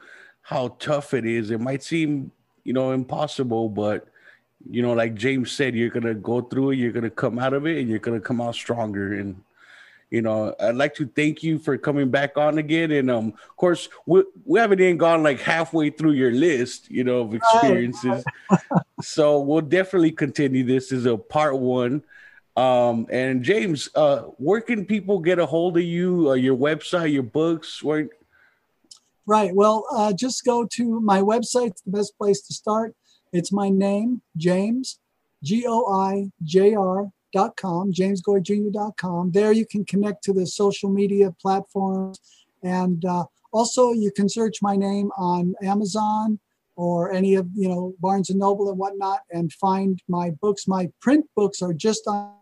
how 0.42 0.76
tough 0.78 1.12
it 1.14 1.26
is, 1.26 1.50
it 1.50 1.60
might 1.60 1.82
seem, 1.82 2.32
you 2.64 2.72
know, 2.72 2.92
impossible, 2.92 3.68
but 3.68 4.08
you 4.68 4.82
know, 4.82 4.92
like 4.92 5.14
James 5.14 5.52
said, 5.52 5.74
you're 5.74 5.90
gonna 5.90 6.14
go 6.14 6.40
through 6.40 6.70
it, 6.70 6.76
you're 6.76 6.92
gonna 6.92 7.10
come 7.10 7.38
out 7.38 7.52
of 7.52 7.66
it, 7.66 7.78
and 7.78 7.88
you're 7.88 7.98
gonna 7.98 8.20
come 8.20 8.40
out 8.40 8.54
stronger. 8.54 9.14
And 9.14 9.42
you 10.10 10.22
know, 10.22 10.54
I'd 10.58 10.74
like 10.74 10.94
to 10.96 11.06
thank 11.06 11.42
you 11.42 11.58
for 11.58 11.78
coming 11.78 12.10
back 12.10 12.36
on 12.36 12.58
again. 12.58 12.90
And 12.90 13.10
um, 13.10 13.28
of 13.28 13.56
course, 13.56 13.88
we 14.06 14.24
we 14.44 14.58
haven't 14.58 14.80
even 14.80 14.98
gone 14.98 15.22
like 15.22 15.40
halfway 15.40 15.90
through 15.90 16.12
your 16.12 16.32
list, 16.32 16.90
you 16.90 17.04
know, 17.04 17.20
of 17.20 17.34
experiences. 17.34 18.24
so 19.02 19.40
we'll 19.40 19.60
definitely 19.60 20.12
continue. 20.12 20.64
This 20.64 20.92
is 20.92 21.06
a 21.06 21.16
part 21.16 21.56
one. 21.56 22.02
Um, 22.56 23.06
and 23.10 23.42
James, 23.42 23.88
uh, 23.94 24.22
where 24.36 24.60
can 24.60 24.84
people 24.84 25.20
get 25.20 25.38
a 25.38 25.46
hold 25.46 25.76
of 25.76 25.84
you? 25.84 26.30
Uh, 26.30 26.34
your 26.34 26.56
website, 26.56 27.12
your 27.12 27.22
books, 27.22 27.82
where 27.82 28.08
Right. 29.26 29.54
Well, 29.54 29.86
uh, 29.92 30.12
just 30.12 30.44
go 30.44 30.66
to 30.72 31.00
my 31.00 31.20
website. 31.20 31.68
It's 31.68 31.82
the 31.82 31.92
best 31.92 32.18
place 32.18 32.40
to 32.42 32.52
start. 32.52 32.96
It's 33.32 33.52
my 33.52 33.68
name, 33.68 34.22
James, 34.36 34.98
G 35.42 35.64
O 35.66 35.86
I 35.92 36.30
J 36.42 36.74
R 36.74 37.10
dot 37.32 37.56
com, 37.56 37.92
jamesgoijr.com. 37.92 39.30
There 39.30 39.52
you 39.52 39.66
can 39.66 39.84
connect 39.84 40.24
to 40.24 40.32
the 40.32 40.46
social 40.46 40.90
media 40.90 41.34
platforms. 41.40 42.18
And 42.62 43.04
uh, 43.04 43.24
also, 43.52 43.92
you 43.92 44.10
can 44.10 44.28
search 44.28 44.62
my 44.62 44.76
name 44.76 45.10
on 45.16 45.54
Amazon 45.62 46.40
or 46.76 47.12
any 47.12 47.34
of, 47.34 47.48
you 47.54 47.68
know, 47.68 47.94
Barnes 48.00 48.30
and 48.30 48.38
Noble 48.38 48.68
and 48.68 48.78
whatnot 48.78 49.20
and 49.30 49.52
find 49.52 50.02
my 50.08 50.30
books. 50.30 50.66
My 50.66 50.90
print 51.00 51.26
books 51.36 51.62
are 51.62 51.72
just 51.72 52.06
on 52.06 52.32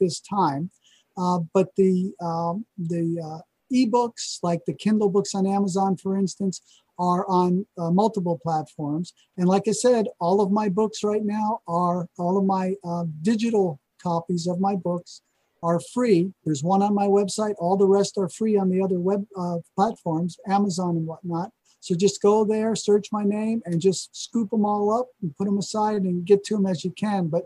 this 0.00 0.20
time. 0.20 0.70
Uh, 1.16 1.40
but 1.52 1.68
the 1.76 2.12
um, 2.20 2.64
the 2.78 3.20
uh, 3.22 3.40
ebooks, 3.72 4.38
like 4.42 4.64
the 4.66 4.74
Kindle 4.74 5.10
books 5.10 5.34
on 5.34 5.46
Amazon, 5.46 5.96
for 5.96 6.16
instance, 6.16 6.62
are 6.98 7.26
on 7.28 7.66
uh, 7.78 7.90
multiple 7.90 8.38
platforms. 8.42 9.12
And 9.36 9.48
like 9.48 9.68
I 9.68 9.72
said, 9.72 10.06
all 10.20 10.40
of 10.40 10.50
my 10.50 10.68
books 10.68 11.02
right 11.02 11.24
now 11.24 11.60
are 11.66 12.06
all 12.18 12.38
of 12.38 12.44
my 12.44 12.74
uh, 12.84 13.04
digital 13.22 13.80
copies 14.02 14.46
of 14.46 14.60
my 14.60 14.74
books 14.76 15.22
are 15.62 15.80
free. 15.94 16.32
There's 16.44 16.62
one 16.62 16.82
on 16.82 16.94
my 16.94 17.06
website. 17.06 17.54
All 17.58 17.76
the 17.76 17.86
rest 17.86 18.18
are 18.18 18.28
free 18.28 18.56
on 18.56 18.68
the 18.68 18.82
other 18.82 18.98
web 18.98 19.24
uh, 19.38 19.58
platforms, 19.76 20.36
Amazon 20.48 20.96
and 20.96 21.06
whatnot. 21.06 21.50
So 21.80 21.94
just 21.94 22.22
go 22.22 22.44
there, 22.44 22.74
search 22.76 23.08
my 23.12 23.24
name, 23.24 23.62
and 23.64 23.80
just 23.80 24.14
scoop 24.14 24.50
them 24.50 24.64
all 24.64 24.92
up 24.92 25.08
and 25.20 25.36
put 25.36 25.46
them 25.46 25.58
aside 25.58 26.02
and 26.02 26.24
get 26.24 26.44
to 26.44 26.56
them 26.56 26.66
as 26.66 26.84
you 26.84 26.92
can. 26.92 27.28
But 27.28 27.44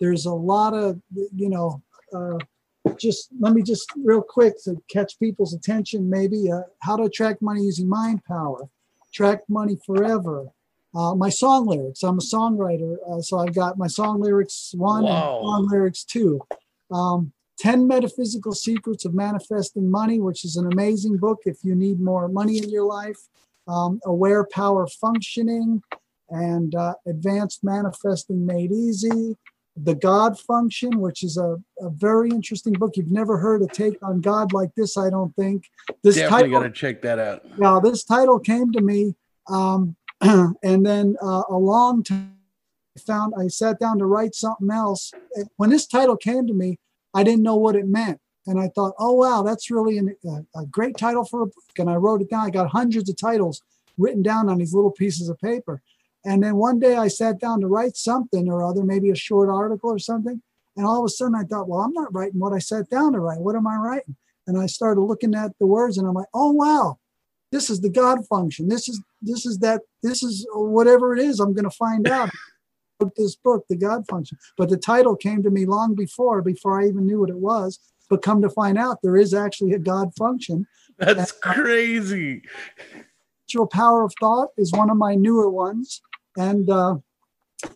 there's 0.00 0.26
a 0.26 0.32
lot 0.32 0.74
of, 0.74 1.00
you 1.34 1.48
know, 1.48 1.82
uh, 2.14 2.38
just 2.98 3.28
let 3.38 3.54
me 3.54 3.62
just 3.62 3.86
real 4.02 4.22
quick 4.22 4.54
to 4.64 4.76
catch 4.90 5.18
people's 5.18 5.52
attention 5.52 6.08
maybe 6.08 6.50
uh, 6.50 6.62
how 6.80 6.96
to 6.96 7.04
attract 7.04 7.42
money 7.42 7.62
using 7.62 7.88
mind 7.88 8.22
power 8.24 8.68
track 9.12 9.40
money 9.48 9.76
forever 9.86 10.46
uh, 10.94 11.14
my 11.14 11.28
song 11.28 11.66
lyrics. 11.66 12.02
I'm 12.02 12.18
a 12.18 12.22
songwriter 12.22 12.96
uh, 13.10 13.20
so 13.20 13.38
i've 13.38 13.54
got 13.54 13.76
my 13.78 13.86
song 13.86 14.20
lyrics 14.20 14.72
one 14.76 15.04
Wow. 15.04 15.38
and 15.38 15.46
song 15.46 15.68
lyrics 15.70 16.04
two. 16.04 16.40
Um, 16.90 17.32
10 17.58 17.86
metaphysical 17.88 18.52
secrets 18.52 19.04
of 19.04 19.14
manifesting 19.14 19.90
money 19.90 20.18
which 20.20 20.44
is 20.44 20.56
an 20.56 20.66
amazing 20.72 21.16
book 21.18 21.40
if 21.44 21.58
you 21.62 21.74
need 21.74 22.00
more 22.00 22.28
money 22.28 22.58
in 22.58 22.70
your 22.70 22.84
life. 22.86 23.18
Um, 23.66 24.00
aware 24.06 24.44
power 24.50 24.86
functioning 24.86 25.82
and 26.30 26.74
uh, 26.74 26.94
advanced 27.06 27.62
manifesting 27.64 28.46
made 28.46 28.72
easy 28.72 29.36
the 29.84 29.94
God 29.94 30.38
Function, 30.38 31.00
which 31.00 31.22
is 31.22 31.36
a, 31.36 31.56
a 31.80 31.90
very 31.90 32.30
interesting 32.30 32.72
book. 32.72 32.96
You've 32.96 33.10
never 33.10 33.38
heard 33.38 33.62
a 33.62 33.66
take 33.66 33.96
on 34.02 34.20
God 34.20 34.52
like 34.52 34.74
this, 34.76 34.96
I 34.96 35.10
don't 35.10 35.34
think. 35.36 35.70
This 36.02 36.16
Definitely 36.16 36.44
title, 36.44 36.60
gotta 36.60 36.72
check 36.72 37.02
that 37.02 37.18
out. 37.18 37.58
now 37.58 37.80
this 37.80 38.04
title 38.04 38.38
came 38.38 38.72
to 38.72 38.80
me, 38.80 39.14
um, 39.48 39.96
and 40.20 40.84
then 40.84 41.16
uh, 41.22 41.42
a 41.48 41.56
long 41.56 42.02
time 42.02 42.34
I 42.96 43.00
found 43.00 43.34
I 43.38 43.48
sat 43.48 43.78
down 43.78 43.98
to 43.98 44.06
write 44.06 44.34
something 44.34 44.70
else. 44.70 45.12
When 45.56 45.70
this 45.70 45.86
title 45.86 46.16
came 46.16 46.46
to 46.46 46.54
me, 46.54 46.78
I 47.14 47.22
didn't 47.22 47.42
know 47.42 47.56
what 47.56 47.76
it 47.76 47.86
meant, 47.86 48.20
and 48.46 48.60
I 48.60 48.68
thought, 48.68 48.94
oh 48.98 49.12
wow, 49.12 49.42
that's 49.42 49.70
really 49.70 49.98
an, 49.98 50.16
a, 50.24 50.60
a 50.60 50.66
great 50.66 50.96
title 50.96 51.24
for 51.24 51.42
a 51.42 51.46
book. 51.46 51.78
And 51.78 51.88
I 51.88 51.94
wrote 51.94 52.20
it 52.20 52.30
down. 52.30 52.46
I 52.46 52.50
got 52.50 52.70
hundreds 52.70 53.08
of 53.08 53.16
titles 53.16 53.62
written 53.96 54.22
down 54.22 54.48
on 54.48 54.58
these 54.58 54.74
little 54.74 54.92
pieces 54.92 55.28
of 55.28 55.38
paper. 55.38 55.82
And 56.24 56.42
then 56.42 56.56
one 56.56 56.78
day 56.78 56.96
I 56.96 57.08
sat 57.08 57.40
down 57.40 57.60
to 57.60 57.66
write 57.66 57.96
something 57.96 58.48
or 58.48 58.64
other, 58.64 58.84
maybe 58.84 59.10
a 59.10 59.16
short 59.16 59.48
article 59.48 59.90
or 59.90 59.98
something. 59.98 60.42
And 60.76 60.86
all 60.86 60.98
of 60.98 61.04
a 61.04 61.08
sudden 61.08 61.34
I 61.34 61.44
thought, 61.44 61.68
well, 61.68 61.80
I'm 61.80 61.92
not 61.92 62.12
writing 62.14 62.38
what 62.38 62.52
I 62.52 62.58
sat 62.58 62.88
down 62.90 63.12
to 63.12 63.20
write. 63.20 63.40
What 63.40 63.56
am 63.56 63.66
I 63.66 63.76
writing? 63.76 64.16
And 64.46 64.58
I 64.58 64.66
started 64.66 65.00
looking 65.00 65.34
at 65.34 65.52
the 65.58 65.66
words 65.66 65.98
and 65.98 66.06
I'm 66.06 66.14
like, 66.14 66.28
oh 66.34 66.52
wow, 66.52 66.98
this 67.52 67.70
is 67.70 67.80
the 67.80 67.90
God 67.90 68.26
function. 68.26 68.68
This 68.68 68.88
is 68.88 69.02
this 69.20 69.44
is 69.44 69.58
that 69.58 69.82
this 70.02 70.22
is 70.22 70.46
whatever 70.52 71.14
it 71.14 71.20
is. 71.20 71.40
I'm 71.40 71.54
gonna 71.54 71.70
find 71.70 72.06
out. 72.10 72.30
This 73.16 73.36
book, 73.36 73.64
The 73.68 73.76
God 73.76 74.08
Function. 74.08 74.38
But 74.56 74.70
the 74.70 74.76
title 74.76 75.14
came 75.14 75.44
to 75.44 75.50
me 75.50 75.66
long 75.66 75.94
before, 75.94 76.42
before 76.42 76.80
I 76.80 76.88
even 76.88 77.06
knew 77.06 77.20
what 77.20 77.30
it 77.30 77.38
was. 77.38 77.78
But 78.10 78.22
come 78.22 78.42
to 78.42 78.50
find 78.50 78.76
out, 78.76 78.98
there 79.02 79.16
is 79.16 79.32
actually 79.32 79.72
a 79.72 79.78
God 79.78 80.12
function. 80.18 80.66
That's 80.98 81.32
uh, 81.44 81.52
crazy. 81.52 82.42
Natural 83.48 83.66
Power 83.66 84.02
of 84.02 84.12
Thought 84.18 84.48
is 84.58 84.72
one 84.72 84.90
of 84.90 84.96
my 84.96 85.14
newer 85.14 85.48
ones. 85.48 86.02
And 86.36 86.70
uh, 86.70 86.96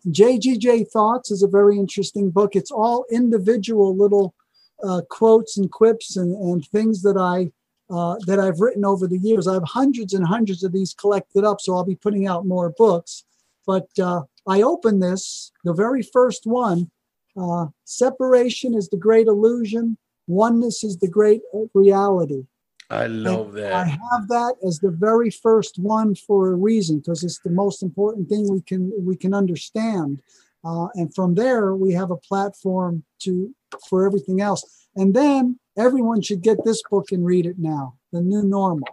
JGJ 0.08 0.90
Thoughts 0.90 1.30
is 1.30 1.42
a 1.42 1.48
very 1.48 1.78
interesting 1.78 2.30
book. 2.30 2.54
It's 2.54 2.70
all 2.70 3.04
individual 3.10 3.96
little 3.96 4.34
uh, 4.82 5.02
quotes 5.08 5.56
and 5.56 5.70
quips 5.70 6.16
and, 6.16 6.34
and 6.36 6.66
things 6.66 7.02
that 7.02 7.16
I 7.16 7.50
uh, 7.92 8.16
that 8.26 8.40
I've 8.40 8.60
written 8.60 8.84
over 8.84 9.06
the 9.06 9.18
years. 9.18 9.46
I 9.46 9.54
have 9.54 9.64
hundreds 9.64 10.14
and 10.14 10.26
hundreds 10.26 10.64
of 10.64 10.72
these 10.72 10.94
collected 10.94 11.44
up, 11.44 11.60
so 11.60 11.74
I'll 11.74 11.84
be 11.84 11.96
putting 11.96 12.26
out 12.26 12.46
more 12.46 12.70
books. 12.70 13.24
But 13.66 13.88
uh, 13.98 14.22
I 14.46 14.62
opened 14.62 15.02
this, 15.02 15.52
the 15.64 15.74
very 15.74 16.02
first 16.02 16.46
one. 16.46 16.90
Uh, 17.36 17.66
separation 17.84 18.74
is 18.74 18.88
the 18.88 18.96
great 18.96 19.26
illusion. 19.26 19.98
Oneness 20.26 20.84
is 20.84 20.98
the 20.98 21.08
great 21.08 21.42
reality. 21.74 22.44
I 22.92 23.06
love 23.06 23.56
I 23.56 23.60
that. 23.60 23.72
I 23.72 23.84
have 23.84 24.28
that 24.28 24.56
as 24.66 24.78
the 24.78 24.90
very 24.90 25.30
first 25.30 25.78
one 25.78 26.14
for 26.14 26.52
a 26.52 26.54
reason 26.54 26.98
because 26.98 27.24
it's 27.24 27.38
the 27.40 27.50
most 27.50 27.82
important 27.82 28.28
thing 28.28 28.48
we 28.50 28.60
can 28.60 28.92
we 28.98 29.16
can 29.16 29.32
understand, 29.32 30.20
uh, 30.64 30.88
and 30.94 31.14
from 31.14 31.34
there 31.34 31.74
we 31.74 31.92
have 31.92 32.10
a 32.10 32.16
platform 32.16 33.04
to 33.20 33.54
for 33.88 34.06
everything 34.06 34.40
else. 34.40 34.88
And 34.94 35.14
then 35.14 35.58
everyone 35.76 36.20
should 36.20 36.42
get 36.42 36.64
this 36.64 36.82
book 36.90 37.12
and 37.12 37.24
read 37.24 37.46
it 37.46 37.58
now, 37.58 37.94
The 38.12 38.20
New 38.20 38.42
Normal. 38.42 38.88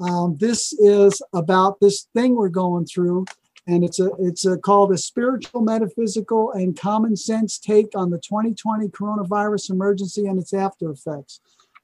Um, 0.00 0.36
this 0.38 0.72
is 0.72 1.22
about 1.32 1.78
this 1.80 2.08
thing 2.14 2.34
we're 2.34 2.48
going 2.48 2.86
through, 2.86 3.26
and 3.66 3.84
it's 3.84 4.00
a 4.00 4.10
it's 4.18 4.46
a 4.46 4.56
called 4.56 4.92
a 4.92 4.98
spiritual, 4.98 5.60
metaphysical, 5.60 6.52
and 6.52 6.78
common 6.78 7.16
sense 7.16 7.58
take 7.58 7.90
on 7.94 8.10
the 8.10 8.18
2020 8.18 8.88
coronavirus 8.88 9.70
emergency 9.70 10.26
and 10.26 10.40
its 10.40 10.54
after 10.54 10.90
effects. 10.90 11.40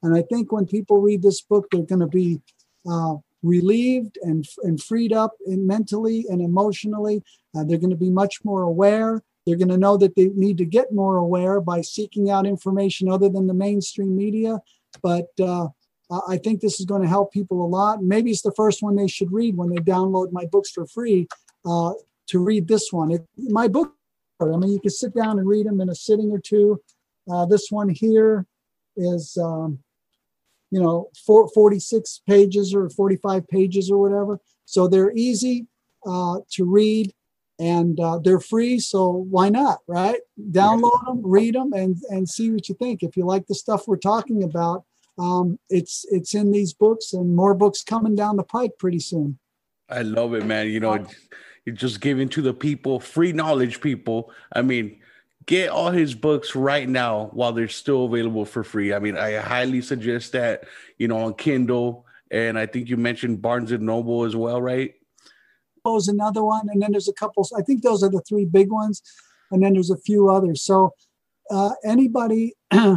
And 0.07 0.17
I 0.17 0.23
think 0.23 0.53
when 0.53 0.67
people 0.67 1.01
read 1.01 1.23
this 1.23 1.41
book, 1.41 1.67
they're 1.71 1.83
going 1.83 2.01
to 2.01 2.07
be 2.07 2.41
uh, 2.89 3.17
relieved 3.43 4.19
and, 4.23 4.47
and 4.63 4.83
freed 4.83 5.13
up 5.13 5.33
mentally 5.47 6.27
and 6.29 6.41
emotionally. 6.41 7.23
Uh, 7.57 7.65
they're 7.65 7.79
going 7.79 7.91
to 7.91 7.97
be 7.97 8.11
much 8.11 8.45
more 8.45 8.63
aware. 8.63 9.23
They're 9.45 9.57
going 9.57 9.69
to 9.69 9.77
know 9.77 9.97
that 9.97 10.15
they 10.15 10.27
need 10.29 10.59
to 10.59 10.65
get 10.65 10.93
more 10.93 11.17
aware 11.17 11.61
by 11.61 11.81
seeking 11.81 12.31
out 12.31 12.47
information 12.47 13.09
other 13.09 13.29
than 13.29 13.47
the 13.47 13.55
mainstream 13.55 14.17
media. 14.17 14.61
But 15.03 15.29
uh, 15.41 15.69
I 16.11 16.21
I 16.29 16.37
think 16.39 16.61
this 16.61 16.79
is 16.79 16.87
going 16.87 17.03
to 17.03 17.09
help 17.09 17.33
people 17.33 17.65
a 17.65 17.67
lot. 17.67 18.03
Maybe 18.03 18.31
it's 18.31 18.43
the 18.43 18.53
first 18.53 18.83
one 18.83 18.95
they 18.95 19.09
should 19.09 19.33
read 19.33 19.57
when 19.57 19.71
they 19.71 19.83
download 19.83 20.31
my 20.31 20.47
books 20.47 20.71
for 20.71 20.87
free 20.87 21.27
uh, 21.65 21.93
to 22.29 22.39
read 22.39 22.69
this 22.69 22.93
one. 22.93 23.11
It, 23.11 23.27
my 23.37 23.67
book, 23.67 23.93
I 24.41 24.45
mean, 24.45 24.71
you 24.71 24.81
can 24.81 24.91
sit 24.91 25.15
down 25.15 25.39
and 25.39 25.49
read 25.49 25.67
them 25.67 25.81
in 25.81 25.89
a 25.89 25.95
sitting 25.95 26.31
or 26.31 26.39
two. 26.39 26.81
Uh, 27.29 27.45
this 27.47 27.71
one 27.71 27.89
here 27.89 28.47
is 28.97 29.37
um, 29.37 29.81
you 30.71 30.81
know, 30.81 31.11
four, 31.25 31.49
46 31.49 32.23
pages 32.29 32.75
or 32.75 32.89
45 32.91 33.47
pages 33.49 33.91
or 33.91 33.99
whatever. 33.99 34.41
So 34.65 34.89
they're 34.89 35.13
easy 35.15 35.67
uh, 36.07 36.41
to 36.53 36.65
read 36.65 37.13
and 37.59 37.99
uh, 38.01 38.19
they're 38.19 38.41
free. 38.41 38.79
So 38.79 39.11
why 39.31 39.49
not, 39.49 39.79
right? 39.87 40.21
Download 40.51 41.05
them, 41.07 41.23
read 41.25 41.55
them, 41.55 41.73
and, 41.73 41.97
and 42.11 42.29
see 42.29 42.51
what 42.51 42.69
you 42.69 42.75
think. 42.75 43.03
If 43.03 43.17
you 43.17 43.25
like 43.25 43.47
the 43.47 43.55
stuff 43.55 43.87
we're 43.87 43.97
talking 43.97 44.43
about, 44.43 44.85
um, 45.19 45.59
it's 45.71 46.05
it's 46.11 46.35
in 46.35 46.53
these 46.53 46.75
books 46.75 47.15
and 47.15 47.35
more 47.35 47.55
books 47.55 47.83
coming 47.83 48.15
down 48.15 48.37
the 48.37 48.43
pike 48.43 48.73
pretty 48.79 48.99
soon. 48.99 49.39
I 49.89 50.03
love 50.03 50.35
it, 50.35 50.45
man. 50.45 50.69
You 50.69 50.81
know, 50.81 51.07
you're 51.65 51.75
just 51.75 52.01
giving 52.01 52.29
to 52.31 52.43
the 52.43 52.53
people 52.53 53.01
free 53.01 53.33
knowledge, 53.33 53.81
people. 53.81 54.31
I 54.55 54.63
mean, 54.63 55.01
get 55.47 55.71
all 55.71 55.91
his 55.91 56.15
books 56.15 56.55
right 56.55 56.89
now 56.89 57.31
while 57.33 57.53
they're 57.53 57.69
still 57.69 58.05
available 58.05 58.45
for 58.45 58.65
free. 58.65 58.93
I 58.93 58.99
mean, 58.99 59.17
I 59.17 59.37
highly 59.37 59.81
suggest 59.81 60.33
that, 60.33 60.65
you 60.99 61.09
know, 61.09 61.19
on 61.19 61.35
Kindle. 61.35 62.07
And 62.31 62.59
I 62.59 62.67
think 62.67 62.89
you 62.89 62.97
mentioned 62.97 63.41
Barnes 63.41 63.71
and 63.71 63.85
Noble 63.85 64.25
as 64.25 64.35
well, 64.35 64.61
right? 64.61 64.95
is 65.95 66.09
another 66.09 66.43
one, 66.43 66.69
and 66.69 66.83
then 66.83 66.91
there's 66.91 67.09
a 67.09 67.13
couple. 67.13 67.47
I 67.57 67.63
think 67.63 67.83
those 67.83 68.03
are 68.03 68.11
the 68.11 68.23
three 68.29 68.45
big 68.45 68.73
ones, 68.73 69.03
and 69.53 69.63
then 69.63 69.75
there's 69.75 69.91
a 69.91 69.99
few 69.99 70.29
others. 70.29 70.63
So 70.63 70.93
uh, 71.49 71.71
anybody 71.85 72.55
uh, 72.73 72.97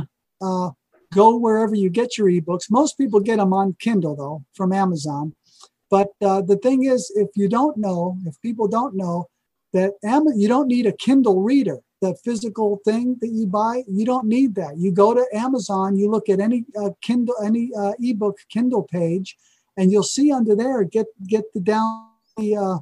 go 1.14 1.38
wherever 1.38 1.76
you 1.76 1.90
get 1.90 2.18
your 2.18 2.30
ebooks. 2.30 2.72
Most 2.72 2.98
people 2.98 3.20
get 3.20 3.38
them 3.38 3.54
on 3.54 3.76
Kindle 3.80 4.16
though 4.16 4.44
from 4.56 4.74
Amazon. 4.74 5.36
But 5.90 6.10
uh, 6.24 6.42
the 6.42 6.58
thing 6.58 6.86
is, 6.86 7.12
if 7.16 7.30
you 7.36 7.48
don't 7.48 7.78
know, 7.78 8.18
if 8.26 8.40
people 8.42 8.68
don't 8.68 8.96
know 8.96 9.28
that 9.74 9.94
Am- 10.04 10.28
you 10.36 10.48
don't 10.48 10.68
need 10.68 10.86
a 10.86 10.92
Kindle 10.92 11.42
reader, 11.42 11.80
that 12.02 12.20
physical 12.24 12.80
thing 12.86 13.18
that 13.22 13.30
you 13.30 13.46
buy, 13.46 13.84
you 13.88 14.06
don't 14.06 14.28
need 14.28 14.56
that. 14.56 14.78
You 14.78 14.92
go 14.92 15.14
to 15.14 15.26
Amazon, 15.34 15.98
you 15.98 16.10
look 16.10 16.30
at 16.30 16.40
any 16.40 16.66
uh, 16.80 16.92
Kindle, 17.02 17.36
any 17.44 17.72
uh, 17.78 17.94
ebook 18.00 18.38
Kindle 18.50 18.84
page, 18.84 19.38
and 19.78 19.92
you'll 19.92 20.04
see 20.04 20.32
under 20.32 20.56
there 20.56 20.84
get 20.84 21.08
get 21.28 21.52
the 21.54 21.60
down 21.60 22.08
the, 22.38 22.56
uh, 22.56 22.78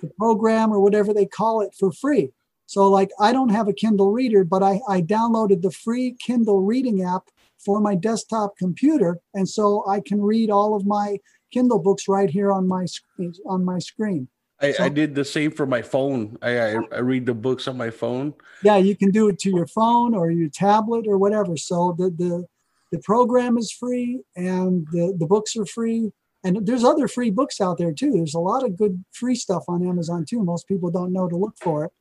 the 0.00 0.10
program 0.18 0.72
or 0.72 0.80
whatever 0.80 1.12
they 1.12 1.26
call 1.26 1.60
it 1.60 1.74
for 1.78 1.92
free. 1.92 2.30
So 2.66 2.88
like 2.88 3.10
I 3.20 3.32
don't 3.32 3.50
have 3.50 3.68
a 3.68 3.74
Kindle 3.74 4.10
reader, 4.10 4.44
but 4.44 4.62
I, 4.62 4.80
I 4.88 5.02
downloaded 5.02 5.62
the 5.62 5.70
free 5.70 6.16
Kindle 6.18 6.62
reading 6.62 7.02
app 7.02 7.28
for 7.58 7.80
my 7.80 7.94
desktop 7.94 8.56
computer, 8.56 9.18
and 9.34 9.48
so 9.48 9.84
I 9.88 10.00
can 10.00 10.20
read 10.22 10.50
all 10.50 10.74
of 10.74 10.86
my 10.86 11.18
Kindle 11.50 11.78
books 11.78 12.08
right 12.08 12.30
here 12.30 12.50
on 12.52 12.66
my 12.66 12.86
on 13.46 13.64
my 13.64 13.78
screen. 13.78 14.28
I, 14.60 14.72
So- 14.72 14.84
I 14.84 14.88
did 14.88 15.14
the 15.14 15.24
same 15.24 15.50
for 15.50 15.66
my 15.66 15.82
phone. 15.82 16.38
I, 16.42 16.58
I 16.58 16.70
I 16.92 16.98
read 17.00 17.26
the 17.26 17.34
books 17.34 17.66
on 17.68 17.76
my 17.76 17.90
phone. 17.90 18.34
Yeah, 18.62 18.76
you 18.76 18.96
can 18.96 19.10
do 19.10 19.28
it 19.28 19.38
to 19.40 19.50
your 19.50 19.66
phone 19.66 20.14
or 20.14 20.30
your 20.30 20.48
tablet 20.48 21.06
or 21.06 21.18
whatever. 21.18 21.56
So 21.56 21.94
the 21.98 22.10
the 22.10 22.46
the 22.92 22.98
program 23.00 23.58
is 23.58 23.72
free 23.72 24.20
and 24.36 24.86
the, 24.92 25.14
the 25.18 25.26
books 25.26 25.56
are 25.56 25.66
free. 25.66 26.12
And 26.44 26.64
there's 26.66 26.84
other 26.84 27.08
free 27.08 27.30
books 27.30 27.60
out 27.60 27.78
there 27.78 27.92
too. 27.92 28.12
There's 28.12 28.34
a 28.34 28.38
lot 28.38 28.62
of 28.64 28.76
good 28.76 29.02
free 29.12 29.34
stuff 29.34 29.64
on 29.66 29.84
Amazon 29.84 30.24
too. 30.28 30.42
Most 30.44 30.68
people 30.68 30.90
don't 30.90 31.12
know 31.12 31.26
to 31.28 31.36
look 31.36 31.54
for 31.60 31.86
it. 31.86 31.92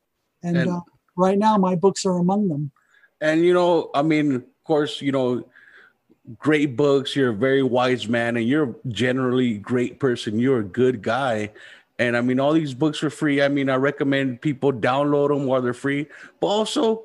And, 0.44 0.58
And- 0.58 0.70
uh, 0.70 0.82
right 1.16 1.38
now, 1.40 1.58
my 1.58 1.76
books 1.76 2.06
are 2.06 2.18
among 2.18 2.50
them. 2.50 2.72
And 3.22 3.44
you 3.46 3.54
know, 3.54 3.90
I 3.96 4.02
mean, 4.02 4.36
of 4.36 4.44
course, 4.66 5.02
you 5.02 5.12
know, 5.14 5.46
great 6.38 6.76
books. 6.76 7.16
You're 7.16 7.30
a 7.30 7.34
very 7.36 7.64
wise 7.64 8.08
man, 8.08 8.36
and 8.38 8.46
you're 8.48 8.76
generally 8.90 9.56
a 9.56 9.60
great 9.60 10.00
person. 10.00 10.40
You're 10.40 10.60
a 10.60 10.64
good 10.64 11.02
guy. 11.02 11.52
And 12.00 12.18
I 12.18 12.22
mean, 12.22 12.40
all 12.40 12.54
these 12.54 12.74
books 12.74 13.04
are 13.04 13.10
free. 13.10 13.42
I 13.42 13.48
mean, 13.48 13.70
I 13.70 13.76
recommend 13.76 14.42
people 14.42 14.74
download 14.74 15.30
them 15.30 15.46
while 15.46 15.62
they're 15.62 15.74
free, 15.74 16.08
but 16.40 16.48
also 16.48 17.04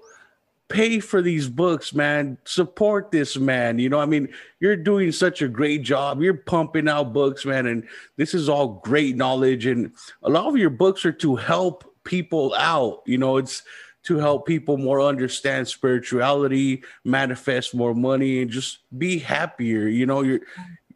pay 0.69 1.01
for 1.01 1.20
these 1.23 1.48
books, 1.48 1.94
man. 1.94 2.39
Support 2.44 3.10
this 3.10 3.36
man. 3.36 3.78
You 3.78 3.89
know, 3.89 4.01
I 4.01 4.06
mean, 4.06 4.28
you're 4.60 4.77
doing 4.77 5.12
such 5.12 5.43
a 5.43 5.48
great 5.48 5.82
job. 5.82 6.23
You're 6.23 6.35
pumping 6.35 6.89
out 6.89 7.12
books, 7.12 7.44
man, 7.44 7.66
and 7.66 7.86
this 8.16 8.35
is 8.35 8.48
all 8.48 8.81
great 8.85 9.16
knowledge. 9.16 9.66
And 9.66 9.93
a 10.23 10.31
lot 10.31 10.47
of 10.47 10.56
your 10.56 10.70
books 10.70 11.05
are 11.05 11.12
to 11.12 11.36
help 11.36 11.85
people 12.05 12.55
out. 12.55 13.02
You 13.06 13.19
know, 13.19 13.36
it's 13.36 13.62
to 14.05 14.19
help 14.19 14.47
people 14.47 14.78
more 14.78 15.02
understand 15.02 15.69
spirituality, 15.69 16.82
manifest 17.05 17.74
more 17.74 17.94
money, 17.94 18.40
and 18.43 18.51
just 18.51 18.78
be 18.97 19.19
happier. 19.19 19.86
You 19.86 20.06
know, 20.06 20.23
your 20.23 20.40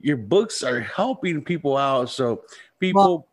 your 0.01 0.17
books 0.17 0.63
are 0.63 0.81
helping 0.81 1.43
people 1.43 1.77
out. 1.77 2.11
So 2.11 2.43
people. 2.81 3.03
Well, 3.03 3.29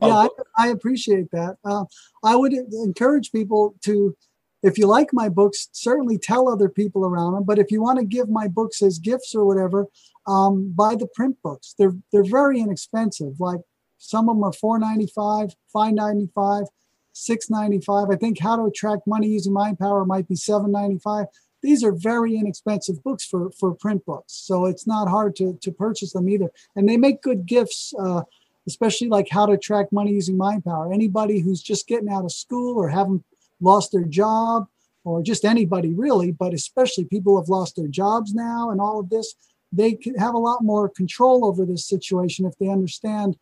yeah, 0.00 0.08
I, 0.08 0.28
I, 0.58 0.68
appreciate 0.68 1.30
that. 1.30 1.56
Uh, 1.64 1.84
I 2.22 2.36
would 2.36 2.52
encourage 2.52 3.32
people 3.32 3.74
to 3.84 4.16
if 4.64 4.78
you 4.78 4.86
like 4.86 5.12
my 5.12 5.28
books, 5.28 5.68
certainly 5.72 6.16
tell 6.16 6.48
other 6.48 6.70
people 6.70 7.04
around 7.04 7.34
them. 7.34 7.44
But 7.44 7.58
if 7.58 7.70
you 7.70 7.82
want 7.82 7.98
to 7.98 8.04
give 8.04 8.30
my 8.30 8.48
books 8.48 8.82
as 8.82 8.98
gifts 8.98 9.34
or 9.34 9.44
whatever, 9.44 9.86
um, 10.26 10.72
buy 10.74 10.94
the 10.94 11.06
print 11.06 11.36
books. 11.42 11.74
They're 11.78 11.94
they're 12.10 12.24
very 12.24 12.60
inexpensive. 12.60 13.38
Like 13.38 13.60
some 13.98 14.28
of 14.28 14.36
them 14.36 14.44
are 14.44 14.54
four 14.54 14.78
ninety 14.78 15.06
five, 15.06 15.54
five 15.70 15.92
ninety 15.92 16.30
five, 16.34 16.64
six 17.12 17.50
ninety 17.50 17.80
five. 17.80 18.08
I 18.10 18.16
think 18.16 18.40
How 18.40 18.56
to 18.56 18.64
Attract 18.64 19.06
Money 19.06 19.28
Using 19.28 19.52
Mind 19.52 19.78
Power 19.78 20.06
might 20.06 20.28
be 20.28 20.34
seven 20.34 20.72
ninety 20.72 20.98
five. 20.98 21.26
These 21.62 21.84
are 21.84 21.92
very 21.92 22.34
inexpensive 22.36 23.02
books 23.04 23.24
for 23.26 23.50
for 23.52 23.74
print 23.74 24.06
books, 24.06 24.32
so 24.32 24.64
it's 24.64 24.86
not 24.86 25.08
hard 25.08 25.36
to 25.36 25.58
to 25.60 25.72
purchase 25.72 26.14
them 26.14 26.28
either. 26.28 26.50
And 26.74 26.88
they 26.88 26.96
make 26.96 27.20
good 27.20 27.44
gifts. 27.44 27.92
Uh, 27.98 28.22
especially 28.66 29.08
like 29.08 29.28
how 29.30 29.46
to 29.46 29.52
attract 29.52 29.92
money 29.92 30.12
using 30.12 30.36
mind 30.36 30.64
power. 30.64 30.92
Anybody 30.92 31.40
who's 31.40 31.62
just 31.62 31.86
getting 31.86 32.08
out 32.08 32.24
of 32.24 32.32
school 32.32 32.76
or 32.76 32.88
haven't 32.88 33.24
lost 33.60 33.92
their 33.92 34.04
job 34.04 34.66
or 35.04 35.22
just 35.22 35.44
anybody 35.44 35.92
really, 35.92 36.32
but 36.32 36.54
especially 36.54 37.04
people 37.04 37.38
have 37.38 37.48
lost 37.48 37.76
their 37.76 37.88
jobs 37.88 38.34
now 38.34 38.70
and 38.70 38.80
all 38.80 38.98
of 38.98 39.10
this, 39.10 39.34
they 39.70 39.94
could 39.94 40.16
have 40.18 40.34
a 40.34 40.38
lot 40.38 40.62
more 40.62 40.88
control 40.88 41.44
over 41.44 41.66
this 41.66 41.86
situation 41.86 42.46
if 42.46 42.56
they 42.58 42.68
understand, 42.68 43.36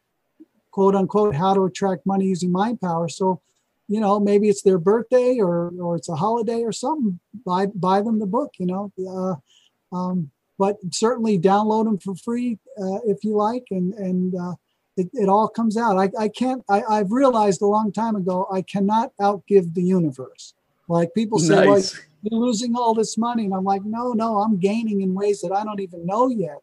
quote 0.71 0.95
unquote, 0.95 1.35
how 1.35 1.55
to 1.55 1.65
attract 1.65 2.07
money 2.07 2.27
using 2.27 2.51
mind 2.51 2.81
power. 2.81 3.09
So, 3.09 3.41
you 3.87 4.01
know, 4.01 4.19
maybe 4.19 4.49
it's 4.49 4.63
their 4.63 4.79
birthday 4.79 5.39
or 5.39 5.73
or 5.79 5.97
it's 5.97 6.09
a 6.09 6.17
holiday 6.17 6.63
or 6.63 6.73
something. 6.73 7.21
Buy 7.45 7.67
buy 7.67 8.01
them 8.01 8.19
the 8.19 8.27
book, 8.27 8.53
you 8.59 8.67
know. 8.67 8.93
Uh, 8.99 9.97
um, 9.97 10.31
but 10.59 10.79
certainly 10.91 11.39
download 11.39 11.85
them 11.85 11.99
for 11.99 12.15
free 12.15 12.59
uh, 12.81 13.01
if 13.05 13.25
you 13.25 13.37
like, 13.37 13.65
and 13.71 13.93
and 13.95 14.35
uh, 14.35 14.55
it, 14.97 15.09
it 15.13 15.29
all 15.29 15.49
comes 15.49 15.77
out. 15.77 15.97
I, 15.99 16.11
I 16.19 16.29
can't, 16.29 16.63
I, 16.69 16.83
I've 16.83 17.13
realized 17.13 17.63
a 17.63 17.67
long 17.67 17.93
time 17.93 18.17
ago, 18.17 18.47
I 18.53 18.63
cannot 18.63 19.13
outgive 19.21 19.75
the 19.75 19.83
universe. 19.83 20.55
Like 20.89 21.15
people 21.15 21.39
say, 21.39 21.65
nice. 21.65 21.95
well, 21.95 22.03
you're 22.23 22.41
losing 22.41 22.77
all 22.77 22.95
this 22.95 23.17
money. 23.17 23.45
And 23.45 23.55
I'm 23.55 23.65
like, 23.65 23.83
no, 23.85 24.13
no, 24.13 24.39
I'm 24.39 24.59
gaining 24.59 25.01
in 25.01 25.15
ways 25.15 25.41
that 25.41 25.53
I 25.53 25.65
don't 25.65 25.81
even 25.81 26.05
know 26.05 26.29
yet. 26.29 26.59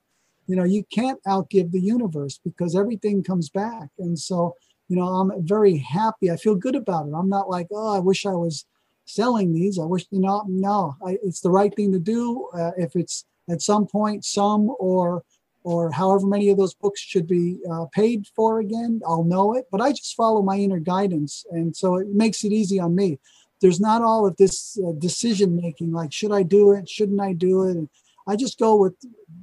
You 0.48 0.56
know, 0.56 0.64
you 0.64 0.84
can't 0.94 1.22
outgive 1.28 1.72
the 1.72 1.80
universe 1.80 2.40
because 2.44 2.76
everything 2.76 3.24
comes 3.24 3.50
back. 3.50 3.90
And 3.98 4.18
so, 4.18 4.56
you 4.88 4.96
know, 4.96 5.08
I'm 5.08 5.46
very 5.46 5.78
happy. 5.78 6.32
I 6.32 6.38
feel 6.38 6.56
good 6.56 6.76
about 6.76 7.08
it. 7.08 7.14
I'm 7.14 7.30
not 7.30 7.50
like, 7.50 7.68
oh, 7.72 7.96
I 7.96 8.00
wish 8.00 8.26
I 8.26 8.32
was 8.32 8.66
selling 9.06 9.54
these. 9.54 9.80
I 9.80 9.86
wish, 9.86 10.06
you 10.12 10.20
know, 10.20 10.44
no, 10.48 10.96
I, 11.06 11.18
it's 11.24 11.42
the 11.42 11.52
right 11.52 11.76
thing 11.76 11.92
to 11.92 12.00
do. 12.00 12.48
Uh, 12.54 12.72
if 12.78 12.96
it's 12.96 13.26
at 13.50 13.62
some 13.62 13.88
point, 13.88 14.26
some 14.26 14.76
or 14.80 15.24
or 15.64 15.92
however 15.92 16.26
many 16.26 16.50
of 16.50 16.58
those 16.58 16.74
books 16.74 17.02
should 17.02 17.28
be 17.28 17.60
uh, 17.72 17.86
paid 17.94 18.26
for 18.36 18.60
again, 18.60 19.02
I'll 19.06 19.24
know 19.24 19.56
it. 19.56 19.66
But 19.72 19.82
I 19.82 19.92
just 19.92 20.16
follow 20.16 20.42
my 20.42 20.58
inner 20.58 20.80
guidance. 20.80 21.46
And 21.52 21.76
so 21.76 21.98
it 21.98 22.08
makes 22.08 22.44
it 22.44 22.52
easy 22.52 22.80
on 22.80 22.96
me. 22.96 23.20
There's 23.62 23.80
not 23.80 24.02
all 24.02 24.26
of 24.26 24.38
this 24.38 24.80
uh, 24.80 24.94
decision 24.94 25.60
making, 25.62 25.92
like, 25.92 26.14
should 26.14 26.32
I 26.32 26.44
do 26.44 26.72
it? 26.72 26.88
Shouldn't 26.88 27.20
I 27.20 27.34
do 27.34 27.64
it? 27.64 27.76
And 27.76 27.90
I 28.26 28.36
just 28.36 28.58
go 28.58 28.76
with, 28.76 28.96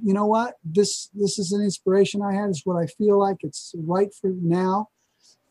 you 0.03 0.15
know 0.15 0.27
what? 0.27 0.55
This 0.65 1.11
this 1.13 1.39
is 1.39 1.53
an 1.53 1.63
inspiration 1.63 2.23
I 2.23 2.35
had. 2.35 2.49
It's 2.49 2.65
what 2.65 2.83
I 2.83 2.87
feel 2.87 3.19
like. 3.19 3.39
It's 3.43 3.75
right 3.77 4.15
for 4.15 4.31
now. 4.41 4.89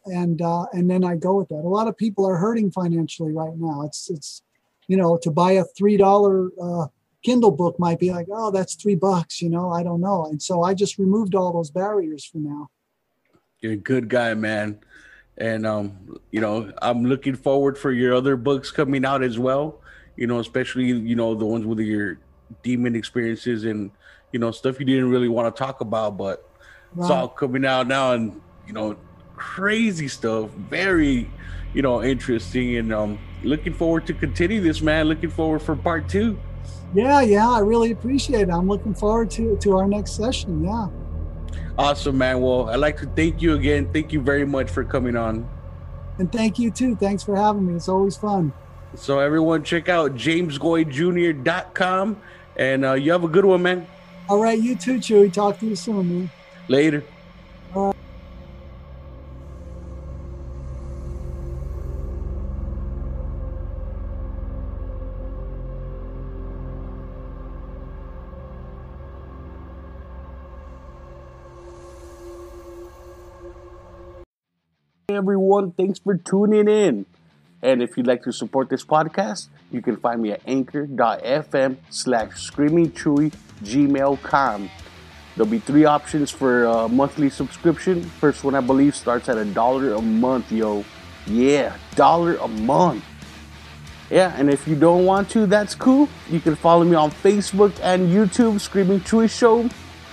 And 0.05 0.41
uh, 0.41 0.65
and 0.71 0.89
then 0.89 1.03
I 1.03 1.15
go 1.15 1.35
with 1.35 1.49
that. 1.49 1.55
A 1.55 1.67
lot 1.67 1.87
of 1.87 1.97
people 1.97 2.25
are 2.25 2.37
hurting 2.37 2.71
financially 2.71 3.33
right 3.33 3.55
now. 3.57 3.83
It's 3.83 4.09
it's 4.09 4.41
you 4.87 4.97
know 4.97 5.17
to 5.21 5.31
buy 5.31 5.53
a 5.53 5.65
three 5.77 5.97
dollar 5.97 6.49
uh, 6.61 6.87
Kindle 7.25 7.51
book 7.51 7.79
might 7.79 7.99
be 7.99 8.11
like, 8.11 8.27
oh, 8.31 8.51
that's 8.51 8.75
three 8.75 8.93
bucks, 8.93 9.41
you 9.41 9.49
know, 9.49 9.71
I 9.71 9.81
don't 9.81 9.99
know. 9.99 10.25
And 10.25 10.41
so 10.41 10.61
I 10.61 10.75
just 10.75 10.99
removed 10.99 11.33
all 11.33 11.51
those 11.51 11.71
barriers 11.71 12.23
for 12.23 12.37
now. 12.37 12.69
You're 13.59 13.73
a 13.73 13.77
good 13.77 14.09
guy, 14.09 14.35
man. 14.35 14.79
And 15.37 15.65
um, 15.65 16.19
you 16.31 16.39
know, 16.39 16.71
I'm 16.81 17.03
looking 17.03 17.35
forward 17.35 17.77
for 17.79 17.91
your 17.91 18.13
other 18.13 18.37
books 18.37 18.69
coming 18.69 19.03
out 19.03 19.23
as 19.23 19.39
well. 19.39 19.81
You 20.15 20.27
know, 20.27 20.39
especially, 20.39 20.85
you 20.85 21.15
know, 21.15 21.33
the 21.33 21.45
ones 21.45 21.65
with 21.65 21.79
your 21.79 22.19
demon 22.61 22.95
experiences 22.95 23.65
and 23.65 23.89
you 24.31 24.39
know, 24.39 24.51
stuff 24.51 24.79
you 24.79 24.85
didn't 24.85 25.09
really 25.09 25.27
want 25.27 25.53
to 25.53 25.57
talk 25.57 25.81
about, 25.81 26.17
but 26.17 26.47
right. 26.93 27.03
it's 27.03 27.09
all 27.11 27.27
coming 27.27 27.65
out 27.65 27.87
now 27.87 28.13
and 28.13 28.39
you 28.67 28.73
know, 28.73 28.95
crazy 29.35 30.07
stuff. 30.07 30.51
Very, 30.51 31.29
you 31.73 31.81
know, 31.81 32.03
interesting 32.03 32.75
and 32.75 32.93
um 32.93 33.17
looking 33.43 33.73
forward 33.73 34.05
to 34.05 34.13
continue 34.13 34.61
this, 34.61 34.79
man. 34.81 35.07
Looking 35.07 35.31
forward 35.31 35.63
for 35.63 35.75
part 35.75 36.07
two. 36.07 36.37
Yeah, 36.95 37.21
yeah, 37.21 37.49
I 37.49 37.59
really 37.59 37.91
appreciate 37.91 38.47
it. 38.47 38.49
I'm 38.49 38.69
looking 38.69 38.93
forward 38.93 39.29
to 39.31 39.57
to 39.57 39.77
our 39.77 39.87
next 39.87 40.11
session. 40.11 40.63
Yeah. 40.63 40.87
Awesome, 41.77 42.17
man. 42.17 42.39
Well, 42.39 42.69
I'd 42.69 42.77
like 42.77 42.95
to 42.99 43.05
thank 43.05 43.41
you 43.41 43.55
again. 43.55 43.91
Thank 43.91 44.13
you 44.13 44.21
very 44.21 44.45
much 44.45 44.71
for 44.71 44.85
coming 44.85 45.17
on. 45.17 45.45
And 46.19 46.31
thank 46.31 46.57
you 46.57 46.71
too. 46.71 46.95
Thanks 46.95 47.21
for 47.21 47.35
having 47.35 47.67
me. 47.67 47.75
It's 47.75 47.89
always 47.89 48.15
fun. 48.15 48.53
So 48.95 49.19
everyone 49.19 49.63
check 49.63 49.89
out 49.89 50.15
jamesgoijr.com 50.15 52.21
and 52.55 52.85
uh, 52.85 52.93
you 52.93 53.11
have 53.11 53.25
a 53.25 53.27
good 53.27 53.43
one, 53.43 53.61
man. 53.61 53.85
All 54.29 54.41
right, 54.41 54.57
you 54.57 54.77
too, 54.77 54.99
Chuy. 54.99 55.29
Talk 55.31 55.59
to 55.59 55.65
you 55.65 55.75
soon, 55.75 56.07
man. 56.07 56.29
Later. 56.69 57.03
All 57.75 57.87
right. 57.87 57.95
Everyone. 75.15 75.71
Thanks 75.71 75.99
for 75.99 76.15
tuning 76.15 76.67
in. 76.67 77.05
And 77.61 77.81
if 77.81 77.97
you'd 77.97 78.05
like 78.05 78.23
to 78.23 78.31
support 78.31 78.69
this 78.69 78.85
podcast, 78.85 79.47
you 79.71 79.81
can 79.81 79.97
find 79.97 80.21
me 80.21 80.31
at 80.31 80.41
anchor.fm 80.45 81.77
slash 81.89 82.41
screaming 82.41 82.91
chuy 82.91 83.33
gmail.com. 83.63 84.69
There'll 85.35 85.51
be 85.51 85.59
three 85.59 85.85
options 85.85 86.31
for 86.31 86.65
a 86.65 86.87
monthly 86.87 87.29
subscription. 87.29 88.03
First 88.03 88.43
one, 88.43 88.55
I 88.55 88.61
believe, 88.61 88.95
starts 88.95 89.27
at 89.27 89.37
a 89.37 89.45
dollar 89.45 89.93
a 89.93 90.01
month, 90.01 90.51
yo. 90.51 90.85
Yeah, 91.27 91.75
dollar 91.95 92.35
a 92.35 92.47
month. 92.47 93.03
Yeah, 94.09 94.33
and 94.37 94.49
if 94.49 94.67
you 94.67 94.75
don't 94.75 95.05
want 95.05 95.29
to, 95.31 95.47
that's 95.47 95.73
cool. 95.73 96.07
You 96.29 96.39
can 96.39 96.55
follow 96.55 96.83
me 96.83 96.95
on 96.95 97.09
Facebook 97.09 97.73
and 97.81 98.07
YouTube, 98.09 98.61
Screaming 98.61 98.99
Chuy 99.01 99.29
Show, 99.29 99.67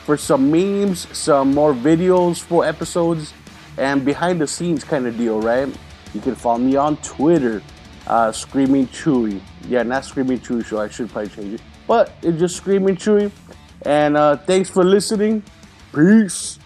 for 0.07 0.17
some 0.17 0.51
memes, 0.51 1.07
some 1.17 1.53
more 1.55 1.75
videos, 1.75 2.41
full 2.41 2.65
episodes, 2.65 3.35
and 3.79 4.05
behind 4.05 4.41
the 4.41 4.47
scenes 4.47 4.85
kind 4.85 5.07
of 5.07 5.17
deal, 5.17 5.41
right? 5.41 5.69
You 6.15 6.21
can 6.21 6.35
follow 6.35 6.59
me 6.59 6.77
on 6.77 6.97
Twitter, 6.99 7.63
uh, 8.07 8.33
Screaming 8.33 8.87
Chuy. 8.89 9.41
Yeah, 9.69 9.83
not 9.83 10.05
Screaming 10.05 10.41
Chuy 10.41 10.65
Show. 10.65 10.81
I 10.81 10.89
should 10.89 11.11
probably 11.11 11.31
change 11.31 11.55
it, 11.55 11.63
but 11.87 12.13
it's 12.23 12.39
just 12.39 12.57
Screaming 12.57 12.97
Chuy. 12.97 13.31
And 13.83 14.17
uh, 14.17 14.37
thanks 14.37 14.69
for 14.69 14.85
listening. 14.85 15.43
Peace. 15.95 16.59